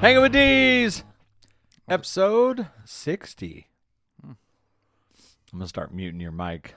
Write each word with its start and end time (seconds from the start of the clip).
Hanging 0.00 0.22
with 0.22 0.32
D's, 0.32 1.02
episode 1.88 2.68
60 2.84 3.71
gonna 5.58 5.68
start 5.68 5.92
muting 5.92 6.20
your 6.20 6.32
mic. 6.32 6.74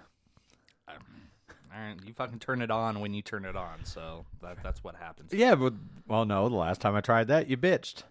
All 0.87 1.81
right, 1.81 1.97
you 2.05 2.13
fucking 2.13 2.39
turn 2.39 2.61
it 2.61 2.71
on 2.71 3.01
when 3.01 3.13
you 3.13 3.21
turn 3.21 3.43
it 3.43 3.57
on, 3.57 3.83
so 3.83 4.25
that, 4.41 4.57
that's 4.63 4.81
what 4.81 4.95
happens. 4.95 5.33
Yeah, 5.33 5.55
but 5.55 5.73
well, 6.07 6.23
no. 6.23 6.47
The 6.47 6.55
last 6.55 6.79
time 6.79 6.95
I 6.95 7.01
tried 7.01 7.27
that, 7.27 7.49
you 7.49 7.57
bitched 7.57 8.03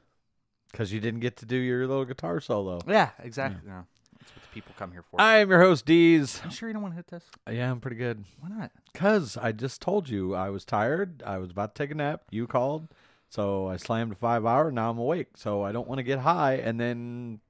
because 0.71 0.93
you 0.93 1.01
didn't 1.01 1.21
get 1.21 1.37
to 1.39 1.47
do 1.47 1.57
your 1.57 1.87
little 1.87 2.05
guitar 2.05 2.41
solo. 2.41 2.81
Yeah, 2.87 3.11
exactly. 3.21 3.63
Yeah. 3.67 3.85
That's 4.19 4.35
what 4.35 4.43
the 4.43 4.49
people 4.49 4.75
come 4.79 4.93
here 4.93 5.03
for. 5.03 5.19
I 5.19 5.39
am 5.39 5.49
your 5.49 5.61
host, 5.61 5.87
D's. 5.87 6.43
you 6.45 6.51
sure 6.51 6.69
you 6.69 6.73
don't 6.75 6.83
want 6.83 6.93
to 6.93 6.97
hit 6.97 7.07
this? 7.07 7.25
Yeah, 7.51 7.71
I'm 7.71 7.81
pretty 7.81 7.97
good. 7.97 8.25
Why 8.41 8.51
not? 8.51 8.71
Cause 8.93 9.39
I 9.41 9.53
just 9.53 9.81
told 9.81 10.11
you 10.11 10.35
I 10.35 10.51
was 10.51 10.65
tired. 10.67 11.23
I 11.25 11.39
was 11.39 11.51
about 11.51 11.75
to 11.75 11.83
take 11.83 11.91
a 11.91 11.95
nap. 11.95 12.25
You 12.31 12.47
called, 12.47 12.89
so 13.31 13.69
I 13.69 13.77
slammed 13.77 14.13
a 14.13 14.17
five 14.17 14.45
hour. 14.45 14.71
Now 14.71 14.91
I'm 14.91 14.99
awake, 14.99 15.37
so 15.37 15.63
I 15.63 15.73
don't 15.73 15.89
want 15.89 16.01
to 16.01 16.05
get 16.05 16.19
high 16.19 16.57
and 16.57 16.79
then 16.79 17.41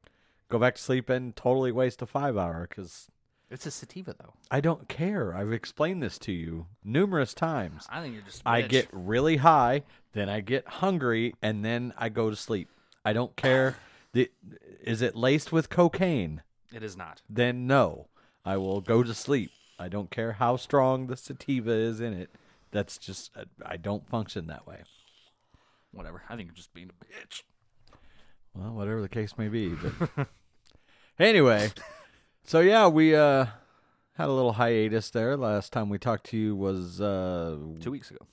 go 0.54 0.60
back 0.60 0.76
to 0.76 0.82
sleep 0.82 1.10
and 1.10 1.34
totally 1.34 1.72
waste 1.72 2.00
a 2.00 2.06
five 2.06 2.36
hour. 2.36 2.68
Cause 2.68 3.08
It's 3.50 3.66
a 3.66 3.72
sativa, 3.72 4.14
though. 4.16 4.34
I 4.52 4.60
don't 4.60 4.88
care. 4.88 5.34
I've 5.34 5.52
explained 5.52 6.00
this 6.00 6.16
to 6.20 6.32
you 6.32 6.66
numerous 6.84 7.34
times. 7.34 7.88
I 7.90 8.00
think 8.00 8.14
you're 8.14 8.22
just. 8.22 8.42
I 8.46 8.62
bitch. 8.62 8.68
get 8.68 8.88
really 8.92 9.38
high, 9.38 9.82
then 10.12 10.28
I 10.28 10.40
get 10.40 10.66
hungry, 10.66 11.34
and 11.42 11.64
then 11.64 11.92
I 11.98 12.08
go 12.08 12.30
to 12.30 12.36
sleep. 12.36 12.68
I 13.04 13.12
don't 13.12 13.34
care. 13.34 13.76
The, 14.12 14.30
is 14.80 15.02
it 15.02 15.16
laced 15.16 15.50
with 15.50 15.68
cocaine? 15.68 16.42
It 16.72 16.84
is 16.84 16.96
not. 16.96 17.20
Then 17.28 17.66
no. 17.66 18.06
I 18.44 18.56
will 18.58 18.80
go 18.80 19.02
to 19.02 19.12
sleep. 19.12 19.50
I 19.76 19.88
don't 19.88 20.10
care 20.10 20.34
how 20.34 20.56
strong 20.56 21.08
the 21.08 21.16
sativa 21.16 21.72
is 21.72 22.00
in 22.00 22.12
it. 22.12 22.30
That's 22.70 22.96
just, 22.96 23.36
uh, 23.36 23.44
I 23.66 23.76
don't 23.76 24.08
function 24.08 24.46
that 24.46 24.68
way. 24.68 24.82
Whatever. 25.90 26.22
I 26.28 26.36
think 26.36 26.48
you're 26.48 26.54
just 26.54 26.74
being 26.74 26.90
a 26.90 27.04
bitch. 27.04 27.42
Well, 28.54 28.72
whatever 28.72 29.00
the 29.02 29.08
case 29.08 29.36
may 29.36 29.48
be. 29.48 29.70
But 29.70 30.28
anyway, 31.18 31.70
so 32.44 32.60
yeah, 32.60 32.86
we 32.86 33.14
uh 33.14 33.46
had 34.16 34.28
a 34.28 34.32
little 34.32 34.52
hiatus 34.54 35.10
there. 35.10 35.36
Last 35.36 35.72
time 35.72 35.88
we 35.88 35.98
talked 35.98 36.26
to 36.30 36.36
you 36.36 36.54
was 36.56 37.00
uh 37.00 37.56
Two 37.80 37.90
weeks 37.90 38.10
ago. 38.10 38.26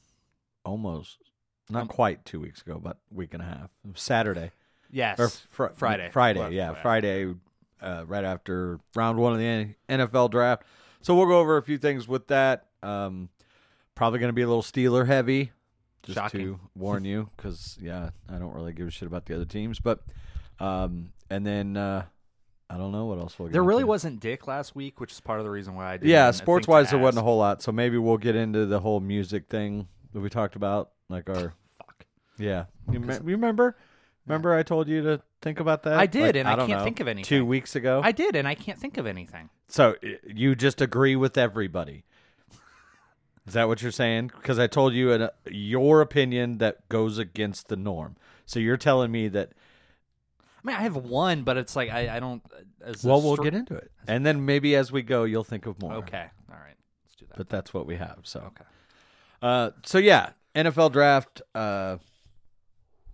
almost 0.66 1.18
not 1.70 1.84
Um, 1.84 1.88
quite 1.88 2.26
two 2.26 2.40
weeks 2.40 2.62
ago, 2.62 2.80
but 2.82 2.98
week 3.12 3.34
and 3.34 3.42
a 3.42 3.46
half. 3.46 3.70
Saturday 3.96 4.52
Yes. 4.92 5.20
or 5.20 5.30
fr- 5.30 5.68
Friday. 5.74 6.10
Friday, 6.10 6.40
Well, 6.40 6.52
yeah, 6.52 6.74
Friday. 6.82 7.26
Friday, 7.26 7.36
uh, 7.82 8.04
right 8.06 8.26
after 8.26 8.80
round 8.96 9.18
one 9.20 9.32
of 9.34 9.40
the 9.40 9.76
NFL 9.90 10.30
draft. 10.32 10.64
So 11.02 11.16
we'll 11.16 11.28
go 11.28 11.40
over 11.40 11.58
a 11.58 11.64
few 11.64 11.78
things 11.78 12.08
with 12.08 12.28
that. 12.28 12.66
Um, 12.84 13.30
probably 13.96 14.20
going 14.20 14.30
to 14.30 14.34
be 14.34 14.42
a 14.42 14.48
little 14.48 14.62
Steeler 14.62 15.08
heavy, 15.08 15.52
just 16.04 16.18
Shocking. 16.18 16.42
to 16.42 16.60
warn 16.76 17.06
you, 17.06 17.30
because 17.38 17.78
yeah, 17.82 18.10
I 18.30 18.38
don't 18.38 18.54
really 18.54 18.74
give 18.74 18.88
a 18.88 18.92
shit 18.92 19.08
about 19.08 19.26
the 19.26 19.36
other 19.36 19.46
teams. 19.46 19.80
But 19.80 20.02
um, 20.60 21.14
and 21.30 21.46
then 21.48 21.78
uh, 21.78 22.06
I 22.74 22.78
don't 22.78 22.92
know 22.92 23.06
what 23.06 23.18
else 23.20 23.38
we'll. 23.38 23.50
Get 23.50 23.54
There 23.54 23.64
really 23.64 23.82
into. 23.82 23.88
wasn't 23.88 24.20
Dick 24.22 24.48
last 24.48 24.76
week, 24.76 25.00
which 25.02 25.12
is 25.12 25.20
part 25.20 25.40
of 25.40 25.46
the 25.46 25.52
reason 25.52 25.76
why 25.76 25.94
I 25.94 25.98
did. 25.98 26.08
Yeah, 26.08 26.32
sports 26.32 26.68
wise, 26.68 26.90
there 26.92 27.00
wasn't 27.00 27.22
a 27.22 27.26
whole 27.26 27.38
lot. 27.38 27.62
So 27.62 27.72
maybe 27.72 27.98
we'll 27.98 28.18
get 28.18 28.36
into 28.36 28.66
the 28.66 28.80
whole 28.80 29.00
music 29.02 29.48
thing 29.50 29.88
that 30.14 30.22
we 30.22 30.30
talked 30.30 30.56
about, 30.56 30.92
like 31.10 31.30
our 31.30 31.54
Fuck. 31.78 32.06
yeah. 32.38 32.66
You, 32.90 33.00
me- 33.02 33.14
you 33.16 33.22
remember? 33.32 33.76
Remember, 34.26 34.54
I 34.56 34.64
told 34.64 34.88
you 34.88 35.02
to 35.02 35.22
think 35.42 35.60
about 35.60 35.84
that. 35.84 35.94
I 36.00 36.06
did, 36.06 36.22
Like, 36.28 36.36
and 36.36 36.48
I 36.48 36.56
don't 36.56 36.68
can't 36.68 36.80
know, 36.80 36.84
think 36.86 37.00
of 37.00 37.08
anything. 37.08 37.26
Two 37.28 37.46
weeks 37.46 37.76
ago. 37.76 38.02
I 38.04 38.12
did, 38.12 38.36
and 38.36 38.48
I 38.48 38.56
can't 38.56 38.80
think 38.80 38.98
of 38.98 39.06
anything. 39.08 39.50
So 39.68 39.96
you 40.26 40.56
just 40.56 40.80
agree 40.80 41.16
with 41.16 41.38
everybody. 41.38 42.04
Is 43.48 43.54
that 43.54 43.68
what 43.68 43.82
you're 43.82 43.92
saying? 43.92 44.28
Because 44.38 44.60
I 44.60 44.68
told 44.68 44.94
you 44.94 45.12
an, 45.12 45.22
uh, 45.24 45.30
your 45.50 46.02
opinion 46.02 46.60
that 46.60 46.88
goes 46.90 47.18
against 47.18 47.68
the 47.68 47.76
norm. 47.76 48.16
So 48.46 48.60
you're 48.60 48.78
telling 48.78 49.12
me 49.12 49.28
that. 49.30 49.52
I 50.64 50.68
mean, 50.68 50.76
I 50.76 50.82
have 50.82 50.96
one, 50.96 51.44
but 51.44 51.58
it's 51.58 51.76
like 51.76 51.90
I, 51.90 52.18
I 52.18 52.20
don't. 52.20 52.44
As 52.84 53.04
a 53.04 53.08
Well, 53.08 53.22
we'll 53.22 53.36
str- 53.36 53.44
get 53.44 53.54
into 53.56 53.76
it, 53.76 53.92
and 54.08 54.26
then 54.26 54.46
maybe 54.46 54.76
as 54.76 54.92
we 54.92 55.02
go, 55.02 55.24
you'll 55.24 55.44
think 55.44 55.66
of 55.66 55.82
more. 55.82 55.94
Okay. 55.96 56.26
All 56.52 56.58
right. 56.58 56.76
Let's 57.06 57.16
do 57.18 57.26
that. 57.28 57.38
But 57.38 57.50
that's 57.50 57.74
what 57.74 57.86
we 57.86 57.96
have. 57.98 58.20
So. 58.24 58.40
okay. 58.42 58.66
Uh, 59.42 59.72
so 59.84 59.98
yeah, 59.98 60.32
NFL 60.56 60.92
draft. 60.92 61.42
Uh, 61.56 61.98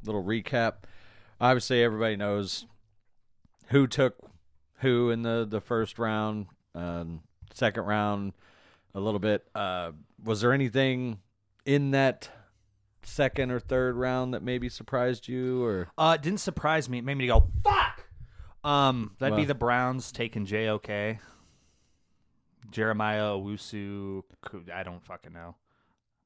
little 0.06 0.24
recap. 0.24 0.74
Obviously, 1.40 1.84
everybody 1.84 2.16
knows 2.16 2.66
who 3.68 3.88
took 3.88 4.16
who 4.80 5.10
in 5.10 5.22
the 5.22 5.46
the 5.50 5.62
first 5.62 6.00
round, 6.00 6.48
um, 6.76 7.22
second 7.54 7.84
round, 7.84 8.34
a 8.94 9.00
little 9.00 9.20
bit. 9.20 9.48
Uh, 9.56 9.92
was 10.24 10.42
there 10.42 10.54
anything 10.54 11.20
in 11.66 11.92
that 11.92 12.30
second 13.04 13.52
or 13.52 13.60
third 13.60 13.96
round 13.96 14.34
that 14.34 14.44
maybe 14.44 14.70
surprised 14.70 15.28
you, 15.28 15.64
or 15.64 15.88
Uh, 15.98 16.18
it 16.20 16.24
didn't 16.24 16.40
surprise 16.40 16.90
me. 16.90 16.98
It 17.00 17.04
made 17.06 17.16
me 17.18 17.28
go 17.28 17.50
fuck. 17.64 18.06
Um, 18.64 19.16
that'd 19.20 19.36
be 19.36 19.42
Well- 19.42 19.48
the 19.48 19.56
Browns 19.56 20.12
taking 20.12 20.46
JOK. 20.46 21.20
Jeremiah 22.70 23.24
Owusu. 23.32 24.24
I 24.74 24.84
don't 24.84 25.04
fucking 25.04 25.34
know. 25.34 25.56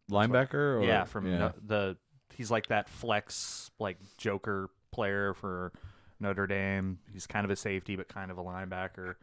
linebacker? 0.10 0.54
Or, 0.80 0.84
yeah, 0.84 1.06
from 1.06 1.30
No- 1.32 1.54
the 1.66 1.98
he's 2.36 2.52
like 2.52 2.68
that 2.68 2.90
flex 2.90 3.72
like 3.80 3.98
Joker 4.18 4.70
player 4.92 5.34
for 5.34 5.72
Notre 6.20 6.48
Dame. 6.48 7.00
He's 7.14 7.28
kind 7.28 7.46
of 7.46 7.52
a 7.52 7.56
safety, 7.56 7.96
but 7.96 8.10
kind 8.10 8.30
of 8.32 8.38
a 8.38 8.44
linebacker. 8.44 9.16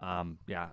Um, 0.00 0.38
yeah, 0.46 0.68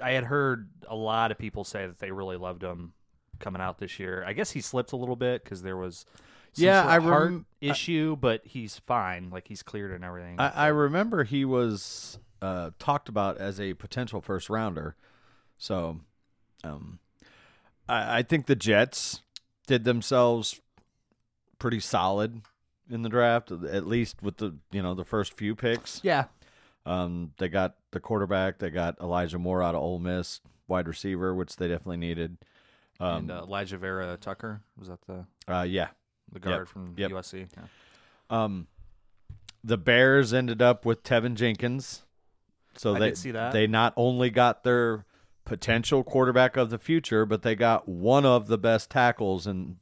I 0.00 0.12
had 0.12 0.24
heard 0.24 0.70
a 0.88 0.94
lot 0.96 1.30
of 1.32 1.38
people 1.38 1.64
say 1.64 1.86
that 1.86 1.98
they 1.98 2.12
really 2.12 2.36
loved 2.38 2.62
him 2.62 2.94
coming 3.42 3.60
out 3.60 3.78
this 3.78 3.98
year. 3.98 4.24
I 4.26 4.32
guess 4.32 4.52
he 4.52 4.62
slipped 4.62 4.92
a 4.92 4.96
little 4.96 5.16
bit 5.16 5.44
because 5.44 5.62
there 5.62 5.76
was 5.76 6.06
some 6.54 6.64
Yeah, 6.64 6.82
sort 6.82 6.92
I 6.92 6.96
of 6.96 7.02
heart 7.04 7.24
rem- 7.24 7.46
I- 7.62 7.66
issue, 7.66 8.16
but 8.16 8.40
he's 8.44 8.78
fine. 8.86 9.28
Like 9.30 9.48
he's 9.48 9.62
cleared 9.62 9.92
and 9.92 10.02
everything. 10.04 10.40
I, 10.40 10.48
I 10.48 10.66
remember 10.68 11.24
he 11.24 11.44
was 11.44 12.18
uh, 12.40 12.70
talked 12.78 13.08
about 13.10 13.36
as 13.38 13.60
a 13.60 13.74
potential 13.74 14.20
first 14.22 14.48
rounder. 14.48 14.96
So, 15.58 16.00
um, 16.64 16.98
I, 17.88 18.18
I 18.18 18.22
think 18.22 18.46
the 18.46 18.56
Jets 18.56 19.20
did 19.66 19.84
themselves 19.84 20.60
pretty 21.58 21.78
solid 21.80 22.42
in 22.90 23.02
the 23.02 23.08
draft, 23.08 23.50
at 23.52 23.86
least 23.86 24.22
with 24.22 24.38
the 24.38 24.56
you 24.72 24.82
know 24.82 24.94
the 24.94 25.04
first 25.04 25.34
few 25.34 25.54
picks. 25.54 26.00
yeah, 26.02 26.24
Um, 26.84 27.32
they 27.38 27.48
got 27.48 27.76
the 27.92 28.00
quarterback, 28.00 28.58
they 28.58 28.70
got 28.70 29.00
Elijah 29.00 29.38
Moore 29.38 29.62
out 29.62 29.74
of 29.76 29.80
Ole 29.82 30.00
Miss, 30.00 30.40
wide 30.66 30.88
receiver, 30.88 31.32
which 31.34 31.56
they 31.56 31.68
definitely 31.68 31.96
needed. 31.98 32.38
Um, 33.00 33.16
and 33.16 33.30
uh, 33.30 33.46
Alijah 33.46 33.78
Vera 33.78 34.16
Tucker 34.20 34.62
was 34.78 34.88
that 34.88 35.00
the 35.06 35.26
uh, 35.52 35.62
yeah, 35.62 35.88
the 36.32 36.40
guard 36.40 36.68
from 36.68 36.94
yep. 36.96 37.10
USC? 37.10 37.48
Yeah. 37.56 37.64
Um, 38.30 38.66
the 39.64 39.78
Bears 39.78 40.32
ended 40.32 40.62
up 40.62 40.84
with 40.84 41.02
Teven 41.02 41.34
Jenkins, 41.34 42.04
so 42.76 42.94
I 42.94 42.98
they 42.98 43.14
see 43.14 43.30
that. 43.32 43.52
they 43.52 43.66
not 43.66 43.92
only 43.96 44.30
got 44.30 44.64
their 44.64 45.04
potential 45.44 46.04
quarterback 46.04 46.56
of 46.56 46.70
the 46.70 46.78
future, 46.78 47.26
but 47.26 47.42
they 47.42 47.54
got 47.54 47.88
one 47.88 48.24
of 48.24 48.46
the 48.46 48.58
best 48.58 48.90
tackles 48.90 49.46
and 49.46 49.76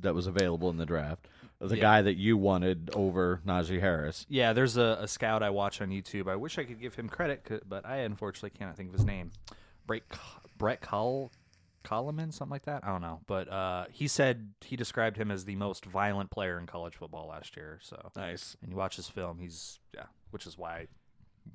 that 0.00 0.14
was 0.14 0.26
available 0.26 0.70
in 0.70 0.76
the 0.76 0.86
draft. 0.86 1.26
The 1.60 1.76
Yeah. 1.76 1.82
guy 1.82 2.02
that 2.02 2.14
you 2.16 2.38
wanted 2.38 2.90
over 2.94 3.42
Najee 3.44 3.80
Harris. 3.80 4.24
Yeah, 4.30 4.54
there's 4.54 4.78
a, 4.78 4.96
a 5.00 5.06
scout 5.08 5.42
I 5.42 5.50
watch 5.50 5.82
on 5.82 5.90
YouTube. 5.90 6.26
I 6.26 6.36
wish 6.36 6.56
I 6.58 6.64
could 6.64 6.80
give 6.80 6.94
him 6.94 7.06
credit, 7.08 7.64
but 7.68 7.84
I 7.84 7.96
unfortunately 7.98 8.56
cannot 8.56 8.76
think 8.76 8.88
of 8.88 8.94
his 8.94 9.04
name. 9.04 9.30
Brett 9.86 10.02
Brett 10.56 10.80
Col 10.80 11.30
Coleman, 11.82 12.30
something 12.32 12.50
like 12.52 12.64
that. 12.64 12.84
I 12.84 12.88
don't 12.88 13.00
know, 13.00 13.20
but 13.26 13.48
uh, 13.50 13.86
he 13.90 14.06
said 14.08 14.52
he 14.60 14.76
described 14.76 15.16
him 15.16 15.30
as 15.30 15.44
the 15.44 15.56
most 15.56 15.84
violent 15.84 16.30
player 16.30 16.58
in 16.58 16.66
college 16.66 16.94
football 16.96 17.28
last 17.28 17.56
year. 17.56 17.78
So, 17.82 18.10
Nice. 18.16 18.56
and 18.62 18.70
you 18.70 18.76
watch 18.76 18.96
his 18.96 19.08
film, 19.08 19.38
he's 19.38 19.78
yeah, 19.94 20.06
which 20.30 20.46
is 20.46 20.56
why 20.58 20.86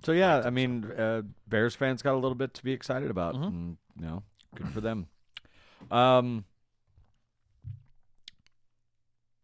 So 0.03 0.11
yeah, 0.11 0.41
I 0.45 0.49
mean, 0.49 0.91
uh, 0.91 1.21
Bears 1.47 1.75
fans 1.75 2.01
got 2.01 2.13
a 2.13 2.17
little 2.19 2.35
bit 2.35 2.53
to 2.55 2.63
be 2.63 2.71
excited 2.73 3.09
about, 3.11 3.35
Mhm. 3.35 3.47
and 3.47 3.77
you 3.99 4.05
know, 4.05 4.23
good 4.55 4.67
for 4.69 4.81
them. 4.81 5.07
Um, 5.91 6.45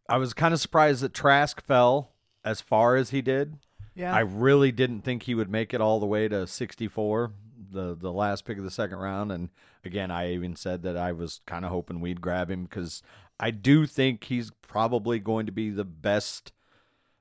I 0.10 0.18
was 0.18 0.33
kind 0.33 0.54
of 0.54 0.60
surprised 0.60 1.01
that 1.04 1.13
Trask 1.13 1.62
fell 1.62 2.12
as 2.44 2.60
far 2.60 2.95
as 2.95 3.12
he 3.12 3.22
did. 3.22 3.57
Yeah. 3.95 4.13
I 4.13 4.19
really 4.22 4.72
didn't 4.72 5.01
think 5.01 5.24
he 5.24 5.36
would 5.36 5.50
make 5.50 5.74
it 5.74 5.81
all 5.81 6.00
the 6.00 6.06
way 6.06 6.28
to 6.28 6.48
64, 6.48 7.31
the 7.72 7.95
the 7.95 8.12
last 8.12 8.44
pick 8.45 8.57
of 8.57 8.63
the 8.63 8.72
second 8.72 8.98
round. 8.98 9.31
And 9.31 9.50
again, 9.86 10.12
I 10.12 10.33
even 10.33 10.56
said 10.56 10.83
that 10.83 10.98
I 10.98 11.12
was 11.12 11.42
kind 11.45 11.66
of 11.66 11.72
hoping 11.72 12.00
we'd 12.01 12.22
grab 12.22 12.50
him 12.50 12.63
because 12.63 13.01
I 13.39 13.51
do 13.51 13.86
think 13.86 14.25
he's 14.25 14.51
probably 14.62 15.19
going 15.19 15.45
to 15.48 15.51
be 15.51 15.69
the 15.69 15.86
best 15.86 16.51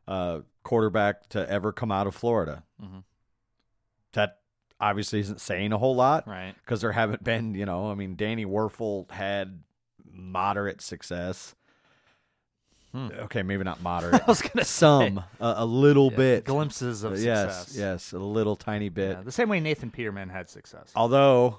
uh, 0.06 0.40
quarterback 0.62 1.28
to 1.30 1.48
ever 1.50 1.72
come 1.72 1.90
out 1.90 2.06
of 2.06 2.14
Florida. 2.14 2.64
Mhm. 2.82 3.04
That 4.12 4.38
obviously 4.80 5.20
isn't 5.20 5.40
saying 5.40 5.72
a 5.72 5.78
whole 5.78 5.94
lot 5.94 6.26
right. 6.26 6.54
because 6.64 6.80
there 6.80 6.92
haven't 6.92 7.22
been, 7.22 7.54
you 7.54 7.64
know, 7.64 7.90
I 7.90 7.94
mean, 7.94 8.16
Danny 8.16 8.44
Wuerffel 8.44 9.10
had 9.10 9.62
moderate 10.12 10.80
success. 10.80 11.54
Hmm. 12.92 13.08
Okay, 13.20 13.42
maybe 13.42 13.62
not 13.62 13.82
moderate. 13.84 14.22
I 14.22 14.26
was 14.26 14.42
gonna 14.42 14.64
some 14.64 15.16
say, 15.16 15.24
a, 15.40 15.54
a 15.58 15.64
little 15.64 16.10
yeah, 16.10 16.16
bit 16.16 16.44
glimpses 16.44 17.04
of 17.04 17.16
success. 17.16 17.68
Yes, 17.68 17.76
yes, 17.76 18.12
a 18.12 18.18
little 18.18 18.56
tiny 18.56 18.88
bit. 18.88 19.16
Yeah, 19.16 19.22
the 19.22 19.32
same 19.32 19.48
way 19.48 19.60
Nathan 19.60 19.90
Peterman 19.90 20.28
had 20.28 20.48
success. 20.48 20.90
Although, 20.96 21.58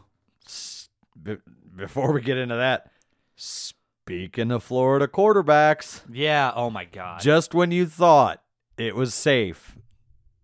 before 1.75 2.11
we 2.13 2.21
get 2.21 2.37
into 2.37 2.55
that, 2.55 2.91
speaking 3.35 4.51
of 4.51 4.63
Florida 4.63 5.07
quarterbacks, 5.07 6.01
yeah. 6.11 6.51
Oh 6.55 6.69
my 6.69 6.85
God. 6.85 7.21
just 7.21 7.53
when 7.53 7.71
you 7.71 7.85
thought 7.85 8.41
it 8.77 8.95
was 8.95 9.13
safe 9.13 9.75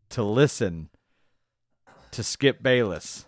to 0.09 0.23
listen 0.23 0.89
to 2.11 2.23
Skip 2.23 2.61
Bayless, 2.63 3.25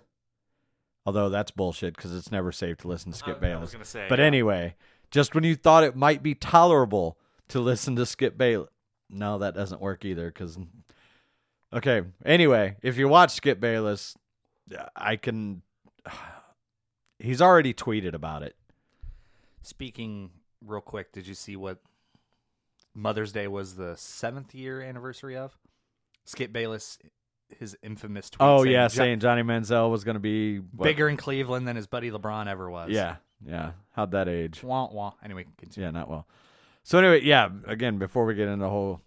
although 1.05 1.29
that's 1.29 1.51
bullshit 1.51 1.95
because 1.95 2.15
it's 2.15 2.31
never 2.31 2.51
safe 2.51 2.77
to 2.77 2.87
listen 2.87 3.11
to 3.11 3.17
Skip 3.17 3.27
I- 3.43 3.51
I 3.51 3.55
was 3.55 3.71
Bayless. 3.71 3.71
gonna 3.73 3.85
say, 3.85 4.05
but 4.09 4.19
yeah. 4.19 4.25
anyway, 4.25 4.75
just 5.11 5.35
when 5.35 5.43
you 5.43 5.55
thought 5.55 5.83
it 5.83 5.95
might 5.95 6.23
be 6.23 6.35
tolerable 6.35 7.17
to 7.49 7.59
listen 7.59 7.95
to 7.97 8.05
Skip 8.05 8.37
Bayless, 8.37 8.69
no, 9.09 9.39
that 9.39 9.55
doesn't 9.55 9.81
work 9.81 10.05
either. 10.05 10.27
Because 10.27 10.57
okay, 11.73 12.03
anyway, 12.23 12.77
if 12.81 12.97
you 12.97 13.07
watch 13.07 13.31
Skip 13.31 13.59
Bayless, 13.59 14.15
I 14.95 15.15
can. 15.15 15.63
He's 17.19 17.41
already 17.41 17.73
tweeted 17.73 18.13
about 18.13 18.43
it. 18.43 18.55
Speaking 19.61 20.31
real 20.65 20.81
quick, 20.81 21.11
did 21.11 21.27
you 21.27 21.33
see 21.35 21.55
what 21.55 21.79
Mother's 22.95 23.31
Day 23.31 23.47
was 23.47 23.75
the 23.75 23.95
seventh 23.97 24.55
year 24.55 24.81
anniversary 24.81 25.35
of? 25.35 25.57
Skip 26.25 26.53
Bayless, 26.53 26.97
his 27.49 27.75
infamous 27.83 28.29
tweet. 28.29 28.47
Oh 28.47 28.63
saying, 28.63 28.73
yeah, 28.73 28.87
"Jo- 28.87 28.93
saying 28.95 29.19
Johnny 29.19 29.43
Manziel 29.43 29.89
was 29.91 30.03
going 30.03 30.15
to 30.15 30.19
be 30.21 30.57
what- 30.59 30.83
bigger 30.85 31.09
in 31.09 31.17
Cleveland 31.17 31.67
than 31.67 31.75
his 31.75 31.87
buddy 31.87 32.09
LeBron 32.11 32.47
ever 32.47 32.69
was. 32.69 32.91
Yeah, 32.91 33.17
yeah. 33.45 33.71
How'd 33.91 34.11
that 34.11 34.27
age? 34.29 34.63
Wah, 34.63 34.87
wah. 34.91 35.13
Anyway, 35.23 35.45
continue. 35.57 35.87
Yeah, 35.87 35.91
not 35.91 36.09
well. 36.09 36.27
So 36.83 36.97
anyway, 36.99 37.21
yeah. 37.23 37.49
Again, 37.67 37.97
before 37.97 38.25
we 38.25 38.33
get 38.35 38.47
into 38.47 38.63
the 38.63 38.69
whole 38.69 39.01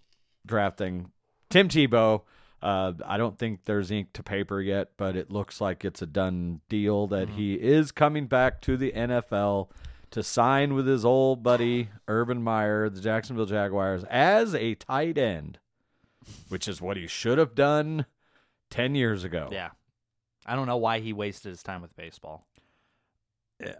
drafting, 0.44 1.11
Tim 1.49 1.69
Tebow. 1.69 2.23
Uh, 2.62 2.93
I 3.05 3.17
don't 3.17 3.37
think 3.37 3.64
there's 3.64 3.91
ink 3.91 4.12
to 4.12 4.23
paper 4.23 4.61
yet, 4.61 4.91
but 4.97 5.17
it 5.17 5.31
looks 5.31 5.61
like 5.61 5.85
it's 5.85 6.00
a 6.00 6.06
done 6.06 6.61
deal 6.69 7.09
that 7.09 7.31
he 7.31 7.55
is 7.55 7.91
coming 7.91 8.26
back 8.26 8.61
to 8.62 8.76
the 8.76 8.93
NFL 8.93 9.69
to 10.12 10.23
sign 10.23 10.75
with 10.75 10.87
his 10.87 11.05
old 11.05 11.43
buddy 11.43 11.88
Urban 12.06 12.43
Meyer, 12.43 12.88
the 12.88 13.00
Jacksonville 13.00 13.47
Jaguars, 13.47 14.05
as 14.05 14.55
a 14.55 14.76
tight 14.76 15.19
end, 15.19 15.59
which 16.49 16.69
is 16.69 16.81
what 16.81 16.97
he 16.97 17.06
should 17.09 17.38
have 17.38 17.55
done 17.56 18.06
ten 18.70 18.94
years 18.94 19.25
ago. 19.25 19.49
Yeah. 19.50 19.70
I 20.47 20.55
don't 20.55 20.67
know 20.67 20.76
why 20.76 21.00
he 21.00 21.12
wasted 21.12 21.50
his 21.50 21.62
time 21.62 21.82
with 21.82 21.97
baseball. 21.97 22.47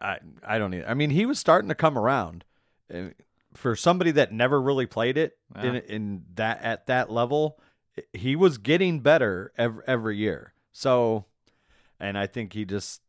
I 0.00 0.19
I 0.46 0.58
don't 0.58 0.75
either. 0.75 0.88
I 0.88 0.94
mean, 0.94 1.11
he 1.11 1.26
was 1.26 1.38
starting 1.38 1.69
to 1.69 1.75
come 1.75 1.96
around. 1.99 2.44
Uh, 2.93 3.08
For 3.55 3.76
somebody 3.76 4.12
that 4.12 4.32
never 4.32 4.61
really 4.61 4.87
played 4.87 5.19
it 5.19 5.37
in 5.62 5.76
in 5.76 6.23
that 6.34 6.62
at 6.62 6.87
that 6.87 7.11
level, 7.11 7.58
he 8.12 8.37
was 8.37 8.59
getting 8.59 9.00
better 9.00 9.53
every, 9.56 9.83
every 9.87 10.17
year. 10.17 10.53
So, 10.73 11.27
and 12.00 12.17
I 12.17 12.27
think 12.27 12.53
he 12.53 12.65
just 12.65 13.00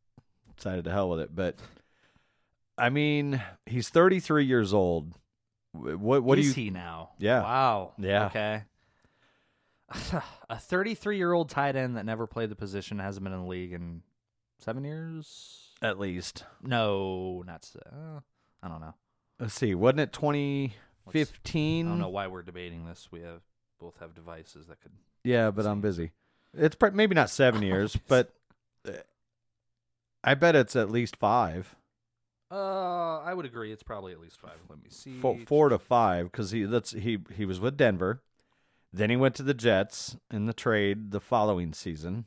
decided 0.58 0.86
to 0.86 0.92
hell 0.92 1.10
with 1.10 1.20
it. 1.22 1.36
But 1.36 1.56
I 2.78 2.90
mean, 2.90 3.42
he's 3.66 3.90
33 3.90 4.46
years 4.46 4.74
old. 4.74 5.14
What 5.72 6.24
what 6.24 6.38
is 6.38 6.54
do 6.54 6.62
you? 6.62 6.66
he 6.66 6.70
now? 6.72 7.12
Yeah. 7.18 7.42
Wow. 7.42 7.94
Yeah. 7.98 8.26
Okay. 8.28 8.64
a 10.50 10.58
33 10.60 11.18
year 11.18 11.34
old 11.34 11.50
tight 11.50 11.76
end 11.76 11.98
that 11.98 12.06
never 12.06 12.28
played 12.28 12.50
the 12.50 12.56
position 12.56 13.00
hasn't 13.00 13.24
been 13.24 13.34
in 13.34 13.42
the 13.42 13.48
league 13.48 13.74
in 13.74 14.02
seven 14.60 14.84
years. 14.84 15.60
At 15.82 16.00
least 16.00 16.46
No, 16.62 17.44
not. 17.46 17.70
Uh, 17.86 18.20
I 18.62 18.68
don't 18.70 18.80
know. 18.82 18.94
let's 19.40 19.54
see. 19.54 19.76
Wasn't 19.76 20.00
it 20.00 20.16
Let's- 20.16 20.18
2015? 20.18 21.86
I 21.86 21.90
don't 21.90 22.00
know 22.00 22.10
why 22.10 22.28
we're 22.28 22.44
debating 22.44 22.86
this. 22.86 23.10
We 23.12 23.22
have 23.22 23.42
both 23.84 24.00
have 24.00 24.16
devices 24.16 24.68
that 24.68 24.82
could. 24.82 24.92
Yeah, 25.24 25.52
but 25.52 25.66
I'm 25.66 25.82
busy. 25.82 26.12
It's 26.56 26.76
pr- 26.76 26.88
maybe 26.92 27.16
not 27.16 27.30
seven 27.30 27.62
years, 27.72 27.98
but 28.08 28.34
uh, 28.88 28.92
I 30.24 30.34
bet 30.36 30.56
it's 30.56 30.76
at 30.76 30.90
least 30.90 31.16
five, 31.18 31.76
Uh, 32.52 33.20
I 33.20 33.34
would 33.34 33.46
agree. 33.46 33.72
It's 33.72 33.84
probably 33.84 34.14
at 34.14 34.20
least 34.20 34.40
five. 34.40 34.60
Let 34.70 34.80
me 34.84 34.90
see. 34.90 35.18
four, 35.20 35.38
four 35.46 35.70
to 35.70 35.80
five, 35.80 36.32
because 36.32 36.52
he 36.52 36.64
that's 36.64 36.92
he 36.92 37.18
he 37.36 37.46
was 37.46 37.60
with 37.60 37.76
Denver, 37.78 38.22
then 38.92 39.10
he 39.10 39.16
went 39.16 39.36
to 39.36 39.44
the 39.44 39.54
Jets 39.56 40.16
in 40.32 40.46
the 40.46 40.54
trade 40.54 41.12
the 41.12 41.20
following 41.20 41.74
season, 41.74 42.26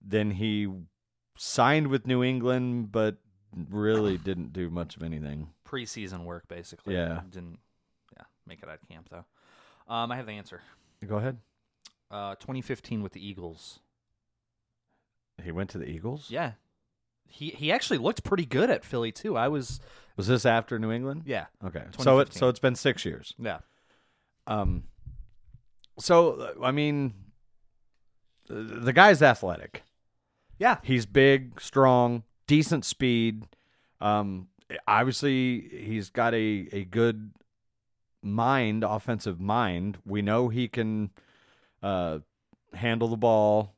then 0.00 0.32
he 0.32 0.68
signed 1.36 1.88
with 1.88 2.06
New 2.06 2.22
England, 2.22 2.92
but 2.92 3.16
really 3.68 4.16
didn't 4.16 4.52
do 4.52 4.70
much 4.70 4.96
of 4.96 5.02
anything. 5.02 5.48
preseason 5.66 6.24
work, 6.24 6.46
basically. 6.48 6.94
Yeah. 6.94 7.20
Didn't. 7.28 7.58
Yeah, 8.16 8.24
make 8.46 8.62
it 8.62 8.68
out 8.68 8.78
of 8.82 8.88
camp 8.88 9.08
though. 9.10 9.24
Um, 9.90 10.10
I 10.12 10.16
have 10.16 10.26
the 10.26 10.32
answer. 10.32 10.62
Go 11.06 11.16
ahead. 11.16 11.36
Uh, 12.10 12.36
2015 12.36 13.02
with 13.02 13.12
the 13.12 13.26
Eagles. 13.26 13.80
He 15.42 15.50
went 15.52 15.68
to 15.70 15.78
the 15.78 15.86
Eagles. 15.88 16.26
Yeah. 16.30 16.52
He 17.26 17.50
he 17.50 17.70
actually 17.72 17.98
looked 17.98 18.24
pretty 18.24 18.44
good 18.44 18.70
at 18.70 18.84
Philly 18.84 19.12
too. 19.12 19.36
I 19.36 19.48
was 19.48 19.80
Was 20.16 20.26
this 20.26 20.44
after 20.46 20.78
New 20.78 20.90
England? 20.90 21.22
yeah 21.26 21.46
Okay. 21.64 21.84
So 21.98 22.18
it 22.20 22.32
so 22.32 22.48
it's 22.48 22.58
been 22.58 22.74
six 22.74 23.04
years. 23.04 23.34
yeah. 23.38 23.58
Um, 24.46 24.84
so 25.98 26.32
uh, 26.32 26.64
I 26.64 26.72
mean, 26.72 27.14
the, 28.48 28.54
the 28.54 28.92
guy's 28.92 29.22
athletic. 29.22 29.82
Yeah. 30.58 30.78
He's 30.82 31.06
big, 31.06 31.60
strong, 31.60 32.24
decent 32.46 32.84
speed. 32.84 33.44
Um, 34.00 34.48
obviously, 34.88 35.68
he's 35.68 36.10
got 36.10 36.34
a 36.34 36.68
a 36.72 36.84
good 36.84 37.30
mind, 38.22 38.84
offensive 38.84 39.40
mind. 39.40 39.98
We 40.04 40.22
know 40.22 40.48
he 40.48 40.68
can 40.68 41.10
uh, 41.82 42.18
handle 42.74 43.08
the 43.08 43.16
ball. 43.16 43.74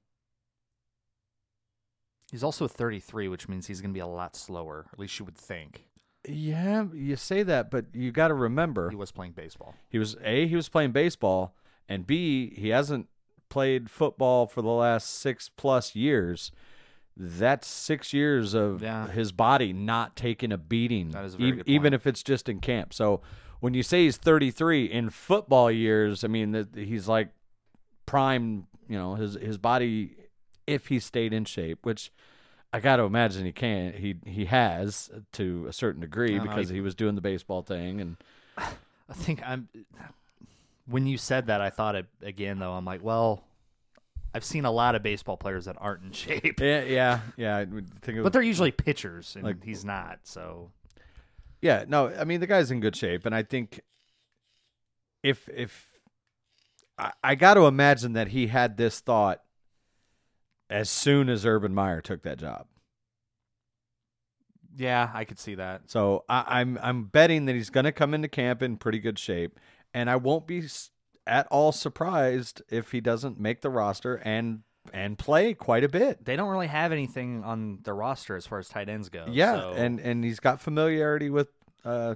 He's 2.31 2.43
also 2.43 2.67
33, 2.67 3.29
which 3.29 3.49
means 3.49 3.67
he's 3.67 3.81
going 3.81 3.91
to 3.91 3.95
be 3.95 4.01
a 4.01 4.07
lot 4.07 4.35
slower. 4.35 4.87
At 4.93 4.99
least 4.99 5.19
you 5.19 5.25
would 5.25 5.37
think. 5.37 5.85
Yeah, 6.27 6.85
you 6.95 7.17
say 7.17 7.43
that, 7.43 7.71
but 7.71 7.87
you 7.93 8.11
got 8.13 8.29
to 8.29 8.35
remember 8.35 8.89
He 8.91 8.97
was 8.97 9.11
playing 9.11 9.33
baseball. 9.33 9.75
He 9.89 9.99
was 9.99 10.17
A, 10.23 10.47
he 10.47 10.55
was 10.57 10.69
playing 10.69 10.93
baseball, 10.93 11.55
and 11.89 12.07
B, 12.07 12.55
he 12.57 12.69
hasn't 12.69 13.09
played 13.49 13.91
football 13.91 14.47
for 14.47 14.63
the 14.63 14.69
last 14.69 15.11
six 15.11 15.49
plus 15.51 15.95
years. 15.97 16.53
That's 17.17 17.67
six 17.67 18.15
years 18.15 18.55
of 18.55 18.83
Yeah. 18.83 19.09
his 19.09 19.33
body 19.33 19.73
not 19.75 20.15
taking 20.17 20.53
a 20.53 20.57
beating, 20.59 21.11
That 21.11 21.25
is 21.25 21.35
a 21.35 21.39
very 21.39 21.51
ev- 21.51 21.57
good 21.59 21.69
even 21.69 21.93
if 21.93 22.07
it's 22.07 22.23
just 22.23 22.49
in 22.49 22.61
camp. 22.61 22.95
So 22.95 23.21
when 23.63 23.75
you 23.75 23.85
say 23.85 24.05
he's 24.07 24.17
33 24.17 24.87
in 24.87 25.09
football 25.09 25.71
years, 25.71 26.25
I 26.25 26.27
mean 26.27 26.51
that 26.51 26.75
he's 26.75 27.07
like 27.07 27.29
prime. 28.07 28.67
You 28.89 28.99
know, 28.99 29.15
his 29.15 29.35
his 29.35 29.57
body, 29.57 30.17
if 30.67 30.89
he 30.89 30.99
stayed 30.99 31.33
in 31.33 31.45
shape, 31.45 31.79
which 31.87 32.11
I 32.73 32.81
got 32.81 32.97
to 32.97 33.05
imagine 33.05 33.47
he 33.47 33.53
can. 33.53 33.93
He 33.93 34.17
he 34.27 34.47
has 34.47 35.11
to 35.35 35.67
a 35.69 35.73
certain 35.73 36.01
degree 36.01 36.37
don't 36.37 36.45
know, 36.45 36.51
because 36.51 36.71
he- 36.71 36.81
was 36.81 36.97
doing 36.97 37.15
the 37.15 37.21
baseball 37.21 37.63
thing 37.63 38.01
and. 38.01 38.17
I 38.59 39.15
think 39.15 39.43
I'm. 39.47 39.69
When 40.87 41.07
you 41.07 41.17
said 41.17 41.47
that, 41.47 41.61
I 41.61 41.71
thought 41.71 41.95
it 41.95 42.07
again. 42.21 42.59
Though 42.59 42.73
I'm 42.73 42.85
like, 42.85 43.03
well, 43.03 43.45
I've 44.35 44.45
seen 44.45 44.65
a 44.65 44.71
lot 44.73 44.97
of 44.97 45.03
baseball 45.05 45.37
players 45.37 45.67
that 45.67 45.77
aren't 45.79 46.03
in 46.03 46.13
shape, 46.13 46.61
Yeah, 46.61 46.83
yeah, 46.83 47.21
yeah. 47.37 47.59
I 47.59 47.65
think 47.65 47.85
it 48.07 48.15
was, 48.17 48.23
but 48.25 48.33
they're 48.33 48.43
usually 48.43 48.73
pitchers, 48.73 49.37
and 49.37 49.45
Like- 49.45 49.63
he's 49.63 49.85
not. 49.85 50.19
So 50.25 50.71
yeah, 51.63 51.85
no. 51.89 52.09
I 52.09 52.25
mean, 52.25 52.41
the 52.41 52.47
guy's 52.47 52.71
in 52.71 52.81
good 52.81 52.97
shape, 52.97 53.25
and 53.27 53.35
I 53.35 53.43
think 53.43 53.81
if 55.23 55.49
if 55.49 55.89
I, 56.99 57.13
I 57.23 57.35
got 57.35 57.55
to 57.55 57.67
imagine 57.67 58.15
that 58.15 58.29
he 58.29 58.49
had 58.49 58.77
this 58.77 59.01
thought 59.01 59.43
as 60.71 60.91
soon 60.91 61.29
as 61.29 61.47
Urban 61.47 61.75
Meyer 61.75 62.01
took 62.01 62.23
that 62.23 62.39
job. 62.39 62.67
yeah, 64.77 65.11
I 65.13 65.25
could 65.25 65.39
see 65.39 65.55
that. 65.57 65.91
So 65.91 66.25
I, 66.29 66.61
I'm 66.61 66.79
I'm 66.83 67.05
betting 67.05 67.47
that 67.47 67.55
he's 67.55 67.71
going 67.71 67.85
to 67.85 67.93
come 67.93 68.15
into 68.15 68.29
camp 68.29 68.63
in 68.63 68.77
pretty 68.77 68.99
good 68.99 69.19
shape, 69.19 69.59
and 69.93 70.09
I 70.11 70.17
won't 70.17 70.47
be 70.47 70.65
at 71.27 71.47
all 71.49 71.73
surprised 71.73 72.63
if 72.71 72.93
he 72.93 73.01
doesn't 73.01 73.39
make 73.39 73.61
the 73.61 73.71
roster 73.71 74.17
and 74.17 74.63
and 74.93 75.17
play 75.19 75.55
quite 75.55 75.85
a 75.85 75.89
bit. 75.89 76.25
They 76.25 76.35
don't 76.37 76.49
really 76.51 76.67
have 76.67 76.93
anything 76.93 77.45
on 77.45 77.79
the 77.83 77.93
roster 77.93 78.37
as 78.37 78.47
far 78.47 78.59
as 78.59 78.69
tight 78.69 78.89
ends 78.89 79.09
go. 79.09 79.27
Yeah, 79.29 79.61
so- 79.61 79.73
and 79.73 80.01
and 80.01 80.25
he's 80.25 80.41
got 80.41 80.61
familiarity 80.61 81.31
with 81.31 81.49
uh, 81.85 82.15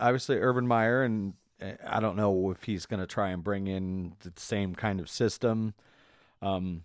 obviously 0.00 0.36
Urban 0.38 0.66
Meyer, 0.66 1.02
and 1.02 1.34
uh, 1.60 1.72
I 1.86 2.00
don't 2.00 2.16
know 2.16 2.50
if 2.50 2.64
he's 2.64 2.86
going 2.86 3.00
to 3.00 3.06
try 3.06 3.30
and 3.30 3.42
bring 3.42 3.66
in 3.66 4.14
the 4.20 4.32
same 4.36 4.74
kind 4.74 5.00
of 5.00 5.08
system. 5.08 5.74
Um, 6.42 6.82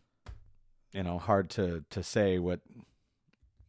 you 0.94 1.04
know, 1.04 1.18
hard 1.20 1.50
to 1.52 1.84
to 1.90 2.04
say 2.04 2.40
what 2.40 2.62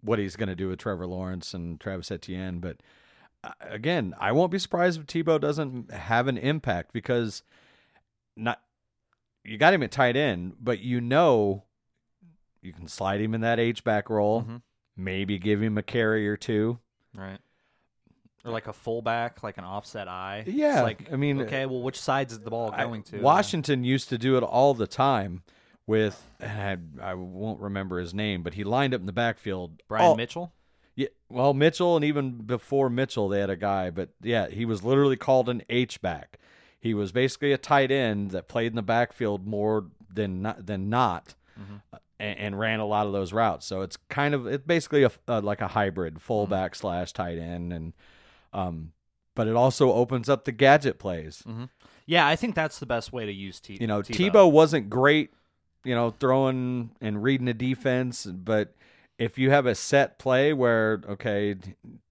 what 0.03 0.19
he's 0.19 0.37
going 0.37 0.49
to 0.49 0.57
do 0.57 0.69
with 0.69 0.79
Trevor 0.81 1.07
Lawrence 1.07 1.55
and 1.55 1.81
Travis 1.81 2.11
Etienne, 2.11 2.59
but 2.59 2.79
uh, 3.45 3.53
again, 3.61 4.15
I 4.19 4.33
won't 4.33 4.51
be 4.51 4.59
surprised 4.59 4.99
if 5.01 5.07
Tebow 5.07 5.41
doesn't 5.41 5.93
have 5.93 6.27
an 6.29 6.37
impact 6.39 6.93
because 6.93 7.43
not 8.37 8.61
you 9.45 9.59
got 9.59 9.75
him 9.75 9.83
at 9.83 9.91
tight 9.91 10.17
end, 10.17 10.55
but 10.61 10.81
you 10.81 11.01
know 11.01 11.65
you 12.61 12.73
can 12.73 12.87
slide 12.89 13.21
him 13.21 13.35
in 13.35 13.41
that 13.41 13.59
H 13.59 13.83
back 13.85 14.09
role, 14.09 14.43
Mhm. 14.43 14.63
maybe 14.97 15.39
give 15.39 15.61
him 15.63 15.77
a 15.79 15.83
carry 15.83 16.29
or 16.29 16.37
two. 16.37 16.79
right. 17.15 17.39
Or 18.45 18.51
like 18.51 18.67
a 18.67 18.73
fullback, 18.73 19.43
like 19.45 19.57
an 19.59 19.65
offset 19.65 20.09
eye. 20.09 20.43
It's 20.47 20.57
Yeah, 20.57 20.83
like 20.83 21.13
I 21.13 21.17
mean, 21.17 21.43
okay, 21.43 21.65
well, 21.67 21.81
which 21.83 22.01
side's 22.01 22.33
is 22.33 22.41
the 22.41 22.51
ball 22.51 22.73
I- 22.73 22.85
going 22.85 23.03
to? 23.05 23.21
Washington 23.21 23.85
used 23.85 24.09
to 24.09 24.19
do 24.19 24.37
it 24.37 24.43
all 24.43 24.75
the 24.75 24.87
time 24.89 25.43
with 25.87 26.29
and 26.41 27.01
I, 27.01 27.11
I 27.11 27.15
won't 27.15 27.61
remember 27.61 28.01
his 28.01 28.13
name, 28.15 28.43
but 28.43 28.55
he 28.55 28.65
lined 28.65 28.95
up 28.95 29.01
in 29.01 29.07
the 29.07 29.13
backfield. 29.13 29.81
Brian 29.87 30.05
all- 30.07 30.17
Mitchell. 30.17 30.53
Yeah, 30.97 31.09
well, 31.29 31.55
Mitchell, 31.55 31.95
and 31.97 32.05
even 32.05 32.39
before 32.43 32.91
Mitchell, 32.91 33.29
they 33.29 33.41
had 33.41 33.49
a 33.51 33.57
guy, 33.57 33.91
but 33.91 34.11
yeah, 34.23 34.49
he 34.49 34.65
was 34.65 34.83
literally 34.83 35.17
called 35.17 35.49
an 35.49 35.63
H 35.71 36.03
back. 36.03 36.39
He 36.83 36.95
was 36.95 37.13
basically 37.13 37.53
a 37.53 37.59
tight 37.59 37.93
end 37.93 38.33
that 38.33 38.49
played 38.49 38.73
in 38.73 38.75
the 38.75 38.83
backfield 38.83 39.47
more 39.47 39.87
than 40.13 40.43
not, 40.43 40.67
than 40.67 40.91
not, 40.91 41.37
uh, 41.93 41.99
and, 42.19 42.39
and 42.41 42.59
ran 42.59 42.81
a 42.81 42.85
lot 42.85 43.07
of 43.07 43.13
those 43.13 43.33
routes. 43.33 43.65
So 43.67 43.83
it's 43.83 43.97
kind 44.09 44.35
of 44.35 44.49
it's 44.49 44.67
basically 44.67 45.05
a 45.05 45.13
uh, 45.29 45.41
like 45.41 45.61
a 45.61 45.69
hybrid 45.69 46.21
fullback 46.21 46.75
slash 46.75 47.13
tight 47.13 47.39
end, 47.39 47.73
and 47.73 47.93
um, 48.53 48.91
but 49.37 49.47
it 49.47 49.55
also 49.55 49.93
opens 49.93 50.29
up 50.29 50.45
the 50.45 50.51
gadget 50.51 50.99
plays. 50.99 51.45
Yeah, 52.05 52.27
I 52.27 52.35
think 52.35 52.57
that's 52.57 52.81
the 52.81 52.87
best 52.87 53.13
way 53.13 53.27
to 53.27 53.33
use 53.33 53.61
T. 53.61 53.79
You 53.81 53.87
know, 53.87 54.03
Tebow. 54.03 54.33
Tebow 54.33 54.51
wasn't 54.51 54.91
great, 54.91 55.33
you 55.85 55.95
know, 55.95 56.11
throwing 56.11 56.91
and 57.01 57.23
reading 57.23 57.47
the 57.47 57.55
defense, 57.55 58.27
but 58.27 58.75
if 59.19 59.39
you 59.39 59.51
have 59.51 59.67
a 59.67 59.77
set 59.77 60.19
play 60.19 60.53
where 60.53 61.01
okay, 61.09 61.55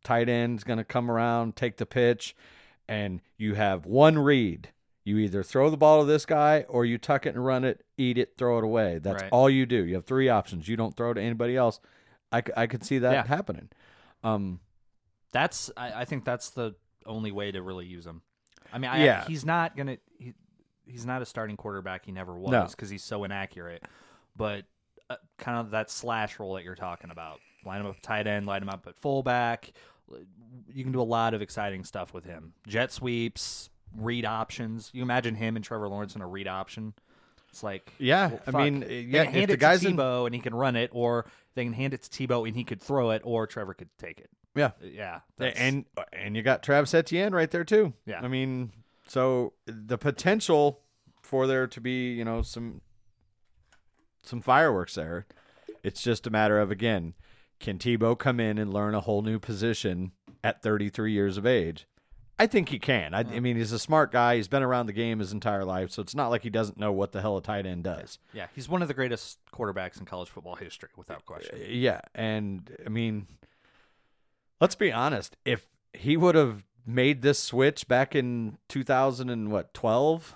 tight 0.06 0.30
end's 0.30 0.63
going 0.63 0.78
to 0.78 0.86
come 0.86 1.12
around, 1.12 1.58
take 1.58 1.75
the 1.75 1.86
pitch, 1.86 2.38
and 2.91 3.21
you 3.38 3.53
have 3.55 3.86
one 3.86 4.19
read, 4.19 4.69
you 5.03 5.17
either 5.17 5.43
throw 5.43 5.69
the 5.69 5.77
ball 5.77 6.01
to 6.01 6.05
this 6.05 6.25
guy 6.25 6.65
or 6.67 6.86
you 6.86 6.98
tuck 6.98 7.25
it 7.25 7.36
and 7.36 7.43
run 7.45 7.63
it, 7.63 7.83
eat 7.98 8.17
it, 8.17 8.33
throw 8.38 8.57
it 8.57 8.63
away. 8.63 9.00
That's 9.00 9.24
Right. 9.24 9.31
all 9.31 9.50
you 9.50 9.65
do. 9.65 9.83
You 9.86 9.95
have 9.95 10.05
three 10.05 10.29
options. 10.29 10.67
You 10.67 10.75
don't 10.77 10.95
throw 10.95 11.13
to 11.13 11.21
anybody 11.21 11.55
else. 11.55 11.79
I, 12.31 12.43
I 12.55 12.67
could 12.67 12.83
see 12.83 13.00
that 13.00 13.12
Yeah. 13.13 13.25
happening. 13.27 13.69
Um, 14.24 14.60
That's 15.31 15.71
I, 15.77 16.01
I 16.01 16.05
think 16.05 16.25
that's 16.25 16.50
the 16.50 16.75
only 17.05 17.31
way 17.31 17.51
to 17.51 17.62
really 17.62 17.86
use 17.86 18.05
him. 18.05 18.21
I 18.74 18.77
mean, 18.77 18.91
I, 18.91 19.03
Yeah. 19.03 19.25
he's 19.25 19.45
not 19.45 19.75
gonna 19.77 19.98
he, 20.19 20.33
he's 20.86 21.05
not 21.05 21.21
a 21.21 21.25
starting 21.25 21.55
quarterback. 21.57 22.05
He 22.05 22.12
never 22.12 22.33
was 22.38 22.51
No. 22.51 22.65
because 22.69 22.89
he's 22.89 23.03
so 23.03 23.24
inaccurate. 23.24 23.83
But 24.36 24.65
uh, 25.10 25.15
kind 25.38 25.57
of 25.57 25.71
that 25.71 25.89
slash 25.89 26.38
role 26.39 26.53
that 26.55 26.63
you're 26.63 26.75
talking 26.75 27.10
about, 27.12 27.39
line 27.65 27.81
him 27.81 27.88
up 27.88 28.01
tight 28.01 28.27
end, 28.27 28.45
line 28.45 28.62
him 28.62 28.69
up 28.69 28.86
at 28.88 29.00
fullback. 29.00 29.71
You 30.74 30.84
can 30.84 30.91
do 30.94 31.01
a 31.01 31.03
lot 31.03 31.34
of 31.34 31.41
exciting 31.41 31.84
stuff 31.84 32.13
with 32.13 32.25
him. 32.25 32.53
Jet 32.68 32.91
sweeps, 32.91 33.70
read 33.96 34.25
options. 34.25 34.89
You 34.94 35.01
imagine 35.03 35.36
him 35.36 35.56
and 35.56 35.65
Trevor 35.65 35.88
Lawrence 35.89 36.15
in 36.15 36.22
a 36.22 36.27
read 36.27 36.48
option. 36.48 36.94
It's 37.50 37.63
like 37.63 37.91
Yeah, 38.00 38.30
well, 38.30 38.39
I 38.48 38.51
mean, 38.70 38.86
yeah, 39.10 39.24
if 39.30 39.50
the 39.50 39.58
guy's 39.58 39.82
to 39.82 39.89
in- 39.89 39.98
Tebow 39.98 40.25
and 40.25 40.34
he 40.34 40.39
can 40.39 40.56
run 40.56 40.75
it, 40.77 40.89
or 40.94 41.25
they 41.56 41.65
can 41.65 41.74
hand 41.74 41.94
it 41.94 42.01
to 42.03 42.10
Tebow 42.27 42.48
and 42.48 42.56
he 42.56 42.63
could 42.63 42.82
throw 42.82 43.10
it, 43.12 43.22
or 43.25 43.46
Trevor 43.48 43.74
could 43.74 43.89
take 43.98 44.20
it. 44.22 44.30
yeah, 44.56 44.68
uh, 44.68 44.70
Yeah, 44.82 45.20
that's- 45.38 45.58
and 45.60 45.86
and 46.13 46.36
you 46.38 46.44
got 46.44 46.63
Travis 46.63 46.94
Etienne 46.94 47.34
right 47.34 47.51
there 47.51 47.65
too. 47.65 47.94
Yeah. 48.06 48.22
I 48.24 48.30
mean, 48.30 48.72
so 49.08 49.53
the 49.65 49.98
potential 49.98 50.80
for 51.22 51.46
there 51.48 51.68
to 51.68 51.82
be, 51.82 52.13
you 52.13 52.24
know, 52.24 52.41
some 52.41 52.80
some 54.24 54.41
fireworks 54.41 54.96
there. 54.96 55.25
It's 55.84 56.01
just 56.01 56.27
a 56.27 56.30
matter 56.30 56.60
of 56.60 56.72
again, 56.72 57.15
can 57.62 57.77
Tebow 57.77 58.18
come 58.18 58.39
in 58.39 58.58
and 58.58 58.74
learn 58.74 58.94
a 58.96 59.00
whole 59.01 59.22
new 59.22 59.39
position 59.39 60.12
at 60.44 60.62
33 60.62 61.13
years 61.13 61.38
of 61.38 61.46
age? 61.46 61.88
I 62.39 62.48
think 62.48 62.70
he 62.70 62.80
can. 62.80 63.13
I, 63.13 63.20
I 63.20 63.39
mean, 63.39 63.56
he's 63.56 63.72
a 63.72 63.77
smart 63.77 64.12
guy. 64.12 64.36
He's 64.38 64.48
been 64.48 64.63
around 64.63 64.88
the 64.88 64.94
game 64.94 65.20
his 65.20 65.32
entire 65.32 65.63
life, 65.63 65.91
so 65.91 66.01
it's 66.01 66.15
not 66.15 66.30
like 66.30 66.41
he 66.41 66.50
doesn't 66.50 66.77
know 66.80 66.91
what 66.91 67.12
the 67.12 67.22
hell 67.22 67.38
a 67.38 67.41
tight 67.41 67.68
end 67.68 67.84
does. 67.84 68.18
Yeah, 68.34 68.48
he's 68.56 68.68
one 68.68 68.82
of 68.82 68.88
the 68.88 68.96
greatest 68.96 69.38
quarterbacks 69.53 70.00
in 70.00 70.06
college 70.08 70.30
football 70.30 70.56
history, 70.56 70.89
without 70.98 71.24
question. 71.27 71.60
Uh, 71.62 71.65
yeah, 71.68 72.01
and 72.15 72.75
I 72.84 72.89
mean, 72.89 73.27
let's 74.60 74.74
be 74.74 74.91
honest. 74.91 75.38
If 75.46 75.68
he 75.94 76.18
would 76.18 76.34
have 76.34 76.63
made 76.84 77.22
this 77.22 77.38
switch 77.38 77.88
back 77.88 78.15
in 78.15 78.58
2000 78.70 79.30
and 79.30 79.51
what 79.51 79.72
12, 79.75 80.36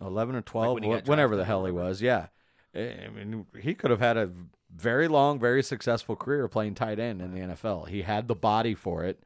11 0.00 0.34
or 0.34 0.40
12, 0.40 0.74
when 0.74 0.82
he 0.82 0.88
got 0.88 1.04
wh- 1.04 1.08
whenever 1.08 1.36
the 1.36 1.44
hell 1.44 1.66
he 1.66 1.72
was, 1.72 2.00
yeah. 2.00 2.28
I 2.74 3.08
mean, 3.14 3.44
he 3.60 3.74
could 3.74 3.90
have 3.90 4.00
had 4.00 4.16
a 4.16 4.30
very 4.74 5.08
long, 5.08 5.38
very 5.38 5.62
successful 5.62 6.16
career 6.16 6.48
playing 6.48 6.74
tight 6.74 6.98
end 6.98 7.20
in 7.20 7.32
the 7.32 7.40
NFL. 7.40 7.88
He 7.88 8.02
had 8.02 8.28
the 8.28 8.34
body 8.34 8.74
for 8.74 9.04
it. 9.04 9.22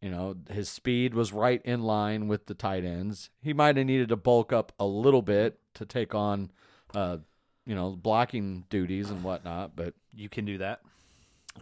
You 0.00 0.10
know, 0.10 0.36
his 0.50 0.68
speed 0.68 1.14
was 1.14 1.32
right 1.32 1.60
in 1.64 1.82
line 1.82 2.26
with 2.26 2.46
the 2.46 2.54
tight 2.54 2.84
ends. 2.84 3.30
He 3.42 3.52
might 3.52 3.76
have 3.76 3.86
needed 3.86 4.08
to 4.08 4.16
bulk 4.16 4.52
up 4.52 4.72
a 4.78 4.86
little 4.86 5.20
bit 5.20 5.58
to 5.74 5.84
take 5.84 6.14
on, 6.14 6.50
uh, 6.94 7.18
you 7.66 7.74
know, 7.74 7.90
blocking 7.90 8.64
duties 8.70 9.10
and 9.10 9.22
whatnot, 9.22 9.76
but 9.76 9.94
You 10.14 10.28
can 10.28 10.44
do 10.44 10.58
that. 10.58 10.80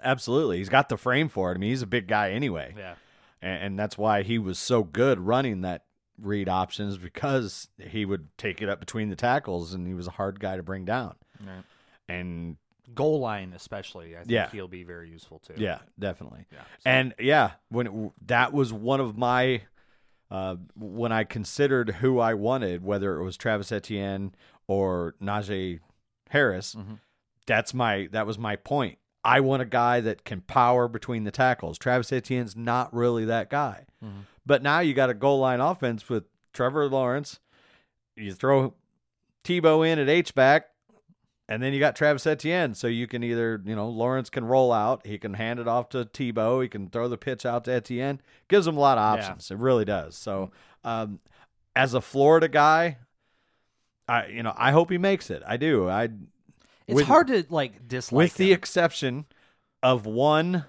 Absolutely. 0.02 0.58
He's 0.58 0.68
got 0.68 0.88
the 0.88 0.96
frame 0.96 1.28
for 1.28 1.50
it. 1.50 1.56
I 1.56 1.58
mean, 1.58 1.70
he's 1.70 1.82
a 1.82 1.86
big 1.86 2.06
guy 2.06 2.30
anyway. 2.30 2.74
Yeah. 2.76 2.94
And, 3.42 3.62
and 3.62 3.78
that's 3.78 3.98
why 3.98 4.22
he 4.22 4.38
was 4.38 4.58
so 4.58 4.84
good 4.84 5.20
running 5.20 5.62
that 5.62 5.84
read 6.20 6.48
options 6.48 6.98
because 6.98 7.68
he 7.78 8.04
would 8.04 8.28
take 8.36 8.60
it 8.60 8.68
up 8.68 8.80
between 8.80 9.08
the 9.08 9.16
tackles 9.16 9.74
and 9.74 9.86
he 9.86 9.94
was 9.94 10.06
a 10.06 10.12
hard 10.12 10.40
guy 10.40 10.56
to 10.56 10.62
bring 10.62 10.84
down. 10.84 11.14
Right. 11.44 11.64
And 12.08 12.56
Goal 12.94 13.20
line, 13.20 13.52
especially, 13.54 14.14
I 14.16 14.20
think 14.20 14.30
Yeah. 14.30 14.48
he'll 14.50 14.68
be 14.68 14.82
very 14.84 15.10
useful 15.10 15.38
too. 15.40 15.54
yeah, 15.56 15.80
definitely. 15.98 16.46
Yeah. 16.52 16.60
And 16.86 17.14
yeah, 17.18 17.52
when 17.68 17.86
it, 17.86 18.12
that 18.26 18.52
was 18.52 18.72
one 18.72 19.00
of 19.00 19.16
my 19.18 19.62
uh, 20.30 20.56
when 20.76 21.10
I 21.10 21.24
considered 21.24 21.90
who 21.96 22.18
I 22.18 22.34
wanted, 22.34 22.84
whether 22.84 23.18
it 23.18 23.24
was 23.24 23.36
Travis 23.38 23.72
Etienne 23.72 24.34
or 24.66 25.14
Najee 25.22 25.80
Harris, 26.30 26.74
Mhm. 26.74 26.98
that's 27.46 27.72
my 27.72 28.08
that 28.12 28.26
was 28.26 28.38
my 28.38 28.56
point. 28.56 28.98
I 29.24 29.40
want 29.40 29.62
a 29.62 29.66
guy 29.66 30.00
that 30.00 30.24
can 30.24 30.40
power 30.42 30.86
between 30.88 31.24
the 31.24 31.30
tackles. 31.30 31.76
Travis 31.78 32.12
Etienne's 32.12 32.54
not 32.56 32.92
really 32.94 33.24
that 33.26 33.48
guy. 33.50 33.86
Mhm. 34.04 34.24
But 34.46 34.62
now 34.62 34.80
you 34.80 34.94
got 34.94 35.10
a 35.10 35.14
goal 35.14 35.40
line 35.40 35.60
offense 35.60 36.08
with 36.08 36.24
Trevor 36.52 36.88
Lawrence. 36.88 37.40
You 38.16 38.32
throw 38.34 38.74
Tebow 39.44 39.86
in 39.86 39.98
at 39.98 40.08
H 40.08 40.34
back, 40.34 40.68
and 41.48 41.62
then 41.62 41.72
you 41.72 41.80
got 41.80 41.96
Travis 41.96 42.26
Etienne. 42.26 42.74
So 42.74 42.86
you 42.88 43.06
can 43.06 43.22
either, 43.24 43.60
you 43.64 43.74
know, 43.74 43.88
Lawrence 43.88 44.28
can 44.30 44.44
roll 44.44 44.72
out, 44.72 45.06
he 45.06 45.18
can 45.18 45.34
hand 45.34 45.58
it 45.60 45.66
off 45.68 45.88
to 45.90 46.04
Tebow, 46.04 46.62
he 46.62 46.68
can 46.68 46.88
throw 46.88 47.08
the 47.08 47.16
pitch 47.18 47.46
out 47.46 47.64
to 47.64 47.72
Etienne. 47.72 48.20
Gives 48.48 48.66
him 48.66 48.76
a 48.76 48.80
lot 48.80 48.98
of 48.98 49.02
Yeah. 49.18 49.24
options. 49.24 49.50
It 49.50 49.58
really 49.58 49.84
does. 49.84 50.16
So 50.16 50.50
um, 50.84 51.20
as 51.74 51.94
a 51.94 52.00
Florida 52.00 52.48
guy, 52.48 52.98
I 54.06 54.26
you 54.26 54.42
know, 54.42 54.54
I 54.56 54.72
hope 54.72 54.90
he 54.90 54.98
makes 54.98 55.30
it. 55.30 55.42
I 55.46 55.56
do. 55.56 55.88
I 55.88 56.04
It's 56.86 56.94
with- 56.96 57.06
hard 57.06 57.28
to 57.28 57.44
like 57.50 57.86
dislike 57.88 58.16
with 58.16 58.34
the 58.34 58.52
exception 58.52 59.26
of 59.82 60.06
one 60.06 60.64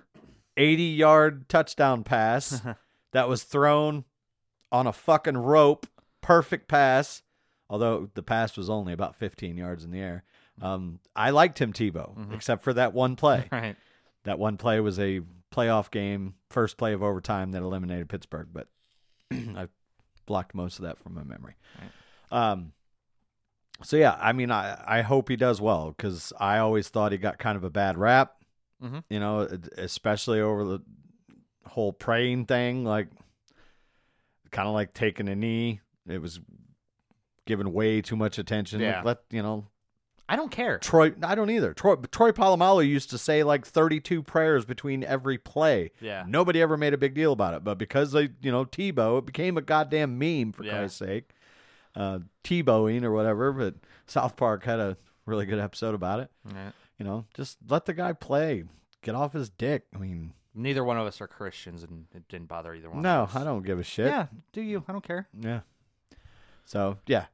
80 0.57 0.83
yard 0.83 1.47
touchdown 1.49 2.03
pass 2.03 2.61
that 3.13 3.29
was 3.29 3.43
thrown 3.43 4.03
on 4.71 4.87
a 4.87 4.93
fucking 4.93 5.37
rope. 5.37 5.87
Perfect 6.21 6.67
pass. 6.67 7.23
Although 7.69 8.09
the 8.13 8.23
pass 8.23 8.57
was 8.57 8.69
only 8.69 8.93
about 8.93 9.15
15 9.15 9.55
yards 9.55 9.83
in 9.85 9.91
the 9.91 9.99
air. 9.99 10.23
Um, 10.61 10.99
I 11.15 11.29
liked 11.31 11.57
Tim 11.57 11.73
Tebow, 11.73 12.33
except 12.33 12.63
for 12.63 12.73
that 12.73 12.93
one 12.93 13.15
play. 13.15 13.47
right. 13.51 13.75
that 14.23 14.39
one 14.39 14.57
play 14.57 14.79
was 14.79 14.99
a 14.99 15.21
playoff 15.53 15.89
game, 15.91 16.35
first 16.49 16.77
play 16.77 16.93
of 16.93 17.01
overtime 17.01 17.51
that 17.51 17.61
eliminated 17.61 18.09
Pittsburgh, 18.09 18.47
but 18.51 18.67
I 19.31 19.67
blocked 20.25 20.53
most 20.53 20.77
of 20.79 20.83
that 20.85 20.97
from 20.99 21.15
my 21.15 21.23
memory. 21.23 21.55
Um, 22.31 22.73
so 23.83 23.95
yeah, 23.97 24.17
I 24.19 24.33
mean, 24.33 24.51
I 24.51 24.81
I 24.85 25.01
hope 25.01 25.29
he 25.29 25.35
does 25.37 25.61
well 25.61 25.93
because 25.95 26.33
I 26.39 26.57
always 26.59 26.89
thought 26.89 27.11
he 27.13 27.17
got 27.17 27.37
kind 27.39 27.55
of 27.55 27.63
a 27.63 27.69
bad 27.69 27.97
rap, 27.97 28.35
Mhm. 28.83 29.03
you 29.09 29.19
know, 29.19 29.47
especially 29.77 30.41
over 30.41 30.63
the 30.65 30.79
whole 31.65 31.93
praying 31.93 32.45
thing, 32.45 32.83
like 32.83 33.07
kind 34.51 34.67
of 34.67 34.73
like 34.73 34.93
taking 34.93 35.29
a 35.29 35.35
knee. 35.35 35.79
It 36.07 36.21
was 36.21 36.39
given 37.45 37.71
way 37.73 38.01
too 38.01 38.15
much 38.15 38.37
attention. 38.37 38.81
Yeah. 38.81 39.01
Let 39.03 39.19
you 39.29 39.41
know 39.41 39.67
I 40.29 40.35
don't 40.35 40.51
care. 40.51 40.77
Troy, 40.77 41.13
I 41.23 41.33
don't 41.35 41.49
either. 41.49 41.73
Troy, 41.73 41.95
Troy 41.95 42.31
Polamalu 42.31 42.87
used 42.87 43.09
to 43.09 43.17
say 43.17 43.43
like 43.43 43.65
32 43.65 44.21
prayers 44.23 44.63
between 44.63 45.03
every 45.03 45.37
play. 45.37 45.91
Yeah. 45.99 46.23
Nobody 46.27 46.61
ever 46.61 46.77
made 46.77 46.93
a 46.93 46.97
big 46.97 47.15
deal 47.15 47.33
about 47.33 47.55
it, 47.55 47.63
but 47.63 47.77
because 47.79 48.11
they, 48.11 48.29
you 48.41 48.51
know, 48.51 48.63
Tebow, 48.63 49.17
it 49.19 49.25
became 49.25 49.57
a 49.57 49.61
goddamn 49.61 50.17
meme 50.19 50.51
for 50.53 50.63
Yeah. 50.63 50.77
Christ's 50.77 50.99
sake. 50.99 51.31
Uh, 51.95 52.19
Tebowing 52.43 53.03
or 53.03 53.11
whatever, 53.11 53.51
but 53.51 53.75
South 54.05 54.35
Park 54.37 54.63
had 54.63 54.79
a 54.79 54.95
really 55.25 55.45
good 55.47 55.59
episode 55.59 55.95
about 55.95 56.19
it. 56.19 56.29
Yeah. 56.53 56.71
You 56.99 57.05
know, 57.05 57.25
just 57.33 57.57
let 57.67 57.85
the 57.85 57.93
guy 57.93 58.13
play. 58.13 58.63
Get 59.01 59.15
off 59.15 59.33
his 59.33 59.49
dick. 59.49 59.85
I 59.95 59.97
mean, 59.97 60.33
Neither 60.53 60.83
one 60.83 60.97
of 60.97 61.07
us 61.07 61.21
are 61.21 61.27
Christians, 61.27 61.83
and 61.83 62.05
it 62.13 62.27
didn't 62.27 62.47
bother 62.47 62.73
either 62.75 62.89
one. 62.89 63.01
no, 63.01 63.23
of 63.23 63.29
us. 63.29 63.35
I 63.41 63.43
don't 63.45 63.63
give 63.65 63.79
a 63.79 63.83
shit. 63.83 64.07
Yeah, 64.07 64.27
do 64.51 64.61
you? 64.61 64.83
I 64.87 64.91
don't 64.91 65.03
care. 65.03 65.27
Yeah. 65.39 65.61
So 66.65 66.97
yeah, 67.07 67.25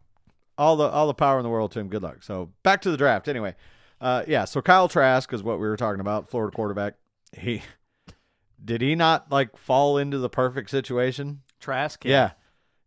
all 0.57 0.75
the 0.75 0.85
all 0.89 1.07
the 1.07 1.13
power 1.13 1.37
in 1.39 1.43
the 1.43 1.49
world 1.49 1.71
to 1.73 1.79
him. 1.79 1.87
Good 1.89 2.03
luck. 2.03 2.23
So 2.23 2.51
back 2.63 2.81
to 2.83 2.91
the 2.91 2.97
draft. 2.97 3.27
Anyway, 3.27 3.55
uh, 4.01 4.23
yeah. 4.27 4.45
So 4.45 4.61
Kyle 4.61 4.87
Trask 4.87 5.31
is 5.33 5.43
what 5.43 5.59
we 5.59 5.67
were 5.67 5.77
talking 5.77 5.99
about. 6.01 6.29
Florida 6.29 6.55
quarterback. 6.55 6.95
He 7.37 7.61
did 8.63 8.81
he 8.81 8.95
not 8.95 9.31
like 9.31 9.57
fall 9.57 9.97
into 9.97 10.17
the 10.17 10.29
perfect 10.29 10.69
situation? 10.69 11.41
Trask. 11.59 12.03
Yeah. 12.05 12.31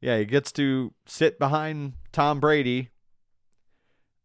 Yeah, 0.00 0.18
he 0.18 0.24
gets 0.26 0.52
to 0.52 0.92
sit 1.06 1.38
behind 1.40 1.94
Tom 2.12 2.38
Brady 2.40 2.90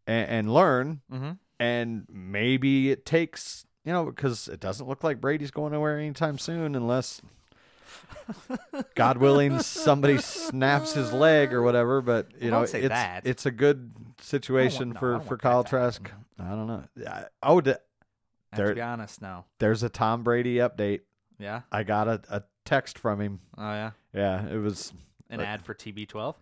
and, 0.06 0.30
and 0.30 0.54
learn, 0.54 1.02
Mm-hmm. 1.12 1.32
and 1.60 2.06
maybe 2.10 2.92
it 2.92 3.06
takes 3.06 3.66
you 3.84 3.92
know 3.92 4.06
because 4.06 4.48
it 4.48 4.60
doesn't 4.60 4.88
look 4.88 5.04
like 5.04 5.20
Brady's 5.20 5.52
going 5.52 5.74
anywhere 5.74 5.98
anytime 6.00 6.38
soon 6.38 6.76
unless. 6.76 7.22
God 8.96 9.18
willing, 9.18 9.60
somebody 9.60 10.18
snaps 10.18 10.94
his 10.94 11.12
leg 11.14 11.54
or 11.54 11.62
whatever. 11.62 12.02
But 12.02 12.32
you 12.40 12.50
Well, 12.50 12.52
know, 12.52 12.58
don't 12.60 12.70
say 12.70 12.80
it's 12.82 12.90
that. 12.90 13.26
it's 13.26 13.46
a 13.46 13.52
good 13.52 13.92
situation 14.22 14.90
no, 14.90 14.96
I 14.96 15.00
for 15.00 15.12
don't 15.14 15.28
for 15.28 15.38
Kyle 15.38 15.64
Trask. 15.64 16.10
I 16.40 16.50
don't 16.50 16.68
know. 16.68 16.84
I, 17.08 17.26
oh, 17.42 17.62
There- 17.62 17.80
to 18.56 18.76
be 18.76 18.82
honest 18.82 19.22
now. 19.22 19.46
there's 19.60 19.84
a 19.84 19.90
Tom 19.90 20.24
Brady 20.24 20.56
update. 20.58 21.02
Yeah. 21.40 21.62
I 21.72 21.84
got 21.84 22.08
a, 22.08 22.22
a 22.30 22.44
text 22.66 22.98
from 23.00 23.20
him. 23.20 23.40
Oh 23.58 23.62
yeah. 23.72 23.92
Yeah, 24.14 24.48
it 24.48 24.58
was 24.58 24.94
An 25.30 25.38
But- 25.40 25.48
ad 25.48 25.66
for 25.66 25.74
TB12. 25.74 26.36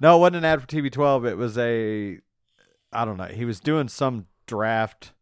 No, 0.00 0.16
it 0.16 0.20
wasn't 0.20 0.36
an 0.36 0.44
ad 0.46 0.62
for 0.62 0.66
TB12. 0.66 1.26
It 1.28 1.36
was 1.36 1.58
a, 1.58 2.18
I 2.90 3.04
don't 3.04 3.18
know. 3.18 3.24
He 3.24 3.44
was 3.44 3.60
doing 3.60 3.88
some 3.88 4.26
draft, 4.46 5.12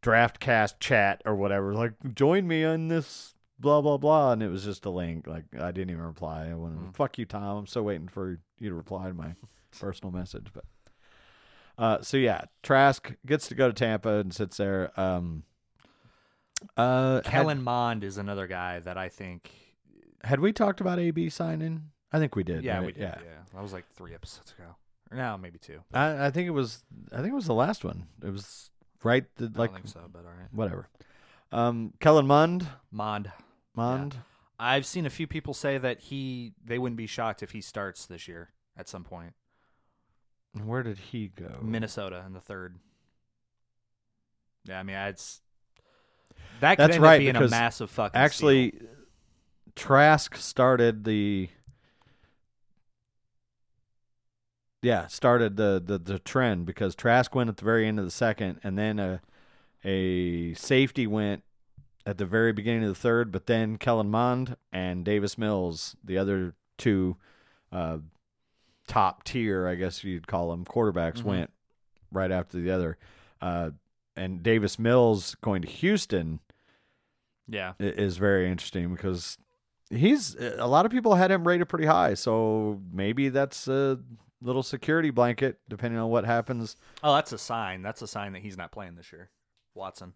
draft 0.00 0.40
cast 0.40 0.80
chat 0.80 1.20
or 1.26 1.34
whatever. 1.34 1.74
Like, 1.74 1.92
join 2.14 2.48
me 2.48 2.64
on 2.64 2.88
this 2.88 3.33
blah 3.58 3.80
blah 3.80 3.96
blah, 3.96 4.32
and 4.32 4.42
it 4.42 4.48
was 4.48 4.64
just 4.64 4.84
a 4.84 4.90
link. 4.90 5.26
Like, 5.26 5.44
I 5.58 5.70
didn't 5.72 5.90
even 5.90 6.02
reply. 6.04 6.48
I 6.50 6.54
went, 6.54 6.78
Mm. 6.78 6.94
"Fuck 6.94 7.18
you, 7.18 7.24
Tom." 7.24 7.58
I'm 7.58 7.66
still 7.66 7.82
waiting 7.84 8.08
for 8.08 8.38
you 8.58 8.68
to 8.70 8.74
reply 8.74 9.08
to 9.08 9.14
my 9.14 9.34
personal 9.80 10.12
message. 10.12 10.48
But, 10.52 10.64
uh, 11.78 12.02
so 12.02 12.16
yeah, 12.16 12.42
Trask 12.62 13.14
gets 13.26 13.48
to 13.48 13.54
go 13.54 13.68
to 13.68 13.72
Tampa 13.74 14.18
and 14.18 14.32
sits 14.34 14.56
there. 14.56 14.98
Um, 15.00 15.44
uh, 16.76 17.16
had- 17.16 17.24
Kellen 17.24 17.62
Mond 17.62 18.04
is 18.04 18.18
another 18.18 18.46
guy 18.46 18.80
that 18.80 18.96
I 18.96 19.08
think. 19.08 19.50
had, 20.22 20.40
we 20.40 20.52
talked 20.52 20.80
about 20.80 20.98
AB 20.98 21.28
signing? 21.30 21.90
I 22.12 22.18
think 22.18 22.36
we 22.36 22.44
did. 22.44 22.62
yeah, 22.64 22.76
right? 22.78 22.86
we 22.86 22.92
did. 22.92 23.02
Yeah. 23.02 23.14
that 23.52 23.62
was 23.62 23.72
like 23.72 23.84
three 23.94 24.14
episodes 24.14 24.52
ago. 24.58 24.74
Or 25.10 25.16
no, 25.16 25.36
maybe 25.36 25.58
two. 25.58 25.80
I, 25.92 26.26
I 26.26 26.30
think 26.30 26.46
it 26.46 26.52
was. 26.52 26.82
I 27.12 27.16
think 27.16 27.28
it 27.28 27.34
was 27.34 27.46
the 27.46 27.54
last 27.54 27.84
one. 27.84 28.06
It 28.24 28.30
was 28.30 28.70
right. 29.02 29.24
The, 29.36 29.52
I 29.54 29.58
like 29.58 29.70
don't 29.72 29.82
think 29.82 29.88
so, 29.92 30.00
but 30.12 30.20
all 30.20 30.30
right. 30.30 30.48
whatever. 30.52 30.88
Um, 31.52 31.92
Kellen 32.00 32.26
Mund, 32.26 32.66
Mond. 32.90 33.30
Mond. 33.74 34.16
I've 34.58 34.86
seen 34.86 35.04
a 35.04 35.10
few 35.10 35.26
people 35.26 35.54
say 35.54 35.78
that 35.78 36.00
he 36.00 36.52
they 36.64 36.78
wouldn't 36.78 36.96
be 36.96 37.06
shocked 37.06 37.42
if 37.42 37.50
he 37.50 37.60
starts 37.60 38.06
this 38.06 38.28
year 38.28 38.50
at 38.76 38.88
some 38.88 39.04
point. 39.04 39.34
Where 40.52 40.82
did 40.82 40.98
he 40.98 41.28
go? 41.28 41.58
Minnesota 41.60 42.22
in 42.26 42.32
the 42.32 42.40
third. 42.40 42.76
Yeah, 44.64 44.78
I 44.78 44.82
mean, 44.84 44.96
it's 44.96 45.40
that 46.60 46.76
could 46.76 46.84
That's 46.84 46.94
end 46.94 47.02
right, 47.02 47.14
up 47.14 47.18
being 47.18 47.36
a 47.36 47.48
massive 47.48 47.90
fucking 47.90 48.18
Actually, 48.18 48.70
steal. 48.70 48.88
Trask 49.74 50.36
started 50.36 51.04
the. 51.04 51.48
Yeah, 54.82 55.06
started 55.08 55.56
the, 55.56 55.82
the 55.84 55.98
the 55.98 56.18
trend 56.18 56.66
because 56.66 56.94
Trask 56.94 57.34
went 57.34 57.48
at 57.48 57.56
the 57.56 57.64
very 57.64 57.88
end 57.88 57.98
of 57.98 58.04
the 58.04 58.10
second, 58.10 58.60
and 58.62 58.78
then 58.78 58.98
a 58.98 59.20
a 59.82 60.54
safety 60.54 61.06
went 61.06 61.42
at 62.06 62.18
the 62.18 62.26
very 62.26 62.52
beginning 62.52 62.82
of 62.84 62.88
the 62.90 62.94
third, 62.94 63.32
but 63.32 63.46
then 63.46 63.76
Kellen 63.78 64.10
Mond 64.10 64.56
and 64.72 65.04
Davis 65.04 65.38
Mills, 65.38 65.96
the 66.04 66.18
other 66.18 66.54
two 66.78 67.16
uh, 67.72 67.98
top 68.86 69.24
tier, 69.24 69.66
I 69.66 69.74
guess 69.74 70.04
you'd 70.04 70.26
call 70.26 70.50
them, 70.50 70.64
quarterbacks, 70.64 71.18
Mhm. 71.22 71.24
went 71.24 71.50
right 72.12 72.30
after 72.30 72.58
the 72.60 72.70
other. 72.70 72.98
Uh, 73.40 73.70
and 74.16 74.42
Davis 74.42 74.78
Mills 74.78 75.34
going 75.36 75.62
to 75.62 75.68
Houston 75.68 76.40
yeah, 77.48 77.72
is 77.80 78.16
very 78.16 78.48
interesting 78.50 78.92
because 78.94 79.36
he's 79.90 80.34
a 80.36 80.66
lot 80.66 80.86
of 80.86 80.92
people 80.92 81.14
had 81.14 81.30
him 81.30 81.46
rated 81.46 81.68
pretty 81.68 81.86
high, 81.86 82.14
so 82.14 82.80
maybe 82.92 83.28
that's 83.28 83.66
a 83.68 83.98
little 84.40 84.62
security 84.62 85.10
blanket 85.10 85.58
depending 85.68 85.98
on 85.98 86.10
what 86.10 86.24
happens. 86.24 86.76
oh, 87.02 87.14
that's 87.14 87.32
a 87.32 87.38
sign. 87.38 87.82
That's 87.82 88.02
a 88.02 88.06
sign 88.06 88.32
that 88.34 88.42
he's 88.42 88.56
not 88.56 88.70
playing 88.72 88.94
this 88.94 89.12
year. 89.12 89.30
Watson. 89.74 90.12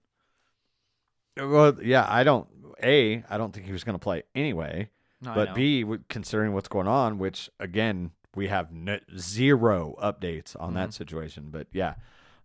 Well, 1.38 1.77
yeah, 1.83 2.07
I 2.09 2.24
don't. 2.24 2.46
A, 2.83 3.24
I 3.29 3.38
don't 3.38 3.53
think 3.53 3.66
he 3.66 3.72
was 3.72 3.83
going 3.85 3.94
to 3.94 4.03
play 4.03 4.22
anyway. 4.35 4.90
No, 5.20 5.35
but 5.35 5.55
B, 5.55 5.85
considering 6.09 6.53
what's 6.53 6.68
going 6.68 6.87
on, 6.87 7.18
which 7.18 7.51
again 7.59 8.12
we 8.37 8.46
have 8.48 8.68
n- 8.70 9.01
zero 9.16 9.96
updates 10.01 10.55
on 10.61 10.74
that 10.74 10.90
Mhm. 10.90 10.94
situation. 10.94 11.48
But 11.51 11.66
yeah, 11.72 11.94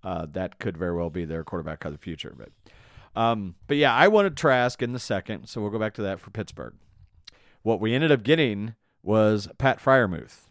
uh, 0.04 0.26
that 0.32 0.58
could 0.58 0.76
very 0.78 0.96
well 0.96 1.12
be 1.12 1.24
their 1.26 1.44
quarterback 1.44 1.86
of 1.86 1.92
the 1.92 2.00
future. 2.00 2.36
But 2.36 2.50
um, 3.16 3.56
but 3.68 3.78
yeah, 3.78 3.94
I 3.94 4.08
wanted 4.08 4.36
Trask 4.36 4.82
in 4.82 4.92
the 4.94 5.00
second, 5.00 5.46
so 5.48 5.62
we'll 5.62 5.70
go 5.70 5.78
back 5.78 5.94
to 5.96 6.02
that 6.02 6.20
for 6.20 6.32
Pittsburgh. 6.32 6.74
What 7.62 7.80
we 7.80 7.94
ended 7.94 8.12
up 8.12 8.24
getting 8.24 8.74
was 9.04 9.48
Pat 9.60 9.80
Freiermuth, 9.80 10.48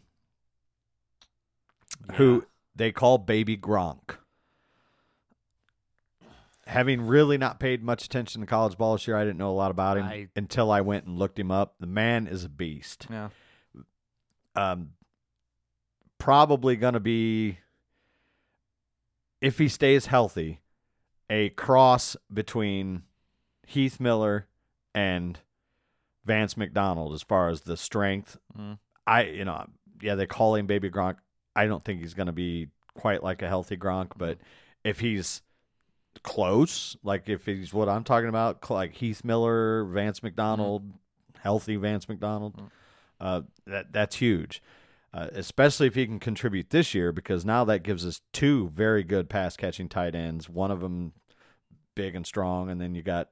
who 2.15 2.45
they 2.75 2.93
call 2.93 3.19
Baby 3.19 3.57
Gronk. 3.57 4.17
Having 6.67 7.07
really 7.07 7.39
not 7.39 7.59
paid 7.59 7.83
much 7.83 8.05
attention 8.05 8.41
to 8.41 8.47
college 8.47 8.79
ball 8.79 8.93
this 8.93 9.07
year, 9.09 9.17
I 9.17 9.25
didn't 9.25 9.39
know 9.39 9.51
a 9.51 9.53
lot 9.57 9.71
about 9.73 9.99
him 9.99 10.05
I- 10.05 10.29
until 10.37 10.71
I 10.71 10.81
went 10.81 11.07
and 11.07 11.19
looked 11.19 11.39
him 11.39 11.51
up. 11.51 11.75
The 11.81 11.87
man 11.89 12.27
is 12.29 12.45
a 12.45 12.49
beast. 12.49 13.07
yeah, 13.11 13.31
Um, 14.55 14.91
probably 16.19 16.77
going 16.77 16.95
to 16.95 17.01
be, 17.01 17.59
if 19.41 19.59
he 19.59 19.69
stays 19.69 20.07
healthy, 20.07 20.61
a 21.29 21.49
cross 21.51 22.17
between 22.33 23.03
Heath 23.67 23.99
Miller 23.99 24.47
and 24.95 25.41
Vance 26.25 26.57
McDonald 26.57 27.13
as 27.15 27.23
far 27.23 27.49
as 27.49 27.63
the 27.63 27.77
strength. 27.77 28.39
Mm. 28.57 28.79
I, 29.07 29.25
you 29.25 29.45
know, 29.45 29.67
yeah, 30.01 30.15
they 30.15 30.27
call 30.27 30.55
him 30.55 30.67
Baby 30.67 30.91
Gronk. 30.91 31.17
I 31.57 31.67
don't 31.67 31.85
think 31.85 32.01
he's 32.01 32.15
going 32.15 32.27
to 32.29 32.33
be 32.33 32.69
quite 32.95 33.23
like 33.25 33.43
a 33.43 33.49
healthy 33.49 33.77
Gronk, 33.77 34.13
but 34.17 34.39
if 34.85 35.01
he's 35.01 35.43
close, 36.23 36.97
like 37.03 37.29
if 37.29 37.47
he's 37.47 37.73
what 37.75 37.89
I'm 37.89 38.05
talking 38.05 38.29
about, 38.29 38.69
like 38.71 38.95
Heath 38.95 39.25
Miller, 39.25 39.85
Vance 39.85 40.23
McDonald, 40.23 40.93
healthy 41.41 41.77
Vance 41.77 42.09
McDonald, 42.09 42.57
Mm. 42.57 42.71
uh, 43.21 43.43
that 43.67 43.93
that's 43.93 44.17
huge. 44.17 44.63
Uh, 45.15 45.29
especially 45.33 45.87
if 45.87 45.95
he 45.95 46.07
can 46.07 46.19
contribute 46.19 46.71
this 46.71 46.95
year, 46.95 47.13
because 47.13 47.45
now 47.45 47.65
that 47.65 47.83
gives 47.83 48.07
us 48.07 48.23
two 48.33 48.71
very 48.71 49.03
good 49.03 49.29
pass 49.29 49.57
catching 49.59 49.87
tight 49.87 50.15
ends. 50.15 50.49
One 50.49 50.71
of 50.71 50.81
them 50.81 51.13
big 51.95 52.15
and 52.17 52.27
strong, 52.27 52.71
and 52.71 52.81
then 52.81 52.95
you 52.95 53.03
got 53.03 53.29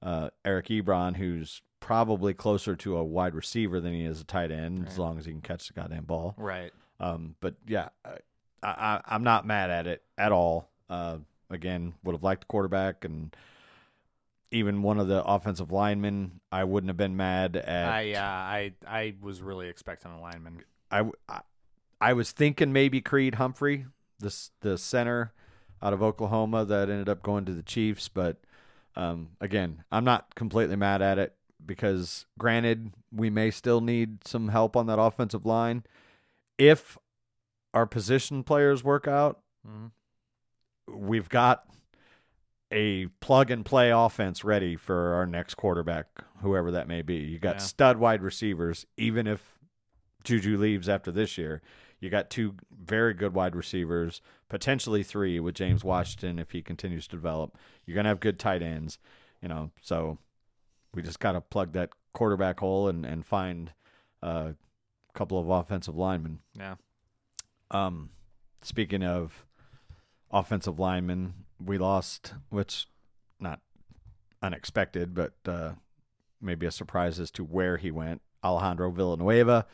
uh, 0.00 0.30
Eric 0.44 0.66
Ebron, 0.68 1.16
who's 1.16 1.60
probably 1.80 2.34
closer 2.34 2.76
to 2.76 2.96
a 2.96 3.02
wide 3.02 3.34
receiver 3.34 3.80
than 3.80 3.92
he 3.94 4.04
is 4.04 4.20
a 4.20 4.24
tight 4.24 4.52
end, 4.52 4.86
as 4.86 4.96
long 4.96 5.18
as 5.18 5.24
he 5.26 5.32
can 5.32 5.40
catch 5.40 5.66
the 5.66 5.74
goddamn 5.74 6.04
ball. 6.04 6.34
right. 6.36 6.72
Um, 7.00 7.34
but 7.40 7.54
yeah, 7.66 7.88
I, 8.04 8.10
I, 8.62 9.00
I'm 9.06 9.24
not 9.24 9.44
mad 9.44 9.70
at 9.70 9.86
it 9.88 10.02
at 10.16 10.30
all. 10.30 10.68
Uh, 10.88 11.18
again, 11.50 11.94
would 12.04 12.12
have 12.12 12.22
liked 12.22 12.42
the 12.42 12.46
quarterback 12.46 13.04
and 13.04 13.34
even 14.50 14.82
one 14.82 14.98
of 14.98 15.08
the 15.08 15.22
offensive 15.24 15.70
linemen. 15.70 16.40
I 16.50 16.64
wouldn't 16.64 16.88
have 16.88 16.96
been 16.96 17.16
mad 17.16 17.56
at. 17.56 17.88
I 17.88 18.12
uh, 18.14 18.20
I 18.22 18.72
I 18.86 19.14
was 19.20 19.42
really 19.42 19.68
expecting 19.68 20.10
a 20.10 20.20
lineman. 20.20 20.62
I, 20.90 21.04
I, 21.28 21.40
I 22.00 22.12
was 22.14 22.32
thinking 22.32 22.72
maybe 22.72 23.00
Creed 23.00 23.34
Humphrey, 23.36 23.86
the 24.18 24.34
the 24.60 24.78
center 24.78 25.32
out 25.82 25.92
of 25.92 26.02
Oklahoma 26.02 26.64
that 26.64 26.88
ended 26.88 27.08
up 27.08 27.22
going 27.22 27.44
to 27.44 27.52
the 27.52 27.62
Chiefs. 27.62 28.08
But 28.08 28.38
um, 28.96 29.30
again, 29.40 29.84
I'm 29.92 30.04
not 30.04 30.34
completely 30.34 30.76
mad 30.76 31.02
at 31.02 31.18
it 31.18 31.34
because, 31.64 32.24
granted, 32.38 32.92
we 33.12 33.30
may 33.30 33.50
still 33.50 33.80
need 33.80 34.26
some 34.26 34.48
help 34.48 34.76
on 34.76 34.86
that 34.86 34.98
offensive 34.98 35.44
line 35.44 35.84
if 36.56 36.96
our 37.74 37.86
position 37.86 38.42
players 38.42 38.82
work 38.82 39.06
out. 39.06 39.40
Mhm. 39.68 39.90
We've 40.92 41.28
got 41.28 41.64
a 42.72 43.06
plug 43.20 43.50
and 43.50 43.64
play 43.64 43.90
offense 43.90 44.44
ready 44.44 44.76
for 44.76 45.14
our 45.14 45.26
next 45.26 45.54
quarterback, 45.54 46.06
whoever 46.42 46.70
that 46.72 46.86
may 46.88 47.02
be. 47.02 47.16
You 47.16 47.38
got 47.38 47.56
Yeah. 47.56 47.62
stud 47.62 47.96
wide 47.98 48.22
receivers, 48.22 48.86
even 48.96 49.26
if 49.26 49.58
Juju 50.24 50.58
leaves 50.58 50.88
after 50.88 51.10
this 51.10 51.38
year. 51.38 51.62
You 52.00 52.10
got 52.10 52.30
two 52.30 52.54
very 52.70 53.14
good 53.14 53.34
wide 53.34 53.56
receivers, 53.56 54.20
potentially 54.48 55.02
three 55.02 55.40
with 55.40 55.54
James 55.54 55.82
Washington 55.82 56.38
if 56.38 56.52
he 56.52 56.62
continues 56.62 57.08
to 57.08 57.16
develop. 57.16 57.56
You're 57.86 57.96
gonna 57.96 58.10
have 58.10 58.20
good 58.20 58.38
tight 58.38 58.62
ends, 58.62 58.98
you 59.42 59.48
know. 59.48 59.70
So 59.80 60.18
we 60.94 61.02
just 61.02 61.18
gotta 61.20 61.40
plug 61.40 61.72
that 61.72 61.90
quarterback 62.12 62.60
hole 62.60 62.88
and 62.88 63.04
and 63.06 63.24
find 63.26 63.72
a 64.22 64.54
couple 65.14 65.38
of 65.40 65.48
offensive 65.48 65.96
linemen. 65.96 66.40
Yeah. 66.54 66.76
Um, 67.70 68.10
speaking 68.62 69.02
of 69.02 69.46
offensive 70.30 70.78
linemen. 70.78 71.34
We 71.64 71.78
lost, 71.78 72.34
which 72.50 72.86
not 73.40 73.60
unexpected, 74.42 75.14
but 75.14 75.32
uh, 75.46 75.72
maybe 76.40 76.66
a 76.66 76.70
surprise 76.70 77.18
as 77.18 77.30
to 77.32 77.44
where 77.44 77.76
he 77.76 77.90
went. 77.90 78.20
Alejandro 78.44 78.90
Villanueva 78.90 79.66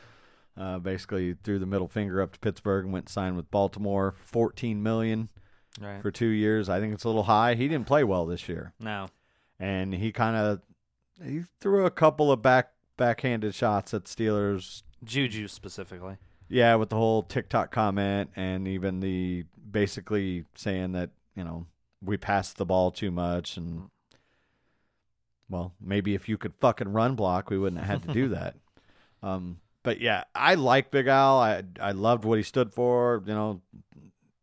uh, 0.57 0.79
basically 0.79 1.35
threw 1.43 1.59
the 1.59 1.67
middle 1.67 1.88
finger 1.88 2.23
up 2.23 2.33
to 2.33 2.38
Pittsburgh 2.38 2.85
and 2.85 2.93
went 2.93 3.09
signed 3.09 3.37
with 3.37 3.51
Baltimore, 3.51 4.14
fourteen 4.19 4.83
million 4.83 5.29
Right. 5.81 6.01
for 6.01 6.12
two 6.12 6.29
years. 6.29 6.69
I 6.69 6.79
think 6.79 6.95
it's 6.95 7.03
a 7.03 7.09
little 7.09 7.25
high. 7.25 7.55
He 7.57 7.67
didn't 7.67 7.88
play 7.88 8.05
well 8.05 8.27
this 8.27 8.49
year, 8.49 8.73
no. 8.79 9.09
and 9.59 9.93
he 9.93 10.12
kind 10.12 10.37
of 10.37 10.61
he 11.23 11.43
threw 11.61 11.85
a 11.85 11.90
couple 11.90 12.31
of 12.31 12.40
back 12.43 12.71
backhanded 12.97 13.57
shots 13.57 13.93
at 13.93 14.05
Steelers 14.05 14.85
Juju 15.03 15.49
specifically. 15.49 16.17
yeah, 16.49 16.77
with 16.77 16.90
the 16.90 16.97
whole 16.97 17.25
TikTok 17.25 17.73
comment 17.73 18.31
and 18.37 18.69
even 18.69 19.01
the 19.01 19.45
basically 19.75 20.45
saying 20.55 20.93
that, 20.93 21.11
you 21.37 21.45
know, 21.45 21.67
we 22.01 22.17
passed 22.17 22.57
the 22.57 22.65
ball 22.65 22.91
too 22.91 23.11
much 23.11 23.57
and 23.59 23.91
well, 25.51 25.75
maybe 25.81 26.15
if 26.15 26.29
you 26.29 26.39
could 26.39 26.55
fucking 26.55 26.93
run 26.93 27.15
block, 27.17 27.51
we 27.51 27.59
wouldn't 27.59 27.83
have 27.85 28.01
had 28.03 28.09
to 28.09 28.15
do 28.15 28.29
that. 28.37 28.55
Um 29.23 29.59
but 29.83 30.01
yeah, 30.01 30.25
I 30.35 30.55
like 30.55 30.91
Big 30.91 31.09
Al. 31.09 31.39
I 31.39 31.63
I 31.81 31.91
loved 31.93 32.25
what 32.25 32.39
he 32.39 32.43
stood 32.45 32.73
for, 32.73 33.23
you 33.27 33.35
know, 33.35 33.61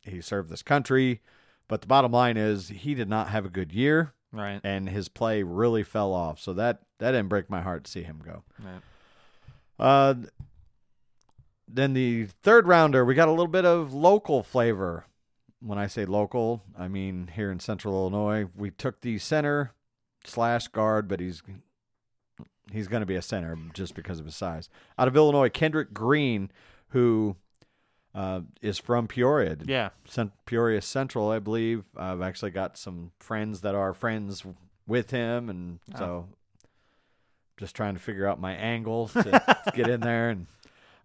he 0.03 0.21
served 0.21 0.49
this 0.49 0.61
country, 0.63 1.21
but 1.67 1.81
the 1.81 1.87
bottom 1.87 2.11
line 2.11 2.37
is 2.37 2.67
he 2.69 2.93
did 2.93 3.09
not 3.09 3.29
have 3.29 3.45
a 3.45 3.49
good 3.49 3.71
year 3.71 4.13
Right. 4.33 4.61
and 4.63 4.87
his 4.87 5.09
play 5.09 5.43
really 5.43 5.83
fell 5.83 6.13
off. 6.13 6.39
So 6.39 6.53
that 6.53 6.81
that 6.99 7.11
didn't 7.11 7.29
break 7.29 7.49
my 7.49 7.61
heart 7.61 7.85
to 7.85 7.91
see 7.91 8.03
him 8.03 8.21
go. 8.23 8.43
Right. 8.59 8.81
Uh, 9.79 10.13
then 11.67 11.93
the 11.93 12.25
third 12.43 12.67
rounder, 12.67 13.03
we 13.05 13.15
got 13.15 13.27
a 13.27 13.31
little 13.31 13.47
bit 13.47 13.65
of 13.65 13.93
local 13.93 14.43
flavor. 14.43 15.05
When 15.63 15.77
I 15.77 15.87
say 15.87 16.05
local, 16.05 16.63
I 16.77 16.87
mean 16.87 17.29
here 17.35 17.51
in 17.51 17.59
Central 17.59 17.93
Illinois. 17.93 18.47
We 18.55 18.71
took 18.71 19.01
the 19.01 19.17
center 19.19 19.73
slash 20.25 20.67
guard, 20.67 21.07
but 21.07 21.19
he's 21.19 21.43
he's 22.71 22.87
going 22.87 23.01
to 23.01 23.05
be 23.05 23.15
a 23.15 23.21
center 23.21 23.57
just 23.73 23.93
because 23.95 24.19
of 24.19 24.25
his 24.25 24.35
size. 24.35 24.69
Out 24.97 25.07
of 25.07 25.15
Illinois, 25.15 25.49
Kendrick 25.49 25.93
Green, 25.93 26.51
who 26.89 27.35
uh, 28.15 28.41
is 28.61 28.77
from 28.79 29.07
Peoria. 29.07 29.57
Yeah. 29.65 29.89
Cent- 30.07 30.31
Peoria 30.45 30.81
Central, 30.81 31.29
I 31.29 31.39
believe. 31.39 31.83
I've 31.95 32.21
actually 32.21 32.51
got 32.51 32.77
some 32.77 33.11
friends 33.19 33.61
that 33.61 33.75
are 33.75 33.93
friends 33.93 34.43
with 34.87 35.11
him, 35.11 35.49
and 35.49 35.79
Oh. 35.95 35.97
so 35.99 36.27
just 37.57 37.75
trying 37.75 37.93
to 37.93 37.99
figure 37.99 38.27
out 38.27 38.39
my 38.39 38.53
angle 38.53 39.09
to 39.09 39.61
get 39.75 39.87
in 39.87 39.99
there. 40.01 40.29
And 40.29 40.47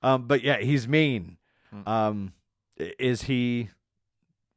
um, 0.03 0.27
but 0.27 0.43
yeah, 0.43 0.59
he's 0.59 0.89
mean. 0.89 1.37
Mm. 1.75 1.87
Um, 1.89 2.33
is 2.79 3.23
he 3.23 3.71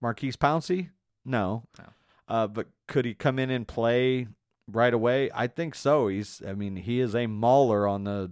Maurkice 0.01 0.35
Pouncey? 0.35 0.89
No. 1.25 1.63
No. 1.77 1.85
Uh, 2.27 2.47
but 2.47 2.67
could 2.87 3.05
he 3.05 3.13
come 3.13 3.39
in 3.39 3.49
and 3.49 3.67
play 3.67 4.27
right 4.67 4.93
away? 4.93 5.29
I 5.33 5.47
think 5.47 5.75
so. 5.75 6.07
He's. 6.07 6.41
I 6.47 6.53
mean, 6.53 6.75
he 6.75 6.99
is 6.99 7.15
a 7.15 7.27
mauler 7.27 7.87
on 7.87 8.03
the 8.03 8.31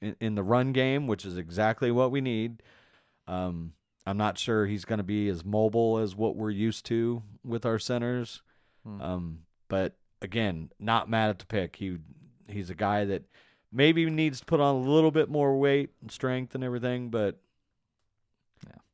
in, 0.00 0.16
in 0.20 0.34
the 0.34 0.42
run 0.42 0.72
game, 0.72 1.06
which 1.06 1.24
is 1.24 1.36
exactly 1.36 1.90
what 1.90 2.10
we 2.10 2.20
need. 2.20 2.62
Um, 3.26 3.72
I'm 4.06 4.18
not 4.18 4.38
sure 4.38 4.66
he's 4.66 4.84
going 4.84 4.98
to 4.98 5.04
be 5.04 5.28
as 5.28 5.44
mobile 5.44 5.98
as 5.98 6.14
what 6.14 6.36
we're 6.36 6.50
used 6.50 6.84
to 6.86 7.22
with 7.44 7.64
our 7.64 7.78
centers. 7.78 8.42
Hmm. 8.84 9.00
Um, 9.00 9.38
but 9.68 9.96
again, 10.20 10.70
not 10.78 11.08
mad 11.08 11.30
at 11.30 11.38
the 11.38 11.46
pick. 11.46 11.76
He 11.76 11.98
he's 12.48 12.68
a 12.68 12.74
guy 12.74 13.06
that 13.06 13.24
maybe 13.72 14.08
needs 14.10 14.40
to 14.40 14.46
put 14.46 14.60
on 14.60 14.74
a 14.74 14.90
little 14.90 15.10
bit 15.10 15.30
more 15.30 15.58
weight 15.58 15.90
and 16.00 16.10
strength 16.10 16.54
and 16.54 16.62
everything, 16.62 17.08
but. 17.10 17.38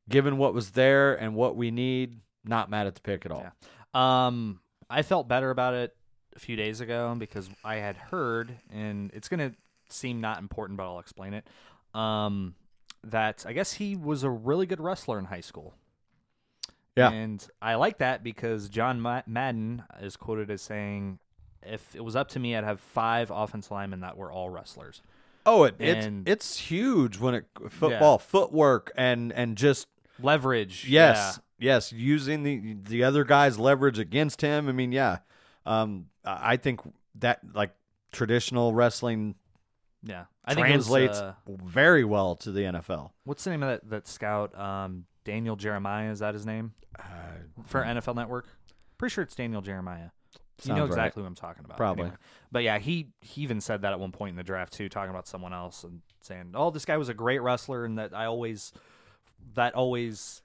Given 0.08 0.38
what 0.38 0.54
was 0.54 0.70
there 0.70 1.14
and 1.14 1.34
what 1.34 1.56
we 1.56 1.70
need, 1.70 2.20
not 2.44 2.70
mad 2.70 2.86
at 2.86 2.94
the 2.94 3.00
pick 3.00 3.26
at 3.26 3.32
all. 3.32 3.44
Yeah. 3.94 4.26
Um, 4.26 4.60
I 4.90 5.02
felt 5.02 5.28
better 5.28 5.50
about 5.50 5.74
it 5.74 5.94
a 6.34 6.38
few 6.38 6.56
days 6.56 6.80
ago 6.80 7.14
because 7.18 7.50
I 7.64 7.76
had 7.76 7.96
heard, 7.96 8.54
and 8.70 9.10
it's 9.12 9.28
gonna 9.28 9.52
seem 9.88 10.20
not 10.20 10.38
important, 10.38 10.76
but 10.76 10.84
I'll 10.84 10.98
explain 11.00 11.34
it. 11.34 11.46
Um, 11.94 12.54
that 13.04 13.44
I 13.46 13.52
guess 13.52 13.74
he 13.74 13.96
was 13.96 14.22
a 14.22 14.30
really 14.30 14.66
good 14.66 14.80
wrestler 14.80 15.18
in 15.18 15.26
high 15.26 15.40
school. 15.40 15.74
Yeah. 16.96 17.10
and 17.12 17.46
I 17.62 17.76
like 17.76 17.98
that 17.98 18.24
because 18.24 18.68
John 18.68 19.00
Madden 19.00 19.84
is 20.00 20.16
quoted 20.16 20.50
as 20.50 20.62
saying, 20.62 21.20
"If 21.62 21.94
it 21.94 22.02
was 22.04 22.16
up 22.16 22.28
to 22.30 22.40
me, 22.40 22.56
I'd 22.56 22.64
have 22.64 22.80
five 22.80 23.30
offensive 23.30 23.70
linemen 23.70 24.00
that 24.00 24.16
were 24.16 24.32
all 24.32 24.50
wrestlers." 24.50 25.00
Oh, 25.46 25.62
it, 25.64 25.76
it's 25.78 26.06
And- 26.06 26.28
it's 26.28 26.58
huge 26.58 27.18
when 27.20 27.34
it 27.36 27.46
football 27.70 28.18
footwork 28.18 28.90
and 28.96 29.32
and 29.32 29.56
just 29.56 29.86
Leverage, 30.20 30.86
Yes, 30.88 31.40
yes, 31.58 31.92
using 31.92 32.42
the 32.42 32.76
the 32.88 33.04
other 33.04 33.24
guy's 33.24 33.58
leverage 33.58 33.98
against 33.98 34.40
him. 34.40 34.68
I 34.68 34.72
mean, 34.72 34.92
yeah, 34.92 35.18
um, 35.66 36.06
I 36.24 36.56
think 36.56 36.80
that 37.16 37.40
like 37.54 37.74
traditional 38.12 38.72
wrestling 38.74 39.34
yeah, 40.02 40.12
yeah. 40.12 40.24
I 40.44 40.54
think 40.54 40.66
was, 40.66 40.86
translates 40.86 41.18
uh, 41.18 41.34
very 41.46 42.04
well 42.04 42.36
to 42.36 42.52
the 42.52 42.60
NFL. 42.60 43.10
what's 43.24 43.44
the 43.44 43.50
name 43.50 43.62
of 43.62 43.68
that, 43.68 43.90
that 43.90 44.08
scout? 44.08 44.58
Um, 44.58 45.04
Daniel 45.24 45.56
Jeremiah 45.56 46.10
is 46.10 46.20
that 46.20 46.34
his 46.34 46.46
name 46.46 46.72
for 47.66 47.82
NFL 47.82 48.16
Network? 48.16 48.46
Pretty 48.96 49.12
sure 49.12 49.24
it's 49.24 49.34
Daniel 49.34 49.60
Jeremiah. 49.60 50.10
You 50.64 50.70
know 50.70 50.78
Sounds 50.78 50.80
right. 50.80 50.86
exactly 50.86 51.22
who 51.22 51.26
I'm 51.26 51.34
talking 51.36 51.64
about. 51.64 51.76
Probably. 51.76 52.04
Anyway. 52.04 52.16
But 52.50 52.62
yeah, 52.64 52.78
he 52.78 53.08
he 53.20 53.42
even 53.42 53.60
said 53.60 53.82
that 53.82 53.92
at 53.92 54.00
one 54.00 54.10
point 54.10 54.30
in 54.30 54.36
the 54.36 54.42
draft 54.42 54.72
too, 54.72 54.88
talking 54.88 55.10
about 55.10 55.28
someone 55.28 55.52
else 55.52 55.84
and 55.84 56.00
saying, 56.20 56.52
"Oh, 56.54 56.70
this 56.70 56.84
guy 56.84 56.96
was 56.96 57.08
a 57.08 57.14
great 57.14 57.40
wrestler, 57.40 57.84
and 57.84 57.98
that 57.98 58.12
I 58.12 58.24
always 58.24 58.72
that 59.54 59.74
always 59.74 60.42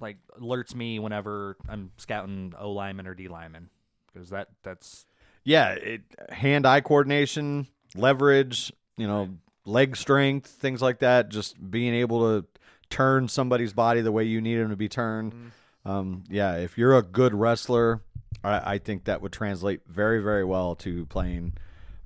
like 0.00 0.16
alerts 0.40 0.74
me 0.74 0.98
whenever 0.98 1.56
I'm 1.68 1.90
scouting 1.98 2.54
O 2.58 2.72
lineman 2.72 3.06
or 3.06 3.14
D 3.14 3.28
lineman 3.28 3.68
because 4.12 4.30
that 4.30 4.48
that's 4.62 5.04
Yeah, 5.44 5.70
it, 5.72 6.02
hand-eye 6.30 6.80
coordination, 6.80 7.66
leverage, 7.94 8.72
you 8.96 9.06
know, 9.06 9.30
leg 9.64 9.96
strength, 9.96 10.48
things 10.48 10.80
like 10.82 11.00
that. 11.00 11.28
Just 11.28 11.70
being 11.70 11.94
able 11.94 12.20
to 12.40 12.46
turn 12.88 13.28
somebody's 13.28 13.72
body 13.72 14.00
the 14.00 14.12
way 14.12 14.24
you 14.24 14.40
need 14.40 14.56
them 14.56 14.70
to 14.70 14.76
be 14.76 14.88
turned. 14.88 15.52
Um, 15.84 16.24
yeah, 16.28 16.56
if 16.56 16.76
you're 16.76 16.96
a 16.96 17.02
good 17.02 17.34
wrestler, 17.34 18.00
I, 18.42 18.74
I 18.74 18.78
think 18.78 19.04
that 19.04 19.22
would 19.22 19.32
translate 19.32 19.82
very, 19.86 20.22
very 20.22 20.44
well 20.44 20.74
to 20.76 21.06
playing 21.06 21.54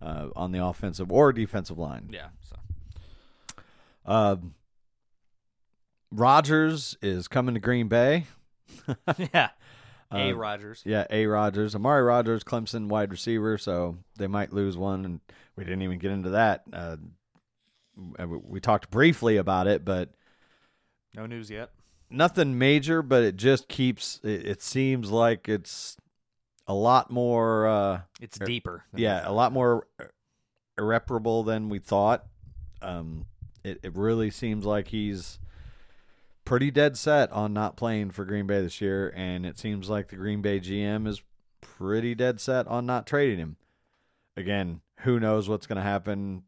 uh, 0.02 0.28
on 0.36 0.52
the 0.52 0.64
offensive 0.64 1.10
or 1.10 1.32
defensive 1.32 1.78
line. 1.78 2.10
yeah. 2.12 2.28
So 2.42 2.56
Uh, 4.04 4.36
Rodgers 6.14 6.96
is 7.02 7.28
coming 7.28 7.54
to 7.54 7.60
Green 7.60 7.88
Bay. 7.88 8.26
yeah, 9.32 9.50
A 10.12 10.30
Uh, 10.30 10.32
Rodgers. 10.32 10.82
Yeah, 10.86 11.06
A. 11.10 11.26
Rodgers, 11.26 11.74
Amari 11.74 12.02
Rodgers, 12.02 12.44
Clemson 12.44 12.86
wide 12.88 13.10
receiver, 13.10 13.58
so 13.58 13.98
they 14.16 14.26
might 14.26 14.52
lose 14.52 14.76
one, 14.76 15.04
and 15.04 15.20
we 15.56 15.64
didn't 15.64 15.82
even 15.82 15.98
get 15.98 16.12
into 16.12 16.30
that. 16.30 16.62
Uh, 16.72 16.96
we- 18.26 18.60
talked 18.60 18.90
briefly 18.90 19.36
about 19.36 19.66
it, 19.66 19.84
but 19.84 20.10
No 21.14 21.26
news 21.26 21.50
yet. 21.50 21.70
nothing 22.10 22.58
major. 22.58 23.02
But 23.02 23.22
it 23.24 23.36
just 23.36 23.68
keeps. 23.68 24.20
It, 24.24 24.46
it 24.46 24.62
seems 24.62 25.10
like 25.10 25.48
it's 25.48 25.96
a 26.66 26.74
lot 26.74 27.10
more. 27.10 27.66
Uh, 27.68 28.00
It's 28.20 28.40
Er, 28.40 28.44
deeper. 28.44 28.84
yeah, 28.94 29.22
a 29.28 29.32
lot 29.32 29.52
more 29.52 29.86
irreparable 30.78 31.42
than 31.44 31.68
we 31.68 31.78
thought. 31.78 32.24
Um, 32.82 33.26
it, 33.62 33.80
it 33.82 33.94
really 33.94 34.30
seems 34.30 34.64
like 34.64 34.88
he's 34.88 35.38
pretty 36.44 36.70
dead 36.70 36.96
set 36.96 37.30
on 37.32 37.52
not 37.52 37.76
playing 37.76 38.10
for 38.10 38.24
Green 38.24 38.46
Bay 38.46 38.60
this 38.60 38.80
year, 38.80 39.12
and 39.16 39.46
it 39.46 39.58
seems 39.58 39.88
like 39.88 40.08
the 40.08 40.16
Green 40.16 40.42
Bay 40.42 40.60
GM 40.60 41.06
is 41.06 41.22
pretty 41.60 42.14
dead 42.14 42.40
set 42.40 42.66
on 42.66 42.86
not 42.86 43.06
trading 43.06 43.38
him. 43.38 43.56
Again, 44.36 44.80
who 45.00 45.18
knows 45.20 45.48
what's 45.48 45.66
going 45.66 45.76
to 45.76 45.82
happen? 45.82 46.42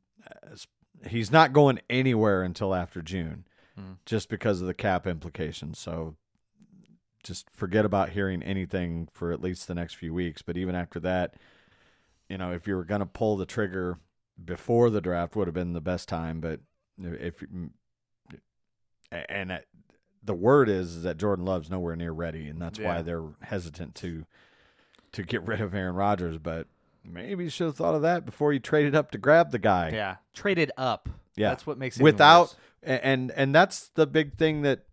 He's 1.08 1.30
not 1.30 1.52
going 1.52 1.80
anywhere 1.88 2.42
until 2.42 2.74
after 2.74 3.00
June, 3.02 3.46
Hmm. 3.76 3.92
just 4.04 4.28
because 4.28 4.60
of 4.60 4.66
the 4.66 4.74
cap 4.74 5.06
implications. 5.06 5.78
So 5.78 6.16
just 7.22 7.48
forget 7.50 7.84
about 7.84 8.10
hearing 8.10 8.42
anything 8.42 9.08
for 9.12 9.32
at 9.32 9.40
least 9.42 9.66
the 9.68 9.74
next 9.74 9.94
few 9.94 10.12
weeks. 10.14 10.42
But 10.42 10.56
even 10.56 10.74
after 10.74 10.98
that, 11.00 11.34
you 12.28 12.38
know, 12.38 12.52
if 12.52 12.66
you 12.66 12.74
were 12.76 12.84
going 12.84 13.00
to 13.00 13.06
pull 13.06 13.36
the 13.36 13.46
trigger 13.46 13.98
before 14.42 14.90
the 14.90 15.00
draft, 15.00 15.36
would 15.36 15.46
have 15.48 15.54
been 15.54 15.72
the 15.72 15.80
best 15.80 16.08
time. 16.08 16.40
But 16.40 16.60
if 16.98 17.42
and 19.12 19.52
it- 19.52 19.68
the 20.26 20.34
word 20.34 20.68
is, 20.68 20.96
is 20.96 21.02
that 21.04 21.16
Jordan 21.16 21.44
Love's 21.44 21.70
nowhere 21.70 21.96
near 21.96 22.12
ready, 22.12 22.48
and 22.48 22.60
that's 22.60 22.78
why 22.78 23.02
they're 23.02 23.24
hesitant 23.42 23.94
to 23.96 24.26
to 25.12 25.22
get 25.22 25.42
rid 25.42 25.60
of 25.60 25.74
Aaron 25.74 25.94
Rodgers. 25.94 26.38
But 26.38 26.66
maybe 27.04 27.44
you 27.44 27.50
should 27.50 27.66
have 27.66 27.76
thought 27.76 27.94
of 27.94 28.02
that 28.02 28.26
before 28.26 28.52
you 28.52 28.58
traded 28.58 28.94
up 28.94 29.10
to 29.12 29.18
grab 29.18 29.50
the 29.50 29.58
guy. 29.58 29.90
Yeah, 29.90 30.16
traded 30.34 30.72
up. 30.76 31.08
Yeah. 31.36 31.50
that's 31.50 31.66
what 31.66 31.76
makes 31.76 32.00
it 32.00 32.02
without 32.02 32.54
and 32.82 33.30
and 33.32 33.54
that's 33.54 33.88
the 33.88 34.06
big 34.06 34.38
thing 34.38 34.62
that 34.62 34.84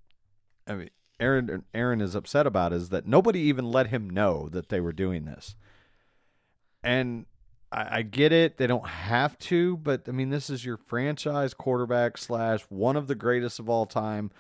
I 0.68 0.74
mean 0.76 0.90
Aaron 1.20 1.64
Aaron 1.74 2.02
is 2.02 2.16
upset 2.16 2.48
about 2.48 2.74
is 2.74 2.90
that 2.90 3.08
nobody 3.08 3.40
even 3.42 3.72
let 3.72 3.88
him 3.88 4.10
know 4.10 4.50
that 4.50 4.70
they 4.70 4.80
were 4.80 4.92
doing 4.92 5.26
this. 5.26 5.56
And 6.84 7.28
I, 7.72 8.00
I 8.00 8.02
get 8.02 8.34
it; 8.34 8.58
they 8.58 8.68
don't 8.68 8.88
have 8.88 9.38
to, 9.40 9.78
but 9.78 10.04
I 10.08 10.12
mean, 10.12 10.32
this 10.32 10.50
is 10.50 10.66
your 10.66 10.76
franchise 10.76 11.54
quarterback 11.54 12.18
slash 12.18 12.62
one 12.68 12.98
of 12.98 13.08
the 13.08 13.16
greatest 13.16 13.60
of 13.60 13.70
all 13.70 13.86
time. 13.86 14.32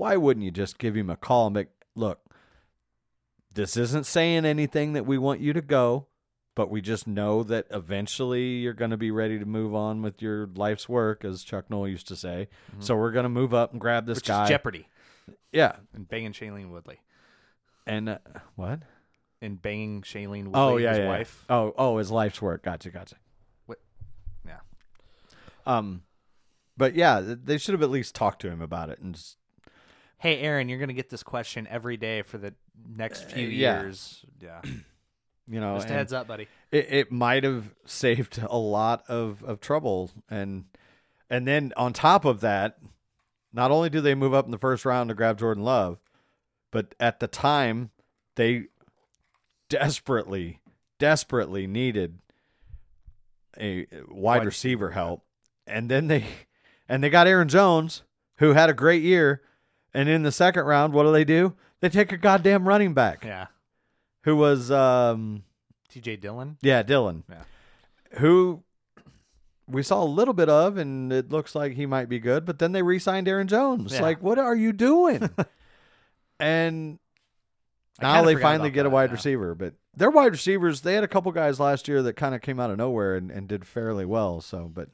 Why 0.00 0.16
wouldn't 0.16 0.44
you 0.44 0.50
just 0.50 0.78
give 0.78 0.94
him 0.96 1.10
a 1.10 1.16
call 1.16 1.48
and 1.48 1.54
be, 1.54 1.66
look? 1.94 2.20
this 3.52 3.76
isn't 3.76 4.06
saying 4.06 4.46
anything 4.46 4.94
that 4.94 5.04
we 5.04 5.18
want 5.18 5.40
you 5.40 5.52
to 5.52 5.60
go, 5.60 6.06
but 6.54 6.70
we 6.70 6.80
just 6.80 7.06
know 7.06 7.42
that 7.42 7.66
eventually 7.70 8.44
you're 8.60 8.72
going 8.72 8.92
to 8.92 8.96
be 8.96 9.10
ready 9.10 9.38
to 9.38 9.44
move 9.44 9.74
on 9.74 10.00
with 10.00 10.22
your 10.22 10.46
life's 10.54 10.88
work, 10.88 11.22
as 11.24 11.42
Chuck 11.42 11.68
Noll 11.68 11.86
used 11.86 12.08
to 12.08 12.16
say. 12.16 12.48
So 12.78 12.96
we're 12.96 13.10
going 13.10 13.24
to 13.24 13.28
move 13.28 13.52
up 13.52 13.72
and 13.72 13.80
grab 13.80 14.06
this 14.06 14.16
Which 14.16 14.26
guy. 14.28 14.46
Jeopardy 14.48 14.88
Yeah. 15.52 15.76
and 15.92 16.08
banging 16.08 16.32
Shailene 16.32 16.70
Woodley 16.70 17.00
And 17.86 18.08
uh, 18.08 18.18
what? 18.56 18.80
and 19.42 19.60
banging 19.60 20.00
Shailene 20.00 20.44
Woodley, 20.44 20.52
Oh 20.54 20.76
yeah, 20.78 20.90
his 20.90 20.98
yeah. 21.00 21.08
wife. 21.08 21.44
Oh, 21.50 21.74
oh, 21.76 21.98
his 21.98 22.10
life's 22.10 22.40
work. 22.40 22.62
Gotcha, 22.62 22.90
gotcha. 22.90 23.16
What? 23.66 23.78
Yeah. 24.46 24.60
Um, 25.66 26.04
but 26.76 26.94
yeah, 26.94 27.20
they 27.22 27.58
should 27.58 27.74
have 27.74 27.82
at 27.82 27.90
least 27.90 28.14
talked 28.14 28.40
to 28.42 28.48
him 28.50 28.62
about 28.62 28.88
it 28.88 28.98
and 29.00 29.14
just 29.14 29.36
Hey, 30.20 30.38
Aaron, 30.40 30.68
you're 30.68 30.78
gonna 30.78 30.92
get 30.92 31.08
this 31.10 31.22
question 31.22 31.66
every 31.70 31.96
day 31.96 32.22
for 32.22 32.38
the 32.38 32.54
next 32.86 33.30
few 33.30 33.46
Uh, 33.46 33.50
yeah. 33.50 33.82
years. 33.82 34.24
Yeah. 34.38 34.60
you 35.48 35.60
know, 35.60 35.76
Just 35.76 35.88
a 35.90 35.94
heads 35.94 36.12
up, 36.12 36.26
buddy. 36.28 36.46
it, 36.70 36.86
it 36.92 37.10
might 37.12 37.42
have 37.42 37.74
saved 37.86 38.38
a 38.48 38.58
lot 38.58 39.02
of 39.08 39.42
of 39.44 39.60
trouble 39.60 40.10
and 40.28 40.64
and 41.30 41.46
then 41.46 41.72
on 41.76 41.92
top 41.92 42.24
of 42.24 42.40
that, 42.40 42.78
not 43.52 43.70
only 43.70 43.88
do 43.88 44.00
they 44.00 44.14
move 44.14 44.34
up 44.34 44.44
in 44.44 44.50
the 44.50 44.58
first 44.58 44.84
round 44.84 45.08
to 45.08 45.14
grab 45.14 45.38
Jordan 45.38 45.62
Love, 45.64 45.98
but 46.70 46.94
at 47.00 47.20
the 47.20 47.26
time 47.28 47.90
they 48.36 48.64
desperately, 49.68 50.60
desperately 50.98 51.66
needed 51.66 52.18
a 53.58 53.86
wide, 54.08 54.44
receiver, 54.44 54.90
help, 54.90 55.24
and 55.66 55.90
then 55.90 56.08
they 56.08 56.24
and 56.88 57.02
they 57.02 57.10
got 57.10 57.26
Aaron 57.26 57.48
Jones, 57.48 58.02
who 58.36 58.52
had 58.52 58.68
a 58.70 58.74
great 58.74 59.02
year, 59.02 59.42
and 59.94 60.08
in 60.08 60.22
the 60.22 60.32
second 60.32 60.64
round, 60.64 60.92
what 60.92 61.04
do 61.04 61.12
they 61.12 61.24
do? 61.24 61.54
They 61.80 61.88
take 61.88 62.12
a 62.12 62.16
goddamn 62.16 62.66
running 62.68 62.94
back 62.94 63.24
Yeah. 63.24 63.46
who 64.24 64.36
was 64.36 64.70
um 64.70 65.44
T.J. 65.88 66.16
Dillon. 66.16 66.56
yeah 66.62 66.82
Dylan, 66.82 67.22
Yeah. 67.28 67.42
who 68.18 68.62
we 69.66 69.82
saw 69.82 70.02
a 70.02 70.04
little 70.04 70.34
bit 70.34 70.48
of, 70.48 70.76
and 70.76 71.12
it 71.12 71.30
looks 71.30 71.54
like 71.54 71.72
he 71.74 71.86
might 71.86 72.08
be 72.08 72.18
good. 72.18 72.44
But 72.44 72.58
then 72.58 72.72
they 72.72 72.82
re-signed 72.82 73.28
Aaron 73.28 73.46
Jones. 73.48 73.92
Yeah. 73.94 74.02
Like, 74.02 74.20
what 74.22 74.38
are 74.38 74.54
you 74.56 74.72
doing? 74.72 75.30
and 76.40 76.98
I 77.98 78.02
now 78.02 78.14
kinda 78.14 78.26
they 78.26 78.34
forgot 78.34 78.42
finally 78.48 78.68
about 78.68 78.74
get 78.74 78.80
a 78.80 78.88
that, 78.88 78.94
wide 78.94 79.10
yeah. 79.10 79.14
receiver, 79.14 79.54
but 79.54 79.74
their 79.96 80.10
wide 80.10 80.32
receivers, 80.32 80.80
they 80.82 80.94
had 80.94 81.04
a 81.04 81.08
couple 81.08 81.30
guys 81.32 81.60
last 81.60 81.86
year 81.88 82.02
that 82.02 82.14
kind 82.14 82.34
of 82.34 82.40
came 82.40 82.58
out 82.60 82.70
of 82.70 82.78
nowhere 82.78 83.14
and, 83.16 83.30
and 83.30 83.46
did 83.48 83.66
fairly 83.66 84.04
well. 84.04 84.40
So, 84.40 84.70
but 84.72 84.88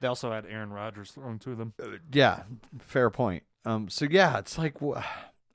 They 0.00 0.08
also 0.08 0.32
had 0.32 0.46
Aaron 0.46 0.72
Rodgers 0.72 1.10
thrown 1.12 1.38
to 1.40 1.54
them. 1.54 1.74
uh, 1.82 1.98
yeah, 2.12 2.42
fair 2.78 3.10
point. 3.10 3.42
Um, 3.64 3.88
so 3.88 4.06
yeah, 4.10 4.38
it's 4.38 4.56
like 4.58 4.76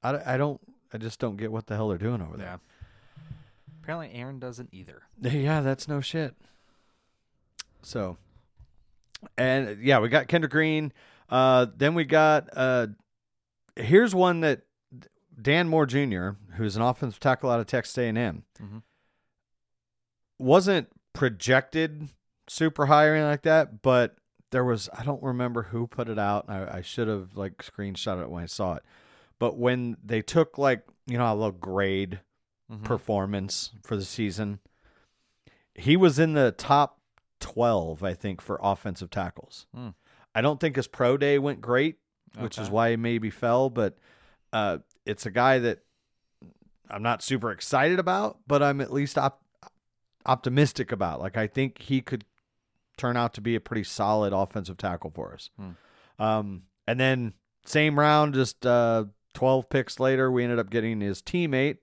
I, 0.04 0.34
I 0.34 0.38
don't, 0.38 0.62
I 0.94 0.98
just 0.98 1.20
don't 1.20 1.38
get 1.38 1.52
what 1.52 1.68
the 1.68 1.76
hell 1.76 1.90
they're 1.90 1.98
doing 1.98 2.22
over 2.22 2.36
Yeah. 2.38 2.44
there. 2.44 2.60
Apparently, 3.82 4.12
Aaron 4.20 4.40
doesn't 4.40 4.70
either. 4.72 5.04
Yeah, 5.22 5.62
that's 5.62 5.88
no 5.88 6.02
shit. 6.02 6.36
So, 7.82 8.18
and 9.38 9.80
yeah, 9.84 10.00
we 10.00 10.10
got 10.10 10.28
Kendrick 10.28 10.52
Green. 10.52 10.92
Uh, 11.30 11.68
then 11.76 11.94
we 11.96 12.04
got 12.04 12.50
uh, 12.56 12.88
here's 13.76 14.14
one 14.16 14.42
that 14.42 14.62
Dan 15.42 15.68
Moore 15.68 15.86
Jr., 15.86 16.30
who's 16.56 16.76
an 16.76 16.82
offensive 16.82 17.20
tackle 17.20 17.50
out 17.50 17.60
of 17.60 17.68
Texas 17.68 17.98
A&M, 17.98 18.44
Mhm. 18.62 18.82
wasn't 20.40 20.88
projected 21.14 22.10
super 22.48 22.86
high 22.88 23.06
or 23.06 23.14
anything 23.14 23.30
like 23.30 23.42
that, 23.44 23.82
but 23.82 24.18
there 24.52 24.64
was 24.64 24.90
I 24.98 25.04
don't 25.04 25.22
remember 25.24 25.64
who 25.64 25.88
put 25.88 26.08
it 26.10 26.20
out. 26.20 26.46
I, 26.48 26.78
I 26.78 26.82
should 26.82 27.08
have 27.08 27.36
like 27.36 27.58
screenshot 27.58 28.22
it 28.22 28.30
when 28.30 28.44
I 28.44 28.48
saw 28.48 28.76
it. 28.76 28.84
But 29.40 29.58
when 29.58 29.98
they 30.04 30.22
took 30.22 30.58
like 30.58 30.84
you 31.08 31.18
know 31.18 31.32
a 31.32 31.36
little 31.36 31.52
grade 31.52 32.20
Mhm. 32.72 32.84
performance 32.84 33.72
for 33.84 33.96
the 33.96 34.04
season. 34.04 34.60
He 35.76 35.96
was 35.96 36.18
in 36.18 36.34
the 36.34 36.52
top 36.52 37.00
12, 37.42 38.02
I 38.02 38.16
think, 38.16 38.42
for 38.42 38.60
offensive 38.60 39.12
tackles. 39.12 39.68
Hmm. 39.76 39.90
I 40.34 40.42
don't 40.42 40.60
think 40.60 40.76
his 40.76 40.88
pro 40.88 41.16
day 41.16 41.38
went 41.38 41.62
great, 41.62 41.98
which 42.40 42.58
is 42.58 42.72
why 42.72 42.90
he 42.90 42.96
maybe 42.96 43.30
fell, 43.30 43.70
but 43.70 43.98
uh, 44.52 44.80
it's 45.06 45.28
a 45.28 45.32
guy 45.32 45.60
that 45.60 45.80
I'm 46.90 47.04
not 47.04 47.22
super 47.22 47.52
excited 47.52 48.00
about, 48.00 48.40
but 48.48 48.64
I'm 48.64 48.82
at 48.82 48.92
least 48.92 49.18
op- 49.20 49.44
optimistic 50.26 50.92
about. 50.92 51.20
Like, 51.20 51.38
I 51.38 51.46
think 51.48 51.82
he 51.84 52.02
could 52.02 52.26
turn 52.98 53.18
out 53.18 53.34
to 53.36 53.42
be 53.42 53.56
a 53.56 53.60
pretty 53.60 53.84
solid 53.84 54.34
offensive 54.34 54.78
tackle 54.78 55.12
for 55.12 55.34
us. 55.34 55.50
Hmm. 55.60 56.24
Um, 56.24 56.62
and 56.88 57.00
then, 57.00 57.34
same 57.66 58.00
round, 58.00 58.34
just 58.34 58.66
uh, 58.66 59.06
12 59.34 59.70
picks 59.70 60.00
later, 60.00 60.32
we 60.32 60.44
ended 60.44 60.60
up 60.60 60.70
getting 60.70 61.02
his 61.02 61.22
teammate, 61.22 61.78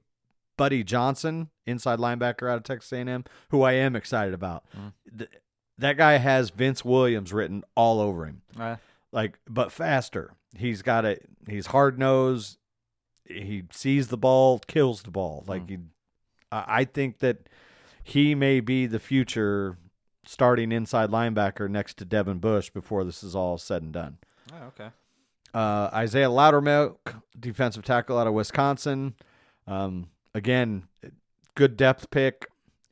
Buddy 0.56 0.84
Johnson, 0.84 1.50
inside 1.66 1.98
linebacker 1.98 2.50
out 2.50 2.56
of 2.58 2.62
Texas 2.62 2.92
A&M, 2.92 3.24
who 3.50 3.62
I 3.62 3.72
am 3.72 3.94
excited 3.96 4.34
about. 4.34 4.64
Hmm. 4.74 4.88
Th- 5.18 5.30
that 5.78 5.96
guy 5.96 6.18
has 6.18 6.50
Vince 6.50 6.84
Williams 6.84 7.32
written 7.32 7.64
all 7.74 8.00
over 8.00 8.26
him, 8.26 8.42
Uh, 8.58 8.76
like 9.10 9.38
but 9.48 9.72
faster. 9.72 10.34
He's 10.56 10.82
got 10.82 11.04
a 11.04 11.18
he's 11.48 11.66
hard 11.68 11.98
nosed. 11.98 12.58
He 13.24 13.64
sees 13.72 14.08
the 14.08 14.18
ball, 14.18 14.60
kills 14.66 15.02
the 15.02 15.10
ball. 15.10 15.44
Like 15.46 15.68
he, 15.68 15.78
I 16.52 16.64
I 16.80 16.84
think 16.84 17.18
that 17.20 17.48
he 18.04 18.34
may 18.34 18.60
be 18.60 18.86
the 18.86 19.00
future 19.00 19.78
starting 20.24 20.72
inside 20.72 21.10
linebacker 21.10 21.68
next 21.68 21.96
to 21.98 22.04
Devin 22.04 22.38
Bush 22.38 22.70
before 22.70 23.04
this 23.04 23.22
is 23.22 23.34
all 23.34 23.58
said 23.58 23.82
and 23.82 23.92
done. 23.92 24.18
oh, 24.52 24.66
okay. 24.68 24.90
Uh, 25.54 25.90
Isaiah 25.92 26.30
Loudermilk, 26.30 26.96
defensive 27.38 27.84
tackle 27.84 28.18
out 28.18 28.26
of 28.26 28.32
Wisconsin. 28.32 29.14
Um, 29.66 30.08
again, 30.34 30.84
good 31.54 31.76
depth 31.76 32.10
pick. 32.10 32.46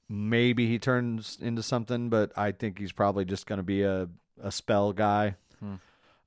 Maybe 0.08 0.66
he 0.66 0.78
turns 0.78 1.38
into 1.40 1.62
something, 1.62 2.10
but 2.10 2.32
I 2.36 2.52
think 2.52 2.78
he's 2.78 2.92
probably 2.92 3.24
just 3.24 3.46
going 3.46 3.58
to 3.58 3.62
be 3.62 3.82
a, 3.82 4.08
a 4.42 4.52
spell 4.52 4.92
guy. 4.92 5.36
Hmm. 5.58 5.74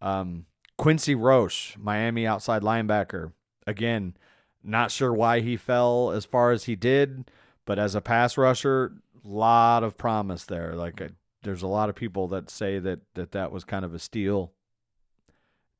Um, 0.01 0.45
Quincy 0.77 1.15
Roche, 1.15 1.77
Miami 1.77 2.25
outside 2.25 2.61
linebacker. 2.61 3.31
Again, 3.67 4.15
not 4.63 4.91
sure 4.91 5.13
why 5.13 5.41
he 5.41 5.55
fell 5.55 6.11
as 6.11 6.25
far 6.25 6.51
as 6.51 6.63
he 6.63 6.75
did, 6.75 7.29
but 7.65 7.77
as 7.77 7.93
a 7.93 8.01
pass 8.01 8.37
rusher, 8.37 8.93
lot 9.23 9.83
of 9.83 9.97
promise 9.97 10.45
there. 10.45 10.75
Like, 10.75 11.01
there's 11.43 11.61
a 11.61 11.67
lot 11.67 11.89
of 11.89 11.95
people 11.95 12.27
that 12.29 12.49
say 12.49 12.79
that 12.79 13.01
that, 13.15 13.31
that 13.31 13.51
was 13.51 13.63
kind 13.63 13.85
of 13.85 13.93
a 13.93 13.99
steal 13.99 14.53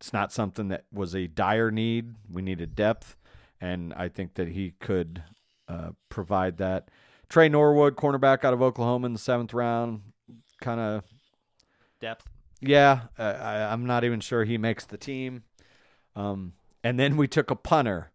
it's 0.03 0.12
not 0.12 0.34
something 0.34 0.67
that 0.67 0.84
was 0.91 1.15
a 1.15 1.27
dire 1.27 1.71
need. 1.71 2.15
We 2.29 2.41
needed 2.41 2.75
depth, 2.75 3.15
and 3.62 3.93
I 3.93 4.10
think 4.10 4.34
that 4.34 4.49
he 4.49 4.73
could 4.82 5.23
uh, 5.69 5.91
provide 6.10 6.58
that. 6.58 6.89
Tre 7.29 7.47
Norwood, 7.47 7.95
cornerback 7.95 8.43
out 8.43 8.53
of 8.53 8.62
Oklahoma 8.62 9.06
in 9.06 9.13
the 9.13 9.19
seventh 9.19 9.53
round, 9.53 10.01
kind 10.60 10.82
of 10.82 11.06
Depth. 12.01 12.27
yeah. 12.60 13.03
Uh, 13.17 13.21
I, 13.21 13.71
I'm 13.71 13.86
not 13.86 14.03
even 14.03 14.19
sure 14.19 14.43
he 14.43 14.58
makes 14.58 14.86
the 14.86 14.97
team. 14.97 15.43
Um, 16.17 16.51
and 16.84 16.99
then 16.99 17.15
we 17.15 17.29
took 17.29 17.49
a 17.49 17.56
punter. 17.56 18.12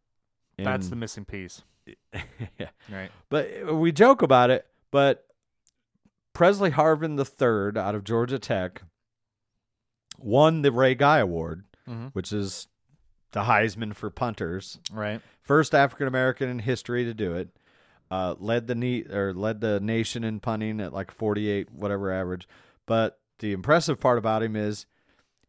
That's 0.58 0.88
the 0.88 0.96
missing 0.96 1.24
piece. 1.24 1.62
yeah. 2.58 2.68
Right. 2.92 3.10
But 3.30 3.74
we 3.74 3.92
joke 3.92 4.20
about 4.20 4.50
it, 4.50 4.66
but 4.90 5.26
Pressley 6.32 6.70
Harvin 6.70 7.18
III 7.18 7.80
out 7.80 7.94
of 7.94 8.04
Georgia 8.04 8.38
Tech 8.38 8.82
won 10.18 10.62
the 10.62 10.72
Ray 10.72 10.94
Guy 10.94 11.18
Award, 11.18 11.64
Mhm. 11.88 12.12
which 12.12 12.32
is 12.32 12.68
the 13.32 13.42
Heisman 13.44 13.94
for 13.94 14.10
punters. 14.10 14.78
Right. 14.92 15.20
First 15.42 15.74
African 15.74 16.06
American 16.06 16.48
in 16.48 16.58
history 16.60 17.04
to 17.04 17.14
do 17.14 17.34
it. 17.34 17.48
Uh, 18.10 18.34
led 18.38 18.66
the 18.66 18.74
ne- 18.74 19.04
or 19.04 19.34
led 19.34 19.60
the 19.60 19.80
nation 19.80 20.24
in 20.24 20.40
punting 20.40 20.80
at 20.80 20.92
like 20.94 21.10
48 21.10 21.70
whatever 21.70 22.10
average. 22.10 22.48
But 22.86 23.20
the 23.40 23.52
impressive 23.52 24.00
part 24.00 24.16
about 24.18 24.42
him 24.42 24.56
is 24.56 24.86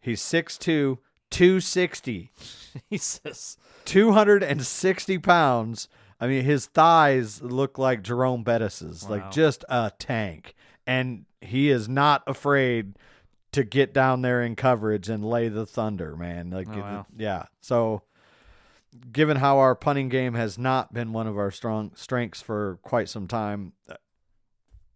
he's 0.01 0.21
6'2", 0.21 0.99
260. 1.29 2.31
Jesus. 2.91 3.57
260 3.85 5.17
pounds. 5.19 5.87
I 6.19 6.27
mean, 6.27 6.43
his 6.43 6.65
thighs 6.65 7.41
look 7.41 7.77
like 7.77 8.01
Jerome 8.03 8.43
Bettis's, 8.43 9.03
Wow. 9.03 9.09
like 9.09 9.31
just 9.31 9.63
a 9.69 9.91
tank. 9.97 10.55
And 10.85 11.25
he 11.41 11.69
is 11.69 11.87
not 11.87 12.23
afraid 12.27 12.97
to 13.53 13.63
get 13.63 13.93
down 13.93 14.21
there 14.21 14.41
in 14.43 14.55
coverage 14.55 15.09
and 15.09 15.23
lay 15.23 15.47
the 15.49 15.65
thunder, 15.65 16.15
man. 16.15 16.49
Like, 16.49 16.67
Oh, 16.69 16.79
wow. 16.79 17.05
yeah. 17.17 17.43
So, 17.61 18.03
given 19.11 19.37
how 19.37 19.59
our 19.59 19.75
punting 19.75 20.09
game 20.09 20.33
has 20.33 20.57
not 20.57 20.93
been 20.93 21.13
one 21.13 21.27
of 21.27 21.37
our 21.37 21.51
strong 21.51 21.91
strengths 21.95 22.41
for 22.41 22.79
quite 22.81 23.07
some 23.09 23.27
time, 23.27 23.73
uh, 23.89 23.95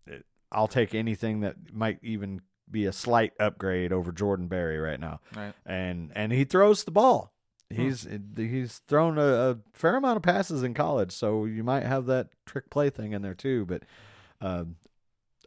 it- 0.08 0.26
I'll 0.52 0.68
take 0.68 0.94
anything 0.94 1.40
that 1.42 1.56
might 1.74 2.00
even 2.04 2.42
be 2.70 2.86
a 2.86 2.94
slight 2.94 3.34
upgrade 3.40 3.92
over 3.94 4.12
Jordan 4.12 4.48
Berry 4.48 4.80
right 4.80 5.00
now 5.00 5.20
Right. 5.36 5.54
and 5.66 6.12
and 6.16 6.32
he 6.32 6.44
throws 6.44 6.84
the 6.86 6.92
ball. 6.92 7.32
Hmm. 7.72 7.82
He's 7.82 8.08
he's 8.36 8.82
thrown 8.88 9.18
a, 9.18 9.52
a 9.52 9.58
fair 9.74 9.96
amount 9.96 10.18
of 10.18 10.24
passes 10.24 10.64
in 10.64 10.74
college, 10.74 11.12
so 11.12 11.46
you 11.46 11.64
might 11.64 11.84
have 11.84 12.06
that 12.08 12.30
trick 12.46 12.70
play 12.70 12.90
thing 12.90 13.14
in 13.14 13.22
there 13.22 13.34
too. 13.34 13.66
But 13.66 13.84
um, 14.42 14.76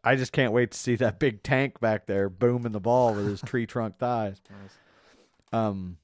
I 0.02 0.16
just 0.16 0.33
can't 0.33 0.52
wait 0.52 0.72
to 0.72 0.79
see 0.79 0.96
that 0.96 1.18
big 1.18 1.42
tank 1.42 1.81
back 1.81 2.07
there 2.07 2.29
booming 2.29 2.72
the 2.72 2.81
ball 2.81 3.14
with 3.14 3.26
his 3.26 3.40
tree 3.40 3.66
trunk 3.66 3.96
thighs. 3.98 4.40
Um, 5.52 5.98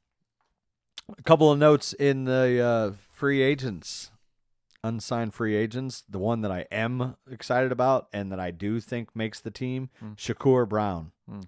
a 1.19 1.23
couple 1.23 1.51
of 1.51 1.59
notes 1.59 1.93
in 1.93 2.25
the 2.25 2.61
uh, 2.65 2.93
free 3.13 3.43
agents 3.43 4.13
unsigned 4.85 5.35
free 5.35 5.55
agents, 5.55 6.05
the 6.09 6.19
one 6.19 6.41
that 6.41 6.51
I 6.51 6.67
am 6.71 7.17
excited 7.31 7.73
about 7.73 8.09
and 8.13 8.33
that 8.33 8.41
I 8.41 8.51
do 8.51 8.81
think 8.81 9.15
makes 9.15 9.41
the 9.41 9.51
team, 9.51 9.91
Shakur 10.17 10.69
Brown. 10.69 11.13
Hmm. 11.29 11.41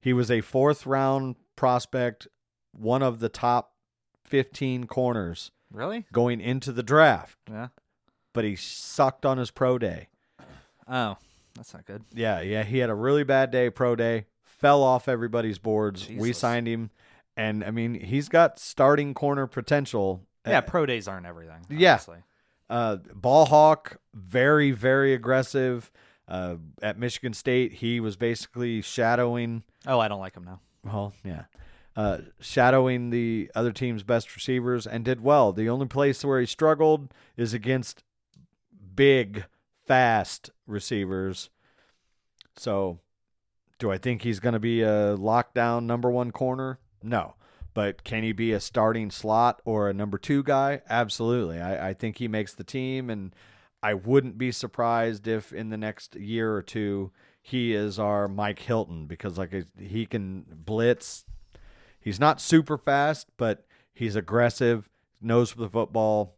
He 0.00 0.12
was 0.12 0.30
a 0.30 0.40
fourth 0.40 0.86
round 0.86 1.36
prospect, 1.56 2.26
one 2.72 3.02
of 3.02 3.20
the 3.20 3.28
top 3.28 3.69
15 4.30 4.84
corners 4.86 5.50
Really? 5.72 6.06
going 6.12 6.40
into 6.40 6.72
the 6.72 6.82
draft, 6.82 7.36
Yeah. 7.50 7.68
but 8.32 8.44
he 8.44 8.54
sucked 8.56 9.26
on 9.26 9.38
his 9.38 9.50
pro 9.50 9.76
day. 9.78 10.08
Oh, 10.88 11.16
that's 11.54 11.74
not 11.74 11.84
good. 11.84 12.04
Yeah, 12.14 12.40
yeah, 12.40 12.62
he 12.62 12.78
had 12.78 12.90
a 12.90 12.94
really 12.94 13.24
bad 13.24 13.50
day 13.50 13.70
pro 13.70 13.96
day, 13.96 14.26
fell 14.42 14.82
off 14.82 15.08
everybody's 15.08 15.58
boards. 15.58 16.08
We 16.08 16.32
signed 16.32 16.66
him 16.68 16.90
and 17.36 17.64
I 17.64 17.70
mean, 17.70 17.94
he's 17.94 18.28
got 18.28 18.58
starting 18.58 19.14
corner 19.14 19.46
potential. 19.46 20.24
Yeah, 20.46 20.58
Uh, 20.58 20.60
pro 20.62 20.86
days 20.86 21.06
aren't 21.08 21.26
everything. 21.26 21.66
Yeah. 21.68 21.94
Obviously. 21.94 22.22
uh, 22.68 22.96
ball 23.14 23.46
hawk, 23.46 23.98
very, 24.14 24.70
very 24.70 25.12
aggressive. 25.12 25.90
Uh, 26.28 26.56
at 26.80 26.96
Michigan 26.98 27.32
State, 27.34 27.72
he 27.74 27.98
was 27.98 28.16
basically 28.16 28.80
shadowing. 28.82 29.64
Oh, 29.86 29.98
I 29.98 30.06
don't 30.06 30.20
like 30.20 30.36
him 30.36 30.44
now. 30.44 30.60
Well, 30.84 31.12
yeah, 31.24 31.44
uh, 31.96 32.18
shadowing 32.40 33.10
the 33.10 33.50
other 33.54 33.72
team's 33.72 34.02
best 34.02 34.34
receivers 34.34 34.86
and 34.86 35.04
did 35.04 35.22
well. 35.22 35.52
The 35.52 35.68
only 35.68 35.86
place 35.86 36.24
where 36.24 36.40
he 36.40 36.46
struggled 36.46 37.12
is 37.36 37.52
against 37.52 38.02
big, 38.94 39.44
fast 39.86 40.50
receivers. 40.66 41.50
So, 42.56 43.00
do 43.78 43.90
I 43.90 43.98
think 43.98 44.22
he's 44.22 44.40
going 44.40 44.52
to 44.52 44.60
be 44.60 44.82
a 44.82 45.16
lockdown 45.16 45.84
number 45.84 46.10
one 46.10 46.30
corner? 46.30 46.78
No. 47.02 47.34
But 47.72 48.04
can 48.04 48.22
he 48.22 48.32
be 48.32 48.52
a 48.52 48.60
starting 48.60 49.10
slot 49.10 49.62
or 49.64 49.88
a 49.88 49.94
number 49.94 50.18
two 50.18 50.42
guy? 50.42 50.82
Absolutely. 50.88 51.60
I, 51.60 51.90
I 51.90 51.94
think 51.94 52.18
he 52.18 52.28
makes 52.28 52.52
the 52.52 52.64
team, 52.64 53.08
and 53.08 53.34
I 53.82 53.94
wouldn't 53.94 54.36
be 54.36 54.52
surprised 54.52 55.26
if 55.26 55.52
in 55.52 55.70
the 55.70 55.76
next 55.76 56.16
year 56.16 56.54
or 56.54 56.62
two 56.62 57.12
he 57.40 57.72
is 57.74 57.98
our 57.98 58.28
Mike 58.28 58.58
Hilton 58.58 59.06
because 59.06 59.38
like 59.38 59.54
he 59.78 60.04
can 60.06 60.44
blitz. 60.50 61.24
He's 62.00 62.18
not 62.18 62.40
super 62.40 62.78
fast, 62.78 63.28
but 63.36 63.66
he's 63.92 64.16
aggressive, 64.16 64.88
knows 65.20 65.50
for 65.50 65.60
the 65.60 65.68
football, 65.68 66.36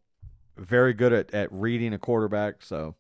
very 0.56 0.92
good 0.92 1.12
at, 1.12 1.32
at 1.32 1.52
reading 1.52 1.92
a 1.94 1.98
quarterback. 1.98 2.62
So 2.62 2.96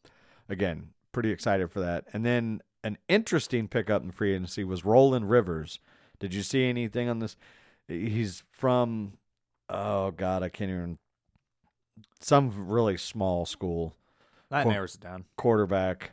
again, 0.48 0.90
pretty 1.12 1.30
excited 1.30 1.70
for 1.70 1.80
that. 1.80 2.06
And 2.12 2.24
then 2.24 2.62
an 2.84 2.98
interesting 3.08 3.68
pickup 3.68 4.02
in 4.02 4.10
free 4.10 4.32
agency 4.32 4.64
was 4.64 4.84
Roland 4.84 5.28
Rivers. 5.30 5.78
Did 6.18 6.34
you 6.34 6.42
see 6.42 6.64
anything 6.64 7.08
on 7.08 7.18
this? 7.18 7.36
He's 7.88 8.44
from 8.50 9.14
oh 9.68 10.10
god, 10.12 10.42
I 10.42 10.48
can't 10.48 10.70
even 10.70 10.98
some 12.20 12.68
really 12.68 12.96
small 12.96 13.44
school 13.44 13.94
That 14.50 14.66
narrows 14.66 14.94
it 14.94 15.00
down. 15.00 15.24
quarterback. 15.36 16.12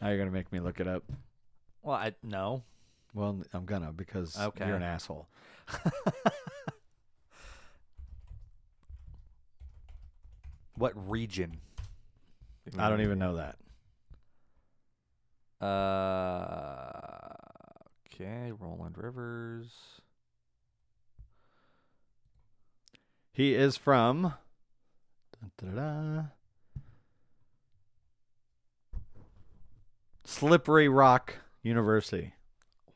Now 0.00 0.08
you're 0.08 0.18
gonna 0.18 0.30
make 0.30 0.52
me 0.52 0.60
look 0.60 0.80
it 0.80 0.88
up. 0.88 1.04
Well, 1.82 1.94
I 1.96 2.14
no. 2.22 2.62
Well, 3.16 3.42
I'm 3.54 3.64
gonna 3.64 3.92
because 3.92 4.38
Okay. 4.38 4.66
you're 4.66 4.76
an 4.76 4.82
asshole. 4.82 5.26
What 10.78 10.92
region? 11.10 11.56
I 12.78 12.90
don't 12.90 13.00
even 13.00 13.18
know 13.18 13.36
that. 13.36 13.56
Uh, 15.64 17.32
okay, 18.12 18.52
Roland 18.52 18.98
Rivers. 18.98 19.70
He 23.32 23.54
is 23.54 23.78
from. 23.78 24.34
Slippery 30.24 30.88
Rock 30.88 31.36
University. 31.62 32.34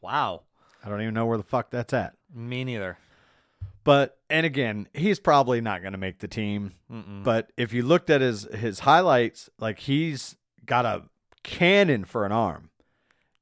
Wow. 0.01 0.43
I 0.85 0.89
don't 0.89 1.03
even 1.03 1.15
know 1.15 1.27
where 1.27 1.39
the 1.39 1.45
fuck 1.45 1.71
that's 1.71 1.93
at. 1.93 2.15
Me 2.35 2.65
neither. 2.65 2.99
But 3.85 4.19
and 4.29 4.47
again, 4.47 4.89
he's 4.95 5.19
probably 5.19 5.61
not 5.61 5.83
going 5.83 5.93
to 5.93 5.99
make 5.99 6.19
the 6.19 6.29
team. 6.29 6.73
Mm-mm. 6.91 7.25
But 7.25 7.53
if 7.57 7.73
you 7.73 7.83
looked 7.83 8.11
at 8.11 8.21
his 8.21 8.45
his 8.55 8.81
highlights, 8.81 9.49
like 9.59 9.81
he's 9.81 10.37
got 10.65 10.85
a 10.85 11.05
cannon 11.43 12.05
for 12.05 12.25
an 12.27 12.33
arm. 12.33 12.71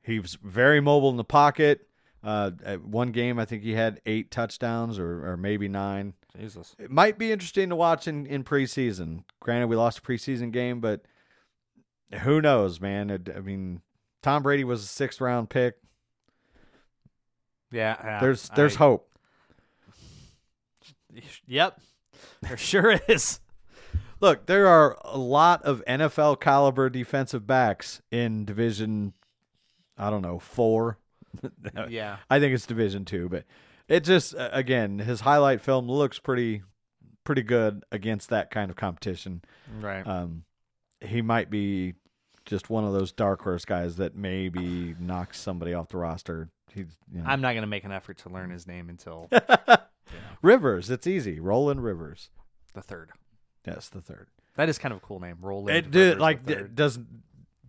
He 0.03 0.19
was 0.19 0.39
very 0.43 0.81
mobile 0.81 1.11
in 1.11 1.17
the 1.17 1.25
pocket. 1.25 1.87
Uh, 2.23 2.51
at 2.65 2.85
one 2.85 3.13
game, 3.13 3.39
I 3.39 3.45
think 3.45 3.63
he 3.63 3.75
had 3.75 4.01
eight 4.07 4.31
touchdowns 4.31 4.99
or, 4.99 5.29
or 5.29 5.37
maybe 5.37 5.69
nine. 5.69 6.15
Jesus. 6.39 6.75
It 6.79 6.91
might 6.91 7.19
be 7.19 7.33
interesting 7.33 7.69
to 7.69 7.77
watch 7.77 8.07
in, 8.09 8.27
in 8.27 8.45
preseason. 8.45 9.25
Granted, 9.41 9.69
we 9.69 9.77
lost 9.77 9.99
a 9.99 10.03
preseason 10.03 10.53
game, 10.53 10.81
but 10.81 11.03
who 12.21 12.41
knows, 12.41 12.81
man? 12.81 13.11
It, 13.11 13.29
I 13.35 13.41
mean, 13.41 13.83
Tom 14.23 14.43
Brady 14.43 14.65
was 14.65 14.83
a 14.83 14.87
sixth 14.87 15.21
round 15.21 15.51
pick. 15.51 15.77
Yeah. 17.71 17.97
yeah, 18.03 18.21
There's 18.21 18.49
there's 18.51 18.77
I- 18.77 18.79
hope. 18.79 19.11
Yep. 21.47 21.81
There 22.43 22.57
sure 22.57 22.93
is. 23.09 23.41
Look, 24.21 24.47
there 24.47 24.67
are 24.67 24.99
a 25.05 25.19
lot 25.19 25.63
of 25.63 25.83
NFL 25.87 26.41
caliber 26.41 26.91
defensive 26.91 27.47
backs 27.47 28.03
in 28.11 28.45
Division, 28.45 29.13
I 29.97 30.11
don't 30.11 30.23
know, 30.23 30.39
four. 30.39 30.99
Yeah. 31.89 32.17
I 32.31 32.41
think 32.41 32.55
it's 32.55 32.67
Division 32.67 33.05
two, 33.05 33.29
but 33.29 33.45
it 33.87 34.01
just 34.03 34.35
again 34.39 34.99
his 34.99 35.21
highlight 35.21 35.61
film 35.61 35.87
looks 35.89 36.19
pretty 36.19 36.63
pretty 37.25 37.43
good 37.43 37.85
against 37.93 38.31
that 38.31 38.51
kind 38.51 38.71
of 38.71 38.77
competition. 38.77 39.43
Right. 39.81 40.07
Um, 40.07 40.45
he 41.01 41.21
might 41.23 41.51
be 41.51 41.95
just 42.49 42.69
one 42.71 42.85
of 42.85 42.93
those 42.93 43.13
dark 43.13 43.43
horse 43.43 43.65
guys 43.65 43.97
that 43.97 44.17
maybe 44.17 44.95
knocks 44.99 45.39
somebody 45.41 45.73
off 45.75 45.89
the 45.91 45.99
roster. 45.99 46.49
He's 46.75 46.87
you 47.13 47.21
know. 47.21 47.25
I'm 47.29 47.41
not 47.41 47.55
gonna 47.55 47.67
make 47.69 47.85
an 47.85 47.93
effort 47.93 48.19
to 48.19 48.29
learn 48.31 48.51
his 48.51 48.67
name 48.67 48.89
until 48.89 49.29
Rivers. 50.43 50.91
It's 50.91 51.07
easy. 51.07 51.39
Roland 51.41 51.85
Rivers. 51.85 52.31
the 52.75 52.83
third. 52.83 53.11
Yes, 53.67 53.89
the 53.89 54.01
third. 54.01 54.29
That 54.57 54.69
is 54.69 54.79
kind 54.79 54.93
of 54.93 54.99
a 54.99 55.01
cool 55.01 55.21
name. 55.21 55.37
Roland. 55.41 55.77
It 55.77 55.91
did 55.91 56.19
Rivers 56.19 56.21
like 56.21 56.75
does 56.75 56.99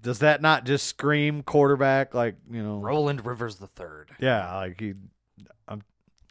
does 0.02 0.20
that 0.20 0.42
not 0.42 0.64
just 0.66 0.88
scream 0.88 1.44
quarterback? 1.44 2.14
Like 2.14 2.36
you 2.50 2.64
know, 2.64 2.80
Roland 2.80 3.26
Rivers 3.26 3.58
the 3.58 3.68
third. 3.68 4.10
yeah, 4.20 4.56
like 4.56 4.80
he, 4.80 4.94
I'm 5.68 5.84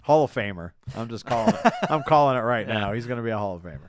Hall 0.03 0.25
of 0.25 0.33
Famer. 0.33 0.71
I'm 0.97 1.09
just 1.09 1.27
calling 1.27 1.55
it. 1.55 1.73
I'm 1.91 2.03
calling 2.03 2.37
it 2.39 2.41
right 2.41 2.67
Yeah. 2.69 2.79
now. 2.79 2.93
He's 2.95 3.07
going 3.07 3.19
to 3.19 3.23
be 3.23 3.31
a 3.31 3.37
Hall 3.39 3.57
of 3.57 3.63
Famer. 3.63 3.89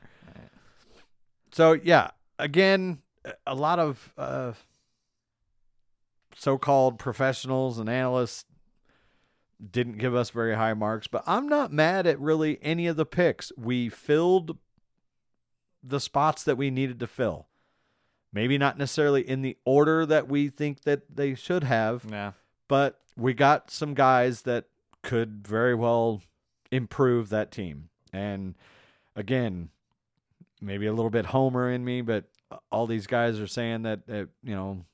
So 1.52 1.74
yeah, 1.74 2.12
again, 2.38 3.00
a 3.46 3.56
lot 3.56 3.80
of 3.80 4.14
uh, 4.18 4.54
so-called 6.36 7.00
professionals 7.00 7.80
and 7.80 7.90
analysts 7.90 8.46
didn't 9.72 9.98
give 9.98 10.16
us 10.16 10.30
very 10.30 10.56
high 10.56 10.74
marks, 10.74 11.08
but 11.08 11.24
I'm 11.28 11.48
not 11.50 11.74
mad 11.74 12.08
at 12.08 12.20
really 12.20 12.60
any 12.62 12.88
of 12.88 12.96
the 12.96 13.06
picks. 13.06 13.52
We 13.58 13.90
filled 13.90 14.58
the 15.84 16.00
spots 16.00 16.44
that 16.44 16.56
we 16.58 16.70
needed 16.72 17.00
to 17.02 17.08
fill. 17.08 17.48
Maybe 18.32 18.58
not 18.58 18.78
necessarily 18.78 19.28
in 19.28 19.42
the 19.42 19.58
order 19.66 20.06
that 20.06 20.30
we 20.30 20.50
think 20.50 20.82
that 20.84 21.16
they 21.16 21.36
should 21.36 21.64
have, 21.64 22.06
Yeah. 22.10 22.34
but 22.68 23.02
we 23.18 23.34
got 23.34 23.70
some 23.72 23.94
guys 23.94 24.44
that 24.44 24.66
could 25.02 25.46
very 25.48 25.76
well 25.76 26.22
improve 26.72 27.30
that 27.30 27.52
team. 27.52 27.90
And 28.14 28.56
again, 29.16 29.70
maybe 30.62 30.86
a 30.86 30.94
little 30.94 31.10
bit 31.10 31.28
homer 31.28 31.70
in 31.70 31.84
me, 31.84 32.02
but 32.02 32.26
all 32.72 32.88
these 32.88 33.08
guys 33.08 33.40
are 33.40 33.48
saying 33.48 33.84
that, 33.84 34.08
that 34.08 34.30
you 34.44 34.56
know 34.56 34.86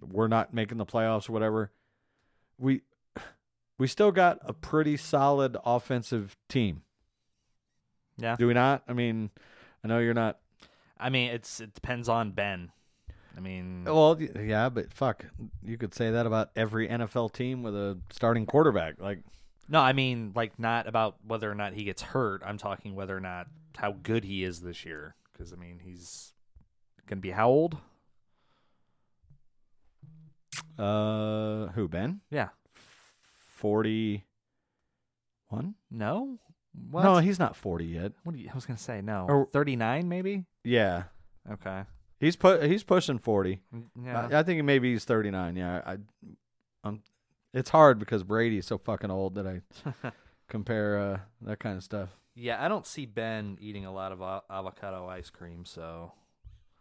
we're 0.00 0.28
not 0.28 0.52
making 0.54 0.78
the 0.78 0.86
playoffs 0.86 1.28
or 1.28 1.32
whatever. 1.32 1.70
We 2.58 2.82
we 3.78 3.86
still 3.86 4.12
got 4.12 4.38
a 4.44 4.52
pretty 4.52 4.96
solid 4.96 5.56
offensive 5.64 6.36
team, 6.48 6.82
Yeah. 8.18 8.36
do 8.36 8.46
we 8.46 8.54
not? 8.54 8.82
I 8.88 8.92
mean, 8.92 9.30
I 9.82 9.88
know 9.88 9.98
you're 9.98 10.14
not. 10.14 10.38
I 10.98 11.08
mean, 11.08 11.30
it's 11.30 11.60
it 11.60 11.74
depends 11.74 12.08
on 12.08 12.32
Ben. 12.32 12.70
I 13.36 13.40
mean, 13.40 13.84
Well, 13.84 14.20
yeah, 14.20 14.68
but 14.68 14.92
fuck, 14.92 15.24
you 15.62 15.78
could 15.78 15.94
say 15.94 16.10
that 16.10 16.26
about 16.26 16.50
every 16.56 16.88
NFL 16.88 17.32
team 17.32 17.62
with 17.62 17.74
a 17.74 17.98
starting 18.10 18.44
quarterback. 18.44 19.00
Like, 19.00 19.20
no, 19.68 19.80
I 19.80 19.92
mean 19.94 20.32
like 20.34 20.58
not 20.58 20.86
about 20.86 21.16
whether 21.26 21.50
or 21.50 21.54
not 21.54 21.72
he 21.72 21.84
gets 21.84 22.02
hurt. 22.02 22.42
I'm 22.44 22.58
talking 22.58 22.94
whether 22.94 23.16
or 23.16 23.20
not 23.20 23.46
how 23.76 23.92
good 23.92 24.24
he 24.24 24.44
is 24.44 24.60
this 24.60 24.84
year. 24.84 25.14
Because 25.32 25.52
I 25.54 25.56
mean, 25.56 25.80
he's 25.82 26.34
gonna 27.10 27.20
be 27.20 27.30
how 27.32 27.48
old? 27.50 27.76
uh, 30.78 31.66
who 31.68 31.88
Ben? 31.88 32.20
Yeah. 32.30 32.48
Forty-one? 33.38 34.24
No. 35.90 36.38
What? 36.90 37.02
No, 37.04 37.18
he's 37.18 37.38
not 37.38 37.56
forty 37.56 37.84
yet. 37.86 38.12
What 38.22 38.34
do 38.34 38.40
you, 38.40 38.48
I 38.50 38.54
was 38.54 38.64
gonna 38.64 38.78
say 38.78 39.00
no. 39.02 39.26
Or- 39.28 39.48
Thirty 39.52 39.76
nine 39.76 40.08
maybe. 40.08 40.44
Yeah, 40.64 41.04
Okay. 41.50 41.82
he's 42.20 42.36
put 42.36 42.62
he's 42.62 42.84
pushing 42.84 43.18
forty. 43.18 43.60
Yeah. 44.02 44.28
I, 44.30 44.38
I 44.38 44.42
think 44.44 44.62
maybe 44.64 44.92
he's 44.92 45.04
thirty-nine. 45.04 45.56
Yeah, 45.56 45.82
I, 45.84 45.96
I'm. 46.84 47.02
It's 47.52 47.70
hard 47.70 47.98
because 47.98 48.22
Brady's 48.22 48.66
so 48.66 48.78
fucking 48.78 49.10
old 49.10 49.34
that 49.34 49.46
I 49.46 49.62
compare 50.48 50.98
uh, 50.98 51.18
that 51.42 51.58
kind 51.58 51.76
of 51.76 51.82
stuff. 51.82 52.10
Yeah, 52.36 52.64
I 52.64 52.68
don't 52.68 52.86
see 52.86 53.04
Ben 53.06 53.58
eating 53.60 53.84
a 53.84 53.92
lot 53.92 54.12
of 54.12 54.20
a- 54.20 54.42
avocado 54.48 55.08
ice 55.08 55.28
cream, 55.30 55.64
so 55.64 56.12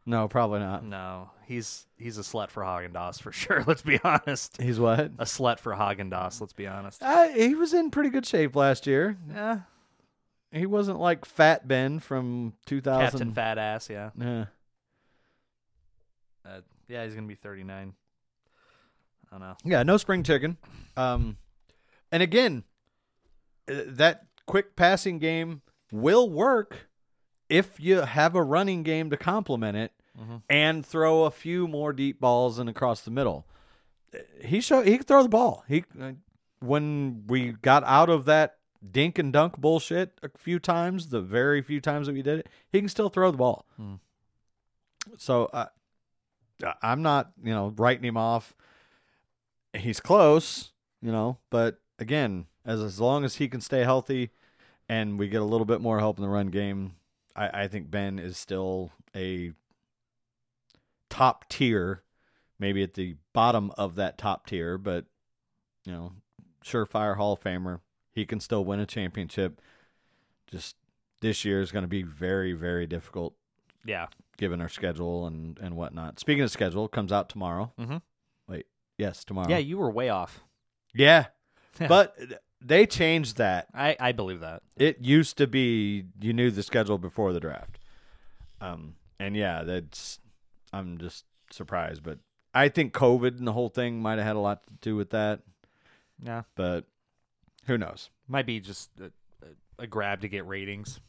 No, 0.09 0.27
probably 0.27 0.59
not. 0.59 0.83
no, 0.83 1.29
he's 1.45 1.85
he's 1.97 2.17
a 2.17 2.21
slut 2.21 2.49
for 2.49 2.63
Haagen 2.63 2.93
Dazs 2.93 3.21
for 3.21 3.31
sure. 3.43 3.63
Let's 3.67 3.83
be 3.83 3.99
honest. 4.03 4.59
He's 4.59 4.79
what? 4.79 4.99
A 5.19 5.25
slut 5.25 5.59
for 5.59 5.73
Haagen 5.73 6.09
Dazs. 6.09 6.41
Let's 6.41 6.53
be 6.53 6.65
honest. 6.65 7.03
Uh, 7.03 7.27
he 7.29 7.53
was 7.53 7.73
in 7.75 7.91
pretty 7.91 8.09
good 8.09 8.25
shape 8.25 8.55
last 8.55 8.87
year. 8.87 9.17
Yeah, 9.31 9.59
He 10.51 10.65
wasn't 10.65 10.99
like 10.99 11.25
Fat 11.25 11.67
Ben 11.67 11.99
from 11.99 12.53
2000. 12.65 13.01
Captain 13.11 13.33
Fat 13.33 13.57
Ass. 13.59 13.87
Yeah, 13.89 14.09
Yeah. 14.19 14.45
uh, 16.45 16.61
yeah, 16.87 17.05
he's 17.05 17.13
gonna 17.13 17.27
be 17.27 17.35
thirty 17.35 17.63
nine. 17.63 17.93
I 19.31 19.37
don't 19.37 19.41
know. 19.41 19.55
Yeah, 19.63 19.83
no 19.83 19.97
spring 19.97 20.23
chicken. 20.23 20.57
Um, 20.97 21.37
and 22.11 22.23
again, 22.23 22.63
uh, 23.71 23.81
that 23.85 24.25
quick 24.47 24.75
passing 24.75 25.19
game 25.19 25.61
will 25.91 26.27
work 26.31 26.87
if 27.47 27.79
you 27.79 27.97
have 28.01 28.33
a 28.33 28.41
running 28.41 28.81
game 28.81 29.11
to 29.11 29.17
complement 29.17 29.77
it 29.77 29.91
Mhm. 30.19 30.41
and 30.49 30.85
throw 30.85 31.23
a 31.23 31.31
few 31.31 31.67
more 31.67 31.93
deep 31.93 32.19
balls 32.19 32.59
and 32.59 32.69
across 32.69 33.01
the 33.01 33.11
middle. 33.11 33.47
He 34.43 34.59
show 34.61 34.81
he 34.81 34.97
can 34.97 35.05
throw 35.05 35.23
the 35.23 35.29
ball. 35.29 35.63
He 35.67 35.83
when 36.59 37.23
we 37.27 37.53
got 37.53 37.83
out 37.85 38.09
of 38.09 38.25
that 38.25 38.57
dink 38.91 39.17
and 39.17 39.31
dunk 39.31 39.57
bullshit 39.57 40.19
a 40.23 40.29
few 40.37 40.59
times, 40.59 41.09
the 41.09 41.21
very 41.21 41.61
few 41.61 41.79
times 41.79 42.07
that 42.07 42.13
we 42.13 42.21
did 42.21 42.39
it, 42.39 42.49
he 42.71 42.79
can 42.79 42.89
still 42.89 43.09
throw 43.09 43.31
the 43.31 43.37
ball. 43.37 43.65
Hmm. 43.77 43.95
So 45.17 45.45
uh, 45.45 45.67
I'm 46.81 47.01
not, 47.01 47.31
you 47.41 47.53
know, 47.53 47.73
writing 47.77 48.03
him 48.03 48.17
off 48.17 48.53
he's 49.73 49.99
close, 49.99 50.71
you 51.01 51.11
know, 51.11 51.37
but 51.49 51.79
again, 51.97 52.47
as 52.65 52.81
as 52.81 52.99
long 52.99 53.23
as 53.23 53.35
he 53.35 53.47
can 53.47 53.61
stay 53.61 53.83
healthy 53.83 54.31
and 54.87 55.19
we 55.19 55.27
get 55.27 55.41
a 55.41 55.45
little 55.45 55.65
bit 55.65 55.81
more 55.81 55.99
help 55.99 56.17
in 56.17 56.23
the 56.23 56.29
run 56.29 56.47
game, 56.47 56.95
I, 57.35 57.63
I 57.63 57.67
think 57.67 57.91
Ben 57.91 58.19
is 58.19 58.37
still 58.37 58.91
a 59.15 59.51
top 61.09 61.47
tier, 61.49 62.03
maybe 62.59 62.83
at 62.83 62.93
the 62.93 63.15
bottom 63.33 63.71
of 63.77 63.95
that 63.95 64.17
top 64.17 64.45
tier, 64.47 64.77
but 64.77 65.05
you 65.85 65.91
know, 65.91 66.11
surefire 66.63 67.17
Hall 67.17 67.33
of 67.33 67.41
Famer. 67.41 67.79
He 68.11 68.25
can 68.25 68.39
still 68.39 68.65
win 68.65 68.79
a 68.79 68.85
championship. 68.85 69.61
Just 70.51 70.75
this 71.21 71.45
year 71.45 71.61
is 71.61 71.71
going 71.71 71.83
to 71.83 71.87
be 71.89 72.01
very, 72.03 72.53
very 72.53 72.85
difficult 72.87 73.33
Yeah, 73.85 74.07
given 74.37 74.61
our 74.61 74.69
schedule 74.69 75.27
and 75.27 75.57
and 75.59 75.75
whatnot. 75.75 76.19
Speaking 76.19 76.43
of 76.43 76.51
schedule, 76.51 76.85
it 76.85 76.91
comes 76.91 77.11
out 77.11 77.29
tomorrow. 77.29 77.71
Mm-hmm. 77.79 77.97
Wait, 78.47 78.65
yes, 78.97 79.23
tomorrow. 79.23 79.49
yeah, 79.49 79.57
you 79.57 79.77
were 79.77 79.91
way 79.91 80.09
off. 80.09 80.41
Yeah. 80.93 81.27
but 81.87 82.15
they 82.61 82.85
changed 82.85 83.37
that. 83.37 83.67
I 83.73 83.95
I 83.99 84.11
believe 84.11 84.41
that. 84.41 84.63
It 84.75 84.99
used 85.01 85.37
to 85.37 85.47
be 85.47 86.05
you 86.19 86.33
knew 86.33 86.51
the 86.51 86.63
schedule 86.63 86.97
before 86.97 87.31
the 87.31 87.39
draft. 87.39 87.79
Um 88.59 88.95
and 89.19 89.35
yeah, 89.35 89.63
that's 89.63 90.19
I'm 90.73 90.97
just 90.97 91.25
surprised, 91.51 92.03
but 92.03 92.19
I 92.53 92.69
think 92.69 92.93
COVID 92.93 93.37
and 93.37 93.47
the 93.47 93.53
whole 93.53 93.69
thing 93.69 94.01
might 94.01 94.17
have 94.17 94.27
had 94.27 94.35
a 94.35 94.39
lot 94.39 94.65
to 94.67 94.73
do 94.81 94.95
with 94.95 95.11
that, 95.11 95.41
Yeah, 96.23 96.43
but 96.55 96.85
who 97.65 97.77
knows? 97.77 98.09
might 98.27 98.45
be 98.45 98.59
just 98.59 98.89
a, 98.99 99.11
a, 99.77 99.87
grab 99.87 100.21
to 100.21 100.27
get 100.27 100.45
ratings 100.47 100.99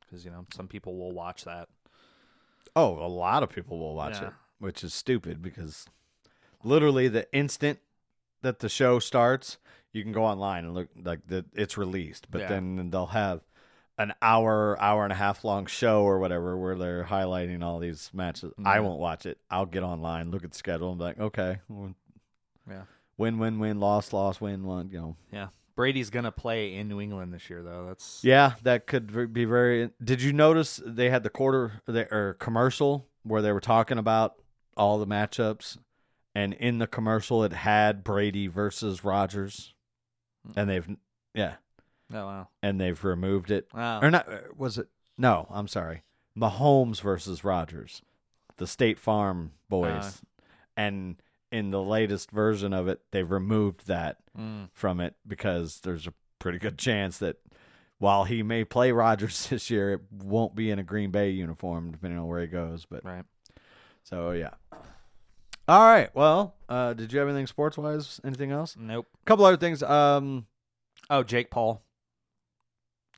because 0.00 0.24
you 0.24 0.30
know 0.30 0.46
some 0.54 0.68
people 0.68 0.96
will 0.96 1.12
watch 1.12 1.44
that. 1.44 1.68
Oh, 2.76 3.04
a 3.04 3.08
lot 3.08 3.42
of 3.42 3.50
people 3.50 3.78
will 3.78 3.94
watch 3.94 4.20
Yeah. 4.20 4.28
it, 4.28 4.34
which 4.58 4.84
is 4.84 4.94
stupid 4.94 5.42
because 5.42 5.86
literally 6.62 7.08
the 7.08 7.32
instant 7.34 7.80
that 8.42 8.60
the 8.60 8.68
show 8.68 8.98
starts, 8.98 9.58
you 9.92 10.02
can 10.02 10.12
go 10.12 10.24
online 10.24 10.64
and 10.64 10.74
look 10.74 10.88
like 11.02 11.26
that 11.26 11.46
it's 11.52 11.76
released, 11.76 12.30
but 12.30 12.42
Yeah. 12.42 12.48
then 12.48 12.90
they'll 12.90 13.06
have 13.06 13.42
an 14.00 14.14
hour, 14.22 14.80
hour 14.80 15.04
and 15.04 15.12
a 15.12 15.16
half 15.16 15.44
long 15.44 15.66
show 15.66 16.02
or 16.02 16.18
whatever 16.18 16.56
where 16.56 16.74
they're 16.74 17.04
highlighting 17.04 17.62
all 17.62 17.78
these 17.78 18.10
matches. 18.14 18.52
I 18.64 18.80
won't 18.80 18.98
watch 18.98 19.26
it. 19.26 19.38
I'll 19.50 19.66
get 19.66 19.82
online, 19.82 20.30
look 20.30 20.42
at 20.42 20.52
the 20.52 20.56
schedule, 20.56 20.88
and 20.90 20.98
be 20.98 21.04
like, 21.04 21.20
okay, 21.20 21.58
Yeah. 22.68 22.82
win, 23.18 23.38
win, 23.38 23.58
win, 23.58 23.78
loss, 23.78 24.12
loss, 24.12 24.40
win, 24.40 24.64
one. 24.64 24.88
You 24.90 24.98
know, 24.98 25.16
Yeah, 25.30 25.48
Brady's 25.76 26.08
gonna 26.10 26.32
play 26.32 26.74
in 26.74 26.88
New 26.88 27.00
England 27.00 27.34
this 27.34 27.50
year 27.50 27.62
though. 27.62 27.86
That's 27.88 28.24
yeah, 28.24 28.54
that 28.62 28.86
could 28.86 29.32
be 29.32 29.44
very. 29.44 29.90
Did 30.02 30.22
you 30.22 30.32
notice 30.32 30.80
they 30.84 31.10
had 31.10 31.22
the 31.22 31.30
quarter 31.30 31.82
the, 31.86 32.12
or 32.12 32.34
commercial 32.34 33.06
where 33.22 33.42
they 33.42 33.52
were 33.52 33.60
talking 33.60 33.98
about 33.98 34.36
all 34.76 34.98
the 34.98 35.06
matchups, 35.06 35.76
and 36.34 36.54
in 36.54 36.78
the 36.78 36.86
commercial 36.86 37.44
it 37.44 37.52
had 37.52 38.02
Brady 38.02 38.46
versus 38.46 39.04
Rodgers, 39.04 39.74
and 40.56 40.70
they've 40.70 40.88
yeah, 41.34 41.56
oh 42.12 42.26
wow. 42.26 42.48
and 42.62 42.80
they've 42.80 43.02
removed 43.04 43.50
it 43.50 43.68
Wow. 43.74 44.00
or 44.00 44.10
not? 44.10 44.28
uh, 44.32 44.38
Was 44.56 44.78
it 44.78 44.88
no? 45.18 45.46
I'm 45.50 45.68
sorry, 45.68 46.02
Mahomes 46.36 47.00
versus 47.00 47.44
Rodgers, 47.44 48.02
the 48.56 48.66
State 48.66 48.98
Farm 48.98 49.52
boys, 49.68 50.22
and 50.76 51.16
in 51.52 51.70
the 51.70 51.82
latest 51.82 52.30
version 52.30 52.72
of 52.72 52.86
it, 52.88 53.00
they've 53.10 53.30
removed 53.30 53.86
that 53.86 54.18
Mm. 54.38 54.68
from 54.72 55.00
it 55.00 55.16
because 55.26 55.80
there's 55.80 56.06
a 56.06 56.14
pretty 56.38 56.58
good 56.58 56.78
chance 56.78 57.18
that 57.18 57.36
while 57.98 58.22
he 58.24 58.42
may 58.44 58.64
play 58.64 58.92
Rodgers 58.92 59.46
this 59.50 59.68
year, 59.70 59.94
it 59.94 60.00
won't 60.22 60.54
be 60.54 60.70
in 60.70 60.78
a 60.78 60.82
Green 60.84 61.10
Bay 61.10 61.30
uniform 61.30 61.90
depending 61.90 62.18
on 62.18 62.26
where 62.28 62.40
he 62.40 62.46
goes. 62.46 62.86
But 62.88 63.04
Right. 63.04 63.24
so 64.04 64.30
yeah. 64.30 64.50
All 65.68 65.84
right. 65.84 66.14
Well, 66.14 66.54
uh, 66.68 66.94
did 66.94 67.12
you 67.12 67.18
have 67.18 67.28
anything 67.28 67.46
sports 67.46 67.76
wise? 67.78 68.20
Anything 68.24 68.50
else? 68.50 68.76
Nope. 68.78 69.06
A 69.22 69.24
couple 69.24 69.44
other 69.44 69.56
things. 69.56 69.82
Um, 69.82 70.46
Oh, 71.08 71.22
Jake 71.24 71.50
Paul 71.50 71.82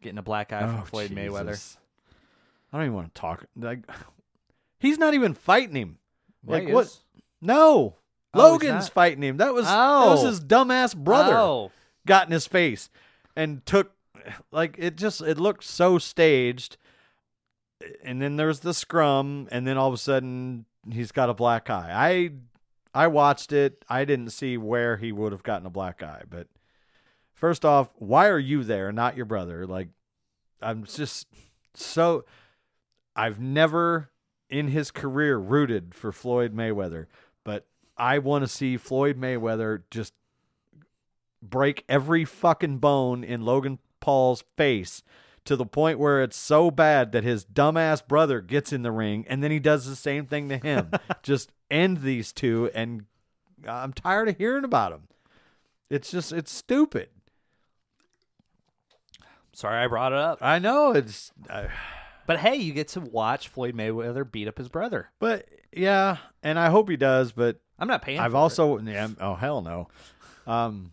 getting 0.03 0.19
a 0.19 0.23
black 0.23 0.53
eye 0.53 0.63
oh, 0.63 0.69
from 0.69 0.85
Floyd 0.85 1.11
Mayweather. 1.11 1.77
I 2.73 2.77
don't 2.77 2.87
even 2.87 2.95
want 2.95 3.15
to 3.15 3.21
talk. 3.21 3.47
Like, 3.57 3.81
he's 4.79 4.99
not 4.99 5.15
even 5.15 5.35
fighting 5.35 5.77
him. 5.77 5.99
Yeah, 6.47 6.53
Like 6.53 6.69
what? 6.69 6.87
is. 6.87 7.01
No. 7.41 7.97
Oh, 8.35 8.39
Logan's 8.39 8.89
fighting 8.89 9.23
him. 9.23 9.37
That 9.37 9.53
was 9.53 9.67
that 9.67 10.07
was 10.07 10.25
Oh. 10.25 10.27
his 10.27 10.41
dumbass 10.41 10.97
brother. 10.97 11.37
Oh. 11.37 11.71
got 12.07 12.27
in 12.27 12.33
his 12.33 12.47
face 12.47 12.89
and 13.37 13.65
took 13.67 13.93
like 14.53 14.77
it 14.79 14.97
just 14.97 15.21
it 15.21 15.39
looked 15.39 15.65
so 15.65 15.99
staged 15.99 16.77
and 18.05 18.23
then 18.23 18.37
there's 18.37 18.61
the 18.61 18.75
scrum 18.75 19.49
and 19.51 19.67
then 19.67 19.77
all 19.77 19.89
of 19.89 19.95
a 19.95 19.99
sudden 19.99 20.65
he's 20.91 21.13
got 21.13 21.29
a 21.29 21.35
black 21.35 21.69
eye 21.71 21.91
i 22.95 23.03
i 23.05 23.07
watched 23.07 23.53
it 23.53 23.85
i 23.89 24.05
didn't 24.05 24.31
see 24.31 24.57
where 24.57 24.97
he 24.97 25.11
would 25.13 25.33
have 25.33 25.43
gotten 25.43 25.67
a 25.67 25.71
black 25.71 26.03
eye 26.03 26.23
but 26.29 26.47
first 27.43 27.65
off 27.65 27.89
why 27.97 28.29
are 28.29 28.39
you 28.39 28.63
there 28.63 28.93
not 28.93 29.17
your 29.17 29.27
brother 29.27 29.67
like 29.67 29.89
i'm 30.61 30.85
just 30.85 31.27
so 31.75 32.25
i've 33.17 33.41
never 33.41 34.09
in 34.49 34.69
his 34.69 34.93
career 34.93 35.37
rooted 35.37 35.93
for 35.93 36.13
floyd 36.13 36.55
mayweather 36.55 37.07
but 37.43 37.67
i 37.97 38.17
want 38.17 38.45
to 38.45 38.49
see 38.49 38.77
floyd 38.77 39.21
mayweather 39.21 39.83
just 39.91 40.15
break 41.43 41.85
every 41.89 42.25
fucking 42.25 42.79
bone 42.79 43.25
in 43.25 43.43
Logan 43.43 43.81
Paul's 43.99 44.45
face 44.57 45.03
to 45.45 45.57
the 45.57 45.67
point 45.67 45.99
where 45.99 46.23
it's 46.23 46.37
so 46.37 46.71
bad 46.71 47.11
that 47.11 47.25
his 47.25 47.45
dumbass 47.45 48.07
brother 48.07 48.41
gets 48.41 48.73
in 48.73 48.83
the 48.83 48.93
ring 48.93 49.27
and 49.29 49.43
then 49.43 49.51
he 49.51 49.59
does 49.59 49.87
the 49.87 49.97
same 49.97 50.27
thing 50.27 50.49
to 50.49 50.59
him. 50.59 50.93
just 51.25 51.51
end 51.69 51.99
these 51.99 52.33
two 52.33 52.71
and 52.75 53.07
I'm 53.67 53.93
tired 53.93 54.29
of 54.29 54.39
hearing 54.39 54.65
about 54.65 54.93
them. 54.93 55.09
It's 55.91 56.11
just 56.11 56.33
it's 56.33 56.53
stupid. 56.53 57.09
Sorry, 59.55 59.83
I 59.83 59.87
brought 59.87 60.13
it 60.13 60.19
up. 60.19 60.39
I 60.41 60.59
know 60.59 60.93
it's 60.93 61.31
uh, 61.51 61.67
But 62.27 62.39
hey, 62.39 62.57
you 62.57 62.73
get 62.73 62.89
to 62.89 63.01
watch 63.01 63.49
Floyd 63.49 63.75
Mayweather 63.75 64.31
beat 64.31 64.49
up 64.49 64.59
his 64.59 64.69
brother. 64.69 65.11
but 65.19 65.47
yeah, 65.75 66.19
and 66.43 66.59
I 66.59 66.69
hope 66.71 66.89
he 66.91 66.97
does, 66.97 67.33
but 67.33 67.61
I'm 67.79 67.89
not 67.89 68.03
paying. 68.03 68.19
I've 68.19 68.33
for 68.33 68.37
it. 68.37 68.41
also 68.41 68.79
yeah, 68.81 69.09
oh 69.21 69.35
hell 69.35 69.63
no. 69.63 69.89
Um 70.47 70.93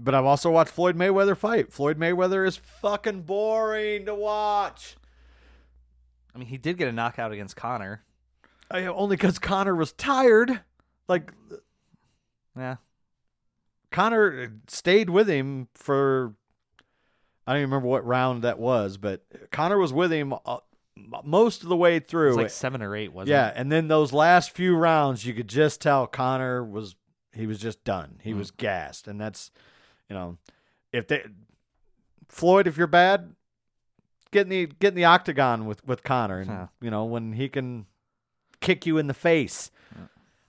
but 0.00 0.14
I've 0.14 0.24
also 0.24 0.50
watched 0.50 0.72
Floyd 0.72 0.96
Mayweather 0.96 1.36
fight. 1.36 1.72
Floyd 1.72 1.98
Mayweather 1.98 2.46
is 2.46 2.56
fucking 2.56 3.22
boring 3.22 4.06
to 4.06 4.14
watch. 4.14 4.96
I 6.34 6.38
mean, 6.38 6.48
he 6.48 6.58
did 6.58 6.76
get 6.78 6.88
a 6.88 6.92
knockout 6.92 7.30
against 7.32 7.54
Conor. 7.54 8.02
I, 8.70 8.86
only 8.86 9.14
because 9.16 9.38
Conor 9.38 9.74
was 9.76 9.92
tired. 9.92 10.60
Like 11.06 11.30
Yeah. 12.58 12.76
Conor 13.92 14.52
stayed 14.66 15.10
with 15.10 15.28
him 15.28 15.68
for 15.74 16.34
I 17.46 17.52
don't 17.52 17.60
even 17.60 17.70
remember 17.70 17.88
what 17.88 18.06
round 18.06 18.42
that 18.44 18.58
was, 18.58 18.96
but 18.96 19.24
Conor 19.50 19.78
was 19.78 19.92
with 19.92 20.12
him 20.12 20.34
uh, 20.46 20.58
most 21.24 21.62
of 21.62 21.68
the 21.68 21.76
way 21.76 21.96
It 21.96 22.08
through. 22.08 22.28
was 22.28 22.36
like 22.36 22.50
seven 22.50 22.80
or 22.82 22.96
eight, 22.96 23.12
wasn't 23.12 23.30
yeah, 23.30 23.48
it? 23.48 23.54
and 23.56 23.70
then 23.70 23.88
those 23.88 24.12
last 24.12 24.50
few 24.52 24.76
rounds, 24.76 25.26
you 25.26 25.34
could 25.34 25.48
just 25.48 25.80
tell 25.80 26.06
Conor 26.06 26.64
was 26.64 26.96
he 27.32 27.46
was 27.46 27.58
just 27.58 27.82
done. 27.84 28.18
He 28.22 28.32
Mm. 28.32 28.38
was 28.38 28.50
gassed, 28.50 29.08
and 29.08 29.20
that's 29.20 29.50
you 30.08 30.14
know 30.14 30.38
if 30.92 31.06
they 31.08 31.24
Floyd, 32.28 32.66
if 32.66 32.76
you're 32.76 32.86
bad, 32.86 33.34
get 34.30 34.42
in 34.42 34.48
the 34.48 34.66
get 34.66 34.88
in 34.88 34.94
the 34.94 35.04
octagon 35.04 35.66
with 35.66 35.84
with 35.86 36.02
Conor, 36.02 36.38
and 36.40 36.50
Huh. 36.50 36.66
you 36.80 36.90
know 36.90 37.04
when 37.04 37.32
he 37.34 37.48
can 37.48 37.86
kick 38.60 38.86
you 38.86 38.96
in 38.98 39.06
the 39.08 39.14
face. 39.14 39.70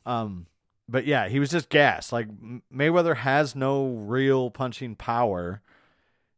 Um, 0.06 0.46
but 0.88 1.06
yeah, 1.06 1.28
he 1.28 1.40
was 1.40 1.50
just 1.50 1.70
gassed. 1.70 2.14
Like 2.14 2.28
Mayweather 2.72 3.18
has 3.18 3.56
no 3.56 3.88
real 3.88 4.52
punching 4.52 4.96
power. 4.96 5.62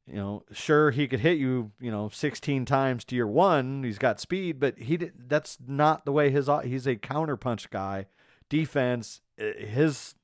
You 0.08 0.16
know, 0.16 0.44
sure 0.54 0.92
he 0.92 1.08
could 1.08 1.20
hit 1.20 1.38
you, 1.38 1.72
you 1.82 1.92
know, 1.92 2.10
16 2.10 2.64
times 2.66 3.04
to 3.06 3.16
your 3.16 3.28
one. 3.28 3.84
He's 3.84 3.98
got 3.98 4.22
speed, 4.22 4.60
but 4.60 4.78
he 4.78 4.96
did, 4.96 5.14
that's 5.28 5.58
not 5.68 6.06
the 6.06 6.14
way 6.14 6.30
his 6.30 6.50
he's 6.64 6.88
a 6.88 6.96
counterpunch 6.96 7.70
guy. 7.70 8.06
Defense, 8.48 9.20
uh, 9.40 9.52
his 9.58 10.16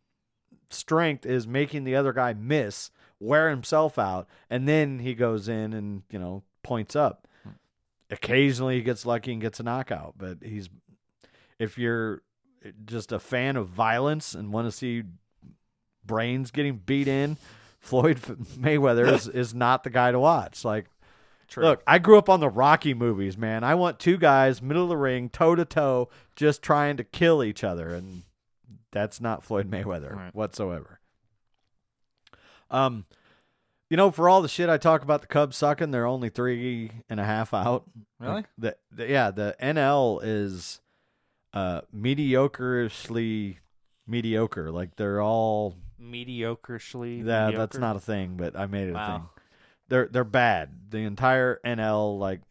strength 0.69 1.25
is 1.25 1.45
making 1.45 1.83
the 1.83 1.95
other 1.95 2.13
guy 2.13 2.33
miss, 2.33 2.91
wear 3.19 3.49
himself 3.49 3.99
out, 3.99 4.27
and 4.49 4.67
then 4.67 4.99
he 4.99 5.13
goes 5.13 5.49
in 5.49 5.73
and, 5.73 6.03
you 6.09 6.17
know, 6.17 6.43
points 6.63 6.95
up. 6.95 7.27
Occasionally 8.09 8.75
he 8.75 8.81
gets 8.83 9.05
lucky 9.05 9.33
and 9.33 9.41
gets 9.41 9.59
a 9.59 9.63
knockout, 9.63 10.13
but 10.17 10.37
he's 10.41 10.69
if 11.59 11.77
you're 11.77 12.21
just 12.85 13.11
a 13.11 13.19
fan 13.19 13.57
of 13.57 13.67
violence 13.67 14.33
and 14.33 14.53
want 14.53 14.67
to 14.67 14.71
see 14.71 15.03
brains 16.05 16.51
getting 16.51 16.77
beat 16.77 17.07
in, 17.07 17.37
Floyd 17.83 18.17
Mayweather 18.57 19.11
is, 19.13 19.27
is 19.33 19.53
not 19.53 19.83
the 19.83 19.89
guy 19.89 20.11
to 20.11 20.19
watch. 20.19 20.63
Like, 20.65 20.85
True. 21.49 21.63
look, 21.65 21.83
I 21.85 21.99
grew 21.99 22.17
up 22.17 22.29
on 22.29 22.39
the 22.39 22.49
Rocky 22.49 22.93
movies, 22.93 23.37
man. 23.37 23.63
I 23.63 23.75
want 23.75 23.99
two 23.99 24.17
guys, 24.17 24.61
middle 24.61 24.83
of 24.83 24.89
the 24.89 24.97
ring, 24.97 25.29
toe 25.29 25.53
to 25.53 25.65
toe, 25.65 26.09
just 26.35 26.61
trying 26.61 26.95
to 26.97 27.03
kill 27.03 27.43
each 27.43 27.63
other, 27.63 27.93
and 27.93 28.23
that's 28.91 29.19
not 29.19 29.43
Floyd 29.43 29.69
Mayweather 29.69 30.15
Right. 30.15 30.33
whatsoever. 30.33 30.99
Um, 32.71 33.05
you 33.89 33.97
know, 33.97 34.09
for 34.11 34.27
all 34.29 34.41
the 34.41 34.47
shit 34.47 34.69
I 34.69 34.77
talk 34.77 35.03
about 35.03 35.21
the 35.21 35.27
Cubs 35.27 35.57
sucking, 35.57 35.91
they're 35.91 36.07
only 36.07 36.29
three 36.29 36.89
and 37.09 37.19
a 37.19 37.25
half 37.25 37.53
out. 37.53 37.83
Really? 38.19 38.33
Like, 38.35 38.45
the, 38.57 38.75
the 38.91 39.07
yeah, 39.07 39.29
the 39.29 39.55
NL 39.61 40.19
is 40.23 40.79
uh 41.53 41.81
mediocrely 41.95 43.57
mediocre. 44.07 44.71
Like 44.71 44.95
they're 44.95 45.21
all 45.21 45.75
mediocrely. 46.03 47.25
yeah, 47.25 47.45
mediocre? 47.45 47.57
that's 47.57 47.77
not 47.77 47.95
a 47.95 47.99
thing, 47.99 48.35
but 48.37 48.57
I 48.57 48.65
made 48.67 48.89
it 48.89 48.95
a 48.95 49.07
thing. 49.07 49.29
They're 49.89 50.07
they're 50.07 50.23
bad. 50.23 50.69
The 50.89 50.99
entire 50.99 51.59
NL 51.65 52.19
like 52.19 52.41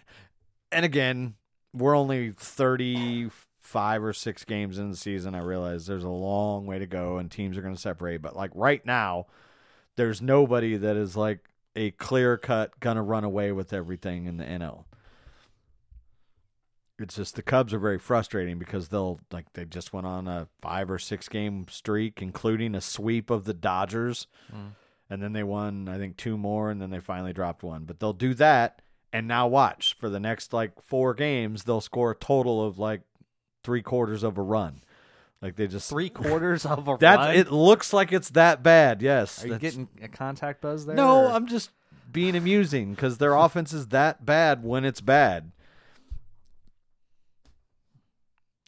and 0.70 0.84
again, 0.84 1.34
we're 1.72 1.96
only 1.96 2.32
35 2.32 4.02
or 4.04 4.12
6 4.12 4.44
games 4.44 4.78
in 4.78 4.90
the 4.90 4.96
season. 4.96 5.34
I 5.34 5.40
realize 5.40 5.86
there's 5.86 6.04
a 6.04 6.08
long 6.08 6.66
way 6.66 6.78
to 6.78 6.86
go 6.86 7.18
and 7.18 7.30
teams 7.30 7.56
are 7.56 7.62
going 7.62 7.74
to 7.74 7.80
separate, 7.80 8.22
but 8.22 8.36
like 8.36 8.50
right 8.54 8.84
now 8.84 9.26
there's 9.96 10.22
nobody 10.22 10.76
that 10.76 10.96
is 10.96 11.16
like 11.16 11.48
a 11.76 11.90
clear-cut 11.92 12.80
going 12.80 12.96
to 12.96 13.02
run 13.02 13.24
away 13.24 13.52
with 13.52 13.72
everything 13.72 14.26
in 14.26 14.36
the 14.36 14.44
NL. 14.44 14.84
It's 17.02 17.16
just 17.16 17.34
the 17.36 17.42
Cubs 17.42 17.72
are 17.74 17.78
very 17.78 17.98
frustrating 17.98 18.58
because 18.58 18.88
they'll 18.88 19.20
like 19.30 19.52
they 19.54 19.64
just 19.64 19.92
went 19.92 20.06
on 20.06 20.26
a 20.28 20.48
5 20.60 20.90
or 20.90 20.98
6 20.98 21.28
game 21.28 21.66
streak 21.68 22.20
including 22.22 22.74
a 22.74 22.80
sweep 22.80 23.30
of 23.30 23.44
the 23.44 23.54
Dodgers 23.54 24.26
Mm. 24.54 24.72
and 25.10 25.22
then 25.22 25.32
they 25.32 25.42
won 25.42 25.88
I 25.88 25.98
think 25.98 26.16
two 26.16 26.36
more 26.38 26.70
and 26.70 26.80
then 26.80 26.90
they 26.90 27.00
finally 27.00 27.32
dropped 27.32 27.62
one. 27.62 27.84
But 27.84 28.00
they'll 28.00 28.12
do 28.12 28.34
that 28.34 28.80
and 29.12 29.26
now 29.28 29.46
watch 29.48 29.94
for 29.98 30.08
the 30.08 30.20
next 30.20 30.52
like 30.52 30.80
four 30.82 31.12
games 31.14 31.64
they'll 31.64 31.80
score 31.80 32.12
a 32.12 32.16
total 32.16 32.64
of 32.64 32.78
like 32.78 33.02
three 33.64 33.82
quarters 33.82 34.22
of 34.22 34.38
a 34.38 34.42
run. 34.42 34.82
Like 35.40 35.56
they 35.56 35.66
just 35.66 35.90
three 35.90 36.08
quarters 36.10 36.64
of 36.64 36.86
a 36.88 36.96
that 37.00 37.16
run. 37.16 37.34
it 37.36 37.50
looks 37.50 37.92
like 37.92 38.12
it's 38.12 38.30
that 38.30 38.62
bad. 38.62 39.02
Yes. 39.02 39.44
Are 39.44 39.48
you 39.48 39.58
getting 39.58 39.88
a 40.00 40.08
contact 40.08 40.60
buzz 40.60 40.86
there? 40.86 40.94
No, 40.94 41.26
or- 41.26 41.32
I'm 41.32 41.46
just 41.48 41.70
being 42.12 42.36
amusing 42.36 42.92
because 42.94 43.18
their 43.18 43.34
offense 43.46 43.72
is 43.72 43.88
that 43.88 44.24
bad 44.24 44.62
when 44.62 44.84
it's 44.84 45.00
bad. 45.00 45.50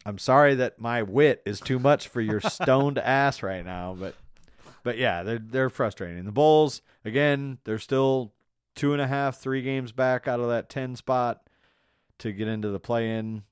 I'm 0.07 0.19
sorry 0.19 0.55
that 0.57 0.79
my 0.79 1.03
wit 1.03 1.43
is 1.47 1.61
too 1.61 1.79
much 1.79 2.09
for 2.09 2.21
your 2.21 2.41
stoned 2.41 2.99
ass 2.99 3.43
right 3.43 3.65
now, 3.65 3.97
but 3.99 4.15
but 4.83 4.99
yeah, 4.99 5.23
they're 5.23 5.39
they're 5.39 5.71
frustrating. 5.71 6.25
The 6.25 6.33
Bulls 6.33 6.83
again, 7.05 7.59
they're 7.65 7.79
still 7.79 8.33
two 8.75 8.93
and 8.93 9.01
a 9.01 9.07
half, 9.07 9.39
three 9.39 9.63
games 9.63 9.93
back 9.93 10.29
out 10.29 10.41
of 10.41 10.49
that 10.49 10.69
ten 10.69 10.95
spot 10.97 11.49
to 12.19 12.33
get 12.33 12.49
into 12.49 12.69
the 12.69 12.81
play-in. 12.81 13.43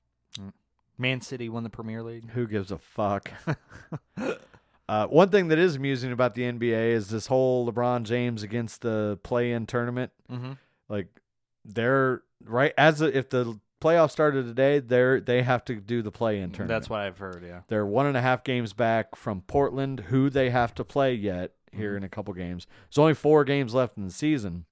Man 0.97 1.21
City 1.21 1.49
won 1.49 1.63
the 1.63 1.69
Premier 1.69 2.03
League. 2.03 2.29
Who 2.31 2.47
gives 2.47 2.71
a 2.71 2.77
fuck? 2.77 3.31
uh, 4.87 5.07
one 5.07 5.29
thing 5.29 5.47
that 5.47 5.57
is 5.57 5.75
amusing 5.75 6.11
about 6.11 6.35
the 6.35 6.43
NBA 6.43 6.91
is 6.91 7.09
this 7.09 7.27
whole 7.27 7.69
LeBron 7.69 8.03
James 8.03 8.43
against 8.43 8.81
the 8.81 9.19
play-in 9.23 9.65
tournament. 9.65 10.11
Mm-hmm. 10.31 10.53
Like 10.87 11.07
they're 11.65 12.21
right 12.45 12.73
as 12.77 13.01
a, 13.01 13.17
if 13.17 13.29
the 13.29 13.59
playoffs 13.83 14.11
started 14.11 14.45
today, 14.45 14.79
they're 14.79 15.19
they 15.19 15.41
have 15.43 15.63
to 15.65 15.75
do 15.75 16.01
the 16.01 16.11
play-in 16.11 16.51
tournament. 16.51 16.69
That's 16.69 16.89
what 16.89 17.01
I've 17.01 17.17
heard. 17.17 17.43
Yeah. 17.45 17.61
They're 17.67 17.85
one 17.85 18.05
and 18.05 18.15
a 18.17 18.21
half 18.21 18.43
games 18.43 18.73
back 18.73 19.15
from 19.15 19.41
Portland, 19.41 19.99
who 20.07 20.29
they 20.29 20.49
have 20.49 20.73
to 20.75 20.83
play 20.83 21.13
yet 21.13 21.51
here 21.71 21.89
Mm-hmm. 21.91 21.97
in 21.97 22.03
a 22.03 22.09
couple 22.09 22.33
games. 22.35 22.67
There's 22.89 22.99
only 22.99 23.13
four 23.15 23.43
games 23.43 23.73
left 23.73 23.97
in 23.97 24.05
the 24.05 24.11
season, 24.11 24.65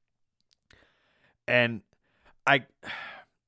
and 1.47 1.81
I, 2.45 2.65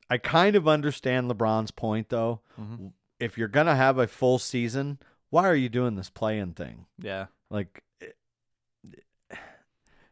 I 0.09 0.17
kind 0.17 0.55
of 0.55 0.67
understand 0.67 1.29
LeBron's 1.29 1.71
point 1.71 2.09
though. 2.09 2.41
Mhm. 2.59 2.91
If 3.19 3.37
you're 3.37 3.47
gonna 3.47 3.75
have 3.75 3.97
a 3.97 4.07
full 4.07 4.39
season, 4.39 4.97
why 5.29 5.45
are 5.47 5.55
you 5.55 5.69
doing 5.69 5.95
this 5.95 6.09
play-in 6.09 6.53
thing? 6.53 6.85
Yeah. 6.99 7.27
Like, 7.49 7.83
it- 8.01 8.17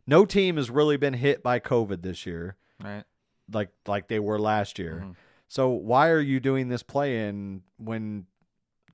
no 0.08 0.26
team 0.26 0.58
has 0.58 0.70
really 0.70 0.97
been 0.97 1.14
hit 1.14 1.43
by 1.43 1.60
COVID 1.60 2.02
this 2.02 2.26
year, 2.26 2.56
Right. 2.84 3.04
like 3.52 3.70
like 3.88 4.08
they 4.08 4.20
were 4.20 4.39
last 4.39 4.80
year. 4.80 5.04
Mhm. 5.06 5.16
So 5.52 5.68
why 5.68 6.08
are 6.08 6.22
you 6.22 6.39
doing 6.39 6.70
this 6.70 6.82
play-in 6.82 7.64
when 7.76 8.26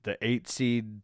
the 0.02 0.18
eight 0.20 0.48
seed 0.48 1.02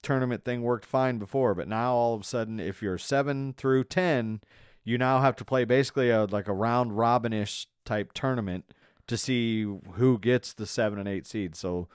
tournament 0.00 0.44
thing 0.44 0.62
worked 0.62 0.86
fine 0.86 1.18
before, 1.18 1.56
but 1.56 1.66
now 1.66 1.92
all 1.92 2.14
of 2.14 2.20
a 2.20 2.24
sudden, 2.24 2.60
if 2.60 2.80
you're 2.80 2.98
seven 2.98 3.52
through 3.52 3.82
ten, 3.82 4.42
you 4.84 4.98
now 4.98 5.20
have 5.20 5.34
to 5.34 5.44
play 5.44 5.64
basically 5.64 6.08
a 6.10 6.26
like 6.26 6.46
a 6.46 6.52
round 6.52 6.96
robinish 6.96 7.66
type 7.84 8.12
tournament 8.12 8.72
to 9.08 9.16
see 9.16 9.64
who 9.94 10.20
gets 10.20 10.52
the 10.52 10.66
seven 10.66 11.00
and 11.00 11.08
eight 11.08 11.26
seed. 11.26 11.56
So 11.56 11.88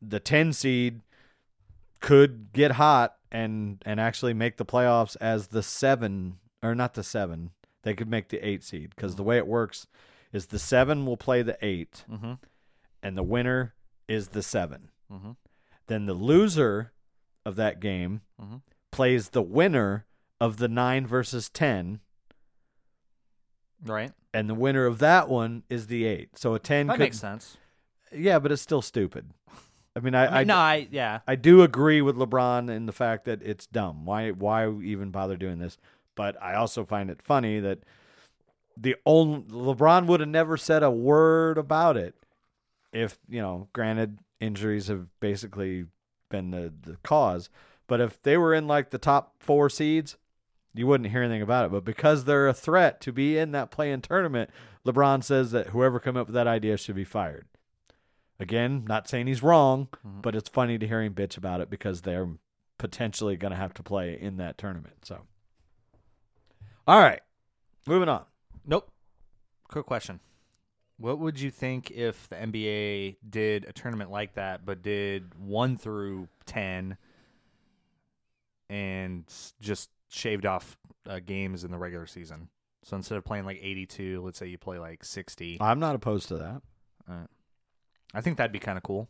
the 0.00 0.18
ten 0.18 0.54
seed 0.54 1.02
could 2.00 2.54
get 2.54 2.70
hot 2.70 3.16
and 3.30 3.82
and 3.84 4.00
actually 4.00 4.32
make 4.32 4.56
the 4.56 4.64
playoffs 4.64 5.14
as 5.20 5.48
the 5.48 5.62
seven 5.62 6.38
or 6.62 6.74
not 6.74 6.94
the 6.94 7.02
seven. 7.02 7.50
They 7.82 7.92
could 7.92 8.08
make 8.08 8.30
the 8.30 8.38
eight 8.38 8.64
seed 8.64 8.94
because 8.96 9.16
the 9.16 9.22
way 9.22 9.36
it 9.36 9.46
works 9.46 9.86
is 10.32 10.46
the 10.46 10.58
seven 10.58 11.06
will 11.06 11.16
play 11.16 11.42
the 11.42 11.58
eight 11.64 12.04
Mm-hmm. 12.10 12.34
and 13.02 13.16
the 13.16 13.22
winner 13.22 13.74
is 14.08 14.28
the 14.28 14.42
seven. 14.42 14.90
Mhm. 15.10 15.36
Then 15.86 16.06
the 16.06 16.14
loser 16.14 16.92
of 17.44 17.56
that 17.56 17.80
game 17.80 18.20
Mhm. 18.40 18.62
plays 18.90 19.30
the 19.30 19.42
winner 19.42 20.06
of 20.40 20.56
the 20.58 20.68
nine 20.68 21.06
versus 21.06 21.48
ten, 21.48 22.00
Right. 23.84 24.12
and 24.34 24.48
the 24.48 24.54
winner 24.54 24.86
of 24.86 24.98
that 24.98 25.28
one 25.28 25.62
is 25.70 25.86
the 25.86 26.04
eight. 26.04 26.36
So 26.38 26.54
a 26.54 26.58
ten 26.58 26.86
That 26.86 26.94
could, 26.94 27.00
makes 27.00 27.18
sense. 27.18 27.56
yeah, 28.12 28.38
but 28.38 28.52
it's 28.52 28.62
still 28.62 28.82
stupid. 28.82 29.30
I 29.96 30.00
mean, 30.00 30.14
I, 30.14 30.26
I, 30.26 30.40
I, 30.40 30.44
no, 30.44 30.54
I 30.56 30.88
yeah. 30.90 31.20
I 31.26 31.34
do 31.34 31.62
agree 31.62 32.00
with 32.00 32.16
LeBron 32.16 32.70
in 32.70 32.86
the 32.86 32.92
fact 32.92 33.24
that 33.24 33.42
it's 33.42 33.66
dumb. 33.66 34.04
Why 34.04 34.30
why 34.30 34.70
even 34.70 35.10
bother 35.10 35.36
doing 35.36 35.58
this? 35.58 35.78
But 36.14 36.40
I 36.42 36.54
also 36.54 36.84
find 36.84 37.10
it 37.10 37.20
funny 37.22 37.58
that 37.60 37.80
the 38.80 38.96
only 39.04 39.42
LeBron 39.42 40.06
would 40.06 40.20
have 40.20 40.28
never 40.28 40.56
said 40.56 40.82
a 40.82 40.90
word 40.90 41.58
about 41.58 41.96
it 41.96 42.14
if, 42.92 43.18
you 43.28 43.40
know, 43.40 43.68
granted 43.72 44.18
injuries 44.40 44.88
have 44.88 45.06
basically 45.20 45.84
been 46.30 46.50
the, 46.50 46.72
the 46.80 46.96
cause. 47.02 47.50
But 47.86 48.00
if 48.00 48.22
they 48.22 48.36
were 48.38 48.54
in 48.54 48.66
like 48.66 48.90
the 48.90 48.98
top 48.98 49.34
four 49.38 49.68
seeds, 49.68 50.16
you 50.72 50.86
wouldn't 50.86 51.10
hear 51.10 51.22
anything 51.22 51.42
about 51.42 51.66
it. 51.66 51.72
But 51.72 51.84
because 51.84 52.24
they're 52.24 52.48
a 52.48 52.54
threat 52.54 53.00
to 53.02 53.12
be 53.12 53.36
in 53.36 53.52
that 53.52 53.70
play 53.70 53.92
in 53.92 54.00
tournament, 54.00 54.48
LeBron 54.86 55.22
says 55.22 55.50
that 55.50 55.68
whoever 55.68 56.00
came 56.00 56.16
up 56.16 56.28
with 56.28 56.34
that 56.34 56.46
idea 56.46 56.76
should 56.76 56.96
be 56.96 57.04
fired. 57.04 57.46
Again, 58.38 58.84
not 58.86 59.08
saying 59.08 59.26
he's 59.26 59.42
wrong, 59.42 59.88
Mhm. 60.06 60.22
but 60.22 60.34
it's 60.34 60.48
funny 60.48 60.78
to 60.78 60.86
hear 60.86 61.02
him 61.02 61.14
bitch 61.14 61.36
about 61.36 61.60
it 61.60 61.68
because 61.68 62.00
they're 62.00 62.28
potentially 62.78 63.36
going 63.36 63.50
to 63.50 63.58
have 63.58 63.74
to 63.74 63.82
play 63.82 64.18
in 64.18 64.38
that 64.38 64.56
tournament. 64.56 65.04
So, 65.04 65.26
all 66.86 66.98
right, 67.00 67.20
moving 67.86 68.08
on. 68.08 68.24
Nope. 68.70 68.90
Quick 69.68 69.84
question. 69.84 70.20
What 70.96 71.18
would 71.18 71.38
you 71.40 71.50
think 71.50 71.90
if 71.90 72.28
the 72.28 72.36
NBA 72.36 73.16
did 73.28 73.64
a 73.64 73.72
tournament 73.72 74.10
like 74.10 74.34
that, 74.34 74.64
but 74.64 74.82
did 74.82 75.34
one 75.38 75.76
through 75.76 76.28
ten, 76.46 76.96
and 78.68 79.24
just 79.60 79.90
shaved 80.08 80.46
off 80.46 80.76
uh, 81.08 81.20
games 81.24 81.64
in 81.64 81.70
the 81.70 81.78
regular 81.78 82.06
season? 82.06 82.48
So 82.84 82.96
instead 82.96 83.18
of 83.18 83.24
playing 83.24 83.44
like 83.44 83.58
eighty-two, 83.62 84.22
let's 84.24 84.38
say 84.38 84.46
you 84.46 84.58
play 84.58 84.78
like 84.78 85.04
sixty. 85.04 85.58
I'm 85.60 85.80
not 85.80 85.94
opposed 85.94 86.28
to 86.28 86.36
that. 86.38 86.62
I 88.14 88.20
think 88.20 88.36
that'd 88.38 88.52
be 88.52 88.58
kind 88.58 88.76
of 88.78 88.82
cool. 88.84 89.08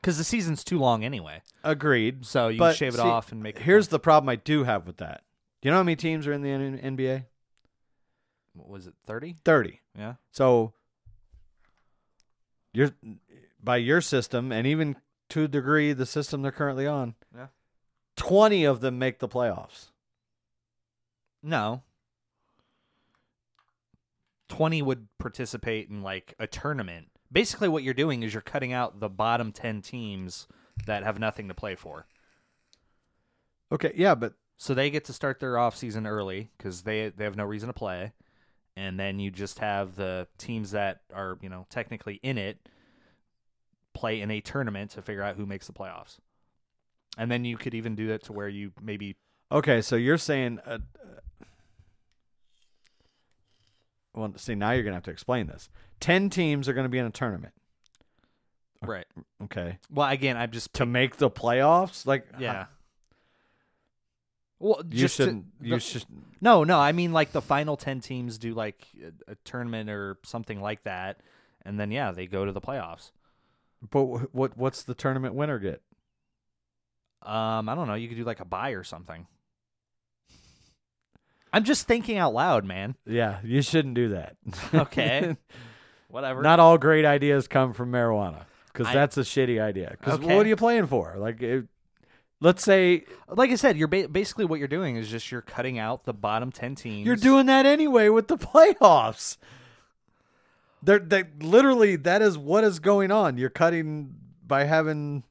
Because 0.00 0.16
the 0.16 0.24
season's 0.24 0.64
too 0.64 0.78
long 0.78 1.04
anyway, 1.04 1.42
Agreed. 1.62 2.24
so 2.24 2.48
you 2.48 2.58
But 2.58 2.74
shave 2.76 2.94
it 2.94 2.98
see, 2.98 3.02
off 3.02 3.32
and 3.32 3.42
make. 3.42 3.56
it 3.56 3.62
Here's 3.62 3.86
fun. 3.86 3.92
the 3.92 3.98
problem 4.00 4.28
I 4.30 4.36
do 4.36 4.64
have 4.64 4.86
with 4.86 4.96
that. 4.98 5.22
Do 5.60 5.68
you 5.68 5.72
know 5.72 5.76
how 5.78 5.82
many 5.82 5.96
teams 5.96 6.26
are 6.26 6.32
in 6.32 6.40
the 6.42 6.50
N- 6.50 6.96
NBA? 6.96 7.24
What 8.54 8.68
was 8.68 8.86
it 8.86 8.94
thirty? 9.06 9.36
30. 9.44 9.80
Yeah. 9.96 10.14
So, 10.32 10.72
you're 12.72 12.90
by 13.62 13.76
your 13.76 14.00
system, 14.00 14.52
and 14.52 14.66
even 14.66 14.96
to 15.30 15.44
a 15.44 15.48
degree, 15.48 15.92
the 15.92 16.06
system 16.06 16.42
they're 16.42 16.50
currently 16.52 16.86
on, 16.86 17.14
Yeah. 17.34 17.48
20 18.16 18.64
of 18.64 18.80
them 18.80 18.98
make 18.98 19.18
the 19.18 19.28
playoffs. 19.28 19.90
No. 21.42 21.82
20 24.48 24.82
would 24.82 25.06
participate 25.18 25.88
in 25.88 26.02
like 26.02 26.34
a 26.38 26.46
tournament. 26.46 27.08
Basically, 27.32 27.68
what 27.68 27.82
you're 27.84 27.94
doing 27.94 28.22
is 28.22 28.34
you're 28.34 28.40
cutting 28.42 28.72
out 28.72 28.98
the 28.98 29.08
bottom 29.08 29.52
10 29.52 29.82
teams 29.82 30.48
that 30.86 31.04
have 31.04 31.18
nothing 31.20 31.46
to 31.48 31.54
play 31.54 31.76
for. 31.76 32.06
Okay, 33.72 33.92
yeah, 33.94 34.14
but 34.16 34.34
So 34.56 34.74
they 34.74 34.90
get 34.90 35.04
to 35.06 35.12
start 35.12 35.38
their 35.40 35.56
off 35.56 35.76
season 35.76 36.06
early 36.06 36.50
because 36.58 36.82
they 36.82 37.08
they 37.10 37.24
have 37.24 37.36
no 37.36 37.44
reason 37.44 37.68
to 37.68 37.72
play, 37.72 38.12
and 38.76 38.98
then 38.98 39.18
you 39.18 39.30
just 39.30 39.58
have 39.58 39.96
the 39.96 40.26
teams 40.38 40.70
that 40.72 41.00
are 41.14 41.38
you 41.40 41.48
know 41.48 41.66
technically 41.70 42.20
in 42.22 42.38
it 42.38 42.58
play 43.92 44.20
in 44.20 44.30
a 44.30 44.40
tournament 44.40 44.92
to 44.92 45.02
figure 45.02 45.22
out 45.22 45.36
who 45.36 45.46
makes 45.46 45.66
the 45.66 45.72
playoffs, 45.72 46.18
and 47.18 47.30
then 47.30 47.44
you 47.44 47.56
could 47.56 47.74
even 47.74 47.94
do 47.94 48.08
that 48.08 48.22
to 48.24 48.32
where 48.32 48.48
you 48.48 48.72
maybe 48.82 49.16
okay, 49.52 49.80
so 49.80 49.96
you're 49.96 50.18
saying 50.18 50.58
uh, 50.66 50.78
well, 54.14 54.32
see, 54.36 54.54
now 54.54 54.72
you're 54.72 54.82
going 54.82 54.92
to 54.92 54.96
have 54.96 55.04
to 55.04 55.10
explain 55.10 55.46
this. 55.46 55.68
10 56.00 56.30
teams 56.30 56.68
are 56.68 56.72
going 56.72 56.84
to 56.84 56.90
be 56.90 56.98
in 56.98 57.06
a 57.06 57.10
tournament. 57.10 57.54
right. 58.82 59.06
Okay. 59.44 59.78
Well, 59.90 60.08
again, 60.08 60.36
I'm 60.36 60.50
just 60.50 60.72
To 60.74 60.86
make 60.86 61.16
the 61.16 61.30
playoffs? 61.30 62.06
Like 62.06 62.26
yeah. 62.38 62.66
Well, 64.60 64.82
You 64.88 64.98
just 65.00 65.16
to- 65.16 65.24
shouldn't 65.24 65.46
you 65.60 65.74
the- 65.74 65.80
should 65.80 66.04
No, 66.40 66.62
no. 66.64 66.78
I 66.78 66.92
mean, 66.92 67.12
like 67.12 67.32
the 67.32 67.40
final 67.42 67.76
ten 67.76 68.00
teams 68.00 68.38
do 68.38 68.54
like 68.54 68.86
a, 69.02 69.32
a 69.32 69.34
tournament 69.44 69.90
or 69.90 70.18
something 70.22 70.60
like 70.60 70.84
that, 70.84 71.20
and 71.64 71.80
then 71.80 71.90
yeah, 71.90 72.12
they 72.12 72.26
go 72.26 72.44
to 72.44 72.52
the 72.52 72.60
playoffs. 72.60 73.10
But 73.90 74.04
wh- 74.04 74.34
what 74.34 74.56
what's 74.56 74.82
the 74.82 74.94
tournament 74.94 75.34
winner 75.34 75.58
get? 75.58 75.80
Um, 77.22 77.68
I 77.68 77.74
don't 77.74 77.86
know. 77.88 77.94
You 77.94 78.08
could 78.08 78.16
do 78.18 78.24
like 78.24 78.40
a 78.40 78.44
buy 78.44 78.70
or 78.70 78.84
something. 78.84 79.26
I'm 81.52 81.64
just 81.64 81.86
thinking 81.88 82.16
out 82.16 82.32
loud, 82.32 82.64
man. 82.64 82.94
Yeah, 83.06 83.40
you 83.42 83.60
shouldn't 83.62 83.94
do 83.94 84.10
that. 84.10 84.36
Okay. 84.72 85.36
Whatever. 86.08 86.42
Not 86.42 86.60
all 86.60 86.78
great 86.78 87.04
ideas 87.04 87.48
come 87.48 87.72
from 87.72 87.90
marijuana 87.92 88.44
because 88.72 88.92
that's 88.92 89.16
a 89.16 89.22
shitty 89.22 89.60
idea. 89.60 89.96
Because 89.98 90.14
Okay. 90.20 90.34
what 90.36 90.46
are 90.46 90.48
you 90.48 90.56
playing 90.56 90.86
for? 90.86 91.14
Like, 91.18 91.42
it, 91.42 91.66
let's 92.40 92.62
say 92.62 93.04
like 93.28 93.50
I 93.50 93.54
said, 93.56 93.76
you're 93.76 93.88
ba- 93.88 94.08
basically 94.08 94.44
what 94.44 94.58
you're 94.58 94.68
doing 94.68 94.96
is 94.96 95.08
just 95.08 95.30
you're 95.30 95.42
cutting 95.42 95.78
out 95.78 96.04
the 96.04 96.14
bottom 96.14 96.50
ten 96.52 96.74
teams. 96.74 97.06
you're 97.06 97.16
doing 97.16 97.46
that 97.46 97.66
anyway 97.66 98.08
with 98.08 98.28
the 98.28 98.38
playoffs. 98.38 99.36
They're, 100.82 100.98
they 100.98 101.24
literally 101.40 101.96
that 101.96 102.22
is 102.22 102.38
what 102.38 102.64
is 102.64 102.78
going 102.78 103.10
on. 103.10 103.36
You're 103.36 103.50
cutting 103.50 104.14
by 104.46 104.64
having 104.64 105.24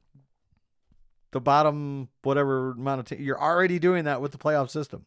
the 1.32 1.40
bottom 1.40 2.08
whatever 2.22 2.72
amount 2.72 3.00
of 3.00 3.06
te- 3.06 3.22
you're 3.22 3.40
already 3.40 3.78
doing 3.78 4.04
that 4.04 4.20
with 4.20 4.32
the 4.32 4.38
playoff 4.38 4.70
system. 4.70 5.04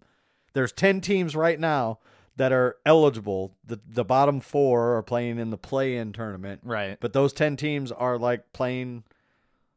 There's 0.54 0.72
10 0.72 1.02
teams 1.02 1.36
right 1.36 1.60
now 1.60 2.00
that 2.36 2.52
are 2.52 2.78
eligible. 2.86 3.56
The 3.66 3.80
the 3.88 4.04
bottom 4.04 4.40
4 4.42 4.98
are 4.98 5.04
playing 5.04 5.40
in 5.40 5.50
the 5.50 5.58
play-in 5.58 6.14
tournament. 6.14 6.62
right. 6.64 6.98
But 7.00 7.14
those 7.14 7.34
10 7.34 7.56
teams 7.58 7.92
are 7.92 8.18
like 8.18 8.52
playing 8.54 9.04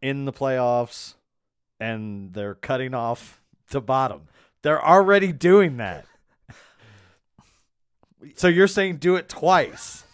in 0.02 0.24
the 0.24 0.32
playoffs 0.32 1.14
and 1.80 2.32
they're 2.32 2.54
cutting 2.54 2.94
off 2.94 3.40
the 3.70 3.80
bottom. 3.80 4.22
They're 4.62 4.84
already 4.84 5.32
doing 5.32 5.76
that. 5.76 6.04
So 8.34 8.48
you're 8.48 8.66
saying 8.66 8.96
do 8.96 9.16
it 9.16 9.28
twice. 9.28 10.04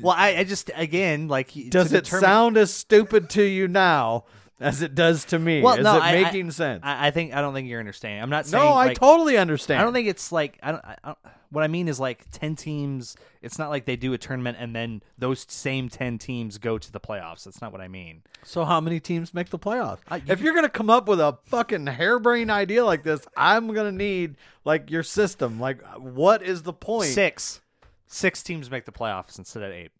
Well, 0.00 0.14
I, 0.16 0.36
I 0.36 0.44
just 0.44 0.70
again 0.76 1.26
like 1.26 1.52
Does 1.68 1.92
it 1.92 2.04
determine- 2.04 2.22
sound 2.22 2.56
as 2.56 2.72
stupid 2.72 3.28
to 3.30 3.42
you 3.42 3.66
now 3.66 4.24
as 4.60 4.82
it 4.82 4.94
does 4.94 5.24
to 5.26 5.38
me? 5.38 5.62
Well, 5.62 5.76
Is 5.76 5.84
no, 5.84 5.96
it 5.96 6.02
I- 6.02 6.16
I- 6.16 6.22
making 6.22 6.50
sense? 6.50 6.80
I, 6.84 7.08
I 7.08 7.10
think 7.10 7.34
I 7.34 7.40
don't 7.40 7.54
think 7.54 7.68
you're 7.68 7.80
understanding. 7.80 8.22
I'm 8.22 8.30
not 8.30 8.46
saying. 8.46 8.62
no, 8.62 8.70
I 8.70 8.86
like, 8.86 8.98
totally 8.98 9.36
understand. 9.36 9.80
I 9.80 9.84
don't 9.84 9.92
think 9.92 10.08
it's 10.08 10.32
like 10.32 10.58
I 10.62 10.72
don't, 10.72 10.84
I 10.84 10.96
don't. 11.04 11.18
What 11.50 11.64
I 11.64 11.68
mean 11.68 11.88
is 11.88 11.98
like 11.98 12.24
ten 12.30 12.56
teams. 12.56 13.16
It's 13.40 13.58
not 13.58 13.70
like 13.70 13.84
they 13.86 13.96
do 13.96 14.12
a 14.12 14.18
tournament 14.18 14.58
and 14.60 14.74
then 14.74 15.02
those 15.16 15.46
same 15.48 15.88
ten 15.88 16.18
teams 16.18 16.58
go 16.58 16.76
to 16.76 16.92
the 16.92 17.00
playoffs. 17.00 17.44
That's 17.44 17.60
not 17.60 17.72
what 17.72 17.80
I 17.80 17.88
mean. 17.88 18.22
So 18.44 18.64
how 18.64 18.80
many 18.80 19.00
teams 19.00 19.32
make 19.32 19.50
the 19.50 19.58
playoffs? 19.58 20.00
I- 20.08 20.16
you 20.16 20.22
if 20.28 20.40
you're 20.40 20.54
gonna 20.54 20.68
come 20.68 20.90
up 20.90 21.08
with 21.08 21.20
a 21.20 21.38
fucking 21.46 21.86
harebrained 21.86 22.50
idea 22.50 22.84
like 22.84 23.02
this, 23.02 23.26
I'm 23.36 23.72
gonna 23.72 23.92
need 23.92 24.36
like 24.64 24.90
your 24.90 25.02
system. 25.02 25.58
Like, 25.60 25.82
what 25.96 26.42
is 26.42 26.62
the 26.64 26.72
point? 26.72 27.10
Six, 27.10 27.60
six 28.06 28.42
teams 28.42 28.70
make 28.70 28.84
the 28.84 28.92
playoffs 28.92 29.38
instead 29.38 29.62
of 29.62 29.72
eight. 29.72 29.92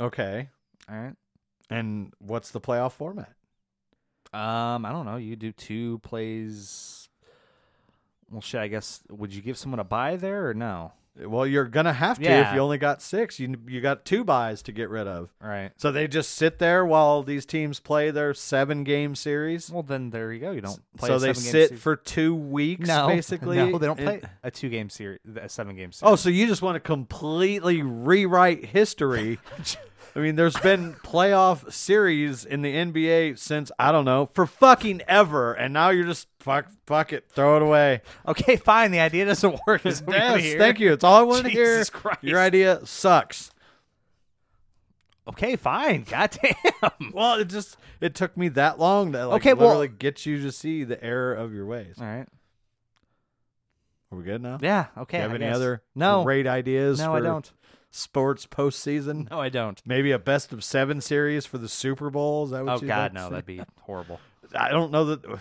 Okay. 0.00 0.48
All 0.88 0.96
right. 0.96 1.14
And 1.70 2.12
what's 2.18 2.50
the 2.50 2.60
playoff 2.60 2.92
format? 2.92 3.32
Um, 4.32 4.84
I 4.84 4.90
don't 4.90 5.06
know. 5.06 5.16
You 5.16 5.36
do 5.36 5.52
two 5.52 5.98
plays. 6.00 7.08
Well, 8.30 8.40
shit. 8.40 8.60
I 8.60 8.68
guess 8.68 9.00
would 9.08 9.32
you 9.34 9.42
give 9.42 9.56
someone 9.56 9.80
a 9.80 9.84
buy 9.84 10.16
there 10.16 10.48
or 10.48 10.54
no? 10.54 10.92
Well, 11.16 11.46
you're 11.46 11.66
gonna 11.66 11.92
have 11.92 12.18
to 12.18 12.24
if 12.28 12.54
you 12.54 12.58
only 12.58 12.76
got 12.78 13.00
six. 13.00 13.38
You 13.38 13.54
you 13.68 13.80
got 13.80 14.04
two 14.04 14.24
buys 14.24 14.62
to 14.62 14.72
get 14.72 14.90
rid 14.90 15.06
of. 15.06 15.32
Right. 15.40 15.70
So 15.76 15.92
they 15.92 16.08
just 16.08 16.30
sit 16.32 16.58
there 16.58 16.84
while 16.84 17.22
these 17.22 17.46
teams 17.46 17.78
play 17.78 18.10
their 18.10 18.34
seven 18.34 18.82
game 18.82 19.14
series. 19.14 19.70
Well, 19.70 19.84
then 19.84 20.10
there 20.10 20.32
you 20.32 20.40
go. 20.40 20.50
You 20.50 20.62
don't 20.62 20.80
play. 20.98 21.06
so 21.06 21.20
they 21.20 21.32
sit 21.32 21.68
series. 21.68 21.80
for 21.80 21.94
two 21.94 22.34
weeks, 22.34 22.88
no, 22.88 23.06
basically. 23.08 23.58
No, 23.58 23.78
they 23.78 23.86
don't 23.86 24.00
and- 24.00 24.22
play 24.22 24.30
a 24.42 24.50
two 24.50 24.68
game 24.68 24.90
series, 24.90 25.20
a 25.40 25.48
seven 25.48 25.76
game 25.76 25.92
series. 25.92 26.10
Oh, 26.12 26.16
so 26.16 26.30
you 26.30 26.48
just 26.48 26.62
want 26.62 26.74
to 26.74 26.80
completely 26.80 27.82
rewrite 27.82 28.64
history? 28.64 29.38
I 30.16 30.20
mean, 30.20 30.36
there's 30.36 30.56
been 30.56 30.94
playoff 30.94 31.72
series 31.72 32.44
in 32.44 32.62
the 32.62 32.72
NBA 32.72 33.36
since 33.38 33.72
I 33.80 33.90
don't 33.90 34.04
know 34.04 34.30
for 34.32 34.46
fucking 34.46 35.02
ever, 35.08 35.52
and 35.54 35.74
now 35.74 35.90
you're 35.90 36.06
just 36.06 36.28
fuck, 36.38 36.66
fuck 36.86 37.12
it, 37.12 37.28
throw 37.30 37.56
it 37.56 37.62
away. 37.62 38.00
okay, 38.28 38.54
fine. 38.56 38.92
The 38.92 39.00
idea 39.00 39.24
doesn't 39.24 39.58
work. 39.66 39.84
Is 39.84 40.02
what 40.02 40.14
we 40.14 40.20
wanna 40.22 40.42
Yes, 40.42 40.56
thank 40.58 40.78
you. 40.78 40.92
It's 40.92 41.02
all 41.02 41.16
I 41.16 41.22
wanted 41.22 41.44
to 41.44 41.48
hear. 41.50 41.64
Jesus 41.78 41.90
Christ. 41.90 42.22
Your 42.22 42.38
idea 42.38 42.80
sucks. 42.86 43.50
Okay, 45.26 45.56
fine. 45.56 46.02
Goddamn. 46.04 46.54
Well, 47.12 47.40
it 47.40 47.46
just 47.48 47.76
it 48.00 48.14
took 48.14 48.36
me 48.36 48.48
that 48.50 48.78
long 48.78 49.12
to 49.12 49.26
like 49.26 49.40
Okay, 49.40 49.54
well- 49.54 49.68
literally 49.68 49.88
get 49.88 50.26
you 50.26 50.40
to 50.42 50.52
see 50.52 50.84
the 50.84 51.02
error 51.02 51.34
of 51.34 51.52
your 51.54 51.66
ways. 51.66 51.96
All 51.98 52.06
right. 52.06 52.28
Are 54.12 54.18
we 54.18 54.22
good 54.22 54.42
now? 54.42 54.58
Yeah. 54.62 54.86
Okay. 54.96 55.16
Do 55.18 55.22
you 55.24 55.28
have 55.28 55.30
I 55.32 55.34
any 55.36 55.46
guess. 55.46 55.56
other 55.56 55.82
No. 55.96 56.22
great 56.22 56.46
ideas? 56.46 57.00
No, 57.00 57.06
for 57.06 57.16
I 57.16 57.20
don't. 57.20 57.50
Sports 57.96 58.44
postseason. 58.46 59.30
No, 59.30 59.40
I 59.40 59.50
don't. 59.50 59.80
Maybe 59.86 60.10
a 60.10 60.18
best 60.18 60.52
of 60.52 60.64
seven 60.64 61.00
series 61.00 61.46
for 61.46 61.58
the 61.58 61.68
Super 61.68 62.10
Bowl. 62.10 62.42
Is 62.44 62.50
that 62.50 62.64
what 62.64 62.82
Oh 62.82 62.86
God, 62.86 63.12
no. 63.12 63.30
That'd 63.30 63.46
be 63.46 63.62
horrible. 63.82 64.18
I 64.54 64.70
don't 64.70 64.90
know 64.90 65.04
that. 65.04 65.38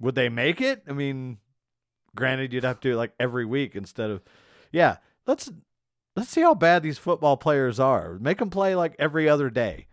Would 0.00 0.14
they 0.14 0.30
make 0.30 0.62
it? 0.62 0.84
I 0.88 0.92
mean, 0.92 1.36
granted, 2.16 2.54
you'd 2.54 2.64
have 2.64 2.80
to 2.80 2.88
do 2.88 2.94
it 2.94 2.96
like 2.96 3.12
every 3.20 3.44
week 3.44 3.76
instead 3.76 4.08
of. 4.08 4.22
Yeah, 4.72 4.96
let's 5.26 5.52
let's 6.16 6.30
see 6.30 6.40
how 6.40 6.54
bad 6.54 6.82
these 6.82 6.96
football 6.96 7.36
players 7.36 7.78
are. 7.78 8.18
Make 8.18 8.38
them 8.38 8.48
play 8.48 8.74
like 8.74 8.96
every 8.98 9.28
other 9.28 9.50
day 9.50 9.88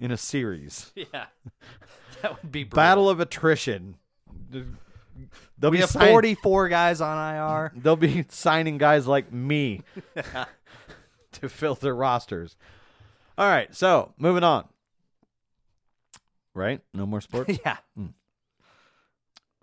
in 0.00 0.10
a 0.10 0.16
series. 0.16 0.92
Yeah. 1.12 1.26
That 2.22 2.42
would 2.42 2.50
be 2.50 2.64
brutal. 2.64 2.76
Battle 2.76 3.08
of 3.08 3.20
attrition. 3.20 3.94
They'll 5.58 5.70
We 5.70 5.78
be 5.78 5.80
have 5.82 5.90
sign- 5.90 6.08
44 6.08 6.68
guys 6.68 7.00
on 7.00 7.34
IR. 7.34 7.72
They'll 7.76 7.96
be 7.96 8.24
signing 8.28 8.78
guys 8.78 9.06
like 9.06 9.32
me 9.32 9.82
to 11.32 11.48
fill 11.48 11.74
their 11.74 11.94
rosters. 11.94 12.56
All 13.38 13.48
right, 13.48 13.74
so 13.74 14.12
moving 14.18 14.44
on. 14.44 14.66
Right? 16.54 16.80
No 16.92 17.06
more 17.06 17.20
sports. 17.20 17.58
yeah. 17.64 17.76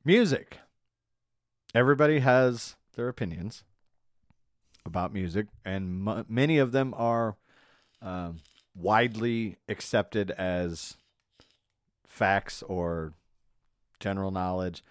music. 0.05 0.57
Everybody 1.75 2.19
has 2.19 2.75
their 2.95 3.07
opinions 3.07 3.63
about 4.85 5.13
music, 5.13 5.47
and 5.65 6.07
m- 6.07 6.25
many 6.29 6.57
of 6.57 6.71
them 6.71 6.93
are 6.97 7.35
um, 8.01 8.37
widely 8.73 9.57
accepted 9.67 10.31
as 10.31 10.95
facts 12.05 12.63
or 12.63 13.13
general 13.99 14.31
knowledge. 14.31 14.83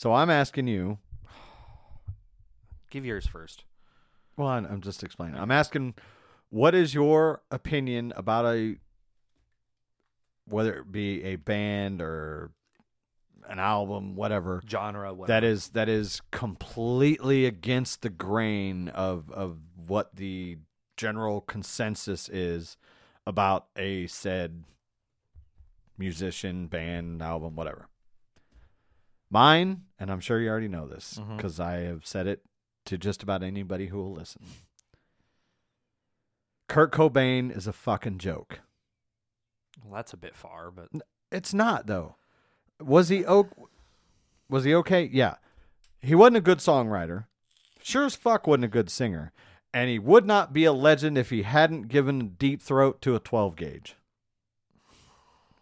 So 0.00 0.14
I'm 0.14 0.30
asking 0.30 0.66
you. 0.66 0.96
Give 2.88 3.04
yours 3.04 3.26
first. 3.26 3.64
Well, 4.34 4.48
I'm 4.48 4.64
I'm 4.64 4.80
just 4.80 5.02
explaining. 5.02 5.38
I'm 5.38 5.50
asking, 5.50 5.92
what 6.48 6.74
is 6.74 6.94
your 6.94 7.42
opinion 7.50 8.14
about 8.16 8.46
a 8.46 8.76
whether 10.46 10.72
it 10.78 10.90
be 10.90 11.22
a 11.24 11.36
band 11.36 12.00
or 12.00 12.50
an 13.46 13.58
album, 13.58 14.16
whatever 14.16 14.62
Genre. 14.66 15.12
Whatever. 15.12 15.38
that 15.38 15.44
is 15.46 15.68
that 15.70 15.90
is 15.90 16.22
completely 16.30 17.44
against 17.44 18.00
the 18.00 18.08
grain 18.08 18.88
of 18.88 19.30
of 19.30 19.58
what 19.86 20.16
the 20.16 20.56
general 20.96 21.42
consensus 21.42 22.26
is 22.30 22.78
about 23.26 23.66
a 23.76 24.06
said 24.06 24.64
musician, 25.98 26.68
band, 26.68 27.20
album, 27.20 27.54
whatever. 27.54 27.89
Mine, 29.30 29.82
and 29.98 30.10
I'm 30.10 30.20
sure 30.20 30.40
you 30.40 30.48
already 30.48 30.68
know 30.68 30.86
this 30.88 31.18
mm-hmm. 31.20 31.36
because 31.36 31.60
I 31.60 31.78
have 31.80 32.04
said 32.04 32.26
it 32.26 32.42
to 32.86 32.98
just 32.98 33.22
about 33.22 33.42
anybody 33.42 33.86
who 33.86 33.98
will 33.98 34.12
listen. 34.12 34.42
Kurt 36.68 36.92
Cobain 36.92 37.56
is 37.56 37.66
a 37.66 37.72
fucking 37.72 38.18
joke. 38.18 38.60
Well, 39.84 39.94
that's 39.94 40.12
a 40.12 40.16
bit 40.16 40.36
far, 40.36 40.70
but 40.70 40.88
It's 41.32 41.52
not 41.52 41.86
though. 41.86 42.16
Was 42.80 43.08
he 43.08 43.24
o- 43.26 43.50
was 44.48 44.64
he 44.64 44.74
okay? 44.76 45.08
Yeah. 45.12 45.36
he 46.00 46.14
wasn't 46.14 46.38
a 46.38 46.40
good 46.40 46.58
songwriter. 46.58 47.26
Sure 47.82 48.04
as 48.06 48.14
fuck 48.16 48.46
wasn't 48.46 48.64
a 48.64 48.68
good 48.68 48.90
singer. 48.90 49.32
And 49.72 49.88
he 49.90 49.98
would 49.98 50.26
not 50.26 50.52
be 50.52 50.64
a 50.64 50.72
legend 50.72 51.16
if 51.16 51.30
he 51.30 51.42
hadn't 51.42 51.88
given 51.88 52.30
deep 52.30 52.60
throat 52.60 53.00
to 53.02 53.14
a 53.14 53.20
12 53.20 53.56
gauge. 53.56 53.96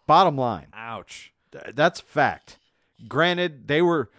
Bottom 0.07 0.35
line. 0.37 0.67
Ouch. 0.73 1.33
Th- 1.51 1.75
That's 1.75 1.99
fact. 1.99 2.58
Granted, 3.07 3.67
they 3.67 3.81
were 3.81 4.09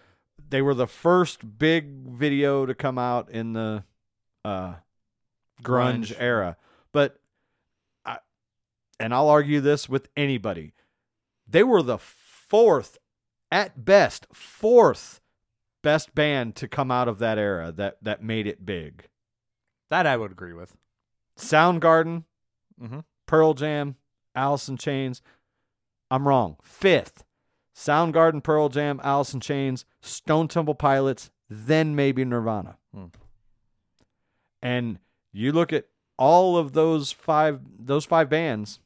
they 0.48 0.62
were 0.62 0.74
the 0.74 0.86
first 0.86 1.58
big 1.58 1.86
video 2.08 2.66
to 2.66 2.74
come 2.74 2.98
out 2.98 3.30
in 3.30 3.52
the 3.52 3.84
uh, 4.44 4.74
grunge, 5.62 6.06
Grunge. 6.12 6.16
era, 6.18 6.56
but 6.92 7.20
I, 8.04 8.18
and 8.98 9.12
I'll 9.14 9.28
argue 9.28 9.60
this 9.60 9.88
with 9.88 10.08
anybody, 10.16 10.72
they 11.46 11.62
were 11.62 11.82
the 11.82 11.98
fourth, 11.98 12.98
at 13.52 13.84
best, 13.84 14.26
fourth 14.32 15.20
best 15.82 16.14
band 16.14 16.56
to 16.56 16.68
come 16.68 16.90
out 16.90 17.06
of 17.08 17.18
that 17.20 17.38
era 17.38 17.70
that 17.72 17.98
that 18.02 18.22
made 18.22 18.46
it 18.46 18.64
big. 18.66 19.08
That 19.90 20.06
I 20.06 20.16
would 20.16 20.30
agree 20.32 20.52
with. 20.54 20.76
Soundgarden, 21.36 22.24
Mm-hmm. 22.82 23.00
Pearl 23.26 23.52
Jam, 23.54 23.96
Alice 24.34 24.66
in 24.68 24.78
Chains. 24.78 25.20
I'm 26.10 26.26
wrong. 26.26 26.56
Fifth, 26.62 27.24
Soundgarden, 27.80 28.42
Pearl 28.42 28.68
Jam, 28.68 29.00
Alice 29.02 29.32
in 29.32 29.40
Chains, 29.40 29.86
Stone 30.02 30.48
Temple 30.48 30.74
Pilots, 30.74 31.30
then 31.48 31.96
maybe 31.96 32.24
Nirvana. 32.26 32.76
Hmm. 32.94 33.06
And 34.62 34.98
you 35.32 35.52
look 35.52 35.72
at 35.72 35.86
all 36.18 36.58
of 36.58 36.74
those 36.74 37.10
five 37.10 37.60
those 37.78 38.04
five 38.04 38.28
bands. 38.28 38.80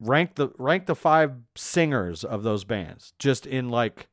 Rank 0.00 0.34
the 0.34 0.50
rank 0.58 0.86
the 0.86 0.96
five 0.96 1.36
singers 1.54 2.24
of 2.24 2.42
those 2.42 2.64
bands 2.64 3.14
just 3.18 3.46
in 3.46 3.68
like 3.70 4.08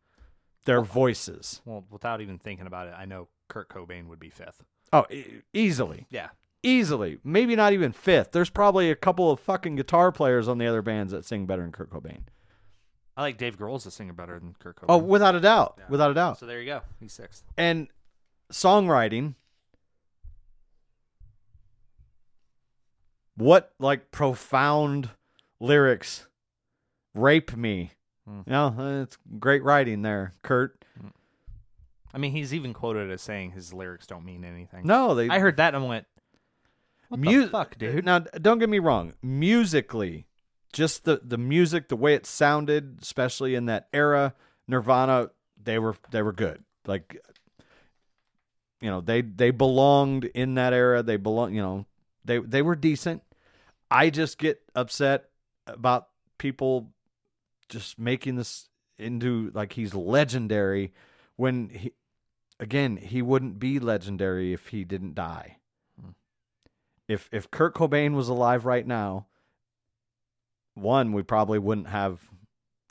their 0.65 0.81
voices. 0.81 1.61
Well, 1.65 1.83
without 1.89 2.21
even 2.21 2.37
thinking 2.37 2.67
about 2.67 2.87
it, 2.87 2.93
I 2.95 3.05
know 3.05 3.29
Kurt 3.49 3.67
Cobain 3.67 4.07
would 4.07 4.19
be 4.19 4.29
fifth. 4.29 4.63
Oh, 4.93 5.05
e- 5.09 5.41
easily. 5.53 6.05
Yeah. 6.11 6.29
Easily. 6.61 7.17
Maybe 7.23 7.55
not 7.55 7.73
even 7.73 7.91
fifth. 7.91 8.31
There's 8.31 8.51
probably 8.51 8.91
a 8.91 8.95
couple 8.95 9.31
of 9.31 9.39
fucking 9.39 9.75
guitar 9.75 10.11
players 10.11 10.47
on 10.47 10.59
the 10.59 10.67
other 10.67 10.81
bands 10.83 11.11
that 11.11 11.25
sing 11.25 11.45
better 11.45 11.63
than 11.63 11.73
Kurt 11.73 11.89
Cobain. 11.89 12.21
I 13.15 13.21
like 13.21 13.37
Dave 13.37 13.57
Grohl 13.57 13.75
as 13.75 13.85
a 13.85 13.91
singer 13.91 14.13
better 14.13 14.39
than 14.39 14.55
Kurt 14.59 14.77
Cobain. 14.77 14.85
Oh, 14.89 14.97
without 14.97 15.35
a 15.35 15.39
doubt. 15.39 15.75
Yeah. 15.77 15.85
Without 15.89 16.11
a 16.11 16.13
doubt. 16.15 16.39
so 16.39 16.45
there 16.45 16.59
you 16.59 16.65
go. 16.65 16.81
He's 16.99 17.13
sixth. 17.13 17.43
And 17.57 17.87
songwriting. 18.51 19.35
What 23.35 23.73
like 23.79 24.11
profound 24.11 25.09
lyrics 25.59 26.27
rape 27.15 27.55
me. 27.55 27.91
Hmm. 28.27 28.41
You 28.45 28.51
know, 28.51 29.01
it's 29.03 29.17
great 29.39 29.63
writing 29.63 30.01
there, 30.01 30.33
Kurt. 30.43 30.83
I 32.13 32.19
mean, 32.19 32.31
he's 32.31 32.53
even 32.53 32.73
quoted 32.73 33.09
as 33.09 33.21
saying 33.23 33.51
his 33.51 33.73
lyrics 33.73 34.05
don't 34.05 34.23
mean 34.23 34.45
anything. 34.45 34.85
No, 34.85 35.15
they 35.15 35.29
I 35.29 35.39
heard 35.39 35.57
that 35.57 35.73
and 35.73 35.83
I 35.83 35.87
went, 35.87 36.05
"What 37.09 37.19
Mu- 37.19 37.41
the 37.45 37.49
fuck, 37.49 37.75
dude?" 37.77 38.05
Now, 38.05 38.19
don't 38.19 38.59
get 38.59 38.69
me 38.69 38.77
wrong. 38.77 39.13
Musically, 39.23 40.27
just 40.73 41.05
the 41.05 41.21
the 41.23 41.37
music, 41.37 41.87
the 41.87 41.95
way 41.95 42.15
it 42.15 42.25
sounded, 42.25 42.99
especially 43.01 43.55
in 43.55 43.67
that 43.67 43.87
era, 43.93 44.33
Nirvana, 44.67 45.29
they 45.61 45.79
were 45.79 45.95
they 46.11 46.21
were 46.21 46.33
good. 46.33 46.63
Like, 46.85 47.17
you 48.81 48.89
know, 48.89 48.99
they 48.99 49.21
they 49.21 49.51
belonged 49.51 50.25
in 50.25 50.55
that 50.55 50.73
era. 50.73 51.03
They 51.03 51.17
belong. 51.17 51.53
You 51.53 51.61
know, 51.61 51.85
they 52.25 52.39
they 52.39 52.61
were 52.61 52.75
decent. 52.75 53.21
I 53.89 54.09
just 54.09 54.39
get 54.39 54.61
upset 54.75 55.29
about 55.67 56.09
people 56.39 56.91
just 57.69 57.99
making 57.99 58.35
this 58.35 58.67
into 58.97 59.51
like 59.53 59.73
he's 59.73 59.93
legendary 59.93 60.93
when 61.35 61.69
he 61.69 61.91
again 62.59 62.97
he 62.97 63.21
wouldn't 63.21 63.59
be 63.59 63.79
legendary 63.79 64.53
if 64.53 64.67
he 64.67 64.83
didn't 64.83 65.15
die 65.15 65.57
hmm. 65.99 66.11
if 67.07 67.29
if 67.31 67.49
Kurt 67.49 67.75
Cobain 67.75 68.13
was 68.13 68.29
alive 68.29 68.65
right 68.65 68.85
now, 68.85 69.27
one 70.75 71.13
we 71.13 71.23
probably 71.23 71.59
wouldn't 71.59 71.87
have. 71.87 72.19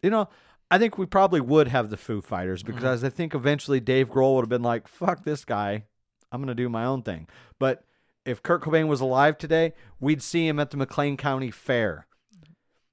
You 0.02 0.10
know, 0.10 0.28
I 0.70 0.78
think 0.78 0.98
we 0.98 1.06
probably 1.06 1.40
would 1.40 1.68
have 1.68 1.90
the 1.90 1.96
Foo 1.96 2.20
Fighters 2.20 2.62
mm-hmm. 2.62 2.74
because 2.74 3.04
I 3.04 3.08
think 3.08 3.34
eventually 3.34 3.80
Dave 3.80 4.08
Grohl 4.08 4.36
would 4.36 4.42
have 4.42 4.48
been 4.48 4.62
like, 4.62 4.88
"Fuck 4.88 5.24
this 5.24 5.44
guy, 5.44 5.84
I'm 6.30 6.40
gonna 6.40 6.54
do 6.54 6.68
my 6.68 6.84
own 6.84 7.02
thing." 7.02 7.28
But 7.58 7.84
if 8.24 8.42
Kurt 8.42 8.62
Cobain 8.62 8.86
was 8.86 9.00
alive 9.00 9.38
today, 9.38 9.72
we'd 10.00 10.22
see 10.22 10.46
him 10.46 10.60
at 10.60 10.70
the 10.70 10.76
McLean 10.76 11.16
County 11.16 11.50
Fair. 11.50 12.06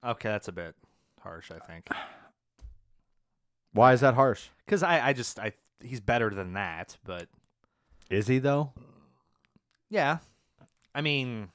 Okay, 0.04 0.30
that's 0.30 0.48
a 0.48 0.52
bit 0.52 0.76
harsh, 1.22 1.52
I 1.52 1.60
think. 1.60 1.88
Why 3.74 3.94
is 3.94 4.02
that 4.02 4.16
harsh? 4.16 4.48
Because 4.66 4.82
I, 4.82 5.10
I 5.10 5.14
just, 5.14 5.40
I, 5.40 5.54
he's 5.84 6.00
better 6.00 6.30
than 6.30 6.54
that. 6.54 6.98
But 7.06 7.28
Is 8.10 8.28
he 8.28 8.40
though? 8.40 8.74
yeah, 9.90 10.20
I 10.96 11.02
mean, 11.02 11.50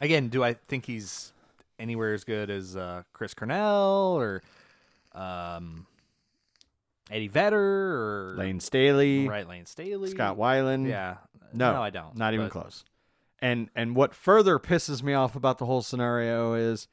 again, 0.00 0.28
do 0.28 0.44
I 0.44 0.54
think 0.54 0.86
he's 0.86 1.32
anywhere 1.80 2.14
as 2.14 2.22
good 2.24 2.50
as 2.50 2.76
uh, 2.76 3.02
Chris 3.12 3.34
Cornell 3.34 4.16
or 4.18 4.42
um, 5.12 5.86
Eddie 7.10 7.28
Vedder 7.28 7.58
or 7.58 8.34
Layne 8.36 8.60
Staley, 8.60 9.26
right, 9.28 9.48
Layne 9.48 9.66
Staley, 9.66 10.10
Scott 10.10 10.36
Weiland. 10.36 10.88
Yeah, 10.88 11.16
No, 11.52 11.82
I 11.82 11.90
don't. 11.90 12.16
Not 12.16 12.34
even 12.34 12.46
but- 12.46 12.52
close. 12.52 12.84
And 13.42 13.70
and 13.74 13.96
what 13.96 14.14
further 14.14 14.58
pisses 14.58 15.02
me 15.02 15.14
off 15.14 15.34
about 15.34 15.56
the 15.56 15.64
whole 15.64 15.80
scenario 15.80 16.52
is 16.52 16.88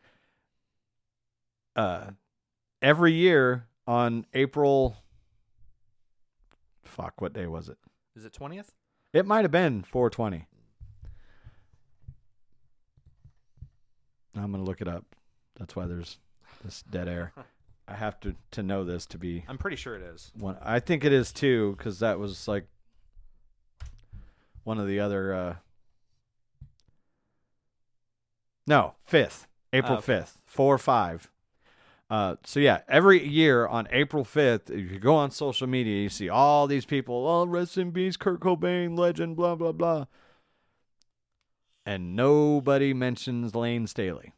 uh 1.76 2.12
every 2.82 3.12
year 3.12 3.68
on 3.86 4.26
April 4.34 4.96
fuck, 6.86 7.20
what 7.20 7.34
day 7.34 7.48
was 7.48 7.68
it? 7.68 7.78
Is 8.16 8.24
it 8.24 8.32
twentieth? 8.32 8.74
It 9.14 9.26
might 9.26 9.44
have 9.44 9.52
been 9.52 9.84
420. 9.84 10.46
I'm 14.48 14.54
going 14.54 14.64
to 14.64 14.70
look 14.70 14.80
it 14.80 14.88
up. 14.88 15.04
That's 15.60 15.76
why 15.76 15.88
there's 15.88 16.20
this 16.64 16.82
dead 16.90 17.10
air. 17.10 17.34
I 17.90 17.96
have 17.96 18.18
to 18.22 18.34
to 18.52 18.64
know 18.64 18.86
this 18.86 19.06
to 19.08 19.18
be 19.18 19.44
I'm 19.48 19.58
pretty 19.58 19.76
sure 19.76 19.96
it 19.96 20.02
is. 20.02 20.32
one. 20.38 20.58
I 20.62 20.80
think 20.80 21.04
it 21.04 21.12
is 21.12 21.34
too 21.34 21.76
because 21.78 22.00
that 22.00 22.18
was 22.18 22.48
like 22.48 22.66
one 24.64 24.80
of 24.80 24.88
the 24.88 25.02
other. 25.02 25.34
uh 25.34 25.56
No, 28.66 28.96
fifth, 29.06 29.48
April 29.74 29.98
Oh, 29.98 30.02
fifth, 30.02 30.38
four 30.46 30.78
five. 30.78 31.30
Uh, 32.10 32.36
so 32.46 32.62
yeah, 32.62 32.82
every 32.88 33.26
year 33.26 33.68
on 33.68 33.88
April 33.92 34.24
fifth, 34.24 34.70
if 34.70 34.92
you 34.92 35.00
go 35.00 35.16
on 35.16 35.30
social 35.32 35.68
media, 35.68 36.02
you 36.02 36.10
see 36.10 36.30
all 36.30 36.68
these 36.68 36.86
people. 36.86 37.28
Oh, 37.28 37.46
rest 37.46 37.78
in 37.78 37.92
peace, 37.92 38.16
Kurt 38.16 38.40
Cobain, 38.40 38.98
legend, 38.98 39.36
blah 39.36 39.56
blah 39.56 39.74
blah. 39.74 40.06
And 41.86 42.16
nobody 42.18 42.94
mentions 42.94 43.56
Layne 43.56 43.88
Staley 43.88 44.34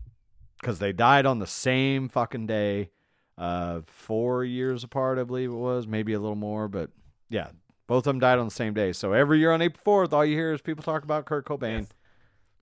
because 0.59 0.79
they 0.79 0.91
died 0.91 1.25
on 1.25 1.39
the 1.39 1.47
same 1.47 2.09
fucking 2.09 2.47
day 2.47 2.89
uh, 3.37 3.81
four 3.87 4.43
years 4.43 4.83
apart, 4.83 5.17
I 5.17 5.23
believe 5.23 5.49
it 5.51 5.55
was, 5.55 5.87
maybe 5.87 6.13
a 6.13 6.19
little 6.19 6.35
more, 6.35 6.67
but 6.67 6.89
yeah, 7.29 7.47
both 7.87 7.99
of 7.99 8.03
them 8.05 8.19
died 8.19 8.37
on 8.39 8.45
the 8.45 8.51
same 8.51 8.73
day. 8.73 8.91
So 8.91 9.13
every 9.13 9.39
year 9.39 9.51
on 9.51 9.61
April 9.61 9.81
fourth, 9.83 10.13
all 10.13 10.25
you 10.25 10.35
hear 10.35 10.53
is 10.53 10.61
people 10.61 10.83
talk 10.83 11.03
about 11.03 11.25
Kurt 11.25 11.45
Cobain. 11.45 11.87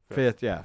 Fifth. 0.08 0.16
Fifth, 0.16 0.44
yeah. 0.44 0.64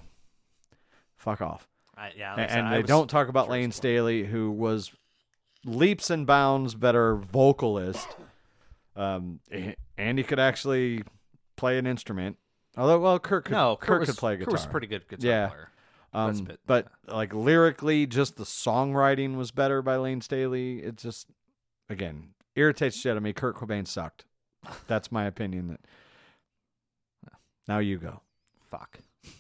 Fuck 1.17 1.41
off. 1.41 1.67
I, 1.97 2.11
yeah, 2.17 2.35
like 2.35 2.51
and 2.51 2.67
I 2.67 2.77
they 2.77 2.83
don't 2.83 3.09
talk 3.09 3.29
about 3.29 3.47
sure 3.47 3.53
Layne. 3.53 3.73
Staley, 3.73 4.25
who 4.25 4.51
was 4.51 4.93
leaps 5.65 6.11
and 6.11 6.27
bounds 6.27 6.75
better 6.75 7.17
vocalist. 7.17 8.09
Um, 8.97 9.41
and 9.97 10.19
he 10.19 10.25
could 10.25 10.39
actually 10.39 11.03
play 11.57 11.79
an 11.79 11.87
instrument. 11.87 12.37
Although, 12.77 13.01
well, 13.01 13.19
Kurt 13.19 13.45
could, 13.45 13.53
no, 13.53 13.77
Kurt, 13.77 14.01
was, 14.01 14.11
could 14.11 14.19
play 14.19 14.37
guitar. 14.37 14.47
Kurt 14.47 14.53
was 14.53 14.67
pretty 14.67 14.87
good 14.87 15.07
guitar 15.09 15.27
Yeah. 15.31 15.49
player. 15.49 15.69
Um, 16.15 16.49
but 16.67 16.89
like 17.09 17.33
lyrically, 17.33 18.07
just 18.07 18.37
the 18.37 18.45
songwriting 18.45 19.37
was 19.37 19.51
better 19.51 19.81
by 19.81 19.97
Layne 19.97 20.21
Staley. 20.21 20.81
It 20.83 20.97
just, 20.97 21.27
again, 21.89 22.35
irritates 22.55 22.97
shit 22.99 23.13
out 23.13 23.17
of 23.17 23.23
me. 23.23 23.33
Kurt 23.33 23.57
Cobain 23.57 23.87
sucked. 23.87 24.27
That's 24.87 25.11
my 25.11 25.25
opinion. 25.25 25.69
That 25.69 25.81
now 27.67 27.79
you 27.79 27.99
go. 27.99 28.21
Fuck. 28.71 28.99
You 29.25 29.31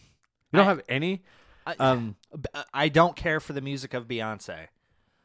don't 0.59 0.66
I- 0.66 0.70
have 0.70 0.83
any. 0.89 1.23
I, 1.66 1.75
Um, 1.79 2.16
I 2.75 2.89
don't 2.89 3.14
care 3.14 3.39
for 3.39 3.53
the 3.53 3.61
music 3.61 3.95
of 3.95 4.09
Beyonce. 4.09 4.66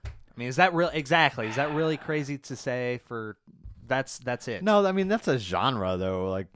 I 0.05 0.09
mean, 0.35 0.47
is 0.49 0.57
that 0.57 0.73
real? 0.75 0.89
Exactly. 0.93 1.47
Is 1.47 1.55
that 1.55 1.73
really 1.73 1.97
crazy 1.97 2.37
to 2.37 2.55
say? 2.55 2.99
For 3.07 3.37
that's 3.87 4.19
that's 4.19 4.47
it. 4.47 4.63
no, 4.63 4.85
I 4.85 4.91
mean 4.91 5.07
that's 5.07 5.27
a 5.27 5.39
genre 5.39 5.97
though. 5.97 6.29
Like 6.29 6.47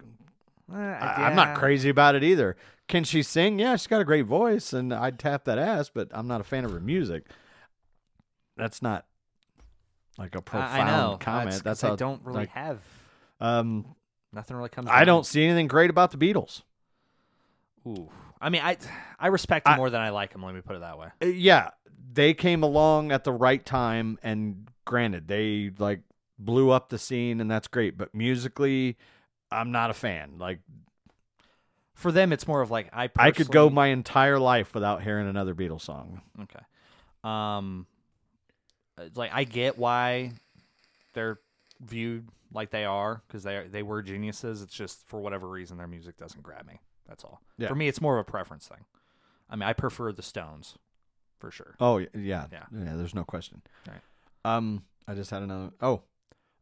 Eh, 0.73 0.77
I, 0.77 1.27
I'm 1.27 1.35
not 1.35 1.57
crazy 1.57 1.89
about 1.89 2.15
it 2.15 2.23
either. 2.23 2.55
Can 2.87 3.03
she 3.03 3.23
sing? 3.23 3.59
Yeah, 3.59 3.75
she's 3.75 3.87
got 3.87 4.01
a 4.01 4.05
great 4.05 4.25
voice, 4.25 4.73
and 4.73 4.93
I'd 4.93 5.17
tap 5.19 5.45
that 5.45 5.57
ass. 5.57 5.89
But 5.93 6.09
I'm 6.11 6.27
not 6.27 6.41
a 6.41 6.43
fan 6.43 6.65
of 6.65 6.71
her 6.71 6.79
music. 6.79 7.25
That's 8.57 8.81
not 8.81 9.05
like 10.17 10.35
a 10.35 10.41
profound 10.41 11.19
comment. 11.19 11.51
That's, 11.51 11.61
That's 11.61 11.81
how 11.81 11.93
I 11.93 11.95
don't 11.95 12.21
really 12.23 12.39
like, 12.39 12.49
have 12.49 12.79
Um, 13.39 13.85
nothing. 14.33 14.57
Really 14.57 14.69
comes. 14.69 14.89
I 14.89 14.99
to 14.99 15.05
don't 15.05 15.25
see 15.25 15.43
anything 15.43 15.67
great 15.67 15.89
about 15.89 16.11
the 16.11 16.17
Beatles. 16.17 16.63
Ooh. 17.87 18.09
I 18.39 18.49
mean, 18.49 18.61
I 18.63 18.77
I 19.19 19.27
respect 19.27 19.67
him 19.67 19.73
I- 19.73 19.77
more 19.77 19.89
than 19.89 20.01
I 20.01 20.09
like 20.09 20.33
him. 20.33 20.43
Let 20.43 20.53
me 20.53 20.61
put 20.61 20.75
it 20.75 20.79
that 20.81 20.97
way. 20.97 21.07
Uh, 21.21 21.27
yeah, 21.27 21.69
they 22.13 22.33
came 22.33 22.63
along 22.63 23.11
at 23.11 23.23
the 23.23 23.31
right 23.31 23.63
time, 23.65 24.19
and 24.21 24.67
granted, 24.85 25.27
they 25.27 25.71
like 25.77 26.01
blew 26.37 26.71
up 26.71 26.89
the 26.89 26.97
scene, 26.97 27.39
and 27.39 27.49
that's 27.49 27.67
great. 27.67 27.97
But 27.97 28.13
musically, 28.13 28.97
I'm 29.51 29.71
not 29.71 29.89
a 29.89 29.93
fan. 29.93 30.37
Like 30.37 30.59
For 31.95 32.11
them, 32.11 32.31
it's 32.33 32.47
more 32.47 32.61
of 32.61 32.71
like 32.71 32.89
I. 32.93 33.09
I 33.17 33.31
could 33.31 33.49
go 33.51 33.69
my 33.69 33.87
entire 33.87 34.39
life 34.39 34.73
without 34.73 35.03
hearing 35.03 35.27
another 35.27 35.53
Beatles 35.55 35.81
song. 35.81 36.21
Okay. 36.43 36.59
Um, 37.23 37.85
like 39.15 39.31
I 39.33 39.43
get 39.43 39.77
why 39.77 40.31
they're 41.13 41.39
viewed 41.79 42.27
like 42.53 42.69
they 42.71 42.85
are 42.85 43.21
because 43.27 43.43
they 43.43 43.65
they 43.69 43.83
were 43.83 44.01
geniuses. 44.01 44.61
It's 44.61 44.73
just 44.73 45.07
for 45.07 45.19
whatever 45.19 45.47
reason 45.47 45.77
their 45.77 45.87
music 45.87 46.17
doesn't 46.17 46.41
grab 46.43 46.65
me. 46.67 46.79
That's 47.07 47.23
all. 47.23 47.41
Yeah. 47.57 47.67
For 47.67 47.75
me, 47.75 47.87
it's 47.87 48.01
more 48.01 48.17
of 48.17 48.21
a 48.27 48.29
preference 48.29 48.67
thing. 48.67 48.85
I 49.49 49.55
mean, 49.55 49.67
I 49.67 49.73
prefer 49.73 50.11
the 50.13 50.21
Stones, 50.23 50.75
for 51.39 51.51
sure. 51.51 51.75
Oh 51.79 51.97
yeah, 51.97 52.07
Yeah. 52.15 52.45
yeah. 52.51 52.65
There's 52.71 53.13
no 53.15 53.23
question. 53.25 53.61
Right. 53.87 53.99
Um, 54.45 54.83
I 55.07 55.13
just 55.13 55.29
had 55.29 55.43
another. 55.43 55.71
Oh, 55.81 56.01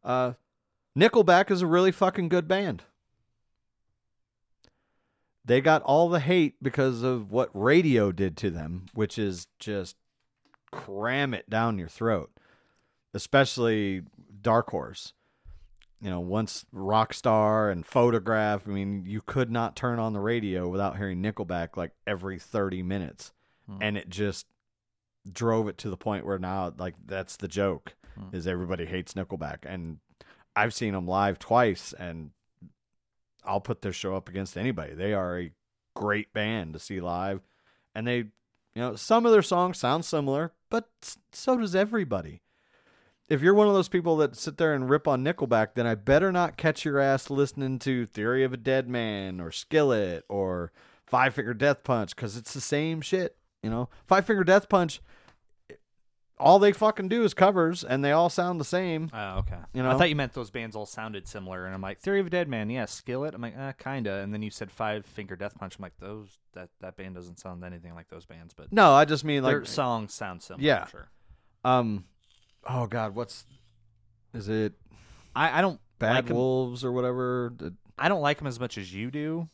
uh, 0.04 0.32
Nickelback 0.98 1.50
is 1.50 1.62
a 1.62 1.66
really 1.66 1.92
fucking 1.92 2.28
good 2.28 2.48
band. 2.48 2.82
They 5.44 5.60
got 5.60 5.82
all 5.82 6.08
the 6.08 6.20
hate 6.20 6.56
because 6.62 7.02
of 7.02 7.30
what 7.32 7.50
radio 7.54 8.12
did 8.12 8.36
to 8.38 8.50
them, 8.50 8.86
which 8.94 9.18
is 9.18 9.46
just 9.58 9.96
cram 10.70 11.32
it 11.34 11.48
down 11.48 11.78
your 11.78 11.88
throat. 11.88 12.30
Especially 13.14 14.02
Dark 14.42 14.70
Horse. 14.70 15.12
You 16.00 16.08
know, 16.10 16.20
once 16.20 16.64
Rockstar 16.74 17.70
and 17.70 17.84
Photograph, 17.84 18.62
I 18.66 18.70
mean, 18.70 19.04
you 19.06 19.20
could 19.20 19.50
not 19.50 19.76
turn 19.76 19.98
on 19.98 20.12
the 20.12 20.20
radio 20.20 20.68
without 20.68 20.96
hearing 20.96 21.22
Nickelback 21.22 21.76
like 21.76 21.92
every 22.06 22.38
30 22.38 22.82
minutes. 22.82 23.32
And 23.80 23.96
it 23.96 24.08
just 24.08 24.46
drove 25.30 25.68
it 25.68 25.78
to 25.78 25.90
the 25.90 25.96
point 25.96 26.26
where 26.26 26.40
now 26.40 26.72
like 26.76 26.94
that's 27.06 27.36
the 27.36 27.46
joke 27.46 27.94
Hmm. 28.18 28.34
is 28.34 28.48
everybody 28.48 28.84
hates 28.86 29.14
Nickelback 29.14 29.58
and 29.64 29.98
I've 30.56 30.74
seen 30.74 30.92
them 30.92 31.06
live 31.06 31.38
twice 31.38 31.92
and 31.92 32.30
I'll 33.44 33.60
put 33.60 33.82
their 33.82 33.92
show 33.92 34.14
up 34.14 34.28
against 34.28 34.56
anybody. 34.56 34.94
They 34.94 35.14
are 35.14 35.38
a 35.38 35.52
great 35.94 36.32
band 36.32 36.72
to 36.74 36.78
see 36.78 37.00
live 37.00 37.40
and 37.94 38.06
they 38.06 38.16
you 38.16 38.82
know 38.82 38.94
some 38.94 39.26
of 39.26 39.32
their 39.32 39.42
songs 39.42 39.78
sound 39.78 40.04
similar 40.04 40.52
but 40.70 40.88
so 41.32 41.56
does 41.56 41.74
everybody. 41.74 42.40
If 43.28 43.42
you're 43.42 43.54
one 43.54 43.68
of 43.68 43.74
those 43.74 43.88
people 43.88 44.16
that 44.18 44.34
sit 44.34 44.56
there 44.56 44.74
and 44.74 44.90
rip 44.90 45.06
on 45.06 45.24
Nickelback, 45.24 45.74
then 45.74 45.86
I 45.86 45.94
better 45.94 46.32
not 46.32 46.56
catch 46.56 46.84
your 46.84 46.98
ass 46.98 47.30
listening 47.30 47.78
to 47.80 48.06
Theory 48.06 48.42
of 48.42 48.52
a 48.52 48.56
Dead 48.56 48.88
Man 48.88 49.40
or 49.40 49.52
Skillet 49.52 50.24
or 50.28 50.72
Five 51.06 51.34
Finger 51.34 51.54
Death 51.54 51.84
Punch 51.84 52.14
because 52.14 52.36
it's 52.36 52.54
the 52.54 52.60
same 52.60 53.00
shit. 53.00 53.36
You 53.62 53.70
know, 53.70 53.88
Five 54.06 54.26
Finger 54.26 54.42
Death 54.42 54.68
Punch, 54.68 55.00
all 56.40 56.58
they 56.58 56.72
fucking 56.72 57.08
do 57.08 57.22
is 57.22 57.34
covers 57.34 57.84
and 57.84 58.04
they 58.04 58.12
all 58.12 58.28
sound 58.28 58.60
the 58.60 58.64
same. 58.64 59.10
Oh, 59.12 59.38
okay. 59.38 59.58
You 59.72 59.82
know, 59.82 59.90
I 59.90 59.96
thought 59.96 60.08
you 60.08 60.16
meant 60.16 60.32
those 60.32 60.50
bands 60.50 60.74
all 60.74 60.86
sounded 60.86 61.28
similar, 61.28 61.66
and 61.66 61.74
I'm 61.74 61.82
like, 61.82 62.00
Theory 62.00 62.20
of 62.20 62.26
a 62.26 62.30
Dead 62.30 62.48
Man, 62.48 62.70
yeah, 62.70 62.86
Skillet. 62.86 63.34
I'm 63.34 63.42
like, 63.42 63.56
uh, 63.56 63.72
kinda. 63.72 64.14
And 64.14 64.32
then 64.32 64.42
you 64.42 64.50
said 64.50 64.70
Five 64.70 65.06
Finger 65.06 65.36
Death 65.36 65.56
Punch. 65.58 65.76
I'm 65.78 65.82
like, 65.82 65.98
those 65.98 66.38
that 66.54 66.70
that 66.80 66.96
band 66.96 67.14
doesn't 67.14 67.38
sound 67.38 67.64
anything 67.64 67.94
like 67.94 68.08
those 68.08 68.24
bands, 68.24 68.54
but 68.54 68.72
No, 68.72 68.92
I 68.92 69.04
just 69.04 69.24
mean 69.24 69.42
their 69.42 69.60
like, 69.60 69.68
songs 69.68 70.14
sound 70.14 70.42
similar. 70.42 70.64
Yeah. 70.64 70.86
sure. 70.86 71.10
um, 71.64 72.04
oh 72.68 72.86
god, 72.86 73.14
what's 73.14 73.44
is 74.34 74.48
it? 74.48 74.72
I, 75.34 75.58
I 75.58 75.60
don't 75.60 75.80
Bad 75.98 76.26
like 76.26 76.34
Wolves 76.34 76.84
or 76.84 76.92
whatever? 76.92 77.52
I 77.98 78.08
don't 78.08 78.22
like 78.22 78.38
them 78.38 78.46
as 78.46 78.58
much 78.58 78.78
as 78.78 78.92
you 78.92 79.10
do. 79.10 79.48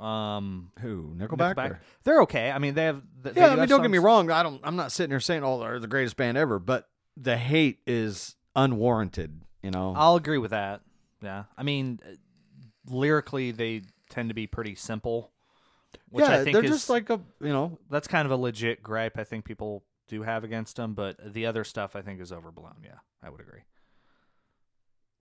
Um, 0.00 0.72
who 0.80 1.14
Nickelback? 1.16 1.54
Nickelback. 1.56 1.70
or- 1.72 1.80
They're 2.04 2.22
okay. 2.22 2.50
I 2.50 2.58
mean, 2.58 2.74
they 2.74 2.84
have. 2.84 3.02
th- 3.22 3.34
they 3.34 3.40
Yeah, 3.40 3.48
I 3.48 3.50
mean, 3.50 3.58
have 3.60 3.68
don't 3.68 3.82
get 3.82 3.90
me 3.90 3.98
songs- 3.98 4.04
wrong. 4.04 4.30
I 4.30 4.42
don't. 4.42 4.60
I'm 4.64 4.76
not 4.76 4.92
sitting 4.92 5.10
here 5.10 5.20
saying, 5.20 5.44
"Oh, 5.44 5.60
they're 5.60 5.78
the 5.78 5.86
greatest 5.86 6.16
band 6.16 6.38
ever," 6.38 6.58
but 6.58 6.88
the 7.16 7.36
hate 7.36 7.80
is 7.86 8.36
unwarranted. 8.56 9.42
You 9.62 9.70
know. 9.70 9.92
I'll 9.94 10.16
agree 10.16 10.38
with 10.38 10.52
that. 10.52 10.80
Yeah, 11.22 11.44
I 11.58 11.62
mean, 11.64 12.00
uh, 12.04 12.14
lyrically, 12.90 13.50
they 13.50 13.82
tend 14.08 14.30
to 14.30 14.34
be 14.34 14.46
pretty 14.46 14.74
simple. 14.74 15.32
Which 16.08 16.24
yeah, 16.24 16.36
I 16.40 16.44
think 16.44 16.54
they're 16.54 16.64
is, 16.64 16.70
just 16.70 16.88
like 16.88 17.10
a 17.10 17.20
you 17.40 17.48
know. 17.52 17.78
that's 17.90 18.08
kind 18.08 18.24
of 18.24 18.32
a 18.32 18.36
legit 18.36 18.82
gripe. 18.82 19.18
I 19.18 19.24
think 19.24 19.44
people 19.44 19.84
do 20.08 20.22
have 20.22 20.44
against 20.44 20.76
them, 20.76 20.94
but 20.94 21.34
the 21.34 21.44
other 21.44 21.62
stuff 21.62 21.94
I 21.94 22.00
think 22.00 22.20
is 22.20 22.32
overblown. 22.32 22.76
Yeah, 22.82 22.98
I 23.22 23.28
would 23.28 23.40
agree. 23.40 23.60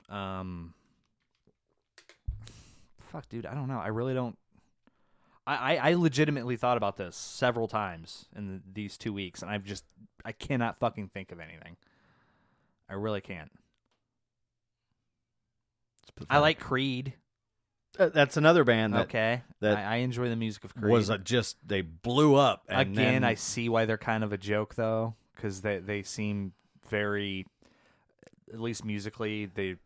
Um, 0.08 0.74
fuck, 3.12 3.28
dude, 3.30 3.46
I 3.46 3.54
don't 3.54 3.68
know. 3.68 3.80
I 3.80 3.88
really 3.88 4.14
don't. 4.14 4.38
I, 5.50 5.76
I, 5.76 5.90
I 5.90 5.94
legitimately 5.96 6.58
thought 6.58 6.78
about 6.78 6.96
this 6.96 7.16
several 7.16 7.68
times 7.68 8.26
in 8.36 8.48
the, 8.48 8.62
these 8.72 8.98
two 8.98 9.12
weeks, 9.12 9.42
and 9.42 9.50
I've 9.50 9.64
just 9.64 9.84
I 10.24 10.32
cannot 10.32 10.80
fucking 10.80 11.10
think 11.10 11.32
of 11.32 11.40
anything. 11.40 11.76
I 12.88 12.94
really 12.94 13.22
can't. 13.22 13.52
I 16.30 16.40
like 16.40 16.60
Creed. 16.60 17.14
Uh, 17.98 18.10
That's 18.10 18.38
another 18.38 18.64
band 18.64 18.94
that 18.94 19.04
okay, 19.06 19.42
that 19.62 19.78
I, 19.78 19.84
I 19.84 19.96
enjoy 19.98 20.30
the 20.30 20.36
music 20.36 20.64
of 20.66 20.76
Creed. 20.76 20.92
was 20.92 21.10
a, 21.10 21.18
just 21.18 21.58
they 21.66 21.82
blew 21.82 22.36
up. 22.36 22.64
And 22.70 22.82
Again, 22.82 22.94
then- 22.96 23.24
I 23.24 23.34
see 23.34 23.70
why 23.70 23.86
they're 23.86 23.98
kind 23.98 24.24
of 24.24 24.32
a 24.32 24.38
joke 24.38 24.76
though, 24.76 25.16
because 25.36 25.62
they 25.62 25.80
they 25.80 26.04
seem 26.04 26.54
very, 26.90 27.48
at 28.54 28.60
least 28.60 28.86
musically, 28.86 29.48
they 29.48 29.78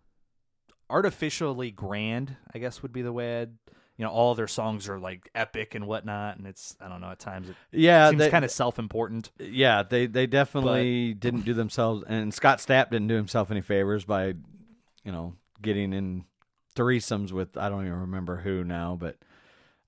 artificially 0.89 1.71
grand. 1.71 2.35
I 2.53 2.59
guess 2.59 2.81
would 2.81 2.91
be 2.93 3.01
the 3.01 3.13
way. 3.13 3.43
I'd, 3.43 3.53
you 3.97 4.05
know, 4.05 4.11
all 4.11 4.33
their 4.33 4.47
songs 4.47 4.89
are 4.89 4.97
like 4.97 5.29
epic 5.35 5.75
and 5.75 5.85
whatnot, 5.85 6.37
and 6.37 6.47
it's 6.47 6.75
I 6.81 6.89
don't 6.89 7.01
know. 7.01 7.11
At 7.11 7.19
times 7.19 7.49
it 7.49 7.55
yeah, 7.71 8.09
seems 8.09 8.27
kind 8.27 8.43
of 8.43 8.51
self-important. 8.51 9.31
yeah, 9.39 9.83
they 9.83 10.07
they 10.07 10.25
definitely 10.25 11.13
didn't 11.13 11.45
do 11.45 11.53
themselves, 11.53 12.03
and 12.07 12.33
Scott 12.33 12.59
Stapp 12.59 12.89
didn't 12.89 13.07
do 13.07 13.15
himself 13.15 13.51
any 13.51 13.61
favors 13.61 14.03
by, 14.03 14.33
you 15.03 15.11
know, 15.11 15.35
getting 15.61 15.93
in 15.93 16.25
threesomes 16.75 17.31
with 17.31 17.55
I 17.55 17.69
don't 17.69 17.85
even 17.85 17.99
remember 18.01 18.37
who 18.37 18.63
now, 18.63 18.97
but 18.99 19.17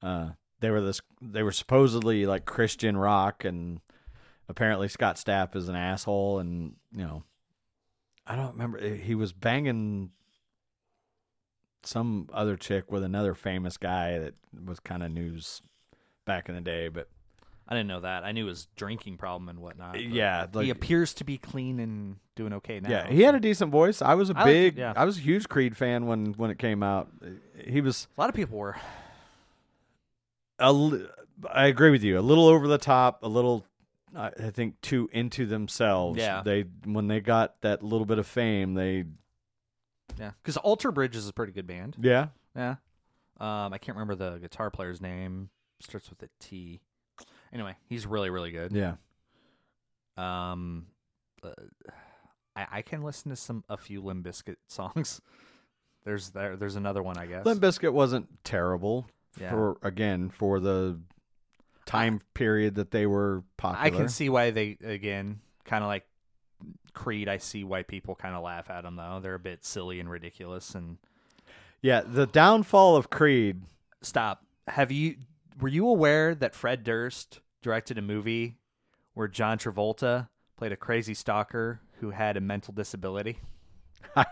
uh, 0.04 0.30
they 0.60 0.70
were 0.70 0.82
this 0.82 1.02
they 1.22 1.42
were 1.42 1.52
supposedly 1.52 2.28
like 2.28 2.46
Christian 2.46 2.96
rock, 2.96 3.44
and 3.44 3.80
apparently 4.48 4.88
Scott 4.88 5.16
Stapp 5.16 5.56
is 5.56 5.68
an 5.68 5.76
asshole, 5.76 6.38
and 6.40 6.76
you 6.96 7.06
know, 7.06 7.24
I 8.28 8.36
don't 8.36 8.52
remember 8.52 8.80
he 8.80 9.16
was 9.16 9.34
banging 9.34 10.12
some 11.86 12.30
other 12.34 12.58
chick 12.58 12.92
with 12.92 13.04
another 13.04 13.34
famous 13.34 13.78
guy 13.78 14.20
that 14.20 14.34
was 14.66 14.80
kind 14.80 15.04
of 15.04 15.12
news 15.12 15.62
back 16.26 16.50
in 16.50 16.56
the 16.56 16.62
day, 16.62 16.88
but 16.88 17.08
I 17.68 17.74
didn't 17.74 17.88
know 17.88 18.02
that. 18.02 18.24
I 18.24 18.32
knew 18.32 18.46
his 18.46 18.68
drinking 18.76 19.18
problem 19.18 19.50
and 19.50 19.60
whatnot. 19.60 20.02
yeah, 20.02 20.48
like, 20.54 20.66
he 20.66 20.70
appears 20.70 21.14
to 21.16 21.24
be 21.24 21.38
clean 21.38 21.80
and 21.80 22.18
doing 22.36 22.54
okay 22.54 22.80
now. 22.80 22.90
Yeah, 22.90 23.08
he 23.08 23.24
had 23.24 23.34
a 23.34 23.40
decent 23.40 23.72
voice. 23.72 24.02
I 24.02 24.14
was 24.14 24.30
a 24.30 24.38
I 24.38 24.44
big, 24.44 24.78
yeah. 24.78 24.94
I 24.96 25.06
was 25.06 25.18
a 25.18 25.22
huge 25.22 25.50
Creed 25.50 25.76
fan 25.76 26.06
when 26.06 26.34
when 26.34 26.52
it 26.52 26.60
came 26.60 26.84
out. 26.84 27.10
He 27.58 27.82
was 27.82 28.08
a 28.18 28.22
lot 28.22 28.30
of 28.30 28.36
people 28.36 28.58
were. 28.58 28.76
a, 30.60 31.00
I 31.52 31.68
agree 31.68 31.92
with 31.92 32.04
you, 32.04 32.20
a 32.20 32.22
little 32.22 32.48
over 32.48 32.68
the 32.68 32.78
top, 32.78 33.24
a 33.24 33.28
little, 33.28 33.66
I 34.16 34.28
I 34.28 34.50
think, 34.52 34.80
too 34.82 35.10
into 35.12 35.46
themselves. 35.46 36.20
Yeah. 36.20 36.42
they 36.44 36.66
when 36.84 37.08
they 37.08 37.20
got 37.20 37.62
that 37.62 37.84
little 37.84 38.06
bit 38.06 38.20
of 38.20 38.28
fame, 38.28 38.76
they 38.76 39.06
Yeah, 40.20 40.32
because 40.42 40.58
Alter 40.58 40.92
Bridge 40.92 41.16
is 41.16 41.28
a 41.28 41.34
pretty 41.34 41.52
good 41.54 41.68
band. 41.68 41.98
yeah, 42.02 42.28
Yeah. 42.56 42.76
Um, 43.40 43.74
I 43.74 43.78
can't 43.80 43.98
remember 43.98 44.16
the 44.16 44.38
guitar 44.40 44.72
player's 44.72 45.02
name. 45.02 45.50
Starts 45.82 46.10
with 46.10 46.24
a 46.24 46.30
T. 46.40 46.80
Anyway, 47.52 47.76
he's 47.90 48.06
really, 48.08 48.30
really 48.30 48.52
good. 48.52 48.72
yeah. 48.72 48.96
Um, 50.18 50.88
uh, 51.44 51.50
I, 52.56 52.68
I 52.72 52.82
can 52.82 53.04
listen 53.04 53.30
to 53.32 53.36
some 53.36 53.64
a 53.70 53.78
few 53.78 54.02
Limp 54.02 54.26
Bizkit 54.26 54.56
songs. 54.68 55.22
There's 56.06 56.30
there, 56.30 56.56
there's 56.56 56.76
another 56.76 57.04
one 57.04 57.18
I 57.18 57.26
guess. 57.26 57.46
Limp 57.46 57.62
Bizkit 57.62 57.92
wasn't 57.92 58.28
terrible 58.44 59.08
Yeah. 59.40 59.50
for 59.50 59.78
again 59.82 60.30
for 60.30 60.60
the 60.60 61.00
time 61.86 62.22
period 62.34 62.76
that 62.76 62.92
they 62.92 63.06
were 63.06 63.44
popular. 63.58 63.86
I 63.86 63.90
can 63.90 64.08
see 64.10 64.30
why 64.30 64.52
they 64.52 64.78
again 64.84 65.40
kind 65.66 65.84
of 65.84 65.88
like 65.88 66.06
Creed. 66.94 67.28
I 67.28 67.38
see 67.38 67.64
why 67.64 67.84
people 67.84 68.16
kind 68.16 68.36
of 68.36 68.44
laugh 68.44 68.70
at 68.70 68.82
them 68.84 68.96
though. 68.96 69.20
They're 69.22 69.36
a 69.36 69.40
bit 69.40 69.66
silly 69.66 70.00
and 70.00 70.10
ridiculous. 70.10 70.74
And 70.76 70.98
Yeah, 71.82 72.02
the 72.02 72.26
downfall 72.26 72.96
of 72.96 73.10
Creed. 73.10 73.62
stop. 74.02 74.44
Have 74.68 74.92
you 74.92 75.16
were 75.60 75.68
you 75.70 75.88
aware 75.88 76.34
that 76.36 76.56
Fred 76.56 76.84
Durst 76.84 77.40
directed 77.62 77.98
a 77.98 78.02
movie 78.02 78.58
where 79.14 79.28
John 79.28 79.58
Travolta 79.58 80.28
played 80.58 80.72
a 80.72 80.78
crazy 80.78 81.14
stalker 81.14 81.80
who 82.00 82.12
had 82.12 82.36
a 82.38 82.42
mental 82.42 82.74
disability? 82.74 83.40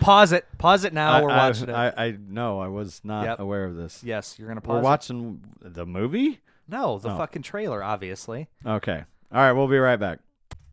Pause 0.00 0.32
it. 0.32 0.46
Pause 0.58 0.84
it 0.84 0.92
now. 0.92 1.12
I, 1.12 1.22
We're 1.22 1.30
I- 1.30 1.36
watching 1.48 1.68
it. 1.68 1.72
I, 1.74 1.88
I 1.96 2.16
no, 2.28 2.60
I 2.60 2.68
was 2.68 3.00
not 3.04 3.24
Yep. 3.24 3.40
aware 3.40 3.64
of 3.64 3.76
this. 3.76 4.02
yes, 4.04 4.36
you're 4.38 4.48
gonna 4.48 4.60
pause. 4.60 4.74
We're 4.74 4.80
it? 4.80 4.84
watching 4.84 5.44
the 5.60 5.86
movie. 5.86 6.40
No, 6.68 6.98
the 6.98 7.10
Oh. 7.10 7.16
fucking 7.16 7.42
trailer, 7.42 7.82
obviously. 7.82 8.48
Okay. 8.64 9.04
All 9.32 9.40
right, 9.40 9.52
we'll 9.52 9.68
be 9.68 9.78
right 9.78 9.96
back. 9.98 10.18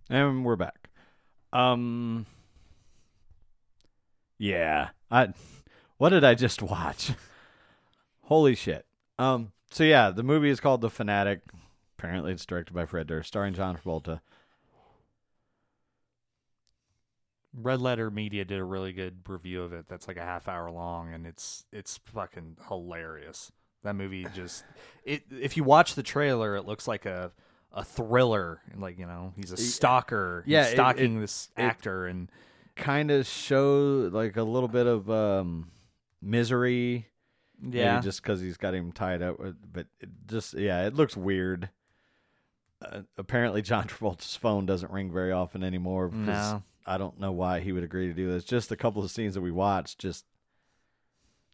And 0.09 0.45
we're 0.45 0.55
back. 0.55 0.89
Um 1.51 2.25
Yeah. 4.37 4.89
I 5.09 5.33
what 5.97 6.09
did 6.09 6.23
I 6.23 6.35
just 6.35 6.61
watch? 6.61 7.11
Holy 8.23 8.55
shit. 8.55 8.85
Um 9.17 9.51
so 9.71 9.83
yeah, 9.83 10.11
the 10.11 10.23
movie 10.23 10.49
is 10.49 10.59
called 10.59 10.81
The 10.81 10.89
Fanatic. 10.89 11.41
Apparently 11.97 12.31
it's 12.33 12.45
directed 12.45 12.73
by 12.73 12.85
Fred 12.85 13.07
Durst, 13.07 13.27
starring 13.27 13.53
John 13.53 13.77
Travolta. 13.77 14.21
Red 17.55 17.81
Letter 17.81 18.09
Media 18.09 18.43
did 18.45 18.59
a 18.59 18.63
really 18.63 18.93
good 18.93 19.19
review 19.27 19.61
of 19.61 19.73
it. 19.73 19.85
That's 19.87 20.07
like 20.07 20.17
a 20.17 20.23
half 20.23 20.47
hour 20.47 20.71
long, 20.71 21.13
and 21.13 21.27
it's 21.27 21.65
it's 21.71 21.99
fucking 22.05 22.57
hilarious. 22.67 23.51
That 23.83 23.95
movie 23.95 24.25
just 24.33 24.63
it. 25.03 25.23
If 25.31 25.55
you 25.55 25.63
watch 25.63 25.93
the 25.93 26.03
trailer, 26.03 26.55
it 26.55 26.65
looks 26.65 26.87
like 26.87 27.05
a 27.05 27.31
a 27.74 27.84
thriller. 27.84 28.61
Like 28.76 28.97
you 28.99 29.05
know, 29.05 29.34
he's 29.36 29.51
a 29.51 29.57
stalker. 29.57 30.43
yeah, 30.47 30.63
he's 30.65 30.74
stalking 30.74 31.17
it- 31.17 31.21
this 31.21 31.49
actor, 31.57 32.05
and 32.07 32.30
Kind 32.76 33.11
of 33.11 33.28
show 33.28 34.09
like 34.11 34.36
a 34.36 34.41
little 34.41 34.67
bit 34.67 34.88
of 34.88 35.07
um, 35.11 35.69
misery. 36.24 37.07
yeah, 37.61 37.99
just 38.01 38.24
because 38.24 38.41
he's 38.41 38.57
got 38.57 38.74
him 38.74 38.91
tied 38.91 39.21
up. 39.21 39.39
With, 39.39 39.55
but 39.71 39.86
it 39.99 40.09
just 40.28 40.55
yeah, 40.55 40.88
it 40.88 40.95
looks 40.95 41.15
weird. 41.15 41.69
Uh, 42.84 43.01
apparently, 43.17 43.61
John 43.61 43.84
Travolta's 43.88 44.36
phone 44.36 44.65
doesn't 44.65 44.91
ring 44.91 45.11
very 45.11 45.32
often 45.32 45.63
anymore. 45.63 46.07
Because 46.09 46.53
No. 46.53 46.63
I 46.88 46.97
don't 46.97 47.19
know 47.19 47.32
why 47.32 47.59
he 47.59 47.71
would 47.71 47.84
agree 47.84 48.07
to 48.07 48.13
do 48.13 48.28
this. 48.32 48.43
Just 48.43 48.71
a 48.71 48.76
couple 48.76 49.03
of 49.03 49.11
scenes 49.11 49.36
that 49.36 49.41
we 49.41 49.51
watched 49.51 49.99
just 49.99 50.26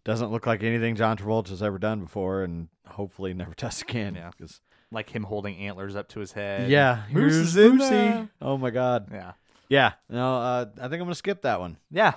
doesn't 0.06 0.32
look 0.32 0.48
like 0.48 0.64
anything 0.64 0.96
John 0.96 1.18
Travolta's 1.18 1.62
ever 1.62 1.78
done 1.78 2.00
before, 2.00 2.44
and 2.44 2.70
hopefully 2.88 3.34
never 3.34 3.54
does 3.58 3.82
again. 3.82 4.16
Yeah. 4.16 4.32
'cause- 4.40 4.62
like 4.92 5.10
him 5.10 5.24
holding 5.24 5.58
antlers 5.58 5.96
up 5.96 6.08
to 6.10 6.20
his 6.20 6.32
head. 6.32 6.70
yeah. 6.70 7.04
Moose 7.12 7.34
here's 7.34 7.48
is 7.50 7.58
in 7.58 7.78
Moosey. 7.78 7.90
there. 7.90 8.30
Oh 8.42 8.58
my 8.58 8.70
God. 8.70 9.08
yeah, 9.12 9.34
Yeah. 9.68 9.94
No. 10.10 10.38
Uh, 10.38 10.66
I 10.78 10.82
think 10.84 10.94
I'm 10.94 11.00
gonna 11.02 11.16
skip 11.16 11.42
that 11.44 11.60
one. 11.60 11.78
yeah. 11.92 12.14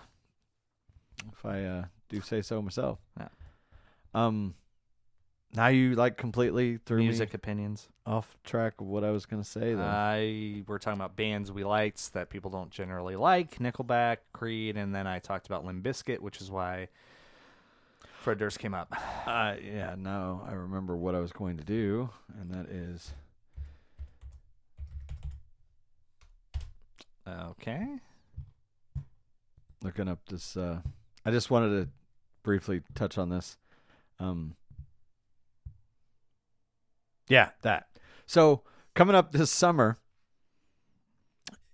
if 1.32 1.44
I 1.44 1.64
uh, 1.64 1.84
do 2.08 2.20
say 2.20 2.42
so 2.42 2.60
myself. 2.62 2.98
Yeah. 3.18 3.28
Um, 4.14 4.54
now 5.54 5.68
you 5.68 5.94
like 5.94 6.16
completely 6.16 6.78
threw 6.86 6.98
Music 6.98 7.32
me 7.32 7.36
opinions. 7.36 7.88
off 8.06 8.36
track 8.42 8.80
of 8.80 8.86
what 8.86 9.04
I 9.04 9.10
was 9.10 9.26
gonna 9.26 9.44
say. 9.44 9.74
Then 9.74 9.80
I 9.84 10.62
we're 10.66 10.78
talking 10.78 10.98
about 10.98 11.14
bands 11.16 11.52
we 11.52 11.64
liked 11.64 12.14
that 12.14 12.30
people 12.30 12.50
don't 12.50 12.70
generally 12.70 13.16
like, 13.16 13.58
Nickelback, 13.58 14.18
Creed, 14.32 14.76
and 14.76 14.94
then 14.94 15.06
I 15.06 15.18
talked 15.18 15.46
about 15.46 15.64
Limp 15.64 15.84
Bizkit, 15.84 16.20
which 16.20 16.40
is 16.40 16.50
why 16.50 16.88
Fred 18.22 18.38
Durst 18.38 18.58
came 18.60 18.72
up. 18.72 18.94
uh, 19.26 19.56
yeah, 19.62 19.96
no, 19.98 20.42
I 20.48 20.52
remember 20.52 20.96
what 20.96 21.14
I 21.14 21.20
was 21.20 21.32
going 21.32 21.56
to 21.56 21.64
do, 21.64 22.08
and 22.40 22.50
that 22.52 22.70
is 22.70 23.12
Okay. 27.26 27.86
looking 29.82 30.08
up 30.08 30.20
this. 30.28 30.56
Uh, 30.56 30.80
I 31.24 31.30
just 31.30 31.50
wanted 31.50 31.70
to 31.84 31.88
briefly 32.42 32.82
touch 32.94 33.16
on 33.18 33.28
this. 33.28 33.56
Um, 34.18 34.54
yeah, 37.28 37.50
that. 37.62 37.86
So 38.26 38.62
coming 38.94 39.14
up 39.14 39.32
this 39.32 39.50
summer, 39.50 39.98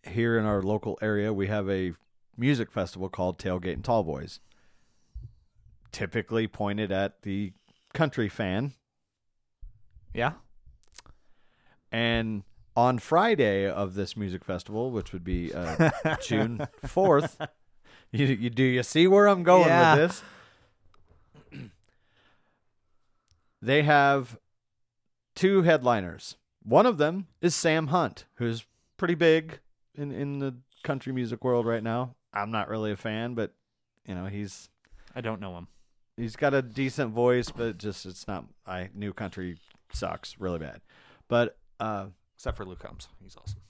here 0.07 0.39
in 0.39 0.45
our 0.45 0.63
local 0.63 0.99
area, 1.03 1.33
we 1.33 1.47
have 1.49 1.69
a 1.69 1.95
music 2.37 2.71
festival 2.71 3.09
called 3.09 3.39
Tailgate 3.39 3.75
and 3.75 3.85
Tall 3.85 4.05
Boys. 4.05 4.41
Typically 5.93 6.47
pointed 6.47 6.93
at 6.93 7.23
the 7.23 7.53
country 7.95 8.29
fan, 8.29 8.75
Yeah. 10.15 10.33
and 11.91 12.43
on 12.77 12.99
Friday 12.99 13.69
of 13.69 13.95
this 13.95 14.17
music 14.17 14.45
festival, 14.45 14.91
which 14.91 15.13
would 15.13 15.25
be 15.25 15.53
uh, 15.53 15.91
June 16.23 16.69
fourth, 16.87 17.41
you, 18.13 18.27
you 18.27 18.51
do 18.51 18.63
you 18.63 18.83
see 18.83 19.07
where 19.09 19.27
I'm 19.27 19.43
going 19.43 19.69
Yeah. 19.69 19.97
with 19.97 20.23
this? 21.53 21.61
they 23.63 23.83
have 23.83 24.39
two 25.35 25.63
headliners. 25.63 26.37
One 26.63 26.87
of 26.87 26.99
them 26.99 27.27
is 27.41 27.55
Sam 27.55 27.89
Hunt, 27.89 28.27
who's 28.35 28.67
pretty 28.97 29.15
big 29.15 29.59
in 29.95 30.13
in 30.13 30.39
the 30.39 30.57
country 30.85 31.13
music 31.13 31.43
world 31.45 31.67
right 31.67 31.83
now. 31.83 32.15
I'm 32.33 32.51
not 32.51 32.69
really 32.69 32.93
a 32.93 32.97
fan, 32.97 33.35
but 33.35 33.55
you 34.07 34.15
know 34.15 34.27
he's 34.27 34.69
I 35.17 35.21
don't 35.23 35.41
know 35.41 35.57
him. 35.57 35.69
He's 36.19 36.37
got 36.37 36.53
a 36.53 36.61
decent 36.63 37.13
voice, 37.13 37.51
but 37.51 37.79
just 37.79 38.05
it's 38.05 38.27
not. 38.29 38.45
I 38.67 38.91
new 38.95 39.13
country 39.13 39.57
sucks 39.93 40.39
really 40.39 40.59
bad, 40.59 40.81
but 41.29 41.57
uh, 41.81 42.07
Except 42.37 42.57
for 42.57 42.65
Luke 42.65 42.81
Combs. 42.81 43.09
He's 43.23 43.37
awesome. 43.37 43.61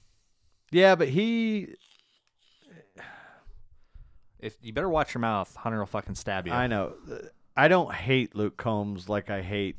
yeah, 0.72 0.94
but 0.94 1.08
he 1.08 1.74
If 4.38 4.56
you 4.62 4.72
better 4.72 4.88
watch 4.88 5.14
your 5.14 5.20
mouth, 5.20 5.54
Hunter 5.56 5.78
will 5.78 5.86
fucking 5.86 6.14
stab 6.14 6.46
you. 6.46 6.52
I 6.52 6.66
know. 6.66 6.94
I 7.56 7.68
don't 7.68 7.92
hate 7.92 8.34
Luke 8.36 8.56
Combs 8.56 9.08
like 9.08 9.30
I 9.30 9.42
hate 9.42 9.76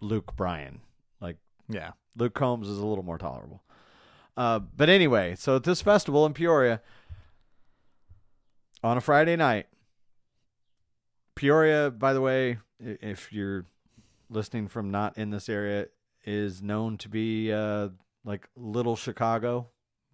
Luke 0.00 0.36
Bryan. 0.36 0.80
Like 1.20 1.36
Yeah. 1.68 1.92
Luke 2.16 2.34
Combs 2.34 2.68
is 2.68 2.78
a 2.78 2.86
little 2.86 3.02
more 3.04 3.18
tolerable. 3.18 3.62
Uh, 4.36 4.58
but 4.60 4.88
anyway, 4.88 5.34
so 5.36 5.56
at 5.56 5.64
this 5.64 5.80
festival 5.82 6.26
in 6.26 6.34
Peoria 6.34 6.80
on 8.82 8.96
a 8.96 9.00
Friday 9.00 9.34
night, 9.36 9.66
Peoria, 11.48 11.90
by 11.90 12.14
the 12.14 12.22
way, 12.22 12.56
if 12.80 13.30
you're 13.30 13.66
listening 14.30 14.66
from 14.66 14.90
not 14.90 15.18
in 15.18 15.28
this 15.28 15.50
area, 15.50 15.88
is 16.24 16.62
known 16.62 16.96
to 16.96 17.08
be 17.10 17.52
uh, 17.52 17.90
like 18.24 18.48
little 18.56 18.96
Chicago, 18.96 19.68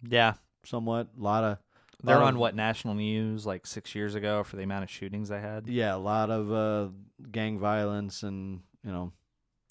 Yeah. 0.05 0.33
somewhat. 0.65 1.07
A 1.17 1.23
lot 1.23 1.45
of 1.45 1.57
They're 2.03 2.17
lot 2.17 2.25
on 2.25 2.33
of- 2.33 2.39
what 2.41 2.53
national 2.53 2.95
news 2.95 3.45
like 3.45 3.65
six 3.65 3.95
years 3.95 4.13
ago 4.13 4.43
for 4.43 4.57
the 4.57 4.63
amount 4.63 4.83
of 4.83 4.89
shootings 4.89 5.29
they 5.29 5.39
had. 5.39 5.69
Yeah, 5.69 5.95
a 5.95 6.03
lot 6.03 6.29
of 6.29 6.51
uh, 6.51 6.89
gang 7.31 7.57
violence 7.59 8.23
and 8.23 8.59
you 8.83 8.91
know 8.91 9.13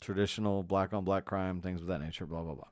traditional 0.01 0.63
black 0.63 0.95
on 0.95 1.05
black 1.05 1.27
crime, 1.27 1.61
things 1.61 1.83
of 1.83 1.89
that 1.89 2.01
nature. 2.01 2.25
Blah 2.25 2.41
blah 2.41 2.55
blah. 2.55 2.69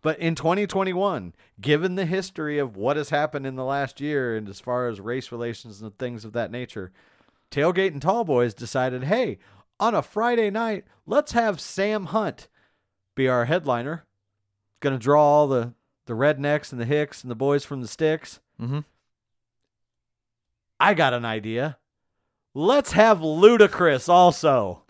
But 0.00 0.18
in 0.18 0.34
2021, 0.34 1.34
given 1.60 1.96
the 1.96 2.06
history 2.06 2.56
of 2.56 2.74
what 2.74 2.96
has 2.96 3.10
happened 3.10 3.46
in 3.46 3.56
the 3.56 3.66
last 3.66 4.00
year, 4.00 4.34
and 4.34 4.48
as 4.48 4.60
far 4.60 4.88
as 4.88 4.98
race 4.98 5.30
relations 5.30 5.82
and 5.82 5.98
things 5.98 6.24
of 6.24 6.32
that 6.32 6.50
nature, 6.50 6.90
Tailgate 7.50 7.92
and 7.92 8.02
Tall 8.02 8.24
Boys 8.24 8.54
decided, 8.54 9.04
hey, 9.04 9.38
on 9.78 9.94
a 9.94 10.02
Friday 10.02 10.50
night, 10.50 10.84
let's 11.06 11.32
have 11.32 11.60
Sam 11.60 12.06
Hunt 12.06 12.48
be 13.14 13.28
our 13.28 13.46
headliner. 13.46 14.04
Going 14.80 14.98
to 14.98 15.02
draw 15.02 15.22
all 15.22 15.48
the 15.48 15.74
the 16.06 16.14
rednecks 16.14 16.72
and 16.72 16.80
the 16.80 16.86
hicks 16.86 17.22
and 17.22 17.30
the 17.30 17.36
boys 17.36 17.64
from 17.64 17.82
the 17.82 17.88
sticks. 17.88 18.40
Mm-hmm. 18.60 18.80
I 20.80 20.94
got 20.94 21.12
an 21.12 21.24
idea. 21.24 21.76
Let's 22.54 22.92
have 22.92 23.18
Ludacris 23.18 24.08
also. 24.08 24.82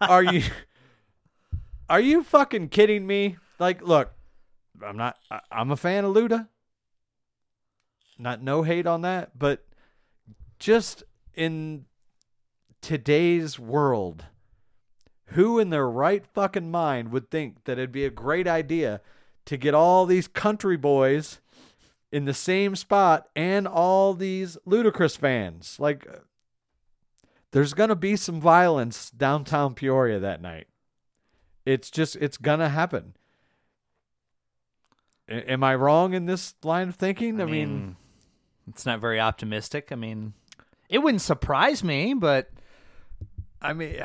are 0.00 0.24
you 0.24 0.42
Are 1.88 2.00
you 2.00 2.22
fucking 2.22 2.70
kidding 2.70 3.06
me? 3.06 3.36
Like, 3.58 3.82
look, 3.82 4.12
I'm 4.84 4.96
not 4.96 5.16
I, 5.30 5.40
I'm 5.52 5.70
a 5.70 5.76
fan 5.76 6.04
of 6.04 6.14
Luda. 6.14 6.48
Not 8.18 8.42
no 8.42 8.62
hate 8.62 8.86
on 8.86 9.02
that, 9.02 9.38
but 9.38 9.64
just 10.60 11.02
in 11.34 11.86
today's 12.80 13.58
world, 13.58 14.26
who 15.26 15.58
in 15.58 15.70
their 15.70 15.88
right 15.88 16.24
fucking 16.26 16.70
mind 16.70 17.10
would 17.10 17.30
think 17.30 17.64
that 17.64 17.78
it'd 17.78 17.92
be 17.92 18.04
a 18.04 18.10
great 18.10 18.46
idea 18.46 19.00
to 19.46 19.56
get 19.56 19.74
all 19.74 20.06
these 20.06 20.28
country 20.28 20.76
boys 20.76 21.40
in 22.12 22.24
the 22.24 22.34
same 22.34 22.76
spot 22.76 23.28
and 23.34 23.66
all 23.66 24.14
these 24.14 24.56
Ludacris 24.66 25.16
fans. 25.16 25.76
Like, 25.78 26.06
there's 27.52 27.74
gonna 27.74 27.96
be 27.96 28.16
some 28.16 28.40
violence 28.40 29.10
downtown 29.10 29.74
Peoria 29.74 30.18
that 30.20 30.42
night. 30.42 30.66
It's 31.64 31.90
just, 31.90 32.16
it's 32.16 32.36
gonna 32.36 32.68
happen. 32.68 33.14
A- 35.28 35.50
am 35.50 35.64
I 35.64 35.74
wrong 35.74 36.14
in 36.14 36.26
this 36.26 36.54
line 36.62 36.88
of 36.88 36.96
thinking? 36.96 37.40
I, 37.40 37.44
mean, 37.44 37.96
it's 38.68 38.84
not 38.84 39.00
very 39.00 39.20
optimistic. 39.20 39.90
I 39.92 39.94
mean, 39.94 40.34
it 40.90 40.98
wouldn't 40.98 41.22
surprise 41.22 41.84
me, 41.84 42.14
but 42.14 42.50
I 43.62 43.72
mean, 43.72 44.02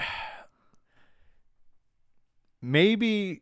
maybe 2.61 3.41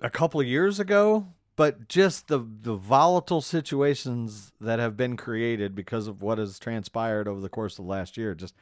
a 0.00 0.08
couple 0.08 0.40
of 0.40 0.46
years 0.46 0.78
ago, 0.78 1.26
but 1.56 1.88
just 1.88 2.28
the 2.28 2.38
the 2.38 2.74
volatile 2.74 3.40
situations 3.40 4.52
that 4.60 4.78
have 4.78 4.96
been 4.96 5.16
created 5.16 5.74
because 5.74 6.06
of 6.06 6.22
what 6.22 6.38
has 6.38 6.58
transpired 6.58 7.26
over 7.26 7.40
the 7.40 7.48
course 7.48 7.78
of 7.78 7.84
the 7.84 7.90
last 7.90 8.16
year. 8.16 8.34
Just, 8.34 8.54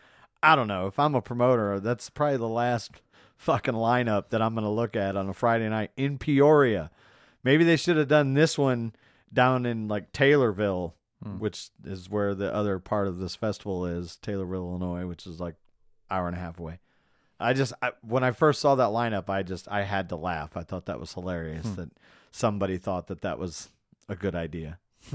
I 0.43 0.57
don't 0.57 0.67
know. 0.67 0.87
If 0.87 0.99
I'm 0.99 1.15
a 1.15 1.23
promoter, 1.23 1.79
that's 1.79 2.09
probably 2.09 2.39
the 2.39 2.49
last 2.49 3.03
fucking 3.37 3.75
lineup 3.75 4.31
that 4.31 4.41
I'm 4.41 4.55
going 4.55 4.65
to 4.65 4.71
look 4.71 4.97
at 4.97 5.15
on 5.15 5.29
a 5.29 5.35
Friday 5.35 5.69
night 5.69 5.91
in 5.97 6.19
Peoria. 6.19 6.91
Maybe 7.45 7.65
they 7.65 7.77
should 7.77 7.99
have 7.99 8.09
done 8.09 8.33
this 8.33 8.57
one 8.57 8.95
down 9.33 9.67
in 9.67 9.89
like 9.89 10.13
Taylorville, 10.13 10.95
Hmm. 11.23 11.39
which 11.39 11.69
is 11.85 12.09
where 12.09 12.35
the 12.35 12.53
other 12.55 12.79
part 12.79 13.07
of 13.07 13.19
this 13.19 13.37
festival 13.37 13.85
is, 13.85 14.19
Taylorville, 14.23 14.71
Illinois, 14.71 15.07
which 15.07 15.27
is 15.27 15.39
like 15.39 15.55
hour 16.11 16.27
and 16.27 16.37
a 16.37 16.41
half 16.41 16.59
away. 16.59 16.81
I 17.39 17.53
just 17.53 17.75
I, 17.83 17.93
when 18.01 18.25
I 18.25 18.31
first 18.31 18.61
saw 18.61 18.75
that 18.77 18.89
lineup, 18.89 19.29
I 19.29 19.43
just 19.43 19.69
I 19.69 19.83
had 19.83 20.09
to 20.11 20.17
laugh. 20.17 20.57
I 20.57 20.63
thought 20.63 20.87
that 20.87 20.99
was 20.99 21.13
hilarious 21.13 21.67
hmm. 21.67 21.75
that 21.75 21.91
somebody 22.31 22.79
thought 22.79 23.09
that 23.09 23.21
that 23.21 23.39
was 23.39 23.69
a 24.09 24.17
good 24.17 24.35
idea. 24.35 24.79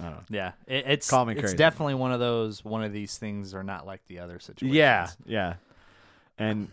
I 0.00 0.04
don't 0.04 0.12
know. 0.12 0.22
yeah, 0.30 0.52
it, 0.66 0.84
it's 0.86 1.10
Call 1.10 1.24
me 1.24 1.32
it's 1.32 1.40
crazy. 1.40 1.56
definitely 1.56 1.94
one 1.94 2.12
of 2.12 2.20
those. 2.20 2.64
One 2.64 2.82
of 2.82 2.92
these 2.92 3.18
things 3.18 3.54
are 3.54 3.64
not 3.64 3.86
like 3.86 4.06
the 4.06 4.20
other 4.20 4.38
situations. 4.38 4.76
Yeah, 4.76 5.08
yeah. 5.26 5.54
And 6.38 6.70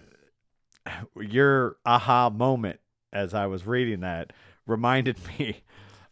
your 1.20 1.78
aha 1.86 2.30
moment 2.30 2.80
as 3.11 3.34
I 3.34 3.47
was 3.47 3.66
reading 3.66 4.01
that 4.01 4.32
reminded 4.68 5.18
me 5.39 5.63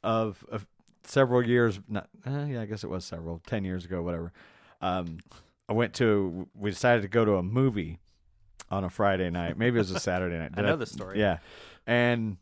of, 0.04 0.44
of 0.50 0.66
several 1.04 1.46
years. 1.46 1.80
Not, 1.88 2.10
uh, 2.26 2.46
yeah, 2.50 2.62
I 2.62 2.66
guess 2.66 2.84
it 2.84 2.90
was 2.90 3.06
several, 3.06 3.42
ten 3.46 3.64
years 3.64 3.86
ago, 3.86 4.02
whatever. 4.02 4.32
Um, 4.82 5.20
I 5.70 5.74
went 5.74 5.94
to. 5.96 6.48
We 6.56 6.70
decided 6.70 7.02
to 7.02 7.08
go 7.08 7.26
to 7.26 7.36
a 7.36 7.44
movie 7.44 8.00
on 8.70 8.84
a 8.84 8.90
Friday 8.90 9.30
night. 9.30 9.58
Maybe 9.58 9.78
it 9.78 9.80
was 9.80 9.92
a 9.92 10.00
Saturday 10.00 10.38
night. 10.38 10.52
I 10.56 10.62
know 10.62 10.76
the 10.76 10.86
story. 10.86 11.20
Yeah, 11.20 11.38
and 11.88 12.38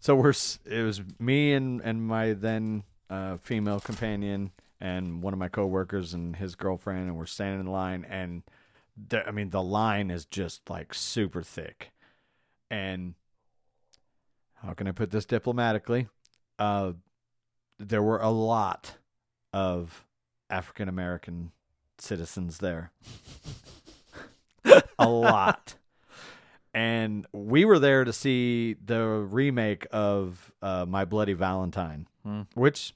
so 0.00 0.14
we're. 0.14 0.34
It 0.64 0.82
was 0.82 1.02
me 1.18 1.52
and 1.52 1.80
and 1.82 2.06
my 2.06 2.32
then 2.32 2.84
uh, 3.10 3.36
female 3.38 3.80
companion 3.80 4.52
and 4.80 5.22
one 5.22 5.32
of 5.32 5.38
my 5.38 5.48
coworkers 5.48 6.12
and 6.12 6.34
his 6.34 6.54
girlfriend, 6.54 7.08
and 7.08 7.16
we're 7.16 7.26
standing 7.26 7.60
in 7.60 7.66
line, 7.66 8.04
and 8.08 8.42
the, 9.08 9.26
I 9.26 9.30
mean 9.30 9.50
the 9.50 9.62
line 9.62 10.10
is 10.10 10.24
just 10.24 10.68
like 10.68 10.92
super 10.92 11.42
thick, 11.42 11.92
and 12.70 13.14
how 14.54 14.72
can 14.72 14.88
I 14.88 14.92
put 14.92 15.10
this 15.10 15.24
diplomatically? 15.24 16.08
Uh, 16.58 16.92
there 17.88 18.02
were 18.02 18.18
a 18.20 18.30
lot 18.30 18.96
of 19.52 20.04
African 20.50 20.88
American 20.88 21.52
citizens 21.98 22.58
there. 22.58 22.92
a 24.98 25.08
lot. 25.08 25.74
And 26.74 27.26
we 27.32 27.64
were 27.64 27.78
there 27.78 28.04
to 28.04 28.12
see 28.12 28.74
the 28.82 29.06
remake 29.06 29.86
of 29.92 30.52
uh, 30.62 30.86
My 30.88 31.04
Bloody 31.04 31.34
Valentine, 31.34 32.06
Hmm. 32.24 32.42
which, 32.54 32.94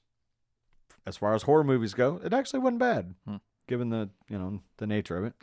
as 1.05 1.16
far 1.16 1.34
as 1.34 1.43
horror 1.43 1.64
movies 1.64 1.93
go, 1.95 2.20
it 2.24 2.32
actually 2.32 2.61
wasn't 2.61 2.78
bad, 2.78 3.14
Hmm. 3.26 3.37
given 3.66 3.91
the 3.91 4.09
you 4.30 4.39
know 4.39 4.61
the 4.78 4.87
nature 4.87 5.18
of 5.18 5.24
it. 5.24 5.34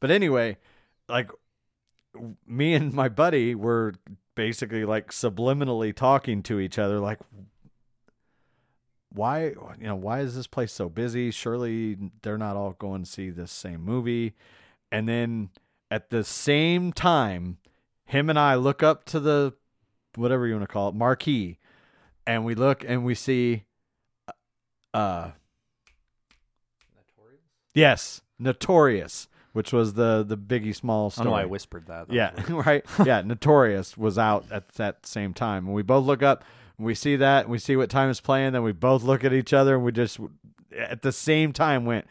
But 0.00 0.10
anyway, 0.10 0.58
like 1.08 1.30
me 2.46 2.74
and 2.74 2.92
my 2.92 3.08
buddy 3.08 3.54
were 3.54 3.94
basically 4.34 4.84
like 4.84 5.10
subliminally 5.10 5.94
talking 5.94 6.42
to 6.44 6.60
each 6.60 6.78
other, 6.78 6.98
like, 7.00 7.20
why 9.10 9.46
you 9.46 9.86
know 9.86 9.96
why 9.96 10.20
is 10.20 10.34
this 10.34 10.46
place 10.46 10.72
so 10.72 10.88
busy? 10.88 11.30
Surely 11.30 11.96
they're 12.22 12.38
not 12.38 12.56
all 12.56 12.72
going 12.72 13.04
to 13.04 13.10
see 13.10 13.30
this 13.30 13.50
same 13.50 13.82
movie. 13.82 14.34
And 14.90 15.08
then 15.08 15.50
at 15.90 16.10
the 16.10 16.24
same 16.24 16.92
time, 16.92 17.58
him 18.04 18.30
and 18.30 18.38
I 18.38 18.54
look 18.54 18.82
up 18.82 19.04
to 19.06 19.20
the 19.20 19.54
whatever 20.14 20.46
you 20.46 20.54
want 20.54 20.68
to 20.68 20.72
call 20.72 20.88
it 20.88 20.94
marquee, 20.94 21.58
and 22.26 22.44
we 22.44 22.54
look 22.54 22.84
and 22.86 23.04
we 23.04 23.14
see, 23.14 23.64
uh, 24.94 25.30
notorious 26.94 27.40
yes, 27.74 28.20
notorious, 28.38 29.28
which 29.52 29.72
was 29.72 29.94
the 29.94 30.24
the 30.26 30.36
Biggie 30.36 30.74
Small 30.74 31.06
I 31.06 31.08
story. 31.10 31.24
don't 31.24 31.32
know 31.32 31.38
I 31.38 31.44
whispered 31.46 31.86
that. 31.86 32.08
That 32.08 32.14
Yeah, 32.14 32.32
right. 32.48 32.84
Yeah, 33.04 33.22
Notorious 33.22 33.96
was 33.96 34.18
out 34.18 34.46
at 34.50 34.68
that 34.74 35.06
same 35.06 35.34
time. 35.34 35.66
And 35.66 35.74
we 35.74 35.82
both 35.82 36.04
look 36.04 36.22
up 36.22 36.44
we 36.78 36.94
see 36.94 37.16
that 37.16 37.44
and 37.44 37.50
we 37.50 37.58
see 37.58 37.76
what 37.76 37.90
time 37.90 38.08
is 38.10 38.20
playing. 38.20 38.52
Then 38.52 38.62
we 38.62 38.72
both 38.72 39.02
look 39.02 39.24
at 39.24 39.32
each 39.32 39.52
other 39.52 39.74
and 39.74 39.84
we 39.84 39.92
just 39.92 40.18
at 40.76 41.02
the 41.02 41.12
same 41.12 41.52
time 41.52 41.84
went, 41.84 42.06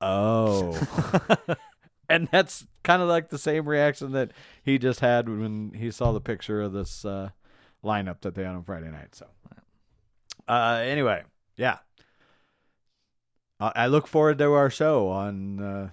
"Oh." 0.00 0.78
and 2.08 2.28
that's 2.32 2.66
kind 2.82 3.02
of 3.02 3.08
like 3.08 3.28
the 3.28 3.38
same 3.38 3.68
reaction 3.68 4.12
that 4.12 4.32
he 4.62 4.78
just 4.78 5.00
had 5.00 5.28
when 5.28 5.72
he 5.74 5.90
saw 5.90 6.12
the 6.12 6.20
picture 6.20 6.60
of 6.62 6.72
this 6.72 7.04
uh, 7.04 7.30
lineup 7.84 8.20
that 8.22 8.34
they 8.34 8.42
had 8.44 8.54
on 8.54 8.64
Friday 8.64 8.90
night. 8.90 9.14
So, 9.14 9.26
uh, 10.48 10.80
anyway, 10.84 11.22
yeah. 11.56 11.78
I 13.60 13.72
I 13.74 13.86
look 13.86 14.06
forward 14.06 14.38
to 14.38 14.52
our 14.52 14.70
show 14.70 15.08
on 15.08 15.60
uh, 15.62 15.90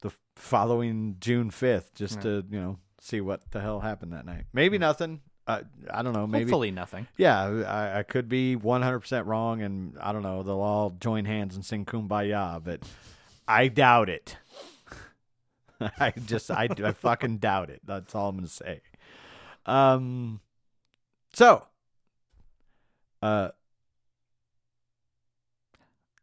the 0.00 0.10
following 0.36 1.16
June 1.20 1.50
fifth, 1.50 1.94
just 1.94 2.16
Yeah. 2.16 2.22
to 2.22 2.44
you 2.50 2.60
know 2.60 2.78
see 3.00 3.20
what 3.20 3.50
the 3.50 3.60
hell 3.60 3.80
happened 3.80 4.12
that 4.12 4.24
night. 4.26 4.44
Maybe 4.52 4.78
nothing. 4.78 5.20
Uh, 5.46 5.62
I 5.92 6.02
don't 6.02 6.12
know. 6.12 6.26
Maybe 6.26 6.44
Hopefully 6.44 6.70
nothing. 6.70 7.08
yeah. 7.16 7.42
I, 7.44 7.98
I 7.98 8.02
could 8.04 8.28
be 8.28 8.54
one 8.56 8.82
hundred 8.82 9.00
percent 9.00 9.26
wrong, 9.26 9.60
and 9.62 9.96
I 10.00 10.12
don't 10.12 10.22
know. 10.22 10.42
They'll 10.42 10.60
all 10.60 10.90
join 11.00 11.24
hands 11.24 11.56
and 11.56 11.64
sing 11.64 11.84
"Kumbaya," 11.84 12.62
but 12.62 12.80
I 13.48 13.68
doubt 13.68 14.08
it. 14.08 14.36
I 15.98 16.12
just 16.26 16.50
I, 16.50 16.68
I 16.84 16.92
fucking 16.92 17.38
doubt 17.38 17.70
it. 17.70 17.80
That's 17.84 18.14
all 18.14 18.28
I'm 18.28 18.36
gonna 18.36 18.46
say. 18.46 18.82
Um. 19.66 20.40
So. 21.34 21.66
Uh. 23.20 23.48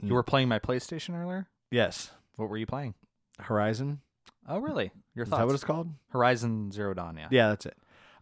You 0.02 0.14
were 0.14 0.24
playing 0.24 0.48
my 0.48 0.60
PlayStation 0.60 1.14
earlier. 1.22 1.48
Yes. 1.72 2.12
What 2.38 2.48
were 2.50 2.58
you 2.58 2.66
playing? 2.66 2.94
Horizon. 3.40 4.00
Oh, 4.48 4.60
really? 4.60 4.92
Your 5.14 5.24
Is 5.24 5.30
thoughts? 5.30 5.40
that 5.42 5.46
what 5.46 5.56
it's 5.56 5.64
called? 5.66 5.90
Horizon 6.12 6.72
Zero 6.72 6.94
Dawn. 6.94 7.18
Yeah. 7.18 7.28
Yeah, 7.30 7.50
that's 7.50 7.66
it. 7.66 7.78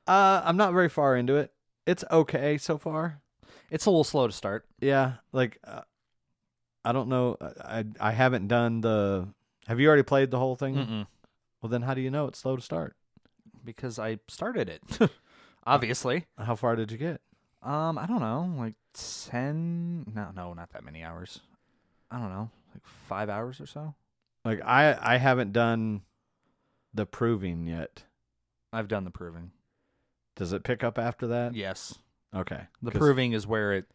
Uh, 0.08 0.41
I'm 0.43 0.58
not 0.58 0.74
very 0.74 0.89
far 0.89 1.16
into 1.16 1.36
it. 1.36 1.51
It's 1.86 2.03
okay 2.12 2.58
so 2.58 2.78
far. 2.78 3.22
It's 3.70 3.86
a 3.86 3.89
little 3.89 4.03
slow 4.03 4.28
to 4.28 4.34
start. 4.34 4.66
Yeah, 4.80 5.14
like 5.32 5.58
uh, 5.64 5.82
I 6.86 6.91
don't 6.91 7.10
know. 7.10 7.38
I 7.41 7.86
I 7.99 8.12
haven't 8.12 8.47
done 8.47 8.82
the. 8.82 9.28
Have 9.68 9.80
you 9.80 9.88
already 9.88 10.03
played 10.03 10.32
the 10.32 10.39
whole 10.39 10.55
thing? 10.55 10.76
Mm-mm. 10.76 11.08
Well, 11.62 11.70
then 11.70 11.82
how 11.82 11.93
do 11.93 12.01
you 12.01 12.10
know 12.10 12.28
it's 12.28 12.39
slow 12.39 12.55
to 12.55 12.62
start? 12.62 12.95
because 13.68 13.99
I 13.99 14.18
started 14.28 14.70
it. 14.70 14.82
Obviously. 15.68 16.26
How 16.38 16.55
far 16.55 16.76
did 16.76 16.91
you 16.91 16.97
get? 16.97 17.22
Um, 17.62 17.97
I 17.97 18.05
don't 18.08 18.22
know, 18.22 18.53
like 18.58 18.76
ten. 18.93 20.05
No, 20.16 20.30
no, 20.34 20.53
not 20.53 20.72
that 20.72 20.84
many 20.84 21.03
hours. 21.03 21.41
I 22.10 22.18
don't 22.20 22.30
know, 22.30 22.49
like 22.74 22.84
five 23.08 23.30
hours 23.30 23.60
or 23.60 23.66
so. 23.66 23.93
Like 24.45 24.62
I 24.64 24.97
I 24.99 25.18
haven't 25.18 25.51
done 25.51 26.01
the 26.93 27.05
proving 27.05 27.68
yet. 27.68 28.03
I've 28.72 28.88
done 28.88 29.03
the 29.03 29.12
proving. 29.12 29.51
Does 30.38 30.54
it 30.54 30.64
pick 30.64 30.84
up 30.84 30.98
after 30.98 31.28
that? 31.28 31.54
Yes, 31.56 31.98
Okay. 32.34 32.68
the 32.82 32.92
'Cause- 32.92 33.00
proving 33.00 33.34
is 33.34 33.46
where 33.46 33.74
it. 33.74 33.86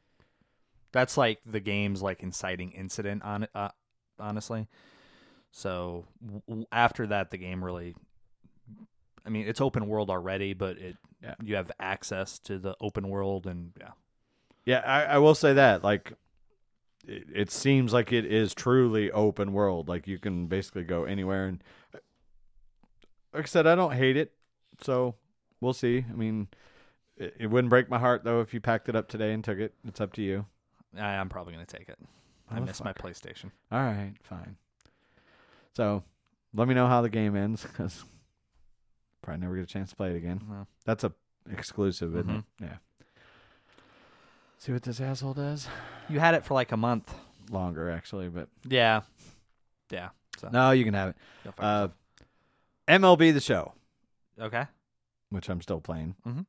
That's 0.93 1.16
like 1.16 1.40
the 1.47 1.61
game's 1.61 2.03
like 2.03 2.22
inciting 2.22 2.72
incident 2.72 3.22
on 3.22 3.45
it. 3.45 3.51
Uh, 3.55 3.70
honestly, 4.18 4.68
so 5.51 6.05
w- 6.20 6.43
w- 6.47 6.66
after 6.70 7.07
that, 7.07 7.30
the 7.30 7.38
game 7.38 7.64
really. 7.64 7.95
I 9.24 9.30
mean, 9.30 9.47
it's 9.47 9.61
open 9.61 9.86
world 9.86 10.11
already, 10.11 10.53
but 10.53 10.76
it 10.78 10.97
Yeah. 11.22 11.36
you 11.43 11.55
have 11.55 11.70
access 11.78 12.38
to 12.40 12.59
the 12.59 12.76
open 12.80 13.09
world, 13.09 13.47
and 13.47 13.72
yeah, 13.78 13.93
Yeah, 14.64 14.78
I, 14.84 15.05
I 15.14 15.18
will 15.18 15.34
say 15.36 15.53
that. 15.55 15.82
Like, 15.84 16.12
it, 17.07 17.24
it 17.32 17.51
seems 17.51 17.93
like 17.93 18.12
it 18.12 18.24
is 18.24 18.53
truly 18.55 19.11
open 19.12 19.53
world. 19.53 19.88
Like 19.88 20.07
you 20.09 20.18
can 20.18 20.47
basically 20.49 20.82
go 20.84 21.05
anywhere. 21.05 21.47
And 21.47 21.62
like 23.32 23.45
I 23.45 23.47
said, 23.47 23.66
I 23.66 23.74
don't 23.76 23.93
hate 23.95 24.16
it. 24.16 24.32
So 24.82 25.14
we'll 25.62 25.72
see. 25.72 26.04
I 26.10 26.12
mean, 26.14 26.48
it, 27.16 27.34
it 27.41 27.46
wouldn't 27.46 27.70
break 27.70 27.88
my 27.88 27.99
heart 27.99 28.24
though 28.24 28.41
if 28.41 28.53
you 28.53 28.61
packed 28.61 28.88
it 28.91 28.96
up 28.96 29.08
today 29.08 29.32
and 29.32 29.42
took 29.42 29.58
it. 29.58 29.72
It's 29.87 30.00
up 30.00 30.12
to 30.14 30.22
you. 30.22 30.45
I, 30.99 31.14
I'm 31.16 31.28
probably 31.30 31.54
gonna 31.54 31.64
take 31.64 31.88
it. 31.88 31.99
I 32.50 32.61
miss 32.61 32.84
my 32.84 32.92
PlayStation. 32.92 33.50
All 33.70 33.80
right, 33.80 34.12
fine. 34.24 34.57
So 35.74 36.03
let 36.53 36.68
me 36.68 36.74
know 36.74 36.87
how 36.87 37.00
the 37.00 37.08
game 37.08 37.34
ends 37.34 37.62
because 37.62 38.04
probably 39.22 39.41
never 39.41 39.54
get 39.57 39.62
a 39.62 39.66
chance 39.66 39.88
to 39.91 39.96
play 39.96 40.11
it 40.11 40.16
again. 40.16 40.42
Well, 40.50 40.66
That's 40.84 41.04
a 41.04 41.12
exclusive, 41.50 42.14
isn't 42.14 42.28
Mhm. 42.30 42.38
it? 42.38 42.45
Yeah. 42.61 42.76
See 44.58 44.72
what 44.72 44.82
this 44.82 45.00
asshole 45.00 45.34
does. 45.34 45.66
you 46.08 46.20
had 46.20 46.34
it 46.34 46.45
for 46.45 46.54
like 46.54 46.72
a 46.72 46.76
month. 46.76 47.14
Longer 47.50 47.91
actually, 47.91 48.28
but 48.28 48.49
Yeah, 48.68 49.00
yeah. 49.91 50.11
So 50.38 50.49
no, 50.53 50.70
you 50.72 50.84
can 50.84 50.95
have 50.95 51.11
it. 51.11 51.54
Uh. 51.58 51.88
MLB 52.88 53.32
the 53.32 53.41
Show, 53.41 53.72
okay, 54.41 54.66
which 55.33 55.49
I'm 55.49 55.61
still 55.61 55.80
playing. 55.80 56.17
Mhm. 56.26 56.46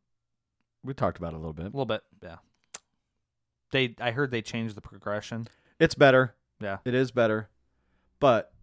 We 0.84 0.94
talked 0.94 1.18
about 1.18 1.34
it 1.34 1.38
a 1.38 1.40
little 1.40 1.54
bit. 1.54 1.64
a 1.66 1.70
little 1.70 1.86
bit. 1.86 2.04
Yeah. 2.22 2.38
They, 3.72 3.96
I 4.00 4.12
heard 4.12 4.30
they 4.32 4.42
changed 4.42 4.76
the 4.76 4.82
progression. 4.82 5.48
It's 5.80 5.96
better. 5.96 6.36
Yeah. 6.60 6.78
It 6.86 6.94
is 6.94 7.12
better. 7.12 7.50
But 8.20 8.54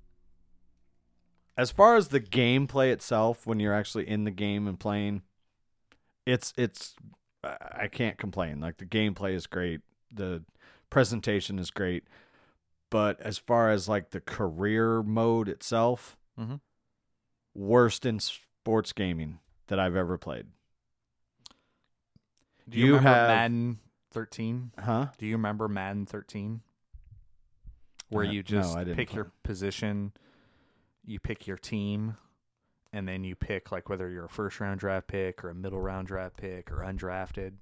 as 1.57 1.71
far 1.71 1.97
as 1.97 2.09
the 2.09 2.21
gameplay 2.21 2.93
itself, 2.93 3.47
when 3.47 3.59
you're 3.59 3.75
actually 3.75 4.09
in 4.09 4.25
the 4.25 4.31
game 4.31 4.69
and 4.69 4.79
playing, 4.79 5.23
it's 6.27 6.53
it's 6.57 6.95
I 7.43 7.57
I 7.73 7.89
can't 7.89 8.19
complain. 8.19 8.61
Like 8.61 8.77
the 8.77 8.87
gameplay 8.87 9.35
is 9.35 9.47
great. 9.47 9.81
The 10.13 10.45
presentation 10.91 11.59
is 11.59 11.71
great. 11.71 12.05
But 12.91 13.21
as 13.21 13.39
far 13.39 13.71
as 13.71 13.89
like 13.89 14.11
the 14.11 14.21
career 14.21 15.03
mode 15.03 15.49
itself, 15.49 16.17
mm-hmm. 16.39 16.57
worst 17.55 18.07
in 18.07 18.21
sports 18.21 18.93
gaming 18.93 19.39
that 19.71 19.81
I've 19.81 19.97
ever 19.97 20.19
played. 20.19 20.47
Do 22.69 22.79
you, 22.79 22.87
You 22.87 22.95
remember 22.97 23.09
have- 23.19 23.29
Madden 23.29 23.79
13? 24.13 24.73
Huh? 24.79 25.07
Do 25.19 25.27
you 25.27 25.35
remember 25.37 25.69
Madden 25.69 26.07
13? 26.07 26.61
Where 28.11 28.25
Uh, 28.27 28.31
you 28.31 28.39
no, 28.41 28.43
just 28.43 28.77
didn't 28.77 28.97
pick 28.97 29.09
play. 29.11 29.17
your 29.17 29.33
position, 29.45 30.13
you 31.05 31.19
pick 31.21 31.47
your 31.47 31.57
team, 31.57 32.17
and 32.93 33.07
then 33.09 33.23
you 33.25 33.35
pick 33.37 33.71
like 33.71 33.89
whether 33.89 34.09
you're 34.11 34.25
a 34.25 34.29
first 34.29 34.59
round 34.61 34.81
draft 34.81 35.07
pick 35.07 35.45
or 35.45 35.51
a 35.51 35.55
middle 35.55 35.81
round 35.81 36.09
draft 36.09 36.37
pick 36.37 36.71
or 36.73 36.79
undrafted. 36.79 37.55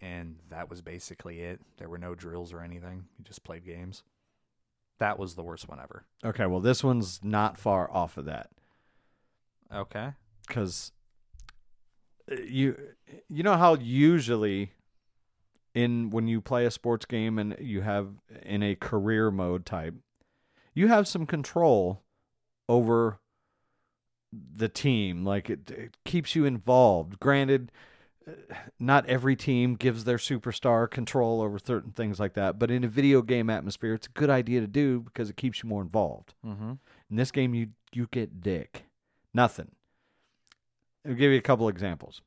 And 0.00 0.38
that 0.48 0.70
was 0.70 0.80
basically 0.80 1.40
it. 1.40 1.60
There 1.76 1.88
were 1.88 1.98
no 1.98 2.14
drills 2.14 2.52
or 2.52 2.60
anything. 2.62 3.06
You 3.18 3.24
just 3.24 3.42
played 3.44 3.64
games. 3.64 4.02
That 4.98 5.18
was 5.18 5.34
the 5.34 5.42
worst 5.42 5.68
one 5.68 5.80
ever. 5.80 6.04
Okay, 6.24 6.46
well 6.46 6.60
this 6.60 6.82
one's 6.84 7.22
not 7.24 7.58
far 7.58 7.90
off 7.90 8.16
of 8.16 8.24
that. 8.26 8.50
Okay. 9.72 10.12
because 10.48 10.92
you 12.30 12.76
you 13.28 13.42
know 13.42 13.56
how 13.56 13.74
usually 13.74 14.72
in 15.74 16.10
when 16.10 16.26
you 16.26 16.40
play 16.40 16.64
a 16.64 16.70
sports 16.70 17.06
game 17.06 17.38
and 17.38 17.56
you 17.60 17.82
have 17.82 18.08
in 18.42 18.62
a 18.62 18.74
career 18.74 19.30
mode 19.30 19.64
type, 19.64 19.94
you 20.74 20.88
have 20.88 21.06
some 21.06 21.26
control 21.26 22.02
over 22.68 23.18
the 24.32 24.68
team. 24.68 25.24
Like 25.24 25.50
it, 25.50 25.70
it 25.70 25.96
keeps 26.04 26.34
you 26.34 26.44
involved. 26.44 27.20
Granted, 27.20 27.72
uh, 28.26 28.32
not 28.78 29.06
every 29.06 29.36
team 29.36 29.74
gives 29.74 30.04
their 30.04 30.18
superstar 30.18 30.90
control 30.90 31.40
over 31.40 31.58
certain 31.58 31.92
things 31.92 32.20
like 32.20 32.34
that, 32.34 32.58
but 32.58 32.70
in 32.70 32.84
a 32.84 32.88
video 32.88 33.22
game 33.22 33.50
atmosphere, 33.50 33.94
it's 33.94 34.06
a 34.06 34.10
good 34.18 34.30
idea 34.30 34.60
to 34.60 34.66
do 34.66 35.00
because 35.00 35.30
it 35.30 35.36
keeps 35.36 35.62
you 35.62 35.68
more 35.68 35.82
involved. 35.82 36.34
Mm-hmm. 36.44 36.72
In 37.10 37.16
this 37.16 37.30
game, 37.30 37.54
you 37.54 37.68
you 37.92 38.08
get 38.10 38.40
dick, 38.40 38.84
nothing. 39.34 39.72
I'll 41.06 41.14
give 41.14 41.30
you 41.32 41.38
a 41.38 41.42
couple 41.42 41.68
examples. 41.68 42.22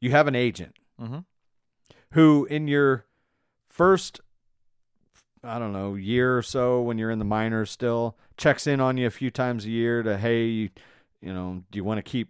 You 0.00 0.10
have 0.12 0.26
an 0.26 0.34
agent 0.36 0.76
Mm-hmm. 1.00 1.18
who, 2.12 2.44
in 2.50 2.68
your 2.68 3.06
first, 3.70 4.20
I 5.42 5.58
don't 5.58 5.72
know, 5.72 5.94
year 5.94 6.36
or 6.36 6.42
so 6.42 6.82
when 6.82 6.98
you're 6.98 7.10
in 7.10 7.18
the 7.18 7.24
minors, 7.24 7.70
still 7.70 8.18
checks 8.36 8.66
in 8.66 8.80
on 8.80 8.98
you 8.98 9.06
a 9.06 9.10
few 9.10 9.30
times 9.30 9.64
a 9.64 9.70
year 9.70 10.02
to, 10.02 10.18
hey, 10.18 10.44
you, 10.44 10.68
you 11.22 11.32
know, 11.32 11.62
do 11.70 11.76
you 11.78 11.84
want 11.84 11.96
to 11.98 12.02
keep 12.02 12.28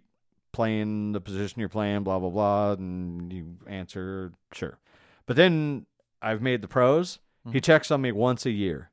playing 0.53 1.11
the 1.11 1.19
position 1.19 1.59
you're 1.59 1.67
playing? 1.69 2.03
Blah 2.03 2.19
blah 2.19 2.29
blah, 2.29 2.71
and 2.73 3.31
you 3.33 3.57
answer 3.67 4.31
sure. 4.53 4.77
But 5.25 5.35
then 5.35 5.85
I've 6.21 6.41
made 6.41 6.61
the 6.61 6.67
pros. 6.69 7.19
He 7.51 7.59
checks 7.59 7.91
on 7.91 8.01
me 8.01 8.11
once 8.13 8.45
a 8.45 8.51
year, 8.51 8.91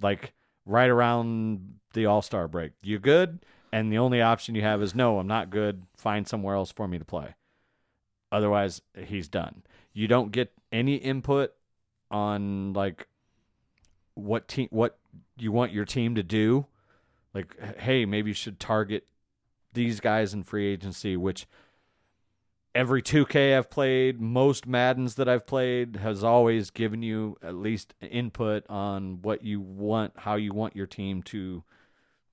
like 0.00 0.32
right 0.64 0.88
around 0.88 1.74
the 1.92 2.06
All 2.06 2.22
Star 2.22 2.48
break. 2.48 2.72
You 2.82 2.98
good? 2.98 3.40
And 3.72 3.92
the 3.92 3.98
only 3.98 4.22
option 4.22 4.54
you 4.54 4.62
have 4.62 4.82
is 4.82 4.94
no, 4.94 5.18
I'm 5.18 5.26
not 5.26 5.50
good. 5.50 5.82
Find 5.96 6.26
somewhere 6.26 6.54
else 6.54 6.72
for 6.72 6.88
me 6.88 6.98
to 6.98 7.04
play. 7.04 7.34
Otherwise, 8.32 8.82
he's 8.96 9.28
done. 9.28 9.62
You 9.92 10.08
don't 10.08 10.32
get 10.32 10.52
any 10.72 10.96
input 10.96 11.52
on 12.10 12.72
like 12.72 13.08
what 14.14 14.48
team 14.48 14.68
what 14.70 14.98
you 15.36 15.52
want 15.52 15.72
your 15.72 15.84
team 15.84 16.14
to 16.14 16.22
do. 16.22 16.66
Like, 17.34 17.78
hey, 17.78 18.04
maybe 18.04 18.30
you 18.30 18.34
should 18.34 18.58
target 18.58 19.06
these 19.72 20.00
guys 20.00 20.32
in 20.32 20.42
free 20.42 20.66
agency, 20.66 21.16
which 21.16 21.46
every 22.74 23.02
2K 23.02 23.56
I've 23.56 23.70
played, 23.70 24.20
most 24.20 24.66
Maddens 24.66 25.16
that 25.16 25.28
I've 25.28 25.46
played 25.46 25.96
has 25.96 26.24
always 26.24 26.70
given 26.70 27.02
you 27.02 27.36
at 27.42 27.54
least 27.54 27.94
input 28.00 28.64
on 28.68 29.20
what 29.22 29.44
you 29.44 29.60
want, 29.60 30.12
how 30.16 30.36
you 30.36 30.52
want 30.52 30.74
your 30.74 30.86
team 30.86 31.22
to 31.24 31.62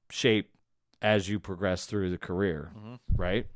shape 0.09 0.54
as 1.01 1.29
you 1.29 1.39
progress 1.39 1.85
through 1.85 2.09
the 2.09 2.17
career, 2.17 2.71
right? 3.15 3.47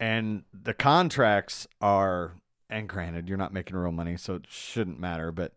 And 0.00 0.44
the 0.52 0.74
contracts 0.74 1.66
are, 1.80 2.32
and 2.70 2.88
granted, 2.88 3.28
you're 3.28 3.38
not 3.38 3.52
making 3.52 3.76
real 3.76 3.92
money, 3.92 4.16
so 4.16 4.34
it 4.34 4.46
shouldn't 4.48 5.00
matter. 5.00 5.32
But 5.32 5.52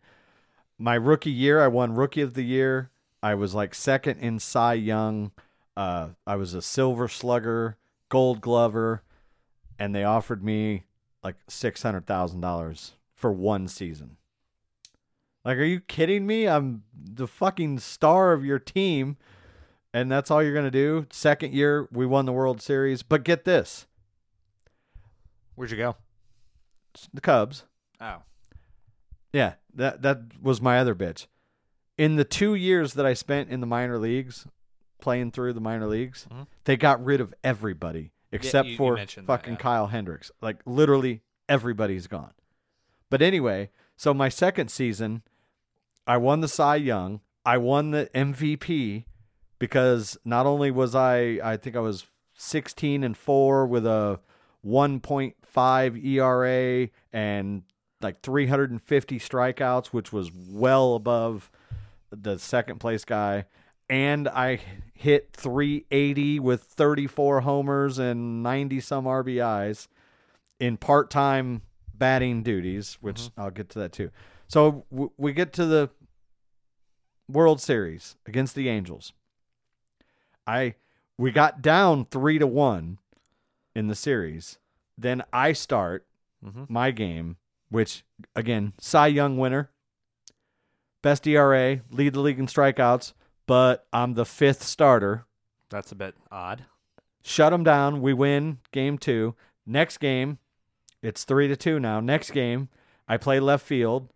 my 0.77 0.95
rookie 0.95 1.31
year, 1.31 1.61
I 1.61 1.67
won 1.67 1.93
Rookie 1.93 2.21
of 2.21 2.33
the 2.33 2.43
Year. 2.43 2.89
I 3.21 3.35
was 3.35 3.53
like 3.53 3.75
second 3.75 4.19
in 4.19 4.39
Cy 4.39 4.73
Young. 4.73 5.31
Uh, 5.77 6.09
I 6.25 6.35
was 6.35 6.53
a 6.53 6.61
Silver 6.61 7.07
Slugger, 7.07 7.77
Gold 8.09 8.41
Glover, 8.41 9.03
and 9.77 9.93
they 9.93 10.03
offered 10.03 10.43
me 10.43 10.83
like 11.23 11.35
six 11.47 11.83
hundred 11.83 12.07
thousand 12.07 12.41
dollars 12.41 12.93
for 13.13 13.31
one 13.31 13.67
season. 13.67 14.17
Like, 15.45 15.57
are 15.57 15.63
you 15.63 15.79
kidding 15.79 16.25
me? 16.25 16.47
I'm 16.47 16.83
the 16.93 17.27
fucking 17.27 17.79
star 17.79 18.33
of 18.33 18.43
your 18.43 18.59
team, 18.59 19.17
and 19.93 20.11
that's 20.11 20.30
all 20.31 20.41
you're 20.43 20.53
gonna 20.53 20.72
do. 20.72 21.05
Second 21.11 21.53
year, 21.53 21.88
we 21.91 22.05
won 22.05 22.26
the 22.26 22.31
World 22.34 22.61
Series, 22.61 23.03
but 23.03 23.23
get 23.23 23.45
this: 23.45 23.88
Where'd 25.55 25.72
you 25.72 25.77
go? 25.77 25.95
the 27.13 27.22
Cubs. 27.22 27.63
Oh. 28.01 28.18
Yeah, 29.31 29.53
that 29.73 30.01
that 30.01 30.19
was 30.41 30.61
my 30.61 30.77
other 30.80 30.93
bitch. 30.95 31.27
In 31.97 32.15
the 32.18 32.26
two 32.26 32.53
years 32.55 32.93
that 32.95 33.05
I 33.05 33.13
spent 33.13 33.49
in 33.49 33.61
the 33.61 33.68
minor 33.68 33.97
leagues, 33.97 34.45
playing 34.99 35.31
through 35.31 35.53
the 35.53 35.61
minor 35.61 35.88
leagues, 35.88 36.27
Mhm. 36.30 36.47
they 36.65 36.76
got 36.76 37.03
rid 37.03 37.22
of 37.22 37.34
everybody 37.43 38.11
except 38.31 38.65
you- 38.65 38.72
you 38.73 38.77
for 38.77 38.95
that, 38.97 39.11
fucking 39.11 39.53
yeah. 39.53 39.59
Kyle 39.59 39.88
Hendricks. 39.88 40.31
Like 40.41 40.61
literally 40.65 41.22
everybody's 41.47 42.07
gone. 42.07 42.34
But 43.09 43.22
anyway, 43.22 43.72
so 43.95 44.13
my 44.13 44.30
second 44.30 44.69
season, 44.69 45.23
I 46.07 46.18
won 46.18 46.41
the 46.41 46.47
Cy 46.47 46.76
Young. 46.77 47.22
I 47.45 47.57
won 47.57 47.91
the 47.91 48.09
MVP 48.15 49.05
because 49.61 50.17
not 50.25 50.47
only 50.47 50.71
was 50.71 50.95
I, 50.95 51.39
I 51.43 51.55
think 51.55 51.75
I 51.75 51.81
was 51.81 52.07
16 52.33 53.03
and 53.03 53.15
four 53.15 53.67
with 53.67 53.85
a 53.85 54.19
1.5 54.65 56.03
ERA 56.03 56.89
and 57.13 57.61
like 58.01 58.21
350 58.21 59.19
strikeouts, 59.19 59.88
which 59.88 60.11
was 60.11 60.31
well 60.49 60.95
above 60.95 61.51
the 62.09 62.39
second 62.39 62.79
place 62.79 63.05
guy. 63.05 63.45
And 63.88 64.27
I 64.27 64.61
hit 64.95 65.29
380 65.33 66.39
with 66.39 66.63
34 66.63 67.41
homers 67.41 67.99
and 67.99 68.41
90 68.41 68.79
some 68.79 69.05
RBIs 69.05 69.88
in 70.59 70.77
part 70.77 71.11
time 71.11 71.61
batting 71.93 72.41
duties, 72.41 72.97
which 72.99 73.21
mm-hmm. 73.21 73.41
I'll 73.41 73.51
get 73.51 73.69
to 73.69 73.79
that 73.79 73.91
too. 73.91 74.09
So 74.47 74.85
w- 74.89 75.11
we 75.17 75.33
get 75.33 75.53
to 75.53 75.67
the 75.67 75.91
World 77.29 77.61
Series 77.61 78.15
against 78.25 78.55
the 78.55 78.67
Angels. 78.67 79.13
I 80.47 80.76
we 81.18 81.31
got 81.31 81.61
down 81.61 82.05
three 82.05 82.39
to 82.39 82.47
one 82.47 82.97
in 83.76 83.88
the 83.88 83.95
series. 83.95 84.57
Then 84.97 85.23
I 85.31 85.53
start 85.53 86.05
Mhm. 86.43 86.69
my 86.69 86.91
game, 86.91 87.38
which 87.69 88.03
again, 88.35 88.73
Cy 88.80 89.07
Young 89.07 89.38
winner, 89.38 89.69
best 91.01 91.26
ERA, 91.27 91.81
lead 91.89 92.13
the 92.13 92.19
league 92.19 92.39
in 92.39 92.47
strikeouts, 92.47 93.13
but 93.45 93.88
I'm 93.93 94.13
the 94.13 94.26
fifth 94.26 94.63
starter. 94.63 95.26
That's 95.69 95.91
a 95.91 95.95
bit 95.95 96.15
odd. 96.31 96.65
Shut 97.23 97.51
them 97.51 97.63
down. 97.63 98.01
We 98.01 98.13
win 98.13 98.59
game 98.72 98.97
two. 98.97 99.35
Next 99.65 99.97
game, 99.99 100.39
it's 101.01 101.23
three 101.23 101.47
to 101.47 101.55
two 101.55 101.80
now. 101.80 101.99
Next 101.99 102.31
game, 102.31 102.69
I 103.07 103.18
play 103.18 103.39
left 103.39 103.65
field. 103.65 104.11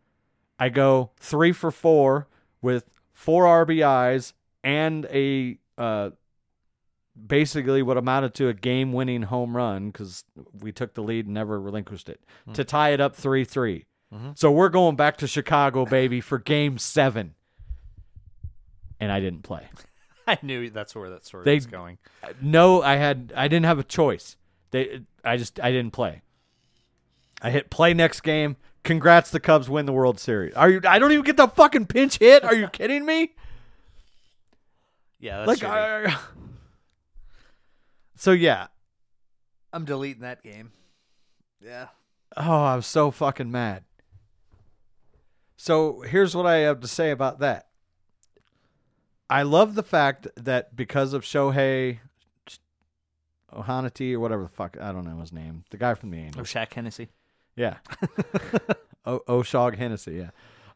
I 0.57 0.69
go 0.69 1.11
three 1.17 1.51
for 1.51 1.69
four 1.71 2.27
with 2.61 2.89
four 3.13 3.45
RBIs 3.45 4.33
and 4.63 5.05
a 5.11 5.59
uh, 5.77 6.11
basically 7.27 7.81
what 7.81 7.97
amounted 7.97 8.33
to 8.35 8.47
a 8.49 8.53
game 8.53 8.91
winning 8.93 9.23
home 9.23 9.55
run 9.55 9.87
because 9.91 10.23
we 10.59 10.71
took 10.71 10.93
the 10.93 11.01
lead 11.03 11.25
and 11.25 11.33
never 11.33 11.59
relinquished 11.59 12.09
it 12.09 12.21
to 12.53 12.63
tie 12.63 12.89
it 12.89 12.99
up 13.01 13.15
3 13.15 13.43
3. 13.45 13.85
So 14.35 14.49
we're 14.49 14.69
going 14.69 14.95
back 14.95 15.17
to 15.17 15.27
Chicago, 15.27 15.85
baby, 15.85 16.21
for 16.21 16.37
game 16.39 16.77
seven. 16.77 17.35
And 18.97 19.11
I 19.11 19.19
didn't 19.19 19.41
play. 19.41 19.67
I 20.27 20.37
knew 20.41 20.69
that's 20.69 20.95
where 20.95 21.09
that 21.09 21.25
story 21.25 21.43
They- 21.43 21.55
was 21.55 21.65
going. 21.65 21.97
No, 22.41 22.81
I 22.81 22.95
had 22.95 23.33
I 23.35 23.49
didn't 23.49 23.65
have 23.65 23.77
a 23.77 23.83
choice. 23.83 24.37
They 24.71 25.01
I 25.23 25.35
just 25.35 25.59
I 25.59 25.71
didn't 25.71 25.91
play. 25.91 26.21
I 27.41 27.51
hit 27.51 27.69
play 27.69 27.93
next 27.93 28.21
game. 28.21 28.55
Congrats, 28.83 29.31
the 29.31 29.39
Cubs 29.41 29.69
win 29.69 29.85
the 29.85 29.91
World 29.93 30.19
Series. 30.19 30.53
Are 30.53 30.69
you? 30.69 30.79
I 30.87 30.97
don't 30.97 31.11
even 31.11 31.25
get 31.25 31.35
the 31.37 31.47
fucking 31.47 31.87
pinch 31.87 32.17
hit. 32.19 32.43
Are 32.45 32.55
you 32.55 32.67
kidding 32.71 33.05
me? 33.05 33.33
Yeah, 35.25 35.37
that's 35.43 35.47
like, 35.47 35.71
shitty. 35.71 36.07
I, 36.07 36.17
so 38.15 38.31
yeah. 38.31 38.67
I'm 39.73 39.83
deleting 39.83 40.21
that 40.21 40.43
game. 40.43 40.71
Yeah. 41.59 41.87
Oh, 42.37 42.63
I'm 42.63 42.83
so 42.83 43.09
fucking 43.09 43.51
mad. 43.51 43.85
So 45.57 46.01
here's 46.01 46.35
what 46.35 46.45
I 46.45 46.57
have 46.57 46.79
to 46.81 46.87
say 46.87 47.09
about 47.09 47.39
that. 47.39 47.69
I 49.27 49.41
love 49.41 49.73
the 49.73 49.81
fact 49.81 50.27
that 50.35 50.75
because 50.75 51.13
of 51.13 51.23
Shohei 51.23 51.97
Ohanati 53.51 54.13
or 54.13 54.19
whatever 54.19 54.43
the 54.43 54.49
fuck 54.49 54.77
I 54.79 54.91
don't 54.91 55.05
know 55.05 55.19
his 55.21 55.33
name, 55.33 55.63
the 55.71 55.77
guy 55.77 55.95
from 55.95 56.11
the 56.11 56.19
Angels. 56.19 56.55
Oh, 56.55 56.59
Shaq 56.59 56.71
Hennessy. 56.71 57.09
Yeah. 57.55 57.77
o- 59.05 59.23
Oshog 59.27 59.75
Hennessy, 59.75 60.17
yeah. 60.17 60.29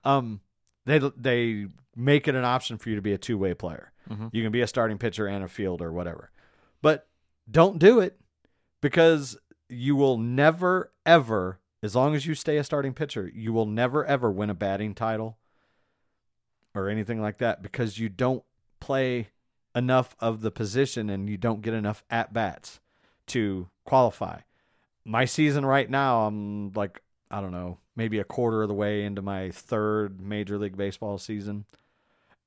Um, 0.03 0.39
they 0.85 0.97
they 0.97 1.67
make 1.95 2.27
it 2.27 2.33
an 2.33 2.45
option 2.45 2.79
for 2.79 2.89
you 2.89 2.95
to 2.95 3.01
be 3.03 3.13
a 3.13 3.17
two 3.19 3.37
way 3.37 3.53
player. 3.53 3.91
Mhm. 4.09 4.29
You 4.31 4.43
can 4.43 4.51
be 4.51 4.61
a 4.61 4.67
starting 4.67 4.97
pitcher 4.97 5.27
and 5.27 5.43
a 5.43 5.47
fielder, 5.47 5.87
or 5.87 5.93
whatever. 5.93 6.31
But 6.81 7.07
don't 7.49 7.79
do 7.79 7.99
it 7.99 8.19
because 8.81 9.37
you 9.67 9.95
will 9.95 10.17
never 10.17 10.91
ever, 11.05 11.59
as 11.83 11.95
long 11.95 12.15
as 12.15 12.25
you 12.25 12.35
stay 12.35 12.57
a 12.57 12.63
starting 12.63 12.93
pitcher, 12.93 13.29
you 13.33 13.53
will 13.53 13.65
never 13.65 14.05
ever 14.05 14.31
win 14.31 14.49
a 14.49 14.55
batting 14.55 14.95
title 14.95 15.37
or 16.73 16.89
anything 16.89 17.21
like 17.21 17.37
that 17.39 17.61
because 17.61 17.99
you 17.99 18.09
don't 18.09 18.43
play 18.79 19.29
enough 19.75 20.15
of 20.19 20.41
the 20.41 20.51
position 20.51 21.09
and 21.09 21.29
you 21.29 21.37
don't 21.37 21.61
get 21.61 21.73
enough 21.73 22.03
at 22.09 22.33
bats 22.33 22.79
to 23.27 23.69
qualify 23.85 24.39
my 25.05 25.25
season 25.25 25.65
right 25.65 25.89
now, 25.89 26.27
I'm 26.27 26.71
like, 26.73 27.01
I 27.31 27.41
don't 27.41 27.51
know, 27.51 27.79
maybe 27.95 28.19
a 28.19 28.23
quarter 28.23 28.61
of 28.61 28.67
the 28.67 28.75
way 28.75 29.03
into 29.03 29.21
my 29.21 29.49
third 29.49 30.21
Major 30.21 30.57
League 30.57 30.77
Baseball 30.77 31.17
season, 31.17 31.65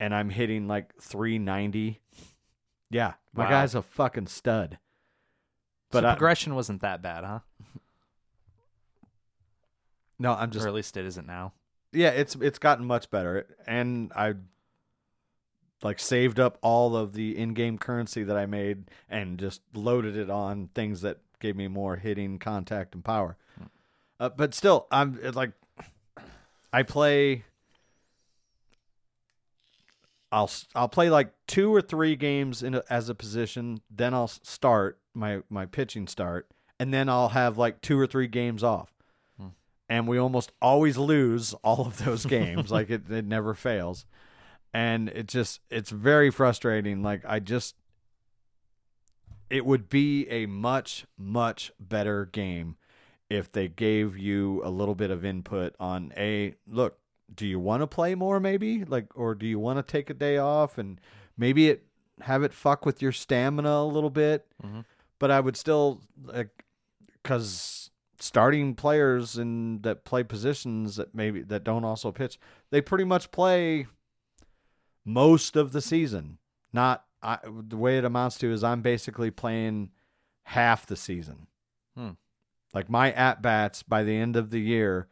and 0.00 0.14
I'm 0.14 0.30
hitting 0.30 0.66
like 0.68 0.94
390. 1.00 2.00
Yeah, 2.90 3.14
my 3.34 3.44
Wow. 3.44 3.50
guy's 3.50 3.74
a 3.74 3.82
fucking 3.82 4.26
stud. 4.26 4.78
But 5.90 6.02
But 6.02 6.04
I, 6.04 6.12
progression 6.14 6.54
wasn't 6.54 6.82
that 6.82 7.02
bad, 7.02 7.24
huh? 7.24 7.40
No, 10.18 10.32
I'm 10.34 10.50
just 10.50 10.64
or 10.64 10.68
at 10.68 10.74
least 10.74 10.96
it 10.96 11.04
isn't 11.04 11.26
now. 11.26 11.52
yeah, 11.92 12.10
it's 12.10 12.34
it's 12.36 12.58
gotten 12.58 12.84
much 12.84 13.10
better, 13.10 13.46
and 13.66 14.12
I 14.14 14.34
like 15.82 15.98
saved 15.98 16.38
up 16.38 16.58
all 16.62 16.96
of 16.96 17.12
the 17.12 17.36
in-game 17.36 17.76
currency 17.76 18.22
that 18.22 18.36
I 18.36 18.46
made 18.46 18.84
and 19.08 19.36
just 19.38 19.62
loaded 19.74 20.16
it 20.16 20.30
on 20.30 20.68
things 20.74 21.00
that 21.00 21.18
gave 21.40 21.56
me 21.56 21.66
more 21.66 21.96
hitting, 21.96 22.38
contact, 22.38 22.94
and 22.94 23.04
power. 23.04 23.36
Uh, 24.20 24.28
but 24.28 24.54
still, 24.54 24.86
I'm 24.92 25.18
like 25.34 25.52
I 26.72 26.82
play. 26.84 27.44
I'll 30.32 30.50
I'll 30.74 30.88
play 30.88 31.10
like 31.10 31.32
two 31.46 31.72
or 31.72 31.82
three 31.82 32.16
games 32.16 32.62
in 32.62 32.74
a, 32.74 32.82
as 32.88 33.10
a 33.10 33.14
position, 33.14 33.82
then 33.90 34.14
I'll 34.14 34.28
start 34.28 34.98
my 35.14 35.42
my 35.50 35.66
pitching 35.66 36.08
start, 36.08 36.48
and 36.80 36.92
then 36.92 37.10
I'll 37.10 37.28
have 37.28 37.58
like 37.58 37.82
two 37.82 37.98
or 37.98 38.06
three 38.06 38.26
games 38.26 38.64
off. 38.64 38.94
Hmm. 39.38 39.48
And 39.90 40.08
we 40.08 40.16
almost 40.16 40.50
always 40.62 40.96
lose 40.96 41.52
all 41.62 41.86
of 41.86 42.02
those 42.04 42.24
games 42.24 42.72
like 42.72 42.88
it, 42.90 43.10
it 43.10 43.26
never 43.26 43.52
fails. 43.52 44.06
And 44.72 45.10
it 45.10 45.28
just 45.28 45.60
it's 45.68 45.90
very 45.90 46.30
frustrating 46.30 47.02
like 47.02 47.22
i 47.26 47.38
just 47.38 47.76
it 49.50 49.66
would 49.66 49.90
be 49.90 50.26
a 50.30 50.46
much 50.46 51.04
much 51.18 51.70
better 51.78 52.24
game 52.24 52.76
if 53.28 53.52
they 53.52 53.68
gave 53.68 54.16
you 54.16 54.62
a 54.64 54.70
little 54.70 54.94
bit 54.94 55.10
of 55.10 55.26
input 55.26 55.74
on 55.78 56.10
a 56.16 56.54
look 56.66 57.01
do 57.34 57.46
you 57.46 57.58
want 57.58 57.80
to 57.82 57.86
play 57.86 58.14
more 58.14 58.38
maybe 58.40 58.84
like 58.84 59.06
or 59.16 59.34
do 59.34 59.46
you 59.46 59.58
want 59.58 59.78
to 59.78 59.82
take 59.92 60.10
a 60.10 60.14
day 60.14 60.36
off 60.38 60.78
and 60.78 61.00
maybe 61.36 61.68
it 61.68 61.84
have 62.20 62.42
it 62.42 62.52
fuck 62.52 62.84
with 62.86 63.00
your 63.00 63.12
stamina 63.12 63.68
a 63.70 63.84
little 63.86 64.10
bit 64.10 64.46
Mhm. 64.64 64.84
but 65.18 65.30
i 65.30 65.40
would 65.40 65.56
still 65.56 66.00
like 66.24 66.64
because 67.22 67.90
starting 68.18 68.74
players 68.74 69.36
in 69.38 69.80
that 69.82 70.04
play 70.04 70.22
positions 70.22 70.96
that 70.96 71.14
maybe 71.14 71.40
that 71.42 71.64
don't 71.64 71.84
also 71.84 72.12
pitch, 72.12 72.38
they 72.70 72.80
pretty 72.80 73.04
much 73.04 73.30
play 73.32 73.86
most 75.04 75.56
of 75.56 75.72
the 75.72 75.80
season. 75.80 76.38
Not 76.72 77.04
I, 77.22 77.38
the 77.44 77.76
way 77.76 77.98
it 77.98 78.04
amounts 78.04 78.38
to 78.38 78.52
is 78.52 78.64
I'm 78.64 78.82
basically 78.82 79.30
playing 79.30 79.90
half 80.44 80.86
the 80.86 80.96
season. 80.96 81.46
Hmm. 81.96 82.10
Like 82.74 82.88
my 82.88 83.12
at 83.12 83.42
bats 83.42 83.82
by 83.82 84.02
the 84.02 84.16
end 84.16 84.36
of 84.36 84.50
the 84.50 84.60
year 84.60 85.08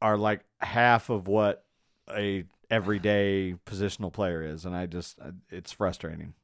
are 0.00 0.16
like 0.16 0.44
half 0.60 1.10
of 1.10 1.28
what 1.28 1.64
a 2.10 2.44
everyday 2.70 3.54
positional 3.66 4.12
player 4.12 4.42
is, 4.42 4.64
and 4.64 4.74
I 4.74 4.86
just 4.86 5.18
it's 5.50 5.72
frustrating. 5.72 6.34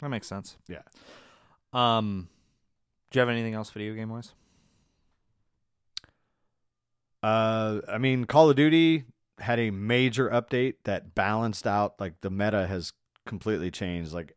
That 0.00 0.08
makes 0.08 0.26
sense. 0.26 0.56
Yeah. 0.68 0.82
Um, 1.72 2.28
do 3.10 3.18
you 3.18 3.20
have 3.20 3.28
anything 3.28 3.54
else 3.54 3.70
video 3.70 3.94
game 3.94 4.10
wise? 4.10 4.32
Uh, 7.22 7.80
I 7.88 7.98
mean, 7.98 8.24
Call 8.24 8.50
of 8.50 8.56
Duty 8.56 9.04
had 9.38 9.60
a 9.60 9.70
major 9.70 10.28
update 10.28 10.74
that 10.84 11.14
balanced 11.14 11.66
out. 11.66 11.94
Like 12.00 12.20
the 12.20 12.30
meta 12.30 12.66
has 12.66 12.92
completely 13.26 13.70
changed. 13.70 14.12
Like 14.12 14.36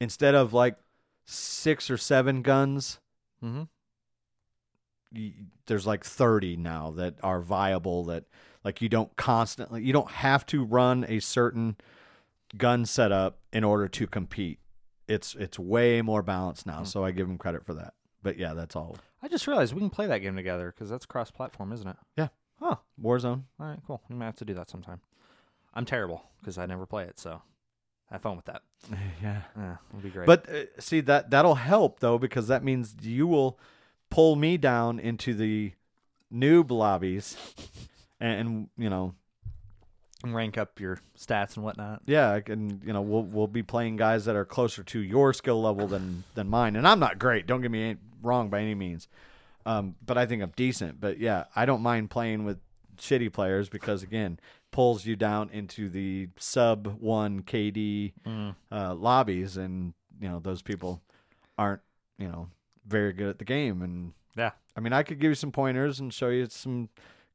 instead 0.00 0.34
of 0.34 0.52
like 0.52 0.76
six 1.24 1.90
or 1.90 1.96
seven 1.96 2.42
guns, 2.42 3.00
Mm-hmm. 3.44 3.64
There's 5.66 5.86
like 5.86 6.04
30 6.04 6.56
now 6.56 6.90
that 6.92 7.14
are 7.22 7.40
viable. 7.40 8.04
That 8.04 8.24
like 8.64 8.80
you 8.82 8.88
don't 8.88 9.14
constantly, 9.16 9.82
you 9.82 9.92
don't 9.92 10.10
have 10.10 10.44
to 10.46 10.64
run 10.64 11.04
a 11.08 11.20
certain 11.20 11.76
gun 12.56 12.86
setup 12.86 13.38
in 13.52 13.64
order 13.64 13.88
to 13.88 14.06
compete. 14.06 14.58
It's 15.08 15.34
it's 15.36 15.58
way 15.58 16.02
more 16.02 16.22
balanced 16.22 16.66
now. 16.66 16.82
So 16.82 17.04
I 17.04 17.10
give 17.12 17.28
them 17.28 17.38
credit 17.38 17.64
for 17.64 17.74
that. 17.74 17.94
But 18.22 18.38
yeah, 18.38 18.54
that's 18.54 18.74
all. 18.74 18.96
I 19.22 19.28
just 19.28 19.46
realized 19.46 19.72
we 19.72 19.80
can 19.80 19.90
play 19.90 20.06
that 20.06 20.18
game 20.18 20.36
together 20.36 20.72
because 20.74 20.90
that's 20.90 21.06
cross 21.06 21.30
platform, 21.30 21.72
isn't 21.72 21.86
it? 21.88 21.96
Yeah. 22.16 22.28
Huh. 22.58 22.76
Warzone. 23.00 23.44
All 23.60 23.66
right, 23.66 23.78
cool. 23.86 24.02
We 24.08 24.16
might 24.16 24.26
have 24.26 24.36
to 24.36 24.44
do 24.44 24.54
that 24.54 24.68
sometime. 24.70 25.00
I'm 25.74 25.84
terrible 25.84 26.24
because 26.40 26.58
I 26.58 26.66
never 26.66 26.86
play 26.86 27.04
it, 27.04 27.18
so 27.18 27.42
have 28.10 28.22
fun 28.22 28.36
with 28.36 28.46
that. 28.46 28.62
Yeah. 29.22 29.42
Yeah, 29.56 29.76
it'll 29.90 30.02
be 30.02 30.10
great. 30.10 30.26
But 30.26 30.48
uh, 30.48 30.64
see 30.78 31.00
that 31.02 31.30
that'll 31.30 31.54
help 31.56 32.00
though 32.00 32.18
because 32.18 32.48
that 32.48 32.64
means 32.64 32.96
you 33.02 33.26
will 33.26 33.58
pull 34.10 34.36
me 34.36 34.56
down 34.56 34.98
into 34.98 35.34
the 35.34 35.72
noob 36.32 36.70
lobbies, 36.70 37.36
and, 38.20 38.68
you 38.76 38.90
know, 38.90 39.14
rank 40.24 40.58
up 40.58 40.80
your 40.80 40.98
stats 41.18 41.56
and 41.56 41.64
whatnot. 41.64 42.02
yeah, 42.06 42.40
and 42.46 42.82
you 42.84 42.92
know 42.92 43.02
we'll 43.02 43.22
we'll 43.22 43.46
be 43.46 43.62
playing 43.62 43.96
guys 43.96 44.24
that 44.24 44.34
are 44.34 44.44
closer 44.44 44.82
to 44.82 44.98
your 45.00 45.32
skill 45.32 45.60
level 45.62 45.86
than 45.86 46.24
than 46.34 46.48
mine, 46.48 46.74
and 46.76 46.86
I'm 46.88 46.98
not 46.98 47.18
great. 47.18 47.46
Don't 47.46 47.60
get 47.60 47.70
me 47.70 47.90
any- 47.90 47.98
wrong 48.22 48.48
by 48.48 48.60
any 48.60 48.74
means, 48.74 49.08
um, 49.66 49.94
but 50.04 50.16
I 50.18 50.26
think 50.26 50.42
I'm 50.42 50.52
decent. 50.56 51.00
But 51.00 51.18
yeah, 51.18 51.44
I 51.54 51.64
don't 51.66 51.82
mind 51.82 52.10
playing 52.10 52.44
with 52.44 52.58
shitty 52.98 53.32
players 53.32 53.68
because 53.68 54.02
again 54.02 54.40
pulls 54.72 55.06
you 55.06 55.16
down 55.16 55.48
into 55.50 55.88
the 55.88 56.28
sub 56.38 56.86
one 56.98 57.42
KD 57.42 58.12
uh, 58.72 58.94
lobbies, 58.94 59.56
and 59.58 59.92
you 60.20 60.28
know 60.28 60.40
those 60.40 60.62
people 60.62 61.02
aren't 61.58 61.82
you 62.18 62.26
know 62.28 62.48
very 62.86 63.12
good 63.12 63.28
at 63.28 63.38
the 63.38 63.44
game. 63.44 63.82
And 63.82 64.12
Yeah. 64.36 64.52
I 64.76 64.80
mean, 64.80 64.92
I 64.92 65.02
could 65.02 65.18
give 65.20 65.30
you 65.30 65.34
some 65.34 65.52
pointers 65.52 65.98
and 66.00 66.12
show 66.12 66.28
you 66.28 66.46
some 66.50 66.88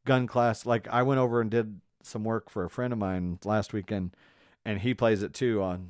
gun 0.06 0.28
class. 0.28 0.66
Like 0.66 0.88
I 0.88 1.04
went 1.04 1.20
over 1.20 1.42
and 1.42 1.50
did 1.52 1.82
some 2.04 2.24
work 2.24 2.50
for 2.50 2.64
a 2.64 2.70
friend 2.70 2.94
of 2.94 3.00
mine 3.00 3.40
last 3.46 3.74
weekend, 3.74 4.16
and 4.66 4.80
he 4.80 4.94
plays 4.94 5.22
it 5.24 5.34
too. 5.34 5.62
On 5.62 5.90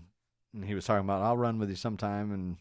and 0.53 0.65
he 0.65 0.73
was 0.75 0.85
talking 0.85 1.05
about 1.05 1.21
I'll 1.21 1.38
run 1.38 1.57
with 1.59 1.69
you 1.69 1.75
sometime, 1.75 2.31
and 2.31 2.57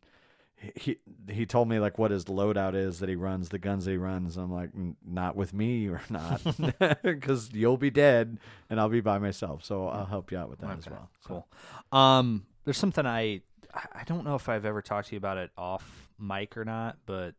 he 0.76 0.98
he 1.28 1.46
told 1.46 1.68
me 1.68 1.78
like 1.78 1.98
what 1.98 2.10
his 2.10 2.26
loadout 2.26 2.74
is 2.74 2.98
that 3.00 3.08
he 3.08 3.14
runs, 3.16 3.48
the 3.48 3.58
guns 3.58 3.86
that 3.86 3.92
he 3.92 3.96
runs. 3.96 4.36
I'm 4.36 4.52
like, 4.52 4.70
not 5.06 5.34
with 5.36 5.52
me 5.54 5.88
or 5.88 6.02
not, 6.10 6.42
because 7.02 7.50
you'll 7.52 7.76
be 7.78 7.90
dead 7.90 8.38
and 8.68 8.78
I'll 8.78 8.88
be 8.90 9.00
by 9.00 9.18
myself. 9.18 9.64
So 9.64 9.88
I'll 9.88 10.04
help 10.06 10.30
you 10.30 10.38
out 10.38 10.50
with 10.50 10.58
that 10.60 10.78
as 10.78 10.86
Okay, 10.86 10.90
well. 10.96 11.10
So- 11.26 11.44
Cool. 11.92 11.98
Um, 11.98 12.44
there's 12.64 12.76
something 12.78 13.06
I 13.06 13.40
I 13.72 14.02
don't 14.04 14.24
know 14.24 14.34
if 14.34 14.48
I've 14.48 14.64
ever 14.66 14.82
talked 14.82 15.08
to 15.08 15.14
you 15.14 15.18
about 15.18 15.38
it 15.38 15.50
off 15.56 16.09
mic 16.20 16.56
or 16.56 16.64
not, 16.64 16.98
but 17.06 17.34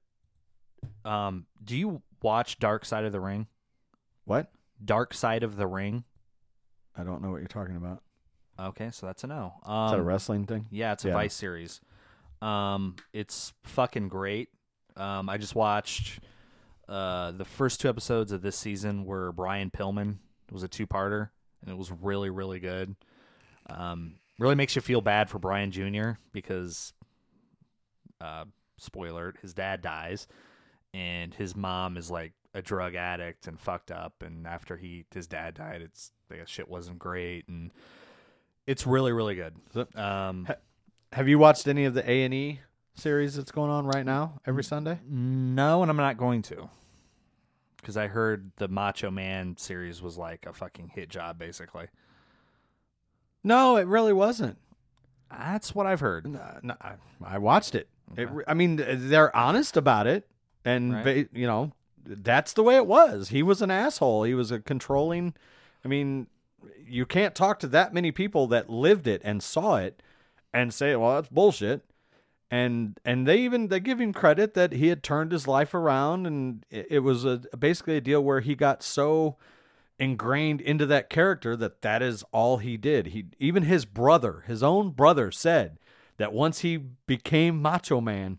um, 1.06 1.46
do 1.64 1.76
you 1.78 2.02
watch 2.22 2.60
Dark 2.60 2.86
Side 2.86 3.06
of 3.06 3.12
the 3.12 3.20
Ring? 3.20 3.48
What? 4.26 4.52
Dark 4.84 5.14
Side 5.14 5.44
of 5.44 5.56
the 5.58 5.68
Ring. 5.68 6.04
I 6.96 7.04
don't 7.04 7.22
know 7.22 7.32
what 7.32 7.38
you're 7.38 7.48
talking 7.48 7.76
about. 7.76 8.02
Okay, 8.60 8.90
so 8.92 9.06
that's 9.06 9.24
a 9.24 9.28
no. 9.28 9.54
Is 9.64 9.70
Um, 9.70 9.92
that 9.92 10.00
a 10.00 10.04
wrestling 10.04 10.46
thing? 10.46 10.68
Yeah, 10.70 10.94
it's 10.94 11.06
a 11.06 11.10
Yeah. 11.10 11.14
Vice 11.14 11.34
series. 11.34 11.82
Um, 12.42 12.96
it's 13.14 13.54
fucking 13.64 14.10
great. 14.10 14.50
Um, 14.96 15.30
I 15.30 15.38
just 15.38 15.56
watched 15.56 16.20
uh 16.90 17.32
the 17.32 17.46
first 17.46 17.80
two 17.80 17.88
episodes 17.88 18.32
of 18.34 18.42
this 18.42 18.58
season 18.58 19.06
were 19.06 19.32
Brian 19.32 19.72
Pillman. 19.72 20.18
It 20.48 20.54
was 20.54 20.64
a 20.64 20.68
two-parter, 20.68 21.30
and 21.62 21.72
it 21.72 21.78
was 21.78 21.92
really, 21.92 22.30
really 22.30 22.60
good. 22.60 22.96
Um, 23.70 24.16
really 24.38 24.56
makes 24.56 24.76
you 24.76 24.82
feel 24.82 25.00
bad 25.02 25.30
for 25.30 25.40
Brian 25.40 25.72
Jr. 25.72 26.14
because, 26.34 26.92
uh, 28.20 28.46
spoiler, 28.82 29.34
his 29.42 29.54
dad 29.54 29.82
dies, 29.82 30.28
and 30.94 31.34
his 31.34 31.56
mom 31.56 31.98
is 31.98 32.12
like 32.12 32.34
a 32.54 32.62
drug 32.62 32.96
addict 32.96 33.48
and 33.48 33.60
fucked 33.60 33.92
up. 33.92 34.24
And 34.24 34.46
after 34.46 34.78
he 34.78 35.06
his 35.14 35.28
dad 35.28 35.56
died, 35.56 35.82
it's 35.82 36.12
guess 36.30 36.50
shit 36.50 36.70
wasn't 36.70 37.00
great, 37.00 37.48
and 37.48 37.72
it's 38.68 38.86
really, 38.88 39.12
really 39.12 39.36
good. 39.36 39.56
Um, 39.98 40.48
Have 41.14 41.28
you 41.28 41.38
watched 41.38 41.68
any 41.68 41.84
of 41.86 41.94
the 41.94 42.10
A 42.10 42.24
and 42.24 42.34
E 42.34 42.60
series 42.96 43.36
that's 43.36 43.52
going 43.52 43.70
on 43.70 43.86
right 43.86 44.06
now 44.06 44.40
every 44.46 44.64
Sunday? 44.64 45.00
No, 45.06 45.82
and 45.82 45.92
I'm 45.92 45.98
not 45.98 46.18
going 46.18 46.42
to. 46.44 46.70
Because 47.78 47.98
I 47.98 48.08
heard 48.08 48.52
the 48.58 48.68
Macho 48.68 49.12
Man 49.12 49.58
series 49.58 50.02
was 50.02 50.18
like 50.18 50.46
a 50.46 50.54
fucking 50.54 50.90
hit 50.90 51.10
job, 51.10 51.38
basically. 51.38 51.88
No, 53.44 53.76
it 53.76 53.88
really 53.88 54.14
wasn't. 54.14 54.58
That's 55.30 55.74
what 55.74 55.86
I've 55.86 56.00
heard. 56.00 56.28
No, 56.28 56.60
no, 56.62 56.76
I, 56.80 56.94
I 57.26 57.38
watched 57.40 57.76
it. 57.76 57.90
It 58.18 58.24
Okay. 58.24 58.34
re- 58.34 58.44
I 58.48 58.54
mean, 58.54 58.76
they're 58.78 59.36
honest 59.36 59.78
about 59.78 60.08
it, 60.08 60.28
and 60.66 60.94
Right. 60.94 61.30
you 61.34 61.48
know, 61.48 61.72
that's 62.06 62.54
the 62.54 62.64
way 62.64 62.76
it 62.76 62.88
was. 62.88 63.30
He 63.30 63.44
was 63.44 63.62
an 63.62 63.72
asshole. 63.72 64.24
He 64.24 64.34
was 64.34 64.52
a 64.52 64.60
controlling. 64.60 65.34
I 65.86 65.88
mean, 65.88 66.28
you 66.86 67.06
can't 67.06 67.36
talk 67.36 67.60
to 67.60 67.68
that 67.68 67.94
many 67.94 68.12
people 68.12 68.48
that 68.48 68.70
lived 68.70 69.08
it 69.08 69.22
and 69.24 69.42
saw 69.42 69.78
it 69.78 70.02
and 70.54 70.74
say, 70.74 70.96
"Well, 70.96 71.16
that's 71.16 71.30
bullshit." 71.30 71.84
And 72.50 73.00
and 73.06 73.26
they 73.28 73.38
even 73.40 73.70
they 73.70 73.80
give 73.80 74.02
him 74.02 74.12
credit 74.14 74.54
that 74.56 74.74
he 74.74 74.88
had 74.88 75.04
turned 75.04 75.32
his 75.32 75.48
life 75.48 75.74
around, 75.74 76.28
and 76.28 76.66
it, 76.70 76.88
it 76.90 77.00
was 77.00 77.24
a 77.24 77.38
basically 77.58 77.98
a 77.98 78.02
deal 78.02 78.22
where 78.24 78.42
he 78.42 78.56
got 78.56 78.84
so 78.84 79.38
ingrained 79.98 80.60
into 80.62 80.86
that 80.88 81.10
character 81.10 81.56
that 81.56 81.82
that 81.84 82.02
is 82.02 82.24
all 82.34 82.58
he 82.58 82.76
did. 82.76 83.08
He 83.08 83.26
even 83.40 83.64
his 83.64 83.86
brother, 83.86 84.44
his 84.48 84.62
own 84.64 84.90
brother, 84.90 85.32
said 85.32 85.78
that 86.22 86.34
once 86.34 86.60
he 86.60 86.78
became 86.78 87.62
Macho 87.62 88.00
Man, 88.00 88.38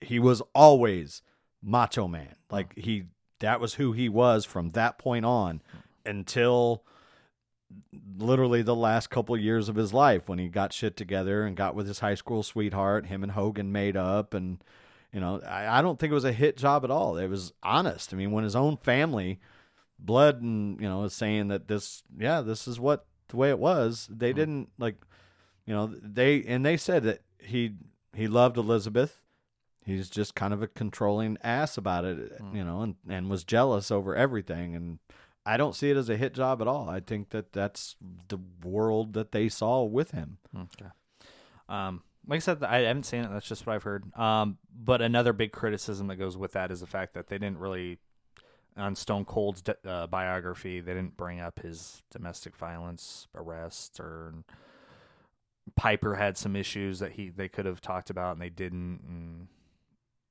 he 0.00 0.18
was 0.18 0.42
always 0.54 1.20
Macho 1.62 2.08
Man. 2.08 2.34
Like 2.50 2.76
he 2.76 3.04
that 3.40 3.60
was 3.60 3.74
who 3.74 3.92
he 3.92 4.08
was 4.08 4.44
from 4.44 4.70
that 4.70 4.96
point 4.96 5.26
on 5.26 5.60
until 6.06 6.82
literally 8.16 8.62
the 8.62 8.74
last 8.74 9.10
couple 9.10 9.36
years 9.36 9.68
of 9.68 9.76
his 9.76 9.92
life 9.92 10.28
when 10.28 10.38
he 10.38 10.48
got 10.48 10.72
shit 10.72 10.96
together 10.96 11.44
and 11.44 11.56
got 11.56 11.74
with 11.74 11.86
his 11.86 11.98
high 11.98 12.14
school 12.14 12.42
sweetheart, 12.42 13.06
him 13.06 13.22
and 13.22 13.32
Hogan 13.32 13.70
made 13.70 13.96
up 13.96 14.32
and 14.32 14.62
You 15.12 15.20
know, 15.20 15.40
I, 15.46 15.78
I 15.78 15.82
don't 15.82 15.98
think 15.98 16.10
it 16.10 16.14
was 16.14 16.24
a 16.24 16.32
hit 16.32 16.56
job 16.56 16.84
at 16.84 16.90
all. 16.90 17.16
It 17.18 17.28
was 17.28 17.52
honest. 17.62 18.12
I 18.12 18.16
mean, 18.16 18.32
when 18.32 18.42
his 18.42 18.56
own 18.56 18.76
family, 18.78 19.38
blood, 19.98 20.42
and 20.42 20.80
you 20.80 20.88
know, 20.88 21.04
is 21.04 21.12
saying 21.14 21.48
that 21.48 21.68
this, 21.68 22.02
yeah, 22.18 22.40
this 22.40 22.66
is 22.66 22.80
what 22.80 23.06
the 23.28 23.36
way 23.36 23.50
it 23.50 23.58
was. 23.60 24.08
They 24.10 24.30
mm-hmm. 24.30 24.38
didn't 24.38 24.68
like, 24.76 24.96
you 25.66 25.74
know, 25.74 25.86
they 25.86 26.42
and 26.42 26.64
they 26.64 26.76
said 26.76 27.02
that 27.04 27.22
he 27.38 27.72
he 28.14 28.28
loved 28.28 28.56
Elizabeth. 28.56 29.20
He's 29.84 30.08
just 30.08 30.34
kind 30.34 30.54
of 30.54 30.62
a 30.62 30.66
controlling 30.66 31.36
ass 31.42 31.76
about 31.76 32.04
it, 32.04 32.32
you 32.52 32.64
know, 32.64 32.80
and 32.82 32.96
and 33.08 33.28
was 33.28 33.44
jealous 33.44 33.90
over 33.90 34.16
everything. 34.16 34.74
And 34.74 34.98
I 35.46 35.56
don't 35.56 35.74
see 35.74 35.90
it 35.90 35.96
as 35.96 36.08
a 36.08 36.16
hit 36.16 36.34
job 36.34 36.62
at 36.62 36.68
all. 36.68 36.88
I 36.88 37.00
think 37.00 37.30
that 37.30 37.52
that's 37.52 37.96
the 38.28 38.38
world 38.62 39.12
that 39.12 39.32
they 39.32 39.48
saw 39.48 39.82
with 39.82 40.12
him. 40.12 40.38
Okay. 40.56 40.90
Um, 41.68 42.02
like 42.26 42.38
I 42.38 42.40
said, 42.40 42.64
I 42.64 42.80
haven't 42.80 43.04
seen 43.04 43.24
it. 43.24 43.30
That's 43.30 43.46
just 43.46 43.66
what 43.66 43.74
I've 43.74 43.82
heard. 43.82 44.14
Um, 44.16 44.58
but 44.74 45.02
another 45.02 45.34
big 45.34 45.52
criticism 45.52 46.06
that 46.06 46.16
goes 46.16 46.36
with 46.36 46.52
that 46.52 46.70
is 46.70 46.80
the 46.80 46.86
fact 46.86 47.12
that 47.14 47.28
they 47.28 47.36
didn't 47.36 47.58
really, 47.58 47.98
on 48.76 48.96
Stone 48.96 49.26
Cold's 49.26 49.62
uh, 49.86 50.06
biography, 50.06 50.80
they 50.80 50.94
didn't 50.94 51.18
bring 51.18 51.40
up 51.40 51.60
his 51.60 52.02
domestic 52.10 52.56
violence 52.56 53.28
arrest 53.34 54.00
or 54.00 54.32
Piper 55.76 56.14
had 56.14 56.36
some 56.36 56.54
issues 56.56 56.98
that 57.00 57.12
he 57.12 57.30
they 57.30 57.48
could 57.48 57.66
have 57.66 57.80
talked 57.80 58.10
about 58.10 58.32
and 58.32 58.40
they 58.42 58.50
didn't. 58.50 59.00
And 59.08 59.48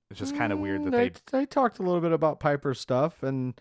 it's 0.10 0.20
just 0.20 0.36
kind 0.36 0.54
of 0.54 0.60
weird 0.60 0.84
that 0.84 0.90
Mm, 0.90 0.98
they 0.98 1.10
they. 1.10 1.40
they 1.40 1.46
talked 1.46 1.80
a 1.80 1.82
little 1.82 2.02
bit 2.02 2.12
about 2.12 2.40
Piper's 2.40 2.80
stuff, 2.80 3.24
and 3.24 3.60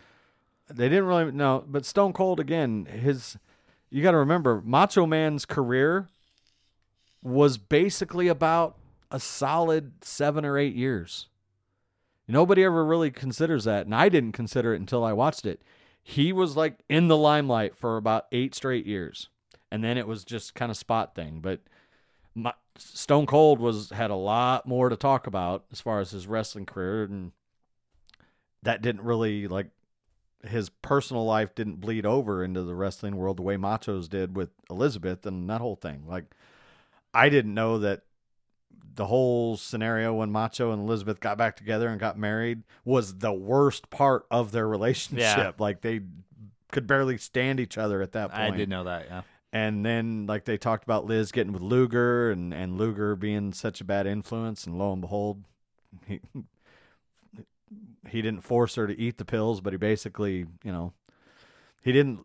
they 0.69 0.89
didn't 0.89 1.07
really 1.07 1.31
know. 1.33 1.65
But 1.67 1.85
Stone 1.87 2.13
Cold 2.13 2.39
again, 2.41 2.85
his 2.87 3.39
you 3.91 4.03
got 4.03 4.13
to 4.13 4.19
remember, 4.19 4.63
Macho 4.65 5.07
Man's 5.07 5.45
career 5.45 6.09
was 7.23 7.59
basically 7.59 8.29
about 8.29 8.77
a 9.11 9.21
solid 9.21 9.93
seven 10.05 10.45
or 10.45 10.59
eight 10.59 10.75
years. 10.75 11.29
Nobody 12.29 12.65
ever 12.65 12.85
really 12.85 13.11
considers 13.11 13.65
that, 13.65 13.85
and 13.87 13.95
I 13.95 14.09
didn't 14.09 14.33
consider 14.33 14.73
it 14.75 14.81
until 14.81 15.05
I 15.05 15.13
watched 15.13 15.45
it. 15.45 15.61
He 16.03 16.33
was 16.33 16.57
like 16.57 16.79
in 16.89 17.09
the 17.09 17.17
limelight 17.17 17.77
for 17.77 17.97
about 17.97 18.27
eight 18.33 18.55
straight 18.55 18.87
years, 18.87 19.29
and 19.73 19.83
then 19.83 19.97
it 19.97 20.07
was 20.07 20.23
just 20.23 20.55
kind 20.55 20.71
of 20.71 20.77
spot 20.77 21.15
thing. 21.15 21.41
But 21.41 21.61
my, 22.35 22.53
Stone 22.77 23.25
Cold 23.25 23.59
was 23.59 23.89
had 23.89 24.11
a 24.11 24.15
lot 24.15 24.67
more 24.67 24.91
to 24.91 24.97
talk 24.97 25.27
about 25.27 25.65
as 25.73 25.81
far 25.81 26.01
as 26.01 26.11
his 26.11 26.27
wrestling 26.27 26.67
career, 26.67 27.05
and 27.05 27.33
that 28.63 28.83
didn't 28.83 29.03
really 29.03 29.49
like 29.49 29.71
his 30.45 30.69
personal 30.69 31.25
life 31.25 31.55
didn't 31.55 31.81
bleed 31.81 32.05
over 32.05 32.45
into 32.45 32.63
the 32.63 32.75
wrestling 32.75 33.17
world 33.17 33.39
the 33.39 33.43
way 33.43 33.57
Machos 33.57 34.11
did 34.11 34.37
with 34.37 34.51
Elizabeth 34.69 35.25
and 35.25 35.49
that 35.49 35.63
whole 35.63 35.77
thing. 35.77 36.05
Like 36.07 36.27
I 37.15 37.31
didn't 37.31 37.55
know 37.55 37.79
that 37.79 38.03
the 38.95 39.07
whole 39.07 39.57
scenario 39.57 40.13
when 40.13 40.31
Macho 40.31 40.71
and 40.73 40.83
Elizabeth 40.83 41.19
got 41.19 41.39
back 41.39 41.57
together 41.57 41.89
and 41.89 41.99
got 41.99 42.19
married 42.19 42.63
was 42.85 43.19
the 43.19 43.33
worst 43.33 43.89
part 43.89 44.27
of 44.31 44.53
their 44.53 44.69
relationship. 44.77 45.39
Yeah. 45.39 45.53
Like 45.59 45.81
they 45.81 46.03
could 46.73 46.87
barely 46.87 47.17
stand 47.17 47.59
each 47.59 47.79
other 47.79 48.03
at 48.03 48.13
that 48.13 48.33
point. 48.33 48.55
I 48.55 48.57
did 48.57 48.69
know 48.69 48.85
that. 48.85 49.07
Yeah. 49.09 49.23
And 49.53 49.85
then 49.85 50.27
like 50.27 50.45
they 50.47 50.57
talked 50.57 50.85
about 50.85 51.05
Liz 51.05 51.31
getting 51.31 51.53
with 51.53 51.63
Luger 51.63 52.31
and 52.31 52.55
and 52.55 52.79
Luger 52.79 53.15
being 53.17 53.53
such 53.53 53.81
a 53.81 53.85
bad 53.85 54.07
influence 54.07 54.67
and 54.67 54.79
lo 54.79 54.93
and 54.93 55.03
behold 55.03 55.45
he 56.07 56.21
he 58.09 58.23
didn't 58.23 58.45
force 58.45 58.75
her 58.75 58.87
to 58.87 58.99
eat 58.99 59.19
the 59.19 59.25
pills 59.25 59.61
but 59.61 59.73
he 59.73 59.77
basically, 59.77 60.47
you 60.65 60.73
know, 60.73 60.93
he 61.83 61.93
didn't 61.93 62.25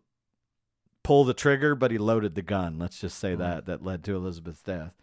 pull 1.04 1.24
the 1.24 1.34
trigger 1.34 1.74
but 1.74 1.90
he 1.90 1.98
loaded 1.98 2.34
the 2.34 2.42
gun. 2.42 2.78
Let's 2.78 2.98
just 3.00 3.18
say 3.18 3.34
that 3.34 3.66
that 3.66 3.84
led 3.84 4.04
to 4.04 4.16
Elizabeth's 4.16 4.62
death. 4.62 4.94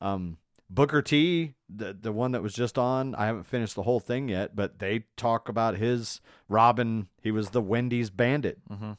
Um 0.00 0.38
Booker 0.70 1.02
T, 1.02 1.52
the 1.68 1.92
the 1.92 2.12
one 2.12 2.32
that 2.32 2.42
was 2.42 2.54
just 2.54 2.78
on, 2.78 3.14
I 3.16 3.26
haven't 3.26 3.44
finished 3.46 3.74
the 3.74 3.82
whole 3.82 4.00
thing 4.00 4.28
yet, 4.28 4.56
but 4.56 4.78
they 4.78 5.04
talk 5.16 5.48
about 5.50 5.76
his 5.76 6.20
Robin. 6.48 7.08
He 7.20 7.30
was 7.30 7.50
the 7.50 7.60
Wendy's 7.60 8.08
bandit. 8.08 8.58
Mhm. 8.70 8.96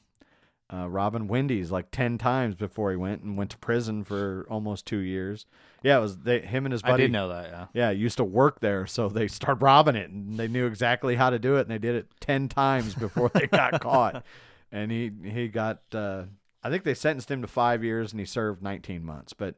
Uh, 0.74 0.88
Robin 0.90 1.28
Wendy's 1.28 1.72
like 1.72 1.92
ten 1.92 2.18
times 2.18 2.56
before 2.56 2.90
he 2.90 2.98
went 2.98 3.22
and 3.22 3.38
went 3.38 3.52
to 3.52 3.58
prison 3.58 4.04
for 4.04 4.48
almost 4.50 4.88
two 4.88 4.98
years. 4.98 5.46
Yeah, 5.84 5.98
it 5.98 6.02
was 6.02 6.18
they, 6.18 6.40
him 6.40 6.66
and 6.66 6.72
his 6.72 6.82
buddy. 6.82 7.04
I 7.04 7.06
did 7.06 7.12
know 7.12 7.28
that. 7.30 7.50
Yeah. 7.50 7.66
Yeah, 7.74 7.90
used 7.92 8.18
to 8.18 8.24
work 8.24 8.60
there, 8.60 8.88
so 8.88 9.08
they 9.08 9.28
started 9.28 9.62
robbing 9.62 9.96
it, 9.96 10.10
and 10.10 10.40
they 10.40 10.48
knew 10.48 10.66
exactly 10.66 11.16
how 11.16 11.30
to 11.30 11.38
do 11.38 11.58
it, 11.58 11.62
and 11.62 11.70
they 11.70 11.78
did 11.78 11.96
it 11.96 12.08
ten 12.20 12.48
times 12.50 12.96
before 12.96 13.30
they 13.30 13.46
got 13.46 13.82
caught. 13.82 14.24
And 14.72 14.92
he 14.92 15.12
he 15.24 15.48
got, 15.48 15.82
uh, 15.94 16.24
I 16.64 16.72
think 16.72 16.84
they 16.86 16.96
sentenced 16.96 17.30
him 17.30 17.42
to 17.42 17.48
five 17.48 17.84
years, 17.84 18.12
and 18.12 18.20
he 18.20 18.26
served 18.26 18.64
nineteen 18.64 19.06
months. 19.06 19.34
But 19.34 19.56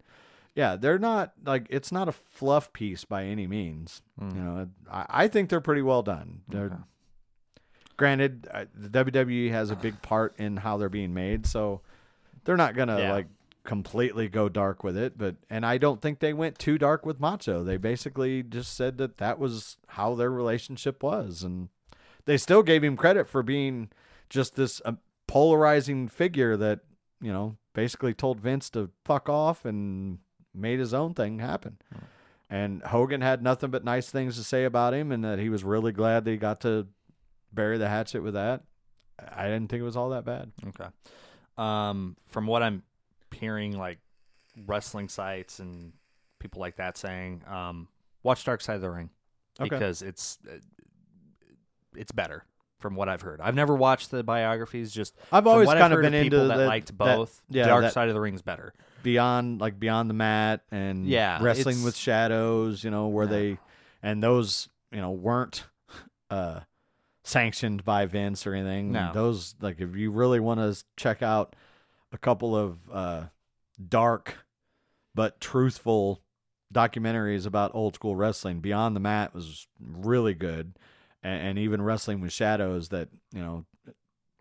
yeah, 0.54 0.76
they're 0.76 1.00
not 1.00 1.34
like 1.46 1.68
it's 1.70 1.92
not 1.94 2.10
a 2.10 2.12
fluff 2.12 2.74
piece 2.74 3.06
by 3.06 3.24
any 3.24 3.48
means. 3.48 4.02
You 4.20 4.28
know, 4.28 4.70
I, 4.92 5.06
I 5.10 5.28
think 5.30 5.50
they're 5.50 5.62
pretty 5.62 5.82
well 5.82 6.02
done. 6.04 6.42
They're 6.50 6.66
Okay. 6.66 6.76
Granted 7.98 8.48
uh, 8.52 8.66
the 8.74 8.90
WWE 8.90 9.52
has 9.52 9.70
a 9.72 9.76
big 9.76 10.02
part 10.02 10.36
in 10.38 10.58
how 10.58 10.78
they're 10.78 10.90
being 10.90 11.14
made, 11.14 11.46
so 11.46 11.82
they're 12.44 12.58
not 12.58 12.76
gonna 12.76 13.00
Yeah. 13.00 13.12
like 13.14 13.28
completely 13.64 14.28
go 14.30 14.48
dark 14.48 14.84
with 14.84 14.96
it. 14.98 15.18
But 15.18 15.36
and 15.50 15.66
I 15.66 15.78
don't 15.78 16.02
think 16.02 16.20
they 16.20 16.34
went 16.34 16.60
too 16.60 16.78
dark 16.78 17.06
with 17.06 17.20
Macho. 17.20 17.64
They 17.64 17.78
basically 17.78 18.44
just 18.44 18.76
said 18.76 18.98
that 19.00 19.18
that 19.18 19.40
was 19.40 19.78
how 19.90 20.14
their 20.16 20.30
relationship 20.32 21.02
was, 21.02 21.42
and 21.44 21.70
they 22.26 22.38
still 22.38 22.64
gave 22.64 22.84
him 22.84 22.96
credit 22.98 23.28
for 23.28 23.42
being 23.44 23.90
just 24.30 24.56
this 24.56 24.82
uh, 24.86 24.94
polarizing 25.28 26.08
figure 26.08 26.56
that 26.58 26.82
you 27.22 27.32
know 27.34 27.58
basically 27.74 28.14
told 28.14 28.40
Vince 28.40 28.70
to 28.70 28.90
fuck 29.04 29.28
off 29.30 29.66
and 29.66 30.20
made 30.54 30.80
his 30.80 30.94
own 30.94 31.14
thing 31.14 31.40
happen. 31.40 31.78
And 32.50 32.84
Hogan 32.84 33.22
had 33.22 33.42
nothing 33.42 33.72
but 33.72 33.84
nice 33.84 34.10
things 34.12 34.38
to 34.38 34.44
say 34.44 34.64
about 34.66 34.94
him, 34.94 35.12
and 35.12 35.24
that 35.24 35.40
he 35.40 35.50
was 35.50 35.64
really 35.64 35.92
glad 35.92 36.24
that 36.26 36.32
he 36.32 36.38
got 36.38 36.62
to 36.62 36.88
bury 37.56 37.78
the 37.78 37.90
hatchet 37.90 38.22
with 38.22 38.34
that. 38.36 38.64
I 39.34 39.44
didn't 39.46 39.70
think 39.70 39.80
it 39.82 39.86
was 39.86 39.96
all 39.98 40.10
that 40.10 40.26
bad. 40.26 40.52
Okay. 40.68 40.90
Um, 41.58 42.18
from 42.28 42.48
what 42.48 42.62
I'm 42.62 42.84
hearing, 43.34 43.78
like 43.78 44.00
wrestling 44.68 45.08
sites 45.10 45.60
and 45.60 45.94
people 46.40 46.60
like 46.60 46.76
that 46.78 46.98
saying, 46.98 47.42
um, 47.48 47.88
watch 48.24 48.44
Dark 48.44 48.62
Side 48.62 48.76
of 48.76 48.82
the 48.82 48.90
Ring 48.92 49.10
Okay. 49.60 49.70
because 49.70 50.02
it's 50.02 50.38
uh, 50.50 50.58
it's 51.96 52.12
better 52.12 52.44
from 52.80 52.96
what 52.96 53.08
I've 53.08 53.22
heard. 53.22 53.40
I've 53.40 53.56
never 53.56 53.74
watched 53.74 54.12
the 54.12 54.22
biographies. 54.24 54.92
Just 54.92 55.16
I've 55.32 55.48
always 55.48 55.70
kind 55.70 55.94
of 55.94 55.98
heard 55.98 56.12
been 56.12 56.24
people 56.24 56.40
into 56.42 56.48
that 56.50 56.58
that- 56.58 56.68
liked 56.68 56.88
that- 56.88 56.98
both. 56.98 57.42
yeah, 57.50 57.66
Dark 57.68 57.84
that- 57.84 57.94
Side 57.94 58.10
of 58.10 58.14
the 58.16 58.22
Ring's 58.22 58.42
better. 58.42 58.74
Beyond 59.02 59.62
like 59.62 59.80
beyond 59.80 60.10
the 60.10 60.14
mat 60.14 60.64
and 60.72 61.08
Yeah, 61.08 61.42
wrestling 61.42 61.84
with 61.84 61.96
shadows, 61.96 62.84
you 62.84 62.92
know, 62.92 63.08
where 63.08 63.26
Yeah. 63.26 63.32
they 63.32 63.58
and 64.04 64.22
those 64.22 64.68
you 64.92 65.00
know 65.00 65.12
weren't 65.12 65.66
uh 66.30 66.62
sanctioned 67.26 67.84
by 67.84 68.06
Vince 68.06 68.48
or 68.48 68.54
anything. 68.54 68.92
No. 68.92 69.12
Those 69.14 69.56
like 69.60 69.82
if 69.82 69.96
you 69.96 70.12
really 70.12 70.40
want 70.40 70.60
to 70.60 70.82
check 70.96 71.22
out 71.22 71.56
a 72.14 72.18
couple 72.18 72.56
of 72.56 72.78
uh 72.92 73.24
dark 73.90 74.38
but 75.14 75.42
truthful 75.42 76.22
documentaries 76.74 77.46
about 77.46 77.72
old 77.74 77.96
school 77.96 78.16
wrestling, 78.16 78.60
Beyond 78.60 78.96
the 78.96 79.00
Mat 79.00 79.34
was 79.34 79.68
really 79.80 80.34
good. 80.34 80.74
And, 81.24 81.48
and 81.48 81.60
even 81.60 81.82
Wrestling 81.82 82.22
with 82.22 82.32
Shadows 82.32 82.90
that, 82.90 83.10
you 83.34 83.42
know, 83.42 83.66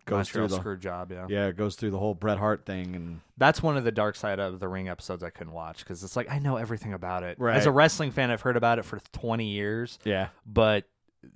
goes 0.05 0.17
Montreal 0.17 0.47
through 0.47 0.55
the 0.55 0.61
screw 0.61 0.77
job. 0.77 1.11
Yeah. 1.11 1.25
yeah, 1.29 1.47
it 1.47 1.57
goes 1.57 1.75
through 1.75 1.91
the 1.91 1.97
whole 1.97 2.13
Bret 2.13 2.37
Hart 2.37 2.65
thing 2.65 2.95
and 2.95 3.21
That's 3.37 3.63
one 3.63 3.77
of 3.77 3.83
the 3.83 3.91
Dark 3.91 4.15
Side 4.15 4.39
of 4.39 4.59
the 4.59 4.67
Ring 4.67 4.87
episodes 4.89 5.23
I 5.23 5.31
couldn't 5.31 5.53
watch 5.53 5.79
because 5.79 6.03
it's 6.03 6.15
like 6.15 6.29
I 6.29 6.37
know 6.39 6.57
everything 6.57 6.93
about 6.93 7.23
it. 7.23 7.39
As 7.41 7.65
a 7.65 7.71
wrestling 7.71 8.11
fan, 8.11 8.29
I've 8.29 8.41
heard 8.41 8.57
about 8.57 8.77
it 8.77 8.85
for 8.85 8.99
20 9.13 9.45
years. 9.45 9.97
yeah. 10.03 10.27
But 10.45 10.83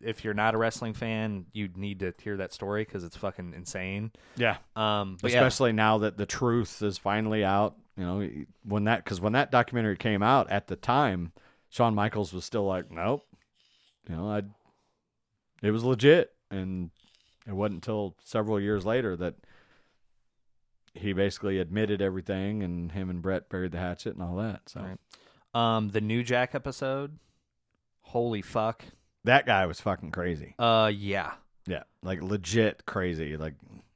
if 0.01 0.23
you're 0.23 0.33
not 0.33 0.55
a 0.55 0.57
wrestling 0.57 0.93
fan, 0.93 1.45
you 1.53 1.69
need 1.75 1.99
to 1.99 2.13
hear 2.21 2.37
that 2.37 2.53
story 2.53 2.83
because 2.83 3.03
it's 3.03 3.15
fucking 3.15 3.53
insane. 3.55 4.11
Yeah. 4.35 4.57
Um, 4.75 5.17
but 5.21 5.31
yeah, 5.31 5.37
especially 5.37 5.71
now 5.73 5.99
that 5.99 6.17
the 6.17 6.25
truth 6.25 6.81
is 6.81 6.97
finally 6.97 7.43
out. 7.43 7.75
You 7.97 8.05
know, 8.05 8.29
when 8.63 8.85
that 8.85 9.03
because 9.03 9.19
when 9.19 9.33
that 9.33 9.51
documentary 9.51 9.97
came 9.97 10.23
out 10.23 10.49
at 10.49 10.67
the 10.67 10.75
time, 10.75 11.33
Shawn 11.69 11.93
Michaels 11.95 12.31
was 12.33 12.45
still 12.45 12.65
like, 12.65 12.89
nope. 12.91 13.25
You 14.09 14.15
know, 14.15 14.29
I. 14.29 14.43
It 15.61 15.71
was 15.71 15.83
legit, 15.83 16.31
and 16.49 16.89
it 17.45 17.51
wasn't 17.51 17.75
until 17.75 18.15
several 18.23 18.59
years 18.61 18.85
later 18.85 19.17
that 19.17 19.35
he 20.93 21.13
basically 21.13 21.59
admitted 21.59 22.01
everything, 22.01 22.63
and 22.63 22.91
him 22.91 23.09
and 23.09 23.21
Bret 23.21 23.49
buried 23.49 23.71
the 23.73 23.77
hatchet 23.79 24.13
and 24.13 24.23
all 24.23 24.37
that. 24.37 24.61
So 24.69 24.81
Right. 24.81 24.97
um, 25.75 25.89
the 25.89 25.99
New 26.01 26.23
Jack 26.23 26.55
episode, 26.55 27.19
holy 28.01 28.41
fuck. 28.41 28.85
That 29.25 29.45
guy 29.45 29.65
was 29.65 29.79
fucking 29.81 30.11
crazy. 30.11 30.55
Uh, 30.59 30.91
yeah, 30.93 31.33
Yeah, 31.67 31.83
like 32.03 32.21
legit 32.21 32.85
crazy. 32.85 33.37
Like 33.37 33.55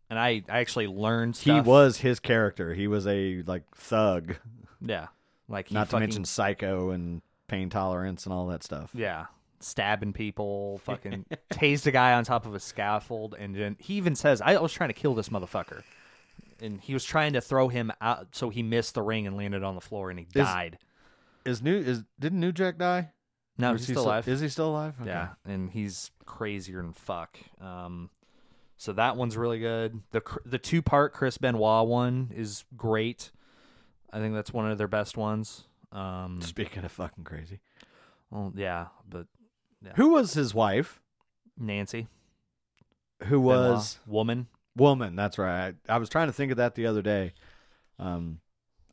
and 0.09 0.19
I, 0.19 0.43
I 0.49 0.59
actually 0.59 0.87
learned 0.87 1.35
he 1.37 1.51
stuff. 1.51 1.65
was 1.65 1.97
his 1.97 2.19
character. 2.19 2.73
He 2.73 2.87
was 2.87 3.07
a 3.07 3.41
like 3.47 3.63
thug. 3.75 4.35
yeah, 4.81 5.07
like 5.47 5.69
he 5.69 5.73
Not 5.75 5.85
to 5.85 5.91
fucking, 5.91 5.99
mention 6.01 6.25
psycho 6.25 6.91
and 6.91 7.21
pain 7.47 7.69
tolerance 7.69 8.25
and 8.25 8.33
all 8.33 8.47
that 8.47 8.63
stuff. 8.63 8.91
yeah, 8.93 9.25
stabbing 9.59 10.13
people, 10.13 10.77
fucking 10.83 11.25
tased 11.51 11.87
a 11.87 11.91
guy 11.91 12.13
on 12.13 12.23
top 12.25 12.45
of 12.45 12.53
a 12.53 12.59
scaffold, 12.59 13.35
and 13.37 13.55
then 13.55 13.75
he 13.79 13.95
even 13.95 14.15
says, 14.15 14.41
"I 14.41 14.57
was 14.59 14.71
trying 14.73 14.89
to 14.89 14.93
kill 14.93 15.15
this 15.15 15.29
motherfucker." 15.29 15.83
And 16.61 16.79
he 16.79 16.93
was 16.93 17.03
trying 17.03 17.33
to 17.33 17.41
throw 17.41 17.67
him 17.67 17.91
out, 17.99 18.27
so 18.35 18.49
he 18.49 18.63
missed 18.63 18.93
the 18.93 19.01
ring 19.01 19.27
and 19.27 19.35
landed 19.35 19.63
on 19.63 19.75
the 19.75 19.81
floor, 19.81 20.09
and 20.09 20.19
he 20.19 20.25
died. 20.25 20.77
Is 21.45 21.61
new 21.61 21.75
is 21.75 22.03
didn't 22.19 22.39
New 22.39 22.51
Jack 22.51 22.77
die? 22.77 23.11
No, 23.57 23.71
he's 23.73 23.81
is 23.81 23.87
he 23.87 23.93
still 23.93 24.05
alive. 24.05 24.27
Is 24.27 24.39
he 24.39 24.49
still 24.49 24.69
alive? 24.69 24.95
Okay. 25.01 25.09
Yeah, 25.09 25.29
and 25.45 25.69
he's 25.69 26.11
crazier 26.25 26.81
than 26.81 26.93
fuck. 26.93 27.37
Um, 27.61 28.09
so 28.77 28.93
that 28.93 29.15
one's 29.15 29.37
really 29.37 29.59
good. 29.59 30.01
The 30.11 30.21
the 30.45 30.57
two 30.57 30.81
part 30.81 31.13
Chris 31.13 31.37
Benoit 31.37 31.87
one 31.87 32.31
is 32.35 32.65
great. 32.75 33.31
I 34.11 34.19
think 34.19 34.33
that's 34.33 34.51
one 34.53 34.69
of 34.69 34.77
their 34.77 34.87
best 34.87 35.17
ones. 35.17 35.65
Um, 35.91 36.41
Speaking 36.41 36.83
of 36.83 36.91
fucking 36.91 37.23
crazy, 37.23 37.59
well, 38.31 38.51
yeah, 38.55 38.87
but 39.07 39.27
who 39.95 40.09
was 40.09 40.33
his 40.33 40.53
wife? 40.53 40.99
Nancy 41.57 42.07
Who 43.25 43.39
Benoit, 43.39 43.71
was 43.73 43.99
woman? 44.07 44.47
woman? 44.75 45.15
That's 45.15 45.37
right. 45.37 45.75
I, 45.87 45.93
I 45.93 45.97
was 45.99 46.09
trying 46.09 46.27
to 46.27 46.33
think 46.33 46.51
of 46.51 46.57
that 46.57 46.73
the 46.73 46.87
other 46.87 47.03
day. 47.03 47.33
Um, 47.99 48.39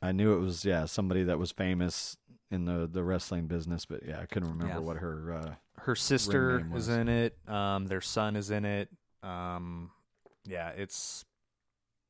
I 0.01 0.11
knew 0.11 0.33
it 0.33 0.39
was 0.39 0.63
yeah 0.63 0.85
somebody 0.85 1.23
that 1.23 1.39
was 1.39 1.51
famous 1.51 2.17
in 2.51 2.65
the 2.65 2.87
the 2.91 3.03
wrestling 3.03 3.47
business, 3.47 3.85
but 3.85 4.01
yeah, 4.05 4.19
I 4.19 4.25
couldn't 4.25 4.49
remember 4.49 4.73
Yeah. 4.73 4.79
what 4.79 4.97
her. 4.97 5.33
Uh, 5.33 5.53
Her 5.81 5.95
sister 5.95 6.59
is 6.59 6.65
was. 6.71 6.89
in 6.89 7.07
it. 7.09 7.37
Um, 7.47 7.87
their 7.87 8.01
son 8.01 8.35
is 8.35 8.51
in 8.51 8.65
it. 8.65 8.89
Um, 9.23 9.91
yeah, 10.45 10.69
it's 10.69 11.25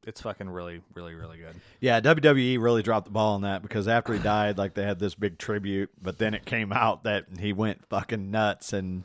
it's 0.08 0.20
fucking 0.22 0.50
really, 0.50 0.82
really, 0.96 1.14
really 1.14 1.38
good. 1.38 1.56
Yeah, 1.80 2.00
WWE 2.02 2.60
really 2.60 2.82
dropped 2.82 3.06
the 3.06 3.12
ball 3.12 3.36
on 3.36 3.42
that 3.44 3.62
because 3.62 3.88
after 3.88 4.14
he 4.14 4.20
died, 4.24 4.58
like 4.58 4.74
they 4.74 4.84
had 4.84 4.98
this 5.00 5.14
big 5.16 5.38
tribute, 5.38 5.92
but 6.02 6.18
then 6.18 6.34
it 6.34 6.44
came 6.46 6.74
out 6.74 7.04
that 7.04 7.26
he 7.40 7.54
went 7.54 7.86
fucking 7.88 8.32
nuts 8.32 8.74
and 8.74 9.04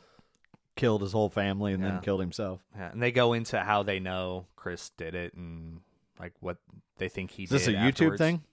killed 0.75 1.01
his 1.01 1.11
whole 1.11 1.29
family 1.29 1.73
and 1.73 1.83
Yeah. 1.83 1.91
then 1.91 2.01
killed 2.01 2.19
himself. 2.21 2.61
Yeah, 2.75 2.91
and 2.91 3.01
they 3.01 3.11
go 3.11 3.33
into 3.33 3.59
how 3.59 3.83
they 3.83 3.99
know 3.99 4.47
Chris 4.55 4.89
did 4.97 5.13
it 5.13 5.33
and 5.35 5.81
like 6.19 6.33
what 6.39 6.57
they 6.97 7.09
think 7.09 7.29
he 7.31 7.45
did. 7.45 7.55
Is 7.55 7.65
this 7.65 7.67
a. 7.67 7.77
YouTube 7.77 7.87
afterwards. 7.89 8.17
thing, 8.19 8.43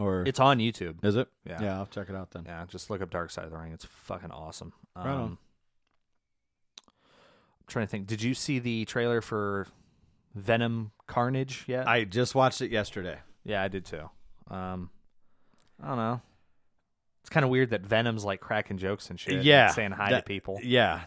or 0.00 0.24
It's 0.26 0.40
on 0.40 0.58
YouTube. 0.58 1.04
is 1.04 1.14
it? 1.16 1.28
Yeah. 1.44 1.62
yeah, 1.62 1.76
I'll 1.78 1.86
check 1.86 2.08
it 2.08 2.16
out 2.16 2.30
then. 2.30 2.44
Yeah, 2.46 2.64
just 2.66 2.90
look 2.90 3.02
up 3.02 3.10
Dark 3.10 3.30
Side 3.30 3.44
of 3.44 3.50
the 3.50 3.58
Ring. 3.58 3.72
It's 3.72 3.84
fucking 3.84 4.30
awesome. 4.30 4.72
Um, 4.96 5.04
Right 5.06 5.12
on. 5.14 5.38
I'm 6.88 7.66
trying 7.68 7.86
to 7.86 7.90
think. 7.90 8.06
Did 8.06 8.22
you 8.22 8.34
see 8.34 8.58
the 8.58 8.84
trailer 8.84 9.20
for 9.20 9.66
Venom 10.34 10.92
Carnage 11.06 11.64
yet? 11.66 11.86
I 11.86 12.04
just 12.04 12.34
watched 12.34 12.60
it 12.62 12.70
yesterday. 12.70 13.18
yeah, 13.44 13.62
I 13.62 13.68
did 13.68 13.84
too. 13.84 14.08
Um, 14.48 14.90
I 15.82 15.88
don't 15.88 15.96
know. 15.96 16.20
It's 17.20 17.30
kind 17.30 17.44
of 17.44 17.50
weird 17.50 17.70
that 17.70 17.82
Venom's 17.82 18.24
like 18.24 18.40
cracking 18.40 18.78
jokes 18.78 19.10
and 19.10 19.20
shit. 19.20 19.34
and 19.34 19.44
Yeah, 19.44 19.68
saying 19.68 19.92
hi 19.92 20.10
that- 20.10 20.20
to 20.20 20.24
people. 20.24 20.58
Yeah, 20.62 21.02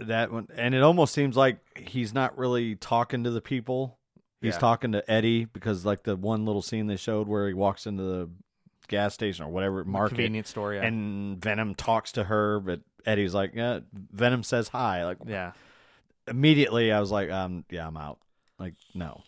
that 0.00 0.32
one, 0.32 0.48
and 0.56 0.74
it 0.74 0.82
almost 0.82 1.14
seems 1.14 1.36
like 1.36 1.58
he's 1.78 2.12
not 2.12 2.36
really 2.36 2.74
talking 2.74 3.24
to 3.24 3.30
the 3.30 3.40
people. 3.40 3.98
He's 4.42 4.54
Yeah. 4.54 4.58
talking 4.58 4.92
to 4.92 5.10
Eddie 5.10 5.44
because, 5.46 5.86
like, 5.86 6.02
the 6.02 6.16
one 6.16 6.44
little 6.44 6.60
scene 6.62 6.88
they 6.88 6.96
showed 6.96 7.28
where 7.28 7.48
he 7.48 7.54
walks 7.54 7.86
into 7.86 8.02
the 8.02 8.30
gas 8.88 9.14
station 9.14 9.44
or 9.44 9.48
whatever 9.48 9.84
market, 9.84 10.16
convenience 10.16 10.50
store. 10.50 10.74
Yeah. 10.74 10.82
and 10.82 11.40
Venom 11.40 11.74
talks 11.74 12.12
to 12.12 12.24
her, 12.24 12.60
but 12.60 12.80
Eddie's 13.06 13.32
like, 13.34 13.52
yeah, 13.54 13.80
Venom 13.92 14.42
says 14.42 14.68
hi. 14.68 15.04
Like, 15.04 15.18
yeah. 15.26 15.52
immediately 16.28 16.92
I 16.92 17.00
was 17.00 17.10
like, 17.10 17.30
um, 17.30 17.64
yeah, 17.70 17.86
I'm 17.86 17.96
out. 17.96 18.18
Like, 18.58 18.74
no. 18.94 19.22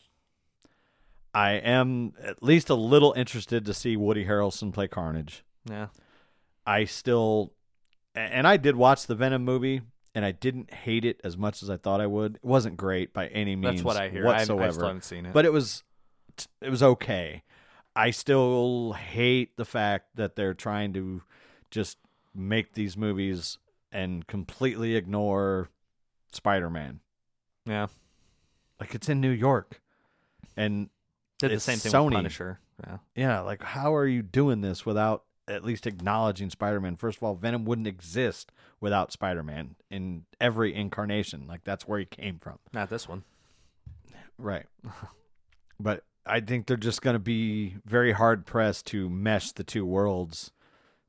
I 1.32 1.52
am 1.52 2.14
at 2.22 2.42
least 2.42 2.68
a 2.70 2.74
little 2.74 3.12
interested 3.14 3.64
to 3.64 3.74
see 3.74 3.96
Woody 3.96 4.24
Harrelson 4.24 4.72
play 4.72 4.86
Carnage. 4.88 5.44
Yeah. 5.68 5.88
I 6.66 6.84
still, 6.84 7.52
and 8.14 8.46
I 8.46 8.56
did 8.56 8.76
watch 8.76 9.06
the 9.06 9.14
Venom 9.14 9.44
movie, 9.44 9.80
and 10.14 10.24
I 10.24 10.32
didn't 10.32 10.72
hate 10.72 11.04
it 11.04 11.20
as 11.24 11.36
much 11.36 11.62
as 11.62 11.70
I 11.70 11.76
thought 11.76 12.00
I 12.00 12.06
would. 12.06 12.36
It 12.36 12.44
wasn't 12.44 12.76
great 12.76 13.12
by 13.12 13.26
any 13.28 13.56
means. 13.56 13.76
That's 13.76 13.84
what 13.84 13.96
I 13.96 14.08
hear. 14.08 14.26
I, 14.26 14.30
I 14.30 14.36
whatsoever 14.38 14.72
still 14.72 14.86
haven't 14.86 15.04
seen 15.04 15.26
it. 15.26 15.32
but 15.32 15.44
it 15.44 15.52
was 15.52 15.82
it 16.60 16.70
was 16.70 16.82
okay. 16.82 17.42
I 17.96 18.10
still 18.10 18.92
hate 18.92 19.56
the 19.56 19.64
fact 19.64 20.16
that 20.16 20.34
they're 20.36 20.54
trying 20.54 20.92
to 20.94 21.22
just 21.70 21.98
make 22.34 22.74
these 22.74 22.96
movies 22.96 23.58
and 23.92 24.26
completely 24.26 24.96
ignore 24.96 25.70
Spider-Man. 26.32 27.00
yeah. 27.64 27.86
Like 28.80 28.94
it's 28.94 29.08
in 29.08 29.20
New 29.20 29.30
York. 29.30 29.80
And 30.56 30.90
Did 31.38 31.52
the 31.52 31.60
same 31.60 31.78
thing 31.78 31.92
Sony. 31.92 32.06
with 32.06 32.14
Punisher. 32.14 32.58
Yeah. 32.84 32.96
yeah, 33.14 33.40
like 33.40 33.62
how 33.62 33.94
are 33.94 34.06
you 34.06 34.22
doing 34.22 34.60
this 34.60 34.84
without 34.84 35.23
at 35.48 35.64
least 35.64 35.86
acknowledging 35.86 36.50
Spider-Man? 36.50 36.96
First 36.96 37.18
of 37.18 37.22
all, 37.22 37.34
Venom 37.34 37.64
wouldn't 37.64 37.86
exist 37.86 38.52
without 38.80 39.12
Spider-Man 39.12 39.76
in 39.90 40.24
every 40.40 40.74
incarnation. 40.74 41.46
Like 41.46 41.64
that's 41.64 41.86
where 41.86 41.98
he 41.98 42.04
came 42.06 42.38
from. 42.38 42.58
Not 42.72 42.90
this 42.90 43.08
one. 43.08 43.24
Right. 44.38 44.66
but 45.78 46.04
I 46.26 46.40
think 46.40 46.66
they're 46.66 46.76
just 46.76 47.02
going 47.02 47.14
to 47.14 47.20
be 47.20 47.76
very 47.84 48.12
hard 48.12 48.46
pressed 48.46 48.86
to 48.86 49.08
mesh 49.08 49.52
the 49.52 49.64
two 49.64 49.84
worlds 49.86 50.50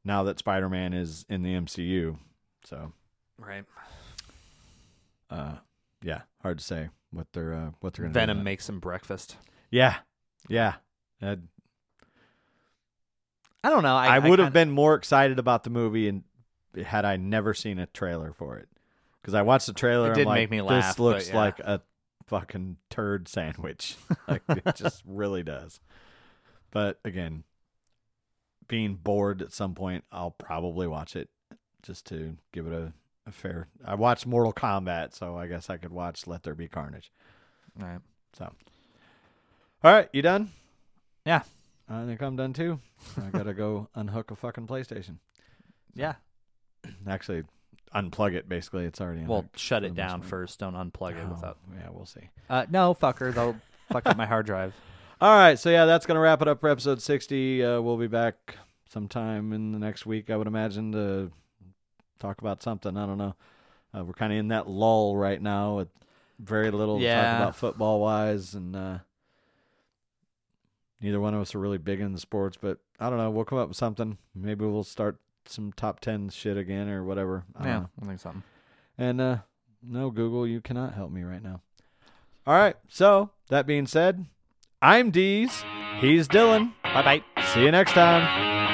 now 0.04 0.24
that 0.24 0.38
Spider 0.40 0.70
Man 0.70 0.94
is 0.94 1.26
in 1.30 1.42
the 1.42 1.54
MCU. 1.54 2.18
So, 2.66 2.92
Right. 3.38 3.66
uh, 5.30 5.56
yeah, 6.04 6.22
hard 6.42 6.60
to 6.60 6.64
say 6.64 6.90
what 7.12 7.28
they're 7.34 7.54
uh, 7.54 7.72
what 7.80 7.94
they're 7.94 8.04
going 8.04 8.14
to 8.14 8.20
Venom 8.20 8.38
do. 8.40 8.44
makes 8.44 8.66
some 8.66 8.80
breakfast. 8.80 9.30
that. 9.30 9.38
Yeah, 9.72 9.96
yeah. 10.48 10.74
Uh, 11.22 11.38
I 13.66 13.70
don't 13.72 13.82
know. 13.82 13.96
I, 13.96 14.18
I, 14.18 14.20
would 14.20 14.38
have 14.38 14.54
been 14.54 14.70
more 14.70 14.94
excited 14.94 15.40
about 15.40 15.64
the 15.64 15.72
movie 15.72 16.08
and 16.08 16.24
had 16.86 17.04
I 17.04 17.18
never 17.18 17.56
seen 17.56 17.80
a 17.80 17.88
trailer 17.88 18.32
for 18.32 18.58
it. 18.58 18.70
Because 19.20 19.34
I 19.34 19.42
watched 19.42 19.66
the 19.66 19.74
trailer, 19.74 20.06
It 20.06 20.10
and 20.10 20.16
did 20.18 20.22
I'm 20.22 20.28
like, 20.28 20.36
make 20.42 20.52
me 20.52 20.62
laugh, 20.62 20.98
This 20.98 21.00
looks 21.00 21.30
yeah. 21.30 21.36
like 21.36 21.60
a 21.62 21.82
fucking 22.28 22.78
turd 22.92 23.28
sandwich. 23.28 23.96
like 24.28 24.44
it 24.50 24.76
just 24.76 25.02
really 25.04 25.42
does. 25.42 25.80
But 26.70 27.00
again, 27.04 27.44
being 28.68 28.94
bored 28.94 29.42
at 29.42 29.52
some 29.52 29.74
point, 29.74 30.04
I'll 30.12 30.30
probably 30.30 30.86
watch 30.86 31.16
it 31.16 31.30
just 31.82 32.06
to 32.10 32.38
give 32.52 32.68
it 32.68 32.74
a, 32.74 32.94
a 33.26 33.32
fair. 33.32 33.68
I 33.84 33.96
watched 33.96 34.28
Mortal 34.28 34.54
Kombat, 34.54 35.16
so 35.16 35.36
I 35.36 35.48
guess 35.48 35.72
I 35.72 35.78
could 35.78 35.92
watch 35.92 36.28
Let 36.28 36.44
There 36.44 36.54
Be 36.54 36.68
Carnage. 36.68 37.12
Right. 37.80 38.00
So, 38.34 38.46
all 39.84 39.92
right, 39.92 40.08
you 40.14 40.22
done? 40.22 40.52
Yeah. 41.26 41.42
I 41.90 42.06
think 42.06 42.22
I'm 42.22 42.36
done 42.36 42.54
too. 42.54 42.80
I 43.18 43.30
gotta 43.30 43.54
go 43.54 43.90
unhook 43.96 44.32
a 44.32 44.36
fucking 44.36 44.68
PlayStation. 44.68 45.18
Yeah. 45.94 46.16
Actually, 47.08 47.44
unplug 47.94 48.34
it. 48.34 48.50
Basically, 48.50 48.86
it's 48.86 49.00
already. 49.02 49.22
Well, 49.22 49.40
unhooked 49.40 49.60
shut 49.60 49.82
for 49.84 49.88
it 49.88 49.90
the 49.90 49.96
down 49.96 50.22
first. 50.22 50.60
Don't 50.60 50.74
unplug 50.74 51.12
it 51.22 51.28
without. 51.30 51.58
Oh, 51.70 51.74
yeah, 51.80 51.90
we'll 51.92 52.06
see. 52.06 52.30
Uh, 52.50 52.66
no, 52.70 52.94
fucker. 52.94 53.34
They'll 53.34 53.56
fuck 53.92 54.06
up 54.08 54.18
my 54.18 54.26
hard 54.26 54.46
drive. 54.46 54.74
All 55.22 55.36
right, 55.36 55.58
so 55.58 55.70
yeah, 55.70 55.86
that's 55.86 56.06
gonna 56.06 56.20
wrap 56.20 56.42
it 56.42 56.48
up 56.48 56.60
for 56.60 56.70
episode 56.70 57.02
60. 57.02 57.64
Uh, 57.64 57.82
we'll 57.82 57.98
be 57.98 58.08
back 58.08 58.58
sometime 58.90 59.54
in 59.54 59.72
the 59.72 59.80
next 59.80 60.06
week, 60.06 60.30
I 60.30 60.36
would 60.38 60.48
imagine, 60.48 60.92
to 60.92 61.32
talk 62.20 62.42
about 62.42 62.62
something. 62.62 62.98
I 62.98 63.06
don't 63.06 63.18
know. 63.18 63.36
Uh, 63.98 64.04
we're 64.04 64.14
kind 64.14 64.34
of 64.34 64.40
in 64.40 64.50
that 64.50 64.68
lull 64.68 65.16
right 65.16 65.42
now 65.42 65.78
with 65.78 65.88
very 66.40 66.70
little 66.70 66.98
to 67.00 67.04
Yeah. 67.06 67.22
talk 67.32 67.42
about 67.42 67.56
football 67.56 68.02
wise, 68.02 68.54
and 68.56 68.76
uh, 68.76 68.98
neither 71.02 71.20
one 71.20 71.34
of 71.34 71.42
us 71.42 71.56
are 71.56 71.60
really 71.60 71.78
big 71.78 72.00
in 72.00 72.14
the 72.14 72.20
sports. 72.20 72.58
But 72.60 72.80
I 73.00 73.10
don't 73.10 73.20
know. 73.20 73.30
We'll 73.30 73.46
come 73.46 73.58
up 73.58 73.68
with 73.68 73.78
something. 73.78 74.18
Maybe 74.34 74.66
we'll 74.66 74.84
start 74.84 75.20
some 75.48 75.72
top 75.74 76.00
10 76.00 76.30
shit 76.30 76.58
again 76.58 76.90
or 76.90 77.04
whatever. 77.04 77.46
I 77.56 77.60
don't 77.60 77.68
yeah. 77.68 77.80
know. 77.80 77.90
I 78.02 78.06
think 78.06 78.20
something. 78.20 78.44
And 78.98 79.22
uh, 79.22 79.38
no, 79.84 80.10
Google, 80.10 80.48
you 80.48 80.62
cannot 80.62 80.94
help 80.94 81.12
me 81.12 81.24
right 81.24 81.44
now. 81.44 81.62
All 82.48 82.56
right. 82.56 82.76
So 82.88 83.32
that 83.50 83.68
being 83.68 83.88
said, 83.88 84.26
I'm 84.82 85.12
Deez. 85.12 85.64
He's 86.00 86.28
Dylan. 86.28 86.74
Bye 86.84 87.22
bye. 87.36 87.44
See 87.54 87.64
you 87.64 87.72
next 87.72 87.94
time. 87.94 88.65